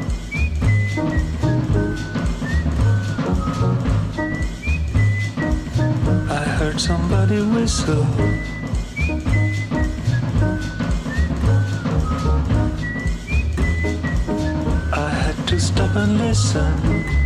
Somebody 6.84 7.41
whistle. 7.41 8.05
I 14.91 15.10
had 15.23 15.47
to 15.47 15.60
stop 15.61 15.95
and 15.95 16.18
listen. 16.18 17.22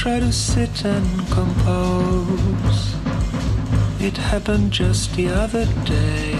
Try 0.00 0.18
to 0.18 0.32
sit 0.32 0.82
and 0.86 1.06
compose. 1.28 2.94
It 4.00 4.16
happened 4.16 4.72
just 4.72 5.14
the 5.14 5.28
other 5.28 5.66
day. 5.84 6.36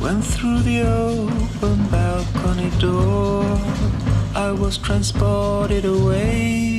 When 0.00 0.20
through 0.20 0.62
the 0.62 0.80
open 0.82 1.86
balcony 1.86 2.70
door, 2.80 3.44
I 4.34 4.50
was 4.50 4.78
transported 4.78 5.84
away. 5.84 6.69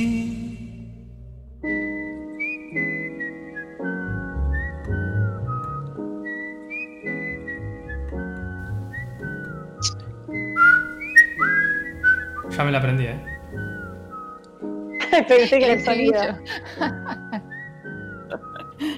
Pensé 15.36 15.58
que 15.58 15.64
El 15.64 15.78
el 15.78 15.84
sonido. 15.84 16.20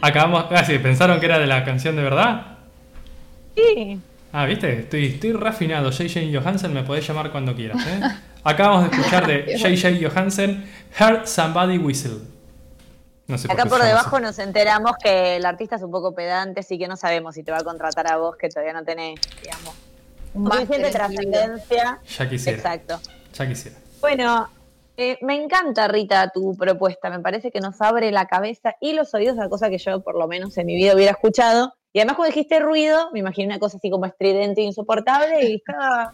Acabamos. 0.02 0.46
Ah, 0.50 0.64
sí, 0.64 0.78
pensaron 0.78 1.20
que 1.20 1.26
era 1.26 1.38
de 1.38 1.46
la 1.46 1.64
canción 1.64 1.96
de 1.96 2.02
verdad. 2.02 2.58
Sí. 3.54 4.00
Ah, 4.32 4.46
viste, 4.46 4.80
estoy, 4.80 5.06
estoy 5.06 5.32
refinado. 5.32 5.90
JJ 5.90 6.34
Johansen, 6.34 6.72
me 6.72 6.82
podés 6.82 7.06
llamar 7.06 7.30
cuando 7.30 7.54
quieras. 7.54 7.86
¿eh? 7.86 8.00
Acabamos 8.42 8.90
de 8.90 8.96
escuchar 8.96 9.26
de 9.26 9.56
JJ 9.58 10.04
Johansen, 10.04 10.68
Heard 10.98 11.26
Somebody 11.26 11.78
Whistle. 11.78 12.18
No 13.26 13.38
sé 13.38 13.50
Acá 13.50 13.64
por 13.64 13.82
debajo 13.82 14.20
nos 14.20 14.38
enteramos 14.38 14.92
que 15.02 15.36
el 15.36 15.46
artista 15.46 15.76
es 15.76 15.82
un 15.82 15.90
poco 15.90 16.14
pedante, 16.14 16.60
así 16.60 16.78
que 16.78 16.86
no 16.88 16.96
sabemos 16.96 17.34
si 17.34 17.42
te 17.42 17.52
va 17.52 17.58
a 17.58 17.64
contratar 17.64 18.12
a 18.12 18.18
vos, 18.18 18.36
que 18.36 18.50
todavía 18.50 18.74
no 18.74 18.84
tenés, 18.84 19.18
digamos, 19.42 19.74
suficiente 20.34 20.90
trascendencia. 20.90 22.00
Ya 22.18 22.28
quisiera. 22.28 22.58
Exacto. 22.58 23.00
Ya 23.32 23.48
quisiera. 23.48 23.78
Bueno, 24.00 24.50
eh, 24.96 25.18
me 25.22 25.34
encanta, 25.34 25.88
Rita, 25.88 26.30
tu 26.32 26.56
propuesta. 26.56 27.10
Me 27.10 27.20
parece 27.20 27.50
que 27.50 27.60
nos 27.60 27.80
abre 27.80 28.12
la 28.12 28.26
cabeza 28.26 28.76
y 28.80 28.92
los 28.92 29.12
oídos 29.14 29.38
a 29.38 29.48
cosa 29.48 29.68
que 29.68 29.78
yo, 29.78 30.02
por 30.02 30.16
lo 30.16 30.28
menos 30.28 30.56
en 30.56 30.66
mi 30.66 30.76
vida, 30.76 30.94
hubiera 30.94 31.12
escuchado. 31.12 31.74
Y 31.92 31.98
además, 32.00 32.16
cuando 32.16 32.34
dijiste 32.34 32.60
ruido, 32.60 33.10
me 33.12 33.20
imaginé 33.20 33.46
una 33.46 33.58
cosa 33.58 33.76
así 33.76 33.90
como 33.90 34.06
estridente 34.06 34.60
e 34.60 34.64
insoportable 34.64 35.48
y 35.48 35.54
estaba 35.56 36.12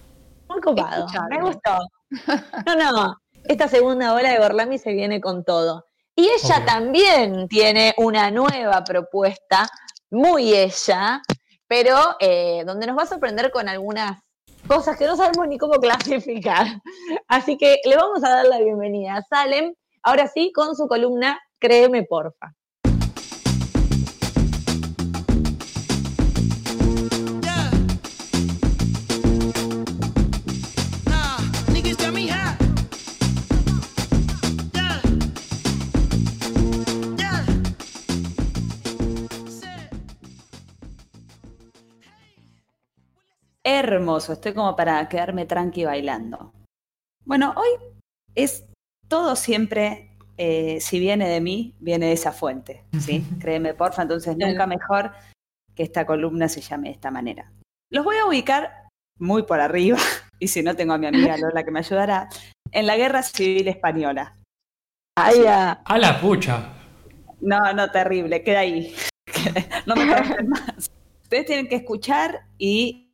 muy 0.48 0.61
copado. 0.62 1.07
Me 1.28 1.40
gustó. 1.40 1.78
No, 2.66 2.74
no. 2.74 3.16
Esta 3.44 3.69
segunda 3.69 4.15
ola 4.15 4.31
de 4.32 4.39
Gorlami 4.39 4.78
se 4.78 4.93
viene 4.93 5.20
con 5.20 5.44
todo. 5.44 5.86
Y 6.16 6.28
ella 6.28 6.65
también 6.66 7.48
tiene 7.48 7.94
una 7.97 8.31
nueva 8.31 8.82
propuesta, 8.85 9.69
muy 10.11 10.52
ella, 10.52 11.23
pero 11.69 11.97
eh, 12.19 12.65
donde 12.66 12.86
nos 12.86 12.98
va 12.98 13.05
a 13.05 13.07
sorprender 13.07 13.51
con 13.52 13.69
algunas 13.69 14.20
cosas 14.71 14.97
que 14.97 15.05
no 15.05 15.17
sabemos 15.17 15.49
ni 15.49 15.59
cómo 15.59 15.75
clasificar. 15.81 16.65
Así 17.27 17.59
que 17.59 17.81
le 17.85 17.97
vamos 17.97 18.23
a 18.23 18.31
dar 18.31 18.47
la 18.47 18.61
bienvenida 18.61 19.17
a 19.17 19.23
Salem, 19.23 19.75
ahora 20.05 20.29
sí, 20.29 20.53
con 20.55 20.77
su 20.77 20.87
columna 20.87 21.41
Créeme, 21.59 22.05
porfa. 22.05 22.55
Hermoso, 43.79 44.33
estoy 44.33 44.53
como 44.53 44.75
para 44.75 45.09
quedarme 45.09 45.47
tranqui 45.47 45.85
bailando. 45.85 46.53
Bueno, 47.25 47.55
hoy 47.57 47.69
es 48.35 48.65
todo 49.07 49.37
siempre, 49.37 50.11
eh, 50.39 50.81
si 50.81 50.99
viene 50.99 51.29
de 51.29 51.41
mí, 51.41 51.77
viene 51.79 52.07
de 52.07 52.13
esa 52.13 52.33
fuente, 52.33 52.85
¿sí? 52.99 53.25
Créeme, 53.41 53.75
porfa, 53.75 54.03
entonces 54.03 54.37
nunca 54.37 54.67
mejor 54.67 55.13
que 55.77 55.85
esta 55.85 56.05
columna 56.05 56.49
se 56.49 56.61
llame 56.61 56.89
de 56.89 56.95
esta 56.95 57.13
manera. 57.13 57.53
Los 57.93 58.05
voy 58.05 58.17
a 58.17 58.27
ubicar 58.27 58.89
muy 59.21 59.45
por 59.45 59.61
arriba, 59.61 59.99
y 60.41 60.49
si 60.49 60.65
no 60.65 60.75
tengo 60.75 60.95
a 60.95 60.99
mi 60.99 61.07
amiga 61.07 61.37
Lola 61.39 61.63
que 61.63 61.71
me 61.71 61.79
ayudará, 61.79 62.29
en 62.73 62.87
la 62.89 62.97
Guerra 62.97 63.23
Civil 63.23 63.69
Española. 63.69 64.37
Ay. 65.17 65.45
A 65.47 65.99
la 65.99 66.21
pucha. 66.21 66.73
No, 67.41 67.73
no, 67.73 67.89
terrible, 67.93 68.43
queda 68.43 68.61
ahí. 68.61 68.97
no 69.87 69.95
me 69.95 70.07
más. 70.07 70.91
Ustedes 71.23 71.47
tienen 71.47 71.69
que 71.69 71.77
escuchar 71.77 72.47
y 72.59 73.10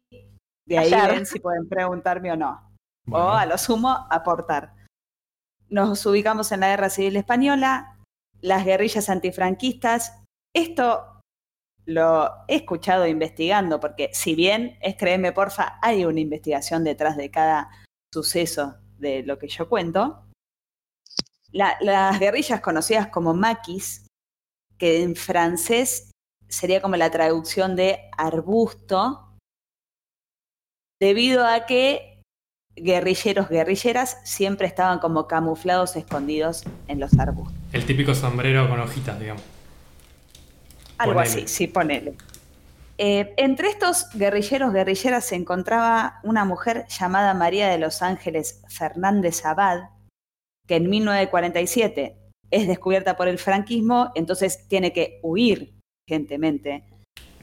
de 0.67 0.79
ahí 0.79 0.91
ven 0.91 1.27
si 1.27 1.39
pueden 1.39 1.69
preguntarme 1.69 2.33
o 2.33 2.37
no. 2.37 2.75
Bueno. 3.07 3.27
O 3.27 3.31
a 3.31 3.47
lo 3.47 3.57
sumo, 3.57 4.07
aportar. 4.11 4.75
Nos 5.69 6.05
ubicamos 6.07 6.53
en 6.53 6.61
la 6.61 6.69
Guerra 6.69 6.91
Civil 6.91 7.17
Española, 7.17 7.99
las 8.41 8.65
guerrillas 8.65 9.09
antifranquistas. 9.09 10.23
Esto 10.55 11.21
lo 11.85 12.31
he 12.49 12.57
escuchado 12.57 13.07
investigando, 13.07 13.79
porque 13.79 14.11
si 14.13 14.35
bien 14.35 14.77
es 14.81 14.97
créeme, 14.97 15.33
porfa, 15.33 15.79
hay 15.83 16.05
una 16.05 16.21
investigación 16.21 16.83
detrás 16.83 17.17
de 17.17 17.31
cada 17.31 17.71
suceso 18.13 18.77
de 18.99 19.23
lo 19.23 19.39
que 19.39 19.49
yo 19.49 19.69
cuento. 19.69 20.25
La- 21.53 21.77
las 21.81 22.19
guerrillas 22.19 22.61
conocidas 22.61 23.09
como 23.09 23.35
maquis, 23.35 24.07
que 24.79 25.03
en 25.03 25.15
francés 25.15 26.11
sería 26.49 26.83
como 26.83 26.97
la 26.97 27.11
traducción 27.11 27.77
de 27.77 28.11
arbusto, 28.19 29.26
debido 31.01 31.47
a 31.47 31.67
que 31.67 32.23
guerrilleros, 32.77 33.49
guerrilleras 33.49 34.19
siempre 34.25 34.67
estaban 34.67 34.99
como 34.99 35.27
camuflados, 35.27 35.97
escondidos 35.97 36.65
en 36.89 37.01
los 37.01 37.19
arbustos. 37.19 37.55
El 37.73 37.87
típico 37.87 38.15
sombrero 38.15 38.69
con 38.69 38.81
hojitas, 38.81 39.19
digamos. 39.19 39.43
Algo 40.99 41.15
Ponele. 41.15 41.35
así, 41.35 41.49
sí, 41.49 41.67
ponele. 41.67 42.15
Eh, 42.99 43.35
entre 43.37 43.69
estos 43.69 44.09
guerrilleros, 44.15 44.73
guerrilleras, 44.73 45.25
se 45.27 45.37
encontraba 45.37 46.21
una 46.23 46.45
mujer 46.45 46.87
llamada 46.89 47.35
María 47.35 47.69
de 47.69 47.79
los 47.79 48.01
Ángeles 48.01 48.63
Fernández 48.69 49.45
Abad, 49.45 49.91
que 50.67 50.77
en 50.77 50.89
1947 50.89 52.17
es 52.51 52.67
descubierta 52.67 53.17
por 53.17 53.29
el 53.29 53.39
franquismo, 53.39 54.13
entonces 54.15 54.67
tiene 54.69 54.93
que 54.93 55.21
huir 55.23 55.75
urgentemente 56.09 56.85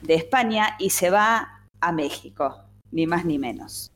de 0.01 0.15
España 0.15 0.75
y 0.79 0.89
se 0.89 1.09
va 1.09 1.67
a 1.79 1.91
México, 1.91 2.63
ni 2.93 3.07
más 3.07 3.25
ni 3.25 3.37
menos. 3.39 3.91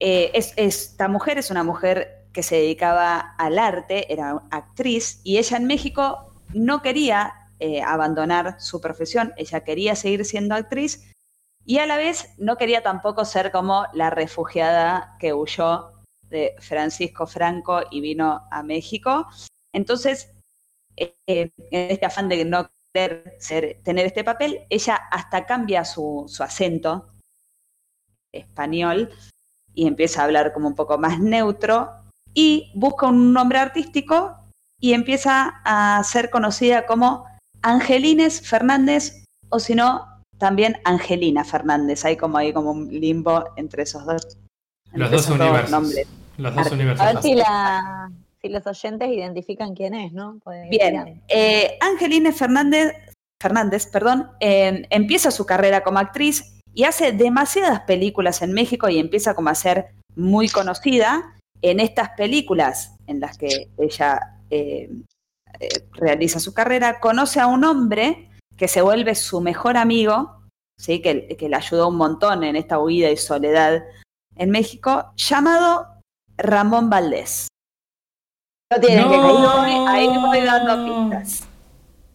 Eh, 0.00 0.30
es- 0.34 0.54
esta 0.56 1.08
mujer 1.08 1.38
es 1.38 1.50
una 1.50 1.64
mujer 1.64 2.28
que 2.32 2.42
se 2.42 2.56
dedicaba 2.56 3.18
al 3.38 3.58
arte, 3.58 4.12
era 4.12 4.42
actriz, 4.50 5.20
y 5.24 5.38
ella 5.38 5.56
en 5.56 5.66
México 5.66 6.32
no 6.54 6.82
quería 6.82 7.34
eh, 7.60 7.82
abandonar 7.82 8.60
su 8.60 8.80
profesión, 8.80 9.32
ella 9.36 9.64
quería 9.64 9.96
seguir 9.96 10.24
siendo 10.24 10.54
actriz 10.54 11.12
y 11.64 11.78
a 11.78 11.86
la 11.86 11.96
vez 11.96 12.28
no 12.38 12.56
quería 12.56 12.84
tampoco 12.84 13.24
ser 13.24 13.50
como 13.50 13.84
la 13.94 14.10
refugiada 14.10 15.16
que 15.18 15.34
huyó 15.34 15.90
de 16.30 16.54
Francisco 16.60 17.26
Franco 17.26 17.80
y 17.90 18.00
vino 18.00 18.46
a 18.52 18.62
México. 18.62 19.26
Entonces, 19.72 20.30
eh, 20.96 21.16
en 21.26 21.52
este 21.70 22.06
afán 22.06 22.28
de 22.28 22.44
no 22.44 22.70
querer 22.94 23.34
ser- 23.40 23.80
tener 23.82 24.06
este 24.06 24.22
papel, 24.22 24.64
ella 24.70 24.94
hasta 25.10 25.44
cambia 25.44 25.84
su 25.84 26.26
acento 26.38 27.10
español 28.32 29.10
y 29.74 29.86
empieza 29.86 30.20
a 30.20 30.24
hablar 30.24 30.52
como 30.52 30.68
un 30.68 30.74
poco 30.74 30.98
más 30.98 31.20
neutro 31.20 31.90
y 32.34 32.70
busca 32.74 33.06
un 33.06 33.32
nombre 33.32 33.58
artístico 33.58 34.36
y 34.80 34.92
empieza 34.92 35.60
a 35.64 36.02
ser 36.04 36.30
conocida 36.30 36.86
como 36.86 37.26
Angelines 37.62 38.46
Fernández 38.46 39.24
o 39.50 39.58
si 39.58 39.74
no, 39.74 40.06
también 40.38 40.76
Angelina 40.84 41.44
Fernández. 41.44 42.04
Hay 42.04 42.16
como 42.16 42.38
ahí 42.38 42.52
como 42.52 42.70
un 42.70 42.88
limbo 42.88 43.44
entre 43.56 43.82
esos 43.82 44.04
dos. 44.04 44.38
Los 44.92 45.10
dos 45.10 45.22
esos 45.22 45.34
universos. 45.36 45.70
nombres. 45.70 46.06
Los 46.36 46.54
dos 46.54 46.70
universos. 46.70 47.06
A 47.06 47.12
ver 47.12 47.22
si, 47.22 47.34
la, 47.34 48.10
si 48.40 48.48
los 48.48 48.66
oyentes 48.66 49.08
identifican 49.08 49.74
quién 49.74 49.94
es, 49.94 50.12
¿no? 50.12 50.38
Pueden. 50.44 50.70
Bien, 50.70 51.22
eh, 51.28 51.76
Angelina 51.80 52.32
Fernández, 52.32 52.94
Fernández 53.40 53.86
perdón, 53.86 54.30
eh, 54.40 54.86
empieza 54.90 55.30
su 55.30 55.44
carrera 55.44 55.82
como 55.82 55.98
actriz 55.98 56.57
y 56.78 56.84
hace 56.84 57.10
demasiadas 57.10 57.80
películas 57.80 58.40
en 58.40 58.52
México 58.52 58.88
y 58.88 59.00
empieza 59.00 59.34
como 59.34 59.48
a 59.50 59.56
ser 59.56 59.88
muy 60.14 60.48
conocida 60.48 61.34
en 61.60 61.80
estas 61.80 62.10
películas 62.10 62.94
en 63.08 63.18
las 63.18 63.36
que 63.36 63.68
ella 63.78 64.38
eh, 64.48 64.88
eh, 65.58 65.68
realiza 65.90 66.38
su 66.38 66.54
carrera. 66.54 67.00
Conoce 67.00 67.40
a 67.40 67.48
un 67.48 67.64
hombre 67.64 68.30
que 68.56 68.68
se 68.68 68.80
vuelve 68.80 69.16
su 69.16 69.40
mejor 69.40 69.76
amigo, 69.76 70.40
¿sí? 70.78 71.02
que, 71.02 71.26
que 71.36 71.48
le 71.48 71.56
ayudó 71.56 71.88
un 71.88 71.96
montón 71.96 72.44
en 72.44 72.54
esta 72.54 72.78
huida 72.78 73.10
y 73.10 73.16
soledad 73.16 73.82
en 74.36 74.50
México, 74.50 75.12
llamado 75.16 75.84
Ramón 76.36 76.90
Valdés. 76.90 77.48
No 78.72 78.80
tiene 78.80 79.02
No. 79.02 79.10
que 79.10 79.16
Ahí 79.16 79.32
voy, 79.32 79.88
ahí 79.88 80.06
voy 80.06 80.40
dando 80.42 81.10
pistas. 81.10 81.48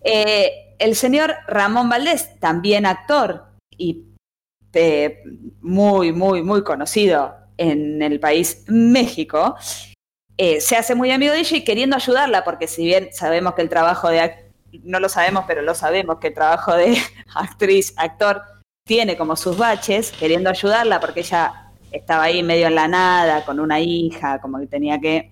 Eh, 0.05 0.73
el 0.79 0.95
señor 0.95 1.35
Ramón 1.47 1.89
Valdés, 1.89 2.39
también 2.39 2.85
actor 2.85 3.47
y 3.77 4.12
eh, 4.73 5.23
muy, 5.61 6.11
muy, 6.11 6.41
muy 6.41 6.63
conocido 6.63 7.35
en 7.57 8.01
el 8.01 8.19
país 8.19 8.65
México, 8.67 9.55
eh, 10.37 10.61
se 10.61 10.75
hace 10.75 10.95
muy 10.95 11.11
amigo 11.11 11.33
de 11.33 11.39
ella 11.39 11.57
y 11.57 11.63
queriendo 11.63 11.95
ayudarla, 11.95 12.43
porque 12.43 12.67
si 12.67 12.85
bien 12.85 13.09
sabemos 13.13 13.53
que 13.53 13.61
el 13.61 13.69
trabajo 13.69 14.09
de, 14.09 14.51
no 14.83 14.99
lo 14.99 15.09
sabemos, 15.09 15.45
pero 15.47 15.61
lo 15.61 15.75
sabemos, 15.75 16.17
que 16.19 16.27
el 16.27 16.33
trabajo 16.33 16.75
de 16.75 16.97
actriz, 17.35 17.93
actor, 17.97 18.41
tiene 18.85 19.15
como 19.15 19.35
sus 19.35 19.57
baches, 19.57 20.11
queriendo 20.11 20.49
ayudarla 20.49 20.99
porque 20.99 21.21
ella 21.21 21.71
estaba 21.91 22.23
ahí 22.23 22.43
medio 22.43 22.67
en 22.67 22.75
la 22.75 22.87
nada, 22.87 23.45
con 23.45 23.59
una 23.59 23.79
hija, 23.79 24.41
como 24.41 24.59
que 24.59 24.67
tenía 24.67 24.99
que 24.99 25.31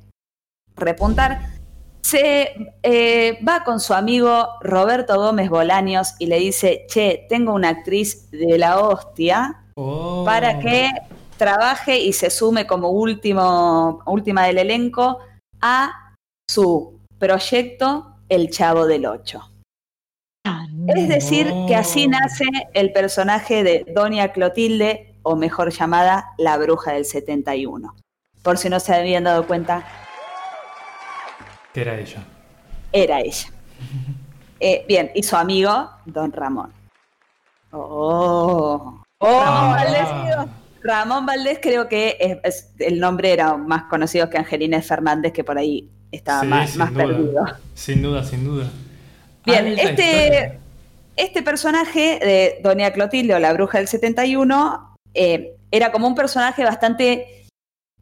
repuntar, 0.75 1.60
se 2.01 2.73
eh, 2.83 3.39
va 3.47 3.63
con 3.63 3.79
su 3.79 3.93
amigo 3.93 4.49
Roberto 4.61 5.15
Gómez 5.15 5.49
Bolaños 5.49 6.15
y 6.19 6.25
le 6.25 6.39
dice, 6.39 6.85
che, 6.87 7.25
tengo 7.29 7.53
una 7.53 7.69
actriz 7.69 8.29
de 8.31 8.57
la 8.57 8.79
hostia 8.79 9.61
Oh. 9.75 10.23
para 10.25 10.59
que 10.59 10.89
trabaje 11.37 11.99
y 11.99 12.13
se 12.13 12.29
sume 12.29 12.67
como 12.67 12.89
último, 12.89 14.01
última 14.05 14.45
del 14.45 14.59
elenco 14.59 15.19
a 15.61 16.13
su 16.49 16.99
proyecto 17.17 18.15
El 18.29 18.49
Chavo 18.49 18.85
del 18.85 19.05
Ocho. 19.05 19.47
Es 20.87 21.07
decir, 21.07 21.51
que 21.67 21.75
así 21.75 22.07
nace 22.07 22.45
el 22.73 22.91
personaje 22.91 23.63
de 23.63 23.85
Doña 23.93 24.31
Clotilde, 24.33 25.15
o 25.23 25.35
mejor 25.35 25.71
llamada 25.71 26.33
la 26.37 26.57
Bruja 26.57 26.93
del 26.93 27.05
71. 27.05 27.95
Por 28.41 28.57
si 28.57 28.69
no 28.69 28.79
se 28.79 28.95
habían 28.95 29.25
dado 29.25 29.45
cuenta, 29.45 29.85
Que 31.73 31.81
era 31.81 31.99
ella. 31.99 32.23
era 32.91 33.19
ella. 33.21 33.47
Eh, 34.63 34.85
bien, 34.87 35.09
y 35.15 35.23
su 35.23 35.35
amigo, 35.35 35.89
Don 36.05 36.31
Ramón. 36.31 36.71
Oh, 37.71 39.01
oh, 39.17 39.41
Ah. 39.43 39.75
Valdés, 39.75 40.49
Ramón 40.83 41.25
Valdés 41.25 41.57
creo 41.59 41.87
que 41.89 42.15
es- 42.19 42.37
es- 42.43 42.73
el 42.77 42.99
nombre 42.99 43.33
era 43.33 43.57
más 43.57 43.83
conocido 43.85 44.29
que 44.29 44.37
Angelina 44.37 44.79
Fernández, 44.83 45.31
que 45.33 45.43
por 45.43 45.57
ahí 45.57 45.89
estaba 46.11 46.41
Sí, 46.41 46.47
más, 46.47 46.75
más 46.75 46.93
duda. 46.93 47.03
perdido. 47.07 47.45
Sin 47.73 48.01
duda, 48.03 48.23
sin 48.23 48.43
duda. 48.45 48.69
Bien, 49.45 49.65
Alta 49.67 49.81
este, 49.81 50.03
historia. 50.23 50.59
este 51.15 51.41
personaje 51.41 52.19
de 52.21 52.59
Doña 52.61 52.91
Clotilde 52.91 53.33
o 53.33 53.39
la 53.39 53.53
bruja 53.53 53.79
del 53.79 53.87
71 53.87 54.95
eh, 55.15 55.55
era 55.71 55.91
como 55.91 56.05
un 56.07 56.13
personaje 56.13 56.63
bastante 56.63 57.47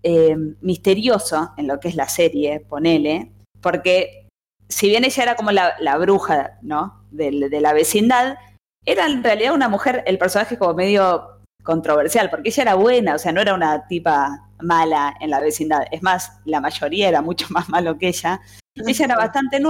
eh, 0.04 0.36
misterioso 0.62 1.52
en 1.58 1.68
lo 1.68 1.80
que 1.80 1.88
es 1.90 1.96
la 1.96 2.10
serie, 2.10 2.60
ponele, 2.62 3.32
porque 3.61 4.27
si 4.68 4.88
bien 4.88 5.03
ella 5.03 5.23
era 5.23 5.36
como 5.36 5.52
la, 5.52 5.98
bruja 5.98 6.57
¿no? 6.61 7.03
Del- 7.11 7.49
de, 7.49 7.61
la 7.61 7.73
vecindad, 7.73 8.38
era 8.86 9.06
en 9.07 9.23
realidad 9.23 9.53
una 9.53 9.69
mujer, 9.69 10.03
el 10.06 10.18
personaje 10.18 10.57
como 10.57 10.73
medio 10.73 11.40
controversial, 11.64 12.30
porque 12.30 12.49
ella 12.49 12.64
era 12.64 12.76
buena, 12.76 13.15
o 13.15 13.19
sea, 13.19 13.31
no 13.31 13.41
era 13.41 13.53
una 13.53 13.88
tipa 13.88 14.49
mala 14.61 15.15
en 15.19 15.30
la 15.30 15.40
vecindad, 15.40 15.84
es 15.91 16.02
más, 16.02 16.40
la 16.45 16.61
mayoría 16.61 17.10
era 17.10 17.22
mucho 17.22 17.48
más 17.49 17.69
malo 17.69 17.98
que 17.98 18.10
ella. 18.10 18.41
Ella 18.76 19.06
era 19.06 19.15
bastante 19.15 19.61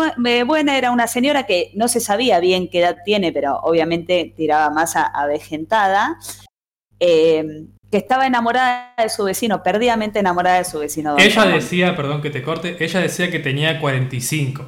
buena, 0.46 0.78
era 0.78 0.92
una 0.92 1.08
señora 1.08 1.48
que 1.48 1.72
no 1.74 1.88
se 1.88 2.00
sabía 2.00 2.40
bien 2.40 2.70
qué 2.70 2.82
edad 2.82 2.98
tiene, 3.04 3.32
pero 3.32 3.58
obviamente 3.62 4.34
tiraba 4.38 4.70
más 4.70 4.96
a, 4.96 5.08
avejentada, 5.08 6.20
eh, 7.00 7.66
que 7.92 7.98
estaba 7.98 8.28
enamorada 8.28 8.94
de 8.98 9.10
su 9.10 9.24
vecino, 9.24 9.64
perdidamente 9.64 10.20
enamorada 10.20 10.60
de 10.60 10.66
su 10.66 10.80
vecino. 10.80 11.12
don 11.12 11.20
Ella 11.20 11.44
Ramón. 11.44 11.60
decía, 11.60 11.96
perdón 11.96 12.22
que 12.22 12.30
te 12.30 12.44
corte, 12.44 12.78
ella 12.80 13.00
decía 13.00 13.32
que 13.32 13.40
tenía 13.40 13.80
45. 13.80 14.66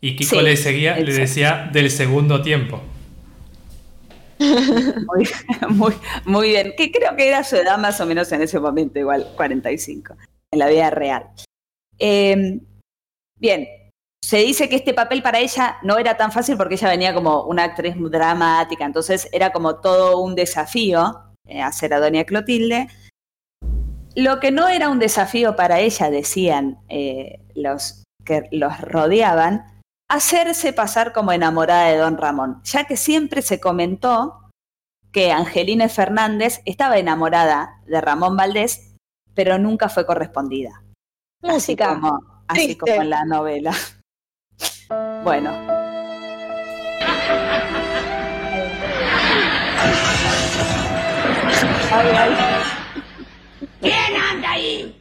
Y 0.00 0.16
Kiko 0.16 0.36
Sí, 0.36 0.42
le, 0.42 0.56
seguía, 0.56 0.96
le 0.96 1.12
decía 1.12 1.68
del 1.72 1.90
segundo 1.90 2.42
tiempo. 2.42 2.80
Muy, 4.40 5.28
muy, 5.68 5.92
muy 6.24 6.48
bien, 6.48 6.72
que 6.74 6.90
creo 6.90 7.14
que 7.14 7.28
era 7.28 7.44
su 7.44 7.56
edad 7.56 7.76
más 7.76 8.00
o 8.00 8.06
menos 8.06 8.32
en 8.32 8.40
ese 8.40 8.58
momento, 8.58 8.98
igual 8.98 9.28
45, 9.36 10.14
en 10.50 10.58
la 10.58 10.66
vida 10.66 10.88
real. 10.88 11.26
Eh, 11.98 12.58
bien, 13.38 13.68
se 14.22 14.38
dice 14.38 14.70
que 14.70 14.76
este 14.76 14.94
papel 14.94 15.22
para 15.22 15.40
ella 15.40 15.76
no 15.82 15.98
era 15.98 16.16
tan 16.16 16.32
fácil 16.32 16.56
porque 16.56 16.76
ella 16.76 16.88
venía 16.88 17.12
como 17.12 17.44
una 17.44 17.64
actriz 17.64 17.96
muy 17.96 18.08
dramática, 18.08 18.86
entonces 18.86 19.28
era 19.30 19.52
como 19.52 19.76
todo 19.76 20.18
un 20.22 20.34
desafío 20.34 21.29
hacer 21.62 21.94
a 21.94 22.00
Doña 22.00 22.24
Clotilde. 22.24 22.88
Lo 24.14 24.40
que 24.40 24.50
no 24.50 24.68
era 24.68 24.88
un 24.88 24.98
desafío 24.98 25.56
para 25.56 25.80
ella, 25.80 26.10
decían 26.10 26.78
eh, 26.88 27.40
los 27.54 28.02
que 28.24 28.48
los 28.50 28.80
rodeaban, 28.80 29.80
hacerse 30.08 30.72
pasar 30.72 31.12
como 31.12 31.32
enamorada 31.32 31.88
de 31.88 31.96
Don 31.96 32.18
Ramón, 32.18 32.60
ya 32.64 32.84
que 32.84 32.96
siempre 32.96 33.42
se 33.42 33.60
comentó 33.60 34.50
que 35.12 35.32
Angelina 35.32 35.88
Fernández 35.88 36.60
estaba 36.64 36.98
enamorada 36.98 37.80
de 37.86 38.00
Ramón 38.00 38.36
Valdés, 38.36 38.94
pero 39.34 39.58
nunca 39.58 39.88
fue 39.88 40.06
correspondida. 40.06 40.82
Música. 41.42 41.90
Así 41.90 42.00
como, 42.00 42.44
así 42.48 42.76
como 42.76 42.92
en 42.92 43.10
la 43.10 43.24
novela. 43.24 43.72
Bueno, 45.22 45.79
¿Quién 53.80 54.16
anda 54.16 54.50
ahí? 54.50 54.96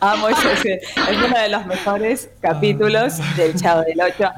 amo 0.00 0.28
ese, 0.28 0.74
es 0.74 1.16
uno 1.26 1.38
de 1.38 1.48
los 1.48 1.66
mejores 1.66 2.30
capítulos 2.40 3.14
del 3.36 3.54
Chavo 3.60 3.82
del 3.82 4.00
Ocho. 4.00 4.30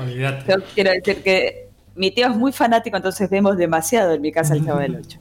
Yo 0.49 0.55
quiero 0.75 0.91
decir 0.93 1.23
que 1.23 1.69
mi 1.95 2.11
tío 2.11 2.27
es 2.29 2.37
muy 2.37 2.53
fanático, 2.53 2.97
entonces 2.97 3.29
vemos 3.29 3.57
demasiado 3.57 4.13
en 4.15 4.21
mi 4.23 4.33
casa 4.33 4.55
el 4.55 4.65
Chavo 4.65 4.79
del 4.81 4.97
Ocho. 5.05 5.19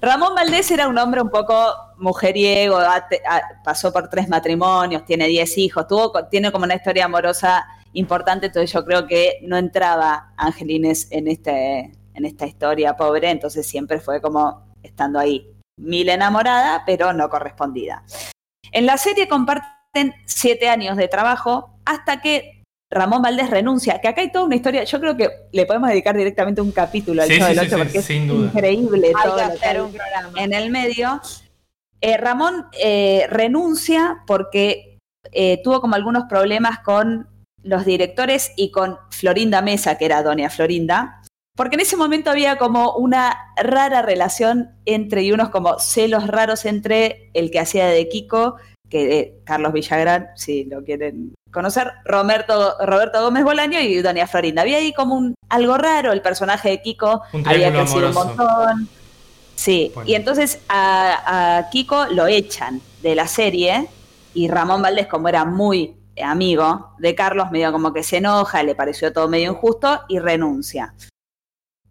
Ramón 0.00 0.34
Valdés 0.34 0.68
era 0.72 0.88
un 0.88 0.98
hombre 0.98 1.20
un 1.22 1.30
poco 1.30 1.54
mujeriego, 1.98 2.78
pasó 3.64 3.92
por 3.92 4.08
tres 4.08 4.28
matrimonios, 4.28 5.04
tiene 5.04 5.28
diez 5.28 5.56
hijos, 5.58 5.86
tuvo, 5.86 6.10
co- 6.10 6.26
tiene 6.26 6.50
como 6.50 6.64
una 6.64 6.74
historia 6.74 7.04
amorosa 7.04 7.64
importante, 7.92 8.46
entonces 8.46 8.72
yo 8.72 8.84
creo 8.84 9.06
que 9.06 9.38
no 9.42 9.56
entraba 9.56 10.32
Angelines 10.36 11.06
en, 11.12 11.28
este, 11.28 11.92
en 12.14 12.24
esta 12.24 12.46
historia 12.46 12.96
pobre, 12.96 13.30
entonces 13.30 13.66
siempre 13.66 14.00
fue 14.00 14.20
como 14.20 14.66
estando 14.82 15.18
ahí, 15.18 15.46
mil 15.78 16.08
enamorada, 16.08 16.82
pero 16.86 17.12
no 17.12 17.28
correspondida. 17.28 18.04
En 18.72 18.86
la 18.86 18.96
serie 18.98 19.28
comparten 19.28 20.14
siete 20.26 20.68
años 20.68 20.96
de 20.96 21.08
trabajo 21.08 21.78
hasta 21.84 22.20
que 22.20 22.62
Ramón 22.90 23.22
Valdés 23.22 23.48
renuncia, 23.48 24.00
que 24.00 24.08
acá 24.08 24.20
hay 24.20 24.30
toda 24.30 24.44
una 24.44 24.56
historia, 24.56 24.84
yo 24.84 25.00
creo 25.00 25.16
que 25.16 25.28
le 25.52 25.64
podemos 25.64 25.88
dedicar 25.88 26.14
directamente 26.16 26.60
un 26.60 26.72
capítulo 26.72 27.22
al 27.22 27.28
Sí, 27.28 27.38
Chavo 27.38 27.50
sí, 27.52 27.58
del 27.58 27.68
sí, 27.68 27.74
Ocho, 27.74 27.76
sí, 27.78 27.84
porque 27.84 27.98
es 27.98 28.04
sin 28.04 28.28
duda. 28.28 28.46
increíble 28.48 29.06
Hay 29.08 29.12
todo 29.24 29.36
que 29.36 29.42
lo 29.42 29.48
que 29.48 29.54
hacer 29.54 29.76
hay 29.76 29.82
un 29.82 29.92
programa. 29.92 30.42
en 30.42 30.52
el 30.52 30.70
medio. 30.70 31.20
Eh, 32.02 32.16
Ramón 32.18 32.66
eh, 32.78 33.26
renuncia 33.30 34.22
porque 34.26 34.98
eh, 35.32 35.60
tuvo 35.62 35.80
como 35.80 35.94
algunos 35.94 36.24
problemas 36.28 36.80
con 36.80 37.28
los 37.62 37.84
directores 37.86 38.52
y 38.56 38.70
con 38.72 38.98
Florinda 39.10 39.62
Mesa, 39.62 39.96
que 39.96 40.04
era 40.04 40.22
doña 40.22 40.50
Florinda, 40.50 41.21
porque 41.56 41.76
en 41.76 41.80
ese 41.80 41.96
momento 41.96 42.30
había 42.30 42.56
como 42.58 42.94
una 42.94 43.36
rara 43.56 44.02
relación 44.02 44.70
entre 44.86 45.22
y 45.22 45.32
unos 45.32 45.50
como 45.50 45.78
celos 45.78 46.26
raros 46.26 46.64
entre 46.64 47.30
el 47.34 47.50
que 47.50 47.60
hacía 47.60 47.86
de 47.86 48.08
Kiko, 48.08 48.56
que 48.88 49.18
eh, 49.18 49.34
Carlos 49.44 49.72
Villagrán, 49.72 50.28
si 50.36 50.64
lo 50.64 50.82
quieren 50.84 51.34
conocer, 51.50 51.90
Roberto, 52.04 52.74
Roberto 52.84 53.22
Gómez 53.22 53.44
Bolaño 53.44 53.80
y 53.80 54.00
doña 54.00 54.26
Florinda. 54.26 54.62
Había 54.62 54.78
ahí 54.78 54.92
como 54.94 55.14
un 55.14 55.34
algo 55.50 55.76
raro, 55.76 56.12
el 56.12 56.22
personaje 56.22 56.70
de 56.70 56.82
Kiko 56.82 57.22
Un 57.34 57.46
había 57.46 57.70
crecido 57.70 58.08
un 58.10 58.16
amoroso. 58.16 58.24
montón. 58.36 58.88
Sí, 59.54 59.92
Bueno. 59.94 60.08
y 60.10 60.14
entonces 60.14 60.60
a, 60.68 61.58
a 61.58 61.70
Kiko 61.70 62.06
lo 62.06 62.26
echan 62.26 62.80
de 63.02 63.14
la 63.14 63.26
serie 63.26 63.88
y 64.34 64.48
Ramón 64.48 64.80
Valdés, 64.80 65.06
como 65.06 65.28
era 65.28 65.44
muy 65.44 65.94
amigo 66.22 66.94
de 66.98 67.14
Carlos, 67.14 67.50
medio 67.50 67.70
como 67.72 67.92
que 67.92 68.02
se 68.02 68.16
enoja, 68.18 68.62
le 68.62 68.74
pareció 68.74 69.12
todo 69.12 69.28
medio 69.28 69.50
injusto 69.52 70.00
y 70.08 70.18
renuncia. 70.18 70.94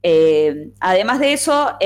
Eh, 0.03 0.71
además 0.79 1.19
de 1.19 1.33
eso, 1.33 1.77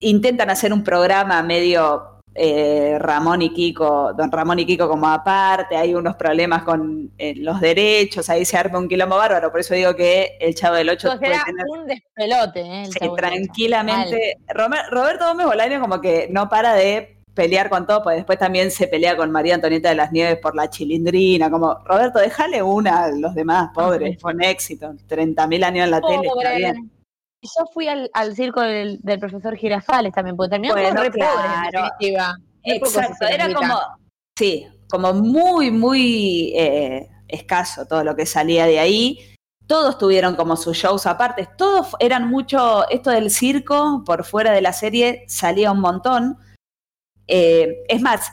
intentan 0.00 0.50
hacer 0.50 0.72
un 0.72 0.84
programa 0.84 1.42
medio 1.42 2.14
eh, 2.36 2.96
Ramón 2.98 3.42
y 3.42 3.52
Kiko, 3.52 4.12
don 4.12 4.30
Ramón 4.30 4.58
y 4.58 4.66
Kiko 4.66 4.88
como 4.88 5.08
aparte, 5.08 5.76
hay 5.76 5.94
unos 5.94 6.16
problemas 6.16 6.64
con 6.64 7.12
eh, 7.16 7.34
los 7.36 7.60
derechos, 7.60 8.28
ahí 8.28 8.44
se 8.44 8.56
arma 8.56 8.80
un 8.80 8.88
quilombo 8.88 9.16
bárbaro, 9.16 9.52
por 9.52 9.60
eso 9.60 9.74
digo 9.74 9.94
que 9.94 10.36
el 10.40 10.54
Chavo 10.54 10.74
del 10.74 10.88
Ocho 10.88 11.12
Entonces 11.12 11.20
puede 11.20 11.34
era 11.34 11.44
tener 11.44 11.64
un 11.68 11.86
despelote, 11.86 12.60
¿eh? 12.60 12.82
el 12.82 12.92
Sí, 12.92 12.98
tranquilamente. 13.16 14.38
Roberto 14.48 15.28
Gómez 15.28 15.46
Bolaño 15.46 15.80
como 15.80 16.00
que 16.00 16.26
no 16.30 16.48
para 16.48 16.74
de 16.74 17.13
pelear 17.34 17.68
con 17.68 17.86
todo, 17.86 18.02
pues 18.02 18.16
después 18.16 18.38
también 18.38 18.70
se 18.70 18.86
pelea 18.86 19.16
con 19.16 19.30
María 19.30 19.56
Antonieta 19.56 19.88
de 19.88 19.96
las 19.96 20.12
Nieves 20.12 20.38
por 20.38 20.54
la 20.54 20.70
chilindrina, 20.70 21.50
como, 21.50 21.74
Roberto, 21.84 22.20
déjale 22.20 22.62
una 22.62 23.04
a 23.04 23.10
los 23.10 23.34
demás, 23.34 23.70
pobres, 23.74 24.20
fue 24.20 24.32
un 24.32 24.42
éxito, 24.42 24.94
30.000 25.08 25.64
años 25.64 25.84
en 25.84 25.90
la 25.90 26.00
tele, 26.00 26.22
está 26.22 26.32
Pobre. 26.34 26.56
bien. 26.56 26.90
Yo 27.42 27.66
fui 27.74 27.88
al, 27.88 28.10
al 28.14 28.34
circo 28.34 28.62
del, 28.62 28.98
del 29.02 29.18
profesor 29.18 29.54
Girafales 29.56 30.12
también, 30.14 30.36
porque 30.36 30.50
terminamos 30.50 30.82
Bueno, 30.82 31.02
re 31.02 31.10
claro. 31.10 31.70
definitiva. 31.72 32.36
Muy 32.64 32.78
pocos 32.78 32.96
Exacto, 32.96 33.26
era 33.26 33.52
como, 33.52 33.78
sí, 34.38 34.66
como 34.88 35.12
muy, 35.12 35.70
muy 35.70 36.52
eh, 36.56 37.08
escaso 37.28 37.86
todo 37.86 38.02
lo 38.02 38.16
que 38.16 38.24
salía 38.24 38.64
de 38.64 38.78
ahí. 38.78 39.18
Todos 39.66 39.98
tuvieron 39.98 40.36
como 40.36 40.56
sus 40.56 40.76
shows 40.76 41.06
aparte, 41.06 41.48
todos 41.58 41.88
eran 41.98 42.28
mucho, 42.28 42.88
esto 42.88 43.10
del 43.10 43.30
circo 43.30 44.02
por 44.06 44.24
fuera 44.24 44.52
de 44.52 44.60
la 44.62 44.72
serie 44.72 45.24
salía 45.26 45.72
un 45.72 45.80
montón. 45.80 46.38
Eh, 47.26 47.84
es 47.88 48.00
más, 48.00 48.32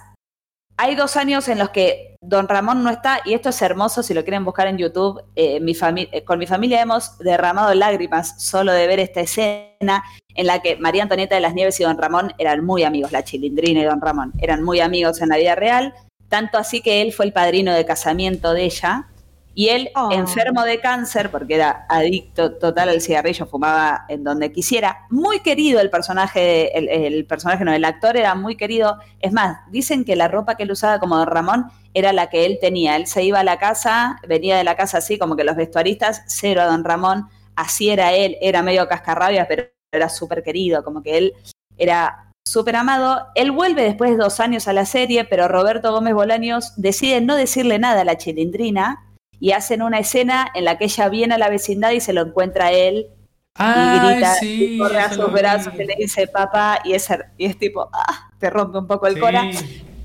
hay 0.77 0.95
dos 0.95 1.15
años 1.15 1.47
en 1.47 1.59
los 1.59 1.69
que 1.69 2.15
Don 2.21 2.47
Ramón 2.47 2.83
no 2.83 2.89
está, 2.89 3.19
y 3.25 3.33
esto 3.33 3.49
es 3.49 3.61
hermoso 3.61 4.03
si 4.03 4.13
lo 4.13 4.23
quieren 4.23 4.45
buscar 4.45 4.67
en 4.67 4.77
YouTube. 4.77 5.21
eh, 5.35 5.59
eh, 5.61 6.23
con 6.23 6.39
mi 6.39 6.47
familia 6.47 6.81
hemos 6.81 7.17
derramado 7.19 7.73
lágrimas 7.73 8.41
solo 8.41 8.71
de 8.71 8.87
ver 8.87 8.99
esta 8.99 9.21
escena 9.21 10.03
en 10.35 10.47
la 10.47 10.61
que 10.61 10.77
María 10.77 11.03
Antonieta 11.03 11.35
de 11.35 11.41
las 11.41 11.53
Nieves 11.53 11.79
y 11.79 11.83
Don 11.83 11.97
Ramón 11.97 12.33
eran 12.37 12.65
muy 12.65 12.83
amigos, 12.83 13.11
la 13.11 13.23
Chilindrina 13.23 13.81
y 13.81 13.83
Don 13.83 14.01
Ramón, 14.01 14.33
eran 14.39 14.63
muy 14.63 14.79
amigos 14.79 15.21
en 15.21 15.29
la 15.29 15.37
vida 15.37 15.55
real, 15.55 15.93
tanto 16.29 16.57
así 16.57 16.81
que 16.81 17.01
él 17.01 17.11
fue 17.11 17.25
el 17.25 17.33
padrino 17.33 17.73
de 17.73 17.85
casamiento 17.85 18.53
de 18.53 18.63
ella, 18.63 19.07
y 19.53 19.69
él, 19.69 19.89
Oh. 19.95 20.11
enfermo 20.11 20.63
de 20.63 20.79
cáncer, 20.79 21.29
porque 21.29 21.55
era 21.55 21.85
adicto 21.89 22.53
total 22.53 22.89
al 22.89 23.01
cigarrillo, 23.01 23.45
fumaba 23.45 24.05
en 24.07 24.23
donde 24.23 24.51
quisiera, 24.51 25.05
muy 25.09 25.41
querido 25.41 25.81
el 25.81 25.89
personaje, 25.89 26.77
el, 26.77 26.87
el 26.87 27.25
personaje 27.25 27.65
no, 27.65 27.73
el 27.73 27.83
actor 27.83 28.15
era 28.17 28.33
muy 28.35 28.55
querido, 28.55 28.97
es 29.19 29.33
más, 29.33 29.59
dicen 29.69 30.05
que 30.05 30.15
la 30.15 30.27
ropa 30.27 30.55
que 30.55 30.63
él 30.63 30.71
usaba 30.71 30.99
como 30.99 31.17
Don 31.17 31.27
Ramón 31.27 31.65
era 31.93 32.13
la 32.13 32.29
que 32.29 32.45
él 32.45 32.57
tenía, 32.61 32.95
él 32.95 33.07
se 33.07 33.23
iba 33.23 33.39
a 33.39 33.43
la 33.43 33.57
casa, 33.57 34.17
venía 34.27 34.57
de 34.57 34.63
la 34.63 34.75
casa 34.75 34.99
así, 34.99 35.17
como 35.17 35.35
que 35.35 35.43
los 35.43 35.55
vestuaristas, 35.55 36.23
cero 36.27 36.61
a 36.61 36.65
Don 36.65 36.83
Ramón, 36.83 37.27
así 37.55 37.89
era 37.89 38.13
él, 38.13 38.37
era 38.41 38.63
medio 38.63 38.87
cascarrabias, 38.87 39.47
pero 39.47 39.63
era 39.91 40.07
súper 40.07 40.41
querido, 40.43 40.83
como 40.83 41.03
que 41.03 41.17
él 41.17 41.33
era 41.77 42.31
súper 42.47 42.77
amado. 42.77 43.27
Él 43.35 43.51
vuelve 43.51 43.83
después 43.83 44.11
de 44.11 44.17
dos 44.17 44.39
años 44.39 44.67
a 44.67 44.73
la 44.73 44.85
serie, 44.85 45.25
pero 45.25 45.47
Roberto 45.47 45.91
Gómez 45.91 46.13
Bolaños 46.13 46.73
decide 46.77 47.21
no 47.21 47.35
decirle 47.35 47.77
nada 47.77 48.01
a 48.01 48.05
la 48.05 48.17
chilindrina 48.17 49.03
y 49.41 49.51
hacen 49.51 49.81
una 49.81 49.99
escena 49.99 50.47
en 50.53 50.63
la 50.63 50.77
que 50.77 50.85
ella 50.85 51.09
viene 51.09 51.33
a 51.33 51.37
la 51.39 51.49
vecindad 51.49 51.91
y 51.91 51.99
se 51.99 52.13
lo 52.13 52.21
encuentra 52.21 52.67
a 52.67 52.71
él 52.71 53.07
y 53.09 53.63
Ay, 53.63 53.99
grita 54.13 54.35
sí, 54.35 54.75
y 54.75 54.77
corre 54.77 54.99
a 54.99 55.11
sus 55.11 55.31
brazos 55.33 55.73
y 55.73 55.83
le 55.83 55.95
dice 55.97 56.27
papá 56.27 56.79
y 56.85 56.93
es, 56.93 57.09
y 57.37 57.45
es 57.45 57.57
tipo, 57.57 57.89
ah, 57.91 58.29
te 58.39 58.49
rompe 58.49 58.77
un 58.77 58.87
poco 58.87 59.07
el 59.07 59.15
Sí. 59.15 59.19
cora 59.19 59.49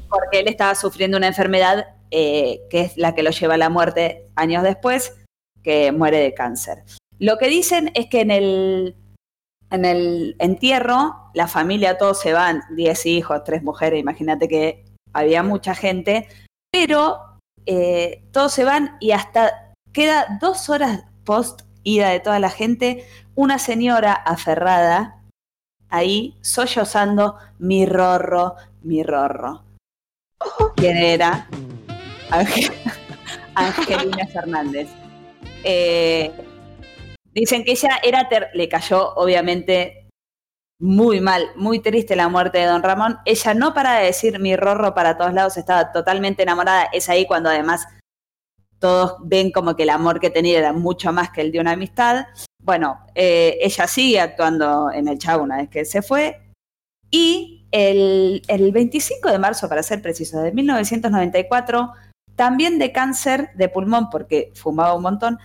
porque 0.09 0.41
él 0.41 0.49
estaba 0.49 0.75
sufriendo 0.75 1.17
una 1.19 1.29
enfermedad 1.29 1.87
eh, 2.11 2.61
que 2.71 2.81
es 2.81 2.97
la 2.97 3.15
que 3.15 3.23
lo 3.23 3.31
lleva 3.31 3.55
a 3.55 3.59
la 3.59 3.69
muerte 3.69 4.27
años 4.37 4.63
después, 4.63 5.15
que 5.63 5.93
muere 5.93 6.19
de 6.19 6.33
cáncer. 6.33 6.85
Lo 7.19 7.37
que 7.39 7.49
dicen 7.49 7.91
es 7.95 8.07
que 8.07 8.21
en 8.21 8.31
el, 8.31 8.97
en 9.71 9.85
el 9.85 10.37
entierro, 10.39 11.31
la 11.35 11.49
familia, 11.49 11.99
todos 11.99 12.21
se 12.21 12.33
van, 12.33 12.63
10 12.75 13.07
hijos, 13.07 13.43
tres 13.45 13.63
mujeres, 13.63 14.01
imagínate 14.01 14.49
que 14.49 14.85
había 15.13 15.43
mucha 15.43 15.75
gente, 15.75 16.29
pero 16.71 17.19
eh, 17.67 18.23
todos 18.33 18.53
se 18.53 18.65
van 18.65 18.97
y 19.01 19.11
hasta 19.13 19.73
queda 19.93 20.39
dos 20.41 20.69
horas 20.71 21.05
post 21.25 21.63
ida 21.83 22.09
de 22.11 22.21
toda 22.21 22.39
la 22.39 22.51
gente, 22.51 23.07
una 23.35 23.59
señora 23.59 24.13
aferrada 24.13 25.23
ahí 25.89 26.37
sollozando, 26.41 27.37
mi 27.59 27.87
rorro, 27.87 28.57
mi 28.83 29.03
rorro. 29.03 29.63
¿Quién 30.77 30.97
era? 30.97 31.49
Angelina 33.55 34.27
Fernández. 34.27 34.89
Eh, 35.65 36.33
dicen 37.33 37.65
que 37.65 37.73
ella 37.73 37.99
era, 38.03 38.29
ter- 38.29 38.51
le 38.55 38.69
cayó 38.69 39.15
obviamente 39.15 40.06
muy 40.79 41.21
mal, 41.21 41.49
muy 41.57 41.81
triste 41.81 42.17
la 42.17 42.29
muerte 42.29 42.59
de 42.59 42.67
don 42.67 42.83
Ramón. 42.83 43.19
Ella 43.25 43.55
no 43.55 43.73
para 43.75 43.95
de 43.99 44.07
decir 44.07 44.39
mi 44.39 44.57
rorro 44.57 44.95
para 44.95 45.17
todos 45.17 45.33
lados, 45.33 45.57
estaba 45.57 45.93
totalmente 45.93 46.43
enamorada. 46.43 46.89
Es 46.93 47.09
ahí 47.09 47.27
cuando 47.27 47.49
además 47.49 47.87
todos 48.79 49.17
ven 49.23 49.51
como 49.53 49.75
que 49.75 49.85
el 49.85 49.91
amor 49.91 50.21
que 50.21 50.31
tenía 50.31 50.59
era 50.59 50.73
mucho 50.73 51.13
más 51.13 51.31
que 51.31 51.41
el 51.41 51.53
de 51.53 51.61
una 51.61 51.73
amistad. 51.73 52.27
Bueno, 52.63 52.99
eh, 53.15 53.59
ella 53.61 53.87
sigue 53.87 54.21
actuando 54.21 54.91
en 54.91 55.09
el 55.09 55.19
Chavo 55.19 55.45
una 55.45 55.59
vez 55.59 55.71
que 55.71 55.85
se 55.85 56.03
fue. 56.03 56.43
Y 57.11 57.67
el, 57.71 58.43
el 58.49 58.73
25 58.73 59.31
de 59.31 59.39
marzo, 59.39 59.69
para 59.69 59.83
ser 59.83 60.03
preciso, 60.03 60.41
de 60.41 60.53
1994, 60.53 61.93
también 62.35 62.79
de 62.79 62.93
cáncer 62.93 63.51
de 63.55 63.69
pulmón, 63.69 64.11
porque 64.11 64.53
fumaba 64.55 64.95
un 64.95 65.03
montón, 65.03 65.39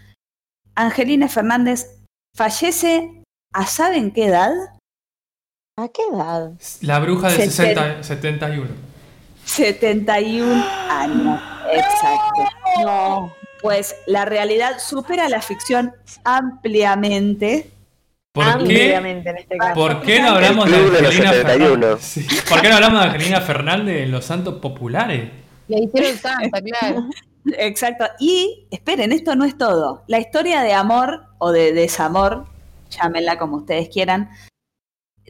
Angelina 0.76 1.28
Fernández 1.28 2.02
fallece 2.36 3.24
a 3.54 3.66
¿saben 3.66 4.12
qué 4.12 4.26
edad? 4.26 4.52
¿A 5.82 5.88
qué 5.88 6.04
edad? 6.14 6.52
La 6.82 7.00
bruja 7.00 7.30
de 7.30 7.38
Seten- 7.38 7.50
60, 7.50 8.04
71. 8.04 8.68
71 9.46 10.64
años, 10.90 11.42
exacto. 11.74 12.44
No, 12.84 13.34
pues 13.64 13.96
la 14.06 14.26
realidad 14.26 14.78
supera 14.78 15.28
la 15.28 15.42
ficción 15.42 15.94
ampliamente. 16.24 17.72
¿Por 18.32 18.46
qué, 18.46 18.52
Ampliamente 18.52 19.30
en 19.32 19.38
este 19.38 19.58
caso. 19.58 19.74
¿Por 19.74 20.02
qué 20.04 20.22
no 20.22 20.30
hablamos 20.34 20.70
de 20.70 20.78
Angelina 20.78 21.32
71. 21.34 21.80
Fernández? 21.80 22.02
Sí. 22.02 22.28
¿Por 22.48 22.62
qué 22.62 22.70
no 22.70 22.76
hablamos 22.76 23.00
de 23.02 23.06
Angelina 23.08 23.42
Fernández 23.42 24.04
en 24.04 24.12
los 24.12 24.24
santos 24.24 24.60
populares? 24.62 25.32
Le 25.68 25.80
hicieron 25.84 26.16
santa, 26.18 26.62
claro. 26.62 27.10
Exacto. 27.58 28.06
Y 28.20 28.68
esperen, 28.70 29.12
esto 29.12 29.36
no 29.36 29.46
es 29.46 29.58
todo. 29.58 30.04
La 30.08 30.20
historia 30.20 30.62
de 30.62 30.74
amor 30.74 31.24
o 31.40 31.52
de 31.52 31.74
desamor, 31.74 32.46
llámenla 32.92 33.40
como 33.40 33.58
ustedes 33.58 33.90
quieran, 33.90 34.30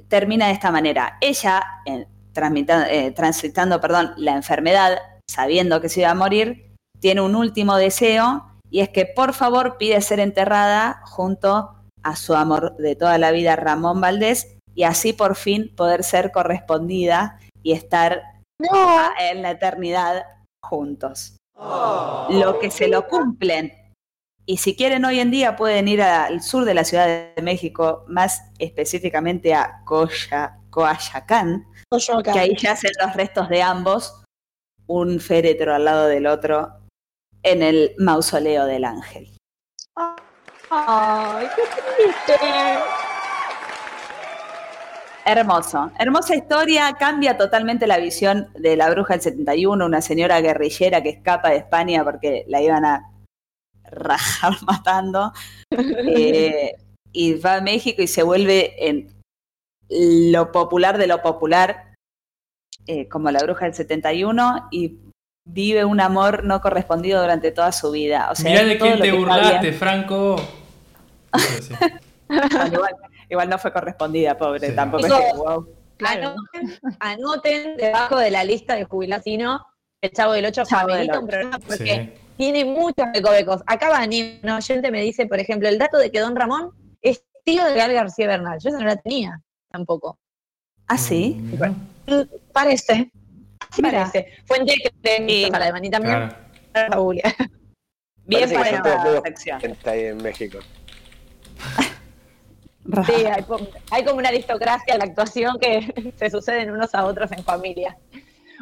termina 0.08 0.48
de 0.48 0.54
esta 0.54 0.72
manera. 0.72 1.18
Ella, 1.22 1.64
eh, 1.86 2.08
eh, 2.36 3.12
transitando 3.16 3.82
perdón, 3.82 4.14
la 4.18 4.36
enfermedad, 4.36 4.98
sabiendo 5.30 5.82
que 5.82 5.90
se 5.90 6.02
iba 6.02 6.12
a 6.12 6.16
morir, 6.16 6.72
tiene 7.00 7.22
un 7.22 7.36
último 7.36 7.76
deseo 7.78 8.46
y 8.70 8.80
es 8.80 8.90
que 8.90 9.06
por 9.06 9.34
favor 9.34 9.78
pide 9.78 10.00
ser 10.02 10.20
enterrada 10.20 11.02
junto 11.06 11.76
a 12.04 12.16
su 12.16 12.34
amor 12.36 12.76
de 12.78 12.96
toda 12.96 13.18
la 13.18 13.32
vida, 13.32 13.56
Ramón 13.56 14.02
Valdés, 14.02 14.58
y 14.74 14.84
así 14.84 15.14
por 15.14 15.36
fin 15.36 15.74
poder 15.76 16.04
ser 16.04 16.32
correspondida 16.32 17.40
y 17.62 17.74
estar 17.74 18.22
No. 18.60 19.10
en 19.20 19.42
la 19.42 19.52
eternidad 19.52 20.24
juntos. 20.64 21.38
lo 22.30 22.60
que 22.60 22.72
se 22.72 22.88
lo 22.88 23.08
cumplen. 23.08 23.72
Y 24.46 24.58
si 24.58 24.76
quieren 24.76 25.06
hoy 25.06 25.20
en 25.20 25.32
día 25.32 25.56
pueden 25.56 25.88
ir 25.88 26.02
al 26.02 26.42
sur 26.42 26.66
de 26.66 26.74
la 26.74 26.84
Ciudad 26.84 27.34
de 27.36 27.42
México, 27.42 28.06
más 28.08 28.42
específicamente 28.58 29.54
a 29.54 29.82
Coya, 29.86 30.58
Coayacán, 30.70 31.68
que 32.24 32.40
ahí 32.40 32.56
yacen 32.56 32.92
los 33.00 33.14
restos 33.16 33.50
de 33.50 33.62
ambos, 33.62 34.24
un 34.88 35.20
féretro 35.20 35.76
al 35.76 35.86
lado 35.86 36.08
del 36.08 36.26
otro, 36.26 36.70
en 37.44 37.62
el 37.62 37.94
mausoleo 37.98 38.66
del 38.66 38.86
ángel. 38.86 39.30
Ay, 40.70 41.48
qué 41.56 41.62
triste. 41.96 42.46
Hermoso, 45.24 45.92
hermosa 46.00 46.36
historia, 46.36 46.94
cambia 46.98 47.38
totalmente 47.38 47.86
la 47.86 48.00
visión 48.00 48.50
de 48.56 48.76
la 48.76 48.90
bruja 48.90 49.14
del 49.14 49.22
71, 49.22 49.86
una 49.86 50.02
señora 50.02 50.42
guerrillera 50.42 51.04
que 51.04 51.10
escapa 51.10 51.50
de 51.50 51.58
España 51.58 52.04
porque 52.04 52.44
la 52.48 52.60
iban 52.60 52.86
a 52.86 53.11
rajar 53.92 54.54
matando, 54.66 55.34
eh, 55.70 56.76
y 57.12 57.34
va 57.36 57.56
a 57.56 57.62
México 57.62 58.02
y 58.02 58.08
se 58.08 58.24
vuelve 58.24 58.88
en 58.90 59.10
lo 59.90 60.52
popular 60.52 60.98
de 60.98 61.08
lo 61.08 61.22
popular, 61.22 61.94
eh, 62.88 63.08
como 63.10 63.30
la 63.32 63.44
bruja 63.44 63.66
del 63.66 63.74
71, 63.74 64.70
y 64.72 64.98
vive 65.46 65.84
un 65.86 66.00
amor 66.00 66.44
no 66.44 66.62
correspondido 66.62 67.22
durante 67.22 67.52
toda 67.52 67.72
su 67.72 67.92
vida. 67.92 68.30
O 68.32 68.36
sea, 68.36 68.52
Mirá 68.52 68.64
de 68.64 68.78
quién 68.78 69.00
te 69.00 69.12
burlaste. 69.12 69.74
Franco. 69.74 70.36
Sí. 71.62 71.74
Bueno, 72.28 72.68
igual, 72.74 72.96
igual 73.30 73.50
no 73.50 73.58
fue 73.58 73.72
correspondida, 73.74 74.38
pobre, 74.38 74.70
Sí. 74.70 74.76
tampoco 74.76 75.06
es 75.06 75.14
Chicos, 75.14 75.32
que, 75.32 75.38
wow. 75.38 75.68
Claro. 75.98 76.30
Anoten, 76.30 76.80
anoten 77.00 77.78
debajo 77.78 78.18
de 78.18 78.32
la 78.32 78.44
lista 78.44 78.76
de 78.76 78.86
jubilatino 78.86 79.66
el 80.02 80.12
Chavo 80.12 80.34
del 80.34 80.46
Ocho 80.46 80.64
Chavo 80.66 80.88
del 80.88 81.08
Familita, 81.08 81.20
un 81.20 81.28
programa 81.28 81.60
porque 81.60 82.14
Sí. 82.16 82.21
Tiene 82.42 82.66
muchos 82.66 83.06
recovecos. 83.14 83.62
Acá 83.68 83.90
Vani, 83.90 84.40
un 84.42 84.50
oyente 84.50 84.90
me 84.90 85.02
dice, 85.02 85.28
por 85.28 85.40
ejemplo, 85.40 85.70
el 85.70 85.78
dato 85.78 86.00
de 86.00 86.10
que 86.10 86.20
Don 86.20 86.36
Ramón 86.36 86.72
es 87.00 87.24
tío 87.46 87.64
de 87.64 87.76
Gael 87.76 87.94
García 87.94 88.26
Bernal. 88.26 88.58
Yo 88.60 88.70
eso 88.70 88.80
no 88.80 88.86
la 88.88 88.96
tenía 88.96 89.40
tampoco. 89.70 90.18
Ah, 90.88 90.98
sí. 90.98 91.36
Mm, 91.40 92.22
Parece. 92.52 93.12
Sí 93.72 93.82
parece. 93.84 94.34
Fuente 94.46 94.74
que 94.74 95.50
para 95.52 95.66
de 95.66 95.72
Vani 95.72 95.92
también. 95.92 96.34
Claro. 96.74 97.04
para. 97.04 97.22
Bien 98.26 98.44
esta 98.52 98.60
medio 98.60 99.22
sección. 99.22 99.62
Está 99.62 99.92
ahí 99.92 100.06
en 100.06 100.18
México. 100.18 100.58
Sí, 103.06 103.14
hay, 103.14 103.46
hay 103.92 104.04
como 104.04 104.18
una 104.18 104.30
aristocracia 104.30 104.96
en 104.96 105.00
la 105.00 105.06
actuación 105.06 105.60
que 105.60 106.14
se 106.18 106.32
suceden 106.32 106.72
unos 106.72 106.96
a 106.96 107.06
otros 107.06 107.32
en 107.32 107.44
familia. 107.44 107.96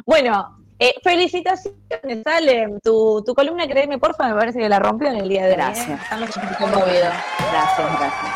Bueno, 0.04 0.59
eh, 0.80 0.94
felicitaciones, 1.02 2.26
Ale. 2.26 2.78
Tu, 2.82 3.22
tu 3.24 3.34
columna, 3.34 3.66
créeme, 3.68 3.98
porfa, 3.98 4.28
me 4.28 4.34
parece 4.34 4.58
que 4.58 4.68
la 4.68 4.80
rompió 4.80 5.08
en 5.08 5.16
el 5.16 5.28
día 5.28 5.42
de 5.46 5.48
hoy. 5.48 5.52
¿eh? 5.52 5.56
Gracias. 5.56 6.02
Estamos 6.02 6.36
un 6.36 6.42
poco 6.42 6.54
conmovidos. 6.58 7.14
Gracias, 7.52 7.98
gracias. 7.98 8.32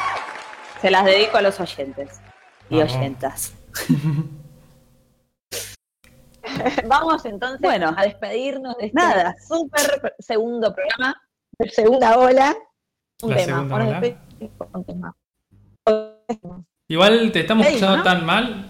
Se 0.80 0.90
las 0.90 1.04
dedico 1.04 1.36
a 1.38 1.42
los 1.42 1.58
oyentes 1.58 2.20
y 2.70 2.78
Vamos. 2.78 2.94
oyentas. 2.96 3.54
Vamos 6.86 7.24
entonces 7.24 7.60
Bueno. 7.60 7.94
a 7.96 8.02
despedirnos 8.04 8.76
de 8.76 8.86
este 8.86 8.98
Nada. 9.00 9.34
súper 9.48 10.14
segundo 10.18 10.74
programa, 10.74 11.14
de 11.58 11.68
segunda 11.70 12.18
ola. 12.18 12.54
Un 13.22 13.30
La 13.30 13.36
tema. 13.36 13.52
segunda 13.56 13.74
Ahora 13.74 13.88
ola. 13.88 14.00
despedimos 14.00 14.56
con 14.58 14.68
un 14.74 14.84
tema. 14.84 15.16
Igual 16.88 17.32
te 17.32 17.40
estamos 17.40 17.66
escuchando 17.66 17.96
¿no? 17.98 18.02
tan 18.02 18.26
mal 18.26 18.66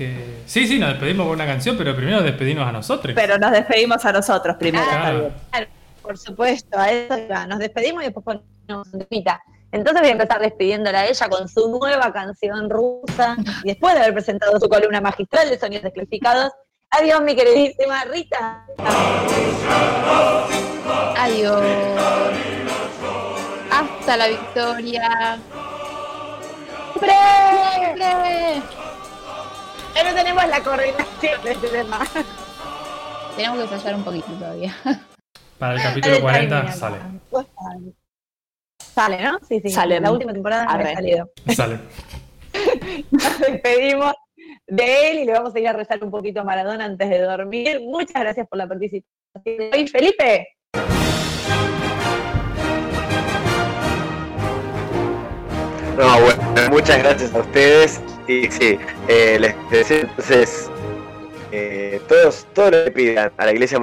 que. 0.00 0.42
Sí, 0.46 0.66
sí, 0.66 0.78
nos 0.78 0.90
despedimos 0.90 1.26
con 1.26 1.34
una 1.34 1.46
canción, 1.46 1.76
pero 1.76 1.94
primero 1.94 2.22
despedimos 2.22 2.66
a 2.66 2.72
nosotros. 2.72 3.14
Pero 3.14 3.38
nos 3.38 3.52
despedimos 3.52 4.04
a 4.04 4.12
nosotros 4.12 4.56
primero. 4.58 4.84
Claro. 4.84 5.30
Claro, 5.50 5.66
por 6.02 6.16
supuesto, 6.16 6.78
a 6.78 6.90
eso 6.90 7.18
iba. 7.18 7.46
Nos 7.46 7.58
despedimos 7.58 8.02
y 8.02 8.06
después 8.06 8.24
ponemos 8.24 8.88
un 8.92 9.00
temita. 9.00 9.42
Entonces 9.72 10.00
voy 10.00 10.08
a 10.08 10.12
empezar 10.12 10.40
despidiéndola 10.40 11.00
a 11.00 11.06
ella 11.06 11.28
con 11.28 11.48
su 11.48 11.78
nueva 11.78 12.12
canción 12.12 12.70
rusa. 12.70 13.36
Y 13.62 13.68
después 13.68 13.94
de 13.94 14.00
haber 14.00 14.14
presentado 14.14 14.58
su 14.58 14.68
columna 14.68 15.00
magistral 15.00 15.50
de 15.50 15.58
sonidos 15.58 15.84
desclasificados. 15.84 16.50
Adiós, 16.90 17.20
mi 17.20 17.36
queridísima 17.36 18.04
Rita. 18.04 18.66
Adiós. 21.18 21.62
Hasta 23.70 24.16
la 24.16 24.26
victoria. 24.28 25.38
¡Siempre! 26.98 27.14
¡Siempre! 27.96 28.89
Ya 29.94 30.04
no 30.04 30.14
tenemos 30.14 30.46
la 30.46 30.62
coordinación 30.62 31.42
de 31.42 31.52
este 31.52 31.68
tema. 31.68 32.00
Tenemos 33.36 33.58
que 33.58 33.74
ensayar 33.74 33.94
un 33.94 34.04
poquito 34.04 34.26
todavía. 34.32 34.74
Para 35.58 35.74
el 35.74 35.82
capítulo 35.82 36.20
40 36.20 36.72
sale. 36.72 36.96
Sale, 38.78 39.22
¿no? 39.22 39.38
Sí, 39.48 39.60
sí. 39.60 39.70
Sale. 39.70 40.00
La 40.00 40.10
última 40.10 40.32
temporada 40.32 40.64
no 40.64 40.70
había 40.70 40.94
salido. 40.94 41.30
Sale. 41.54 41.78
Nos 43.10 43.38
despedimos 43.40 44.14
de 44.66 45.10
él 45.10 45.18
y 45.20 45.24
le 45.24 45.32
vamos 45.32 45.54
a 45.54 45.60
ir 45.60 45.68
a 45.68 45.72
rezar 45.72 46.02
un 46.02 46.10
poquito 46.10 46.40
a 46.40 46.44
Maradona 46.44 46.84
antes 46.84 47.08
de 47.08 47.20
dormir. 47.20 47.80
Muchas 47.82 48.22
gracias 48.22 48.46
por 48.48 48.58
la 48.58 48.66
participación 48.66 49.70
hoy, 49.72 49.86
Felipe. 49.88 50.48
No, 55.96 56.20
bueno, 56.20 56.70
muchas 56.70 56.98
gracias 56.98 57.34
a 57.34 57.40
ustedes. 57.40 58.00
Y 58.30 58.48
sí, 58.48 58.78
eh, 59.08 59.38
les 59.40 59.56
deseo 59.70 60.02
entonces 60.02 60.70
eh, 61.50 62.00
todos, 62.08 62.46
todo 62.54 62.70
lo 62.70 62.84
que 62.84 62.90
pidan 62.92 63.32
a 63.36 63.44
la 63.46 63.50
iglesia 63.52 63.78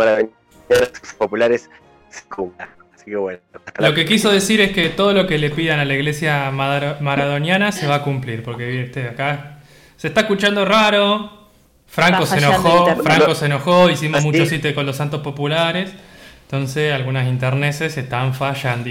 sus 1.01 1.13
populares 1.15 1.69
se 2.09 2.23
cumpla. 2.29 2.69
Así 2.95 3.05
que 3.11 3.17
bueno, 3.17 3.39
Lo 3.77 3.93
que 3.93 4.05
quiso 4.05 4.31
decir 4.31 4.61
es 4.61 4.71
que 4.71 4.87
todo 4.87 5.11
lo 5.11 5.27
que 5.27 5.37
le 5.37 5.49
pidan 5.49 5.79
a 5.81 5.85
la 5.85 5.93
iglesia 5.95 6.49
madar- 6.51 7.01
maradoniana 7.01 7.73
se 7.73 7.87
va 7.87 7.95
a 7.95 8.03
cumplir, 8.03 8.41
porque 8.41 8.67
viste, 8.67 9.09
acá 9.09 9.59
se 9.97 10.07
está 10.07 10.21
escuchando 10.21 10.63
raro. 10.63 11.49
Franco 11.85 12.25
se 12.25 12.37
enojó. 12.37 12.95
Franco 13.03 13.35
se 13.35 13.47
enojó, 13.47 13.89
hicimos 13.89 14.19
¿Ah, 14.19 14.21
sí? 14.21 14.27
muchos 14.27 14.49
chistes 14.49 14.73
con 14.73 14.85
los 14.85 14.95
santos 14.95 15.21
populares. 15.21 15.91
Entonces 16.43 16.93
algunas 16.93 17.27
interneses 17.27 17.97
están 17.97 18.33
fallando. 18.33 18.89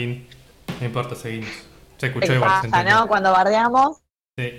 No 0.80 0.86
importa, 0.86 1.14
seguimos. 1.14 1.48
Se 1.96 2.08
escuchó 2.08 2.26
¿Qué 2.28 2.34
igual, 2.34 2.50
se 2.60 2.68
pasa, 2.68 2.80
entendió. 2.80 3.00
no? 3.00 3.06
Cuando 3.08 3.32
bardeamos, 3.32 3.96
Sí. 4.36 4.52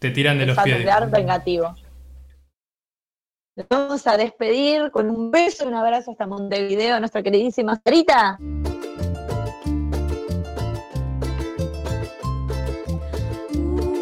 Te 0.00 0.10
tiran 0.10 0.38
de 0.38 0.46
los 0.46 0.56
pies. 0.56 0.76
familiar 0.76 1.10
vengativo. 1.10 1.74
Nos 3.54 3.68
vamos 3.68 4.06
a 4.06 4.16
despedir 4.16 4.90
con 4.90 5.10
un 5.10 5.30
beso 5.30 5.64
y 5.64 5.66
un 5.68 5.74
abrazo 5.74 6.12
hasta 6.12 6.26
Montevideo 6.26 6.96
a 6.96 7.00
nuestra 7.00 7.22
queridísima 7.22 7.78
Sarita. 7.84 8.38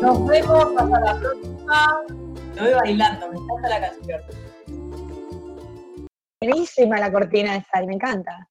Nos 0.01 0.27
vemos 0.29 0.67
hasta 0.77 1.01
la 1.01 1.19
próxima. 1.19 2.03
Me 2.55 2.61
voy 2.63 2.75
bailando, 2.75 3.33
me 3.33 3.39
encanta 3.39 3.69
la 3.69 3.81
canción. 3.81 4.21
Buenísima 6.41 7.01
la 7.01 7.11
cortina 7.11 7.55
de 7.55 7.65
Sal, 7.73 7.87
me 7.89 7.95
encanta. 7.95 8.49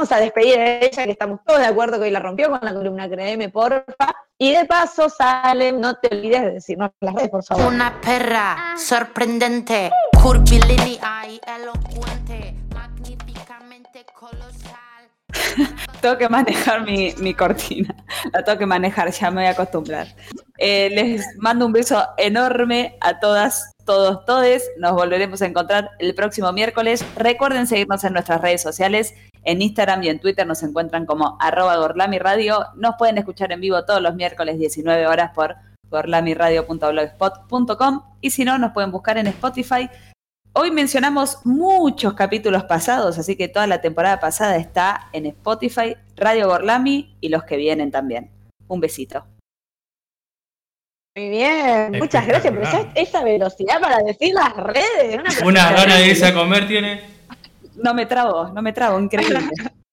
Vamos 0.00 0.12
a 0.12 0.20
despedir 0.20 0.58
a 0.58 0.78
ella, 0.78 1.04
que 1.04 1.10
estamos 1.10 1.40
todos 1.44 1.60
de 1.60 1.66
acuerdo 1.66 1.98
que 1.98 2.04
hoy 2.04 2.10
la 2.10 2.20
rompió 2.20 2.48
con 2.48 2.58
la 2.62 2.72
columna 2.72 3.06
Créeme, 3.06 3.50
porfa. 3.50 4.14
Y 4.38 4.54
de 4.54 4.64
paso, 4.64 5.10
Salem, 5.10 5.78
no 5.78 5.96
te 5.96 6.08
olvides 6.16 6.40
de 6.40 6.50
decirnos 6.52 6.92
las 7.00 7.14
redes, 7.14 7.28
por 7.28 7.44
favor. 7.44 7.66
Una 7.66 8.00
perra 8.00 8.76
sorprendente, 8.78 9.90
curvilínea 10.22 11.28
y 11.28 11.38
elocuente, 11.46 12.54
magníficamente 12.74 14.06
colosal. 14.14 15.10
Tengo 16.00 16.16
que 16.16 16.30
manejar 16.30 16.80
mi, 16.80 17.12
mi 17.18 17.34
cortina. 17.34 17.94
La 18.32 18.42
tengo 18.42 18.58
que 18.58 18.66
manejar, 18.66 19.10
ya 19.10 19.30
me 19.30 19.42
voy 19.42 19.48
a 19.48 19.50
acostumbrar. 19.50 20.06
Eh, 20.56 20.88
les 20.90 21.26
mando 21.36 21.66
un 21.66 21.72
beso 21.72 22.02
enorme 22.16 22.96
a 23.02 23.20
todas, 23.20 23.74
todos, 23.84 24.24
todes. 24.24 24.70
Nos 24.78 24.92
volveremos 24.92 25.42
a 25.42 25.46
encontrar 25.46 25.90
el 25.98 26.14
próximo 26.14 26.50
miércoles. 26.52 27.04
Recuerden 27.16 27.66
seguirnos 27.66 28.02
en 28.04 28.14
nuestras 28.14 28.40
redes 28.40 28.62
sociales. 28.62 29.12
En 29.44 29.62
Instagram 29.62 30.02
y 30.02 30.08
en 30.08 30.20
Twitter 30.20 30.46
nos 30.46 30.62
encuentran 30.62 31.06
como 31.06 31.38
arroba 31.40 31.76
Gorlami 31.76 32.18
Radio. 32.18 32.66
Nos 32.76 32.96
pueden 32.98 33.18
escuchar 33.18 33.52
en 33.52 33.60
vivo 33.60 33.84
todos 33.84 34.02
los 34.02 34.14
miércoles 34.14 34.58
19 34.58 35.06
horas 35.06 35.32
por 35.34 35.56
gorlamiradio.blogspot.com 35.90 38.02
y 38.20 38.30
si 38.30 38.44
no, 38.44 38.58
nos 38.58 38.72
pueden 38.72 38.90
buscar 38.90 39.18
en 39.18 39.26
Spotify. 39.28 39.88
Hoy 40.52 40.70
mencionamos 40.70 41.38
muchos 41.44 42.14
capítulos 42.14 42.64
pasados, 42.64 43.18
así 43.18 43.36
que 43.36 43.48
toda 43.48 43.66
la 43.66 43.80
temporada 43.80 44.18
pasada 44.18 44.56
está 44.56 45.08
en 45.12 45.26
Spotify, 45.26 45.96
Radio 46.16 46.48
Gorlami 46.48 47.16
y 47.20 47.28
los 47.28 47.44
que 47.44 47.56
vienen 47.56 47.90
también. 47.90 48.30
Un 48.66 48.80
besito. 48.80 49.26
Muy 51.16 51.28
bien, 51.28 51.92
muchas 51.98 52.26
gracias. 52.26 52.52
Pero 52.52 52.90
esa 52.94 53.24
velocidad 53.24 53.80
para 53.80 53.98
decir 53.98 54.34
las 54.34 54.56
redes. 54.56 55.20
Una, 55.42 55.46
Una 55.46 55.72
gana 55.72 55.96
de 55.96 56.08
irse 56.08 56.26
a 56.26 56.34
comer 56.34 56.68
tiene. 56.68 57.19
No 57.82 57.94
me 57.94 58.06
trabo, 58.06 58.48
no 58.48 58.62
me 58.62 58.72
trabo, 58.72 58.98
increíble. 58.98 59.40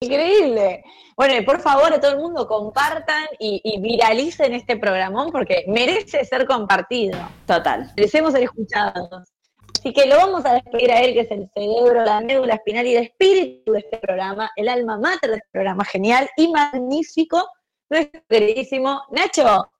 Increíble. 0.00 0.82
Bueno, 1.16 1.36
y 1.36 1.42
por 1.42 1.60
favor, 1.60 1.92
a 1.92 2.00
todo 2.00 2.10
el 2.10 2.18
mundo 2.18 2.48
compartan 2.48 3.24
y, 3.38 3.60
y 3.62 3.80
viralicen 3.80 4.52
este 4.52 4.76
programón 4.76 5.30
porque 5.30 5.64
merece 5.68 6.24
ser 6.24 6.44
compartido. 6.44 7.16
Total. 7.46 7.92
Merecemos 7.96 8.32
ser 8.32 8.42
escuchados. 8.42 9.32
Así 9.78 9.92
que 9.92 10.06
lo 10.06 10.16
vamos 10.16 10.44
a 10.44 10.54
despedir 10.54 10.92
a 10.92 11.00
él, 11.00 11.12
que 11.12 11.20
es 11.20 11.30
el 11.30 11.50
cerebro, 11.54 12.04
la 12.04 12.20
médula 12.20 12.54
espinal 12.54 12.86
y 12.86 12.96
el 12.96 13.04
espíritu 13.04 13.72
de 13.72 13.80
este 13.80 13.98
programa, 13.98 14.50
el 14.54 14.68
alma 14.68 14.96
mater 14.96 15.30
de 15.30 15.36
este 15.36 15.48
programa 15.50 15.84
genial 15.84 16.28
y 16.36 16.48
magnífico, 16.52 17.48
nuestro 17.90 18.22
queridísimo 18.28 19.02
Nacho. 19.10 19.70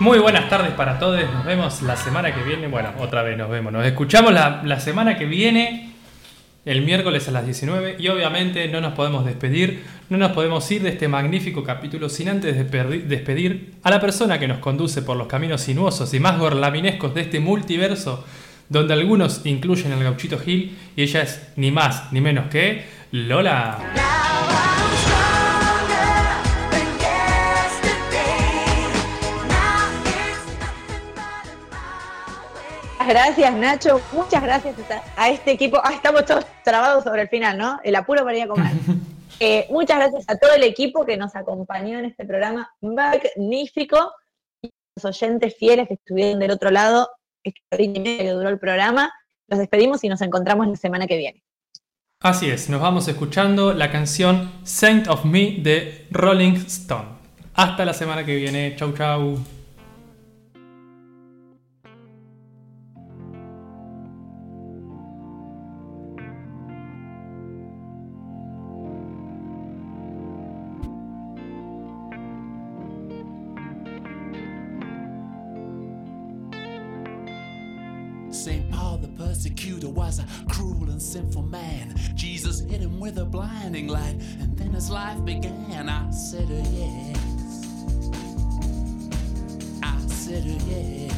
Muy 0.00 0.18
buenas 0.18 0.48
tardes 0.48 0.72
para 0.72 0.98
todos, 0.98 1.20
nos 1.30 1.44
vemos 1.44 1.82
la 1.82 1.94
semana 1.94 2.34
que 2.34 2.42
viene, 2.42 2.68
bueno, 2.68 2.88
otra 3.00 3.22
vez 3.22 3.36
nos 3.36 3.50
vemos, 3.50 3.70
nos 3.70 3.84
escuchamos 3.84 4.32
la, 4.32 4.62
la 4.64 4.80
semana 4.80 5.18
que 5.18 5.26
viene, 5.26 5.92
el 6.64 6.80
miércoles 6.80 7.28
a 7.28 7.32
las 7.32 7.44
19 7.44 7.96
y 7.98 8.08
obviamente 8.08 8.66
no 8.68 8.80
nos 8.80 8.94
podemos 8.94 9.26
despedir, 9.26 9.84
no 10.08 10.16
nos 10.16 10.32
podemos 10.32 10.70
ir 10.70 10.80
de 10.80 10.88
este 10.88 11.06
magnífico 11.06 11.62
capítulo 11.64 12.08
sin 12.08 12.30
antes 12.30 12.56
despedir, 12.56 13.74
a 13.82 13.90
la 13.90 14.00
persona 14.00 14.38
que 14.38 14.48
nos 14.48 14.56
conduce 14.60 15.02
por 15.02 15.18
los 15.18 15.26
caminos 15.26 15.60
sinuosos 15.60 16.14
y 16.14 16.18
más 16.18 16.38
gorlaminescos 16.38 17.14
de 17.14 17.20
este 17.20 17.38
multiverso, 17.38 18.24
donde 18.70 18.94
algunos 18.94 19.44
incluyen 19.44 19.92
al 19.92 20.02
gauchito 20.02 20.38
Gil 20.38 20.78
y 20.96 21.02
ella 21.02 21.20
es 21.20 21.52
ni 21.56 21.70
más 21.70 22.10
ni 22.10 22.22
menos 22.22 22.46
que 22.46 22.86
Lola. 23.12 24.69
Gracias 33.10 33.52
Nacho, 33.56 34.00
muchas 34.12 34.40
gracias 34.40 34.76
a 35.16 35.30
este 35.30 35.50
equipo. 35.50 35.80
Ah, 35.82 35.94
estamos 35.94 36.24
todos 36.24 36.46
trabados 36.62 37.02
sobre 37.02 37.22
el 37.22 37.28
final, 37.28 37.58
¿no? 37.58 37.80
El 37.82 37.96
apuro 37.96 38.22
para 38.22 38.36
ir 38.36 38.44
a 38.44 38.46
comer. 38.46 38.70
Eh, 39.42 39.66
muchas 39.70 39.96
gracias 39.96 40.24
a 40.28 40.36
todo 40.36 40.52
el 40.52 40.62
equipo 40.64 41.06
que 41.06 41.16
nos 41.16 41.34
acompañó 41.34 41.98
en 41.98 42.04
este 42.04 42.26
programa 42.26 42.70
magnífico 42.82 44.12
y 44.60 44.70
los 44.94 45.04
oyentes 45.06 45.56
fieles 45.56 45.88
que 45.88 45.94
estuvieron 45.94 46.40
del 46.40 46.50
otro 46.50 46.70
lado, 46.70 47.08
esta 47.42 47.58
hora 47.72 47.82
y 47.82 47.88
media 47.88 48.18
que 48.18 48.30
duró 48.32 48.50
el 48.50 48.58
programa. 48.58 49.10
Los 49.48 49.58
despedimos 49.58 50.04
y 50.04 50.10
nos 50.10 50.20
encontramos 50.20 50.68
la 50.68 50.76
semana 50.76 51.06
que 51.06 51.16
viene. 51.16 51.42
Así 52.20 52.50
es, 52.50 52.68
nos 52.68 52.82
vamos 52.82 53.08
escuchando 53.08 53.72
la 53.72 53.90
canción 53.90 54.52
Saint 54.64 55.08
of 55.08 55.24
Me 55.24 55.56
de 55.62 56.06
Rolling 56.10 56.56
Stone. 56.66 57.08
Hasta 57.54 57.86
la 57.86 57.94
semana 57.94 58.26
que 58.26 58.36
viene. 58.36 58.76
Chau, 58.76 58.92
chau. 58.92 59.38
With 83.10 83.18
a 83.18 83.24
blinding 83.24 83.88
light, 83.88 84.14
and 84.40 84.56
then 84.56 84.72
as 84.76 84.88
life 84.88 85.24
began. 85.24 85.88
I 85.88 86.08
said, 86.12 86.44
uh, 86.44 86.62
yes. 86.70 87.66
I 89.82 89.98
said, 90.06 90.44
uh, 90.46 90.70
yeah. 90.70 91.12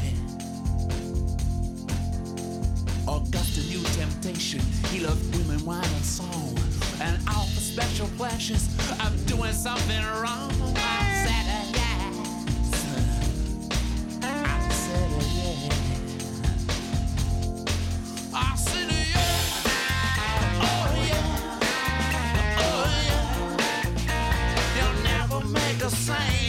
Augustine 3.07 3.69
knew 3.69 3.83
temptation. 4.01 4.61
He 4.91 5.01
loved 5.01 5.37
women, 5.37 5.63
wine, 5.67 5.85
and 5.85 6.05
song. 6.05 6.57
And 7.03 7.19
all 7.29 7.45
the 7.45 7.61
special 7.61 8.09
pleasures 8.17 8.69
of 9.05 9.27
doing 9.27 9.53
something 9.53 10.03
wrong. 10.23 11.12
the 25.83 25.91
same. 25.91 26.42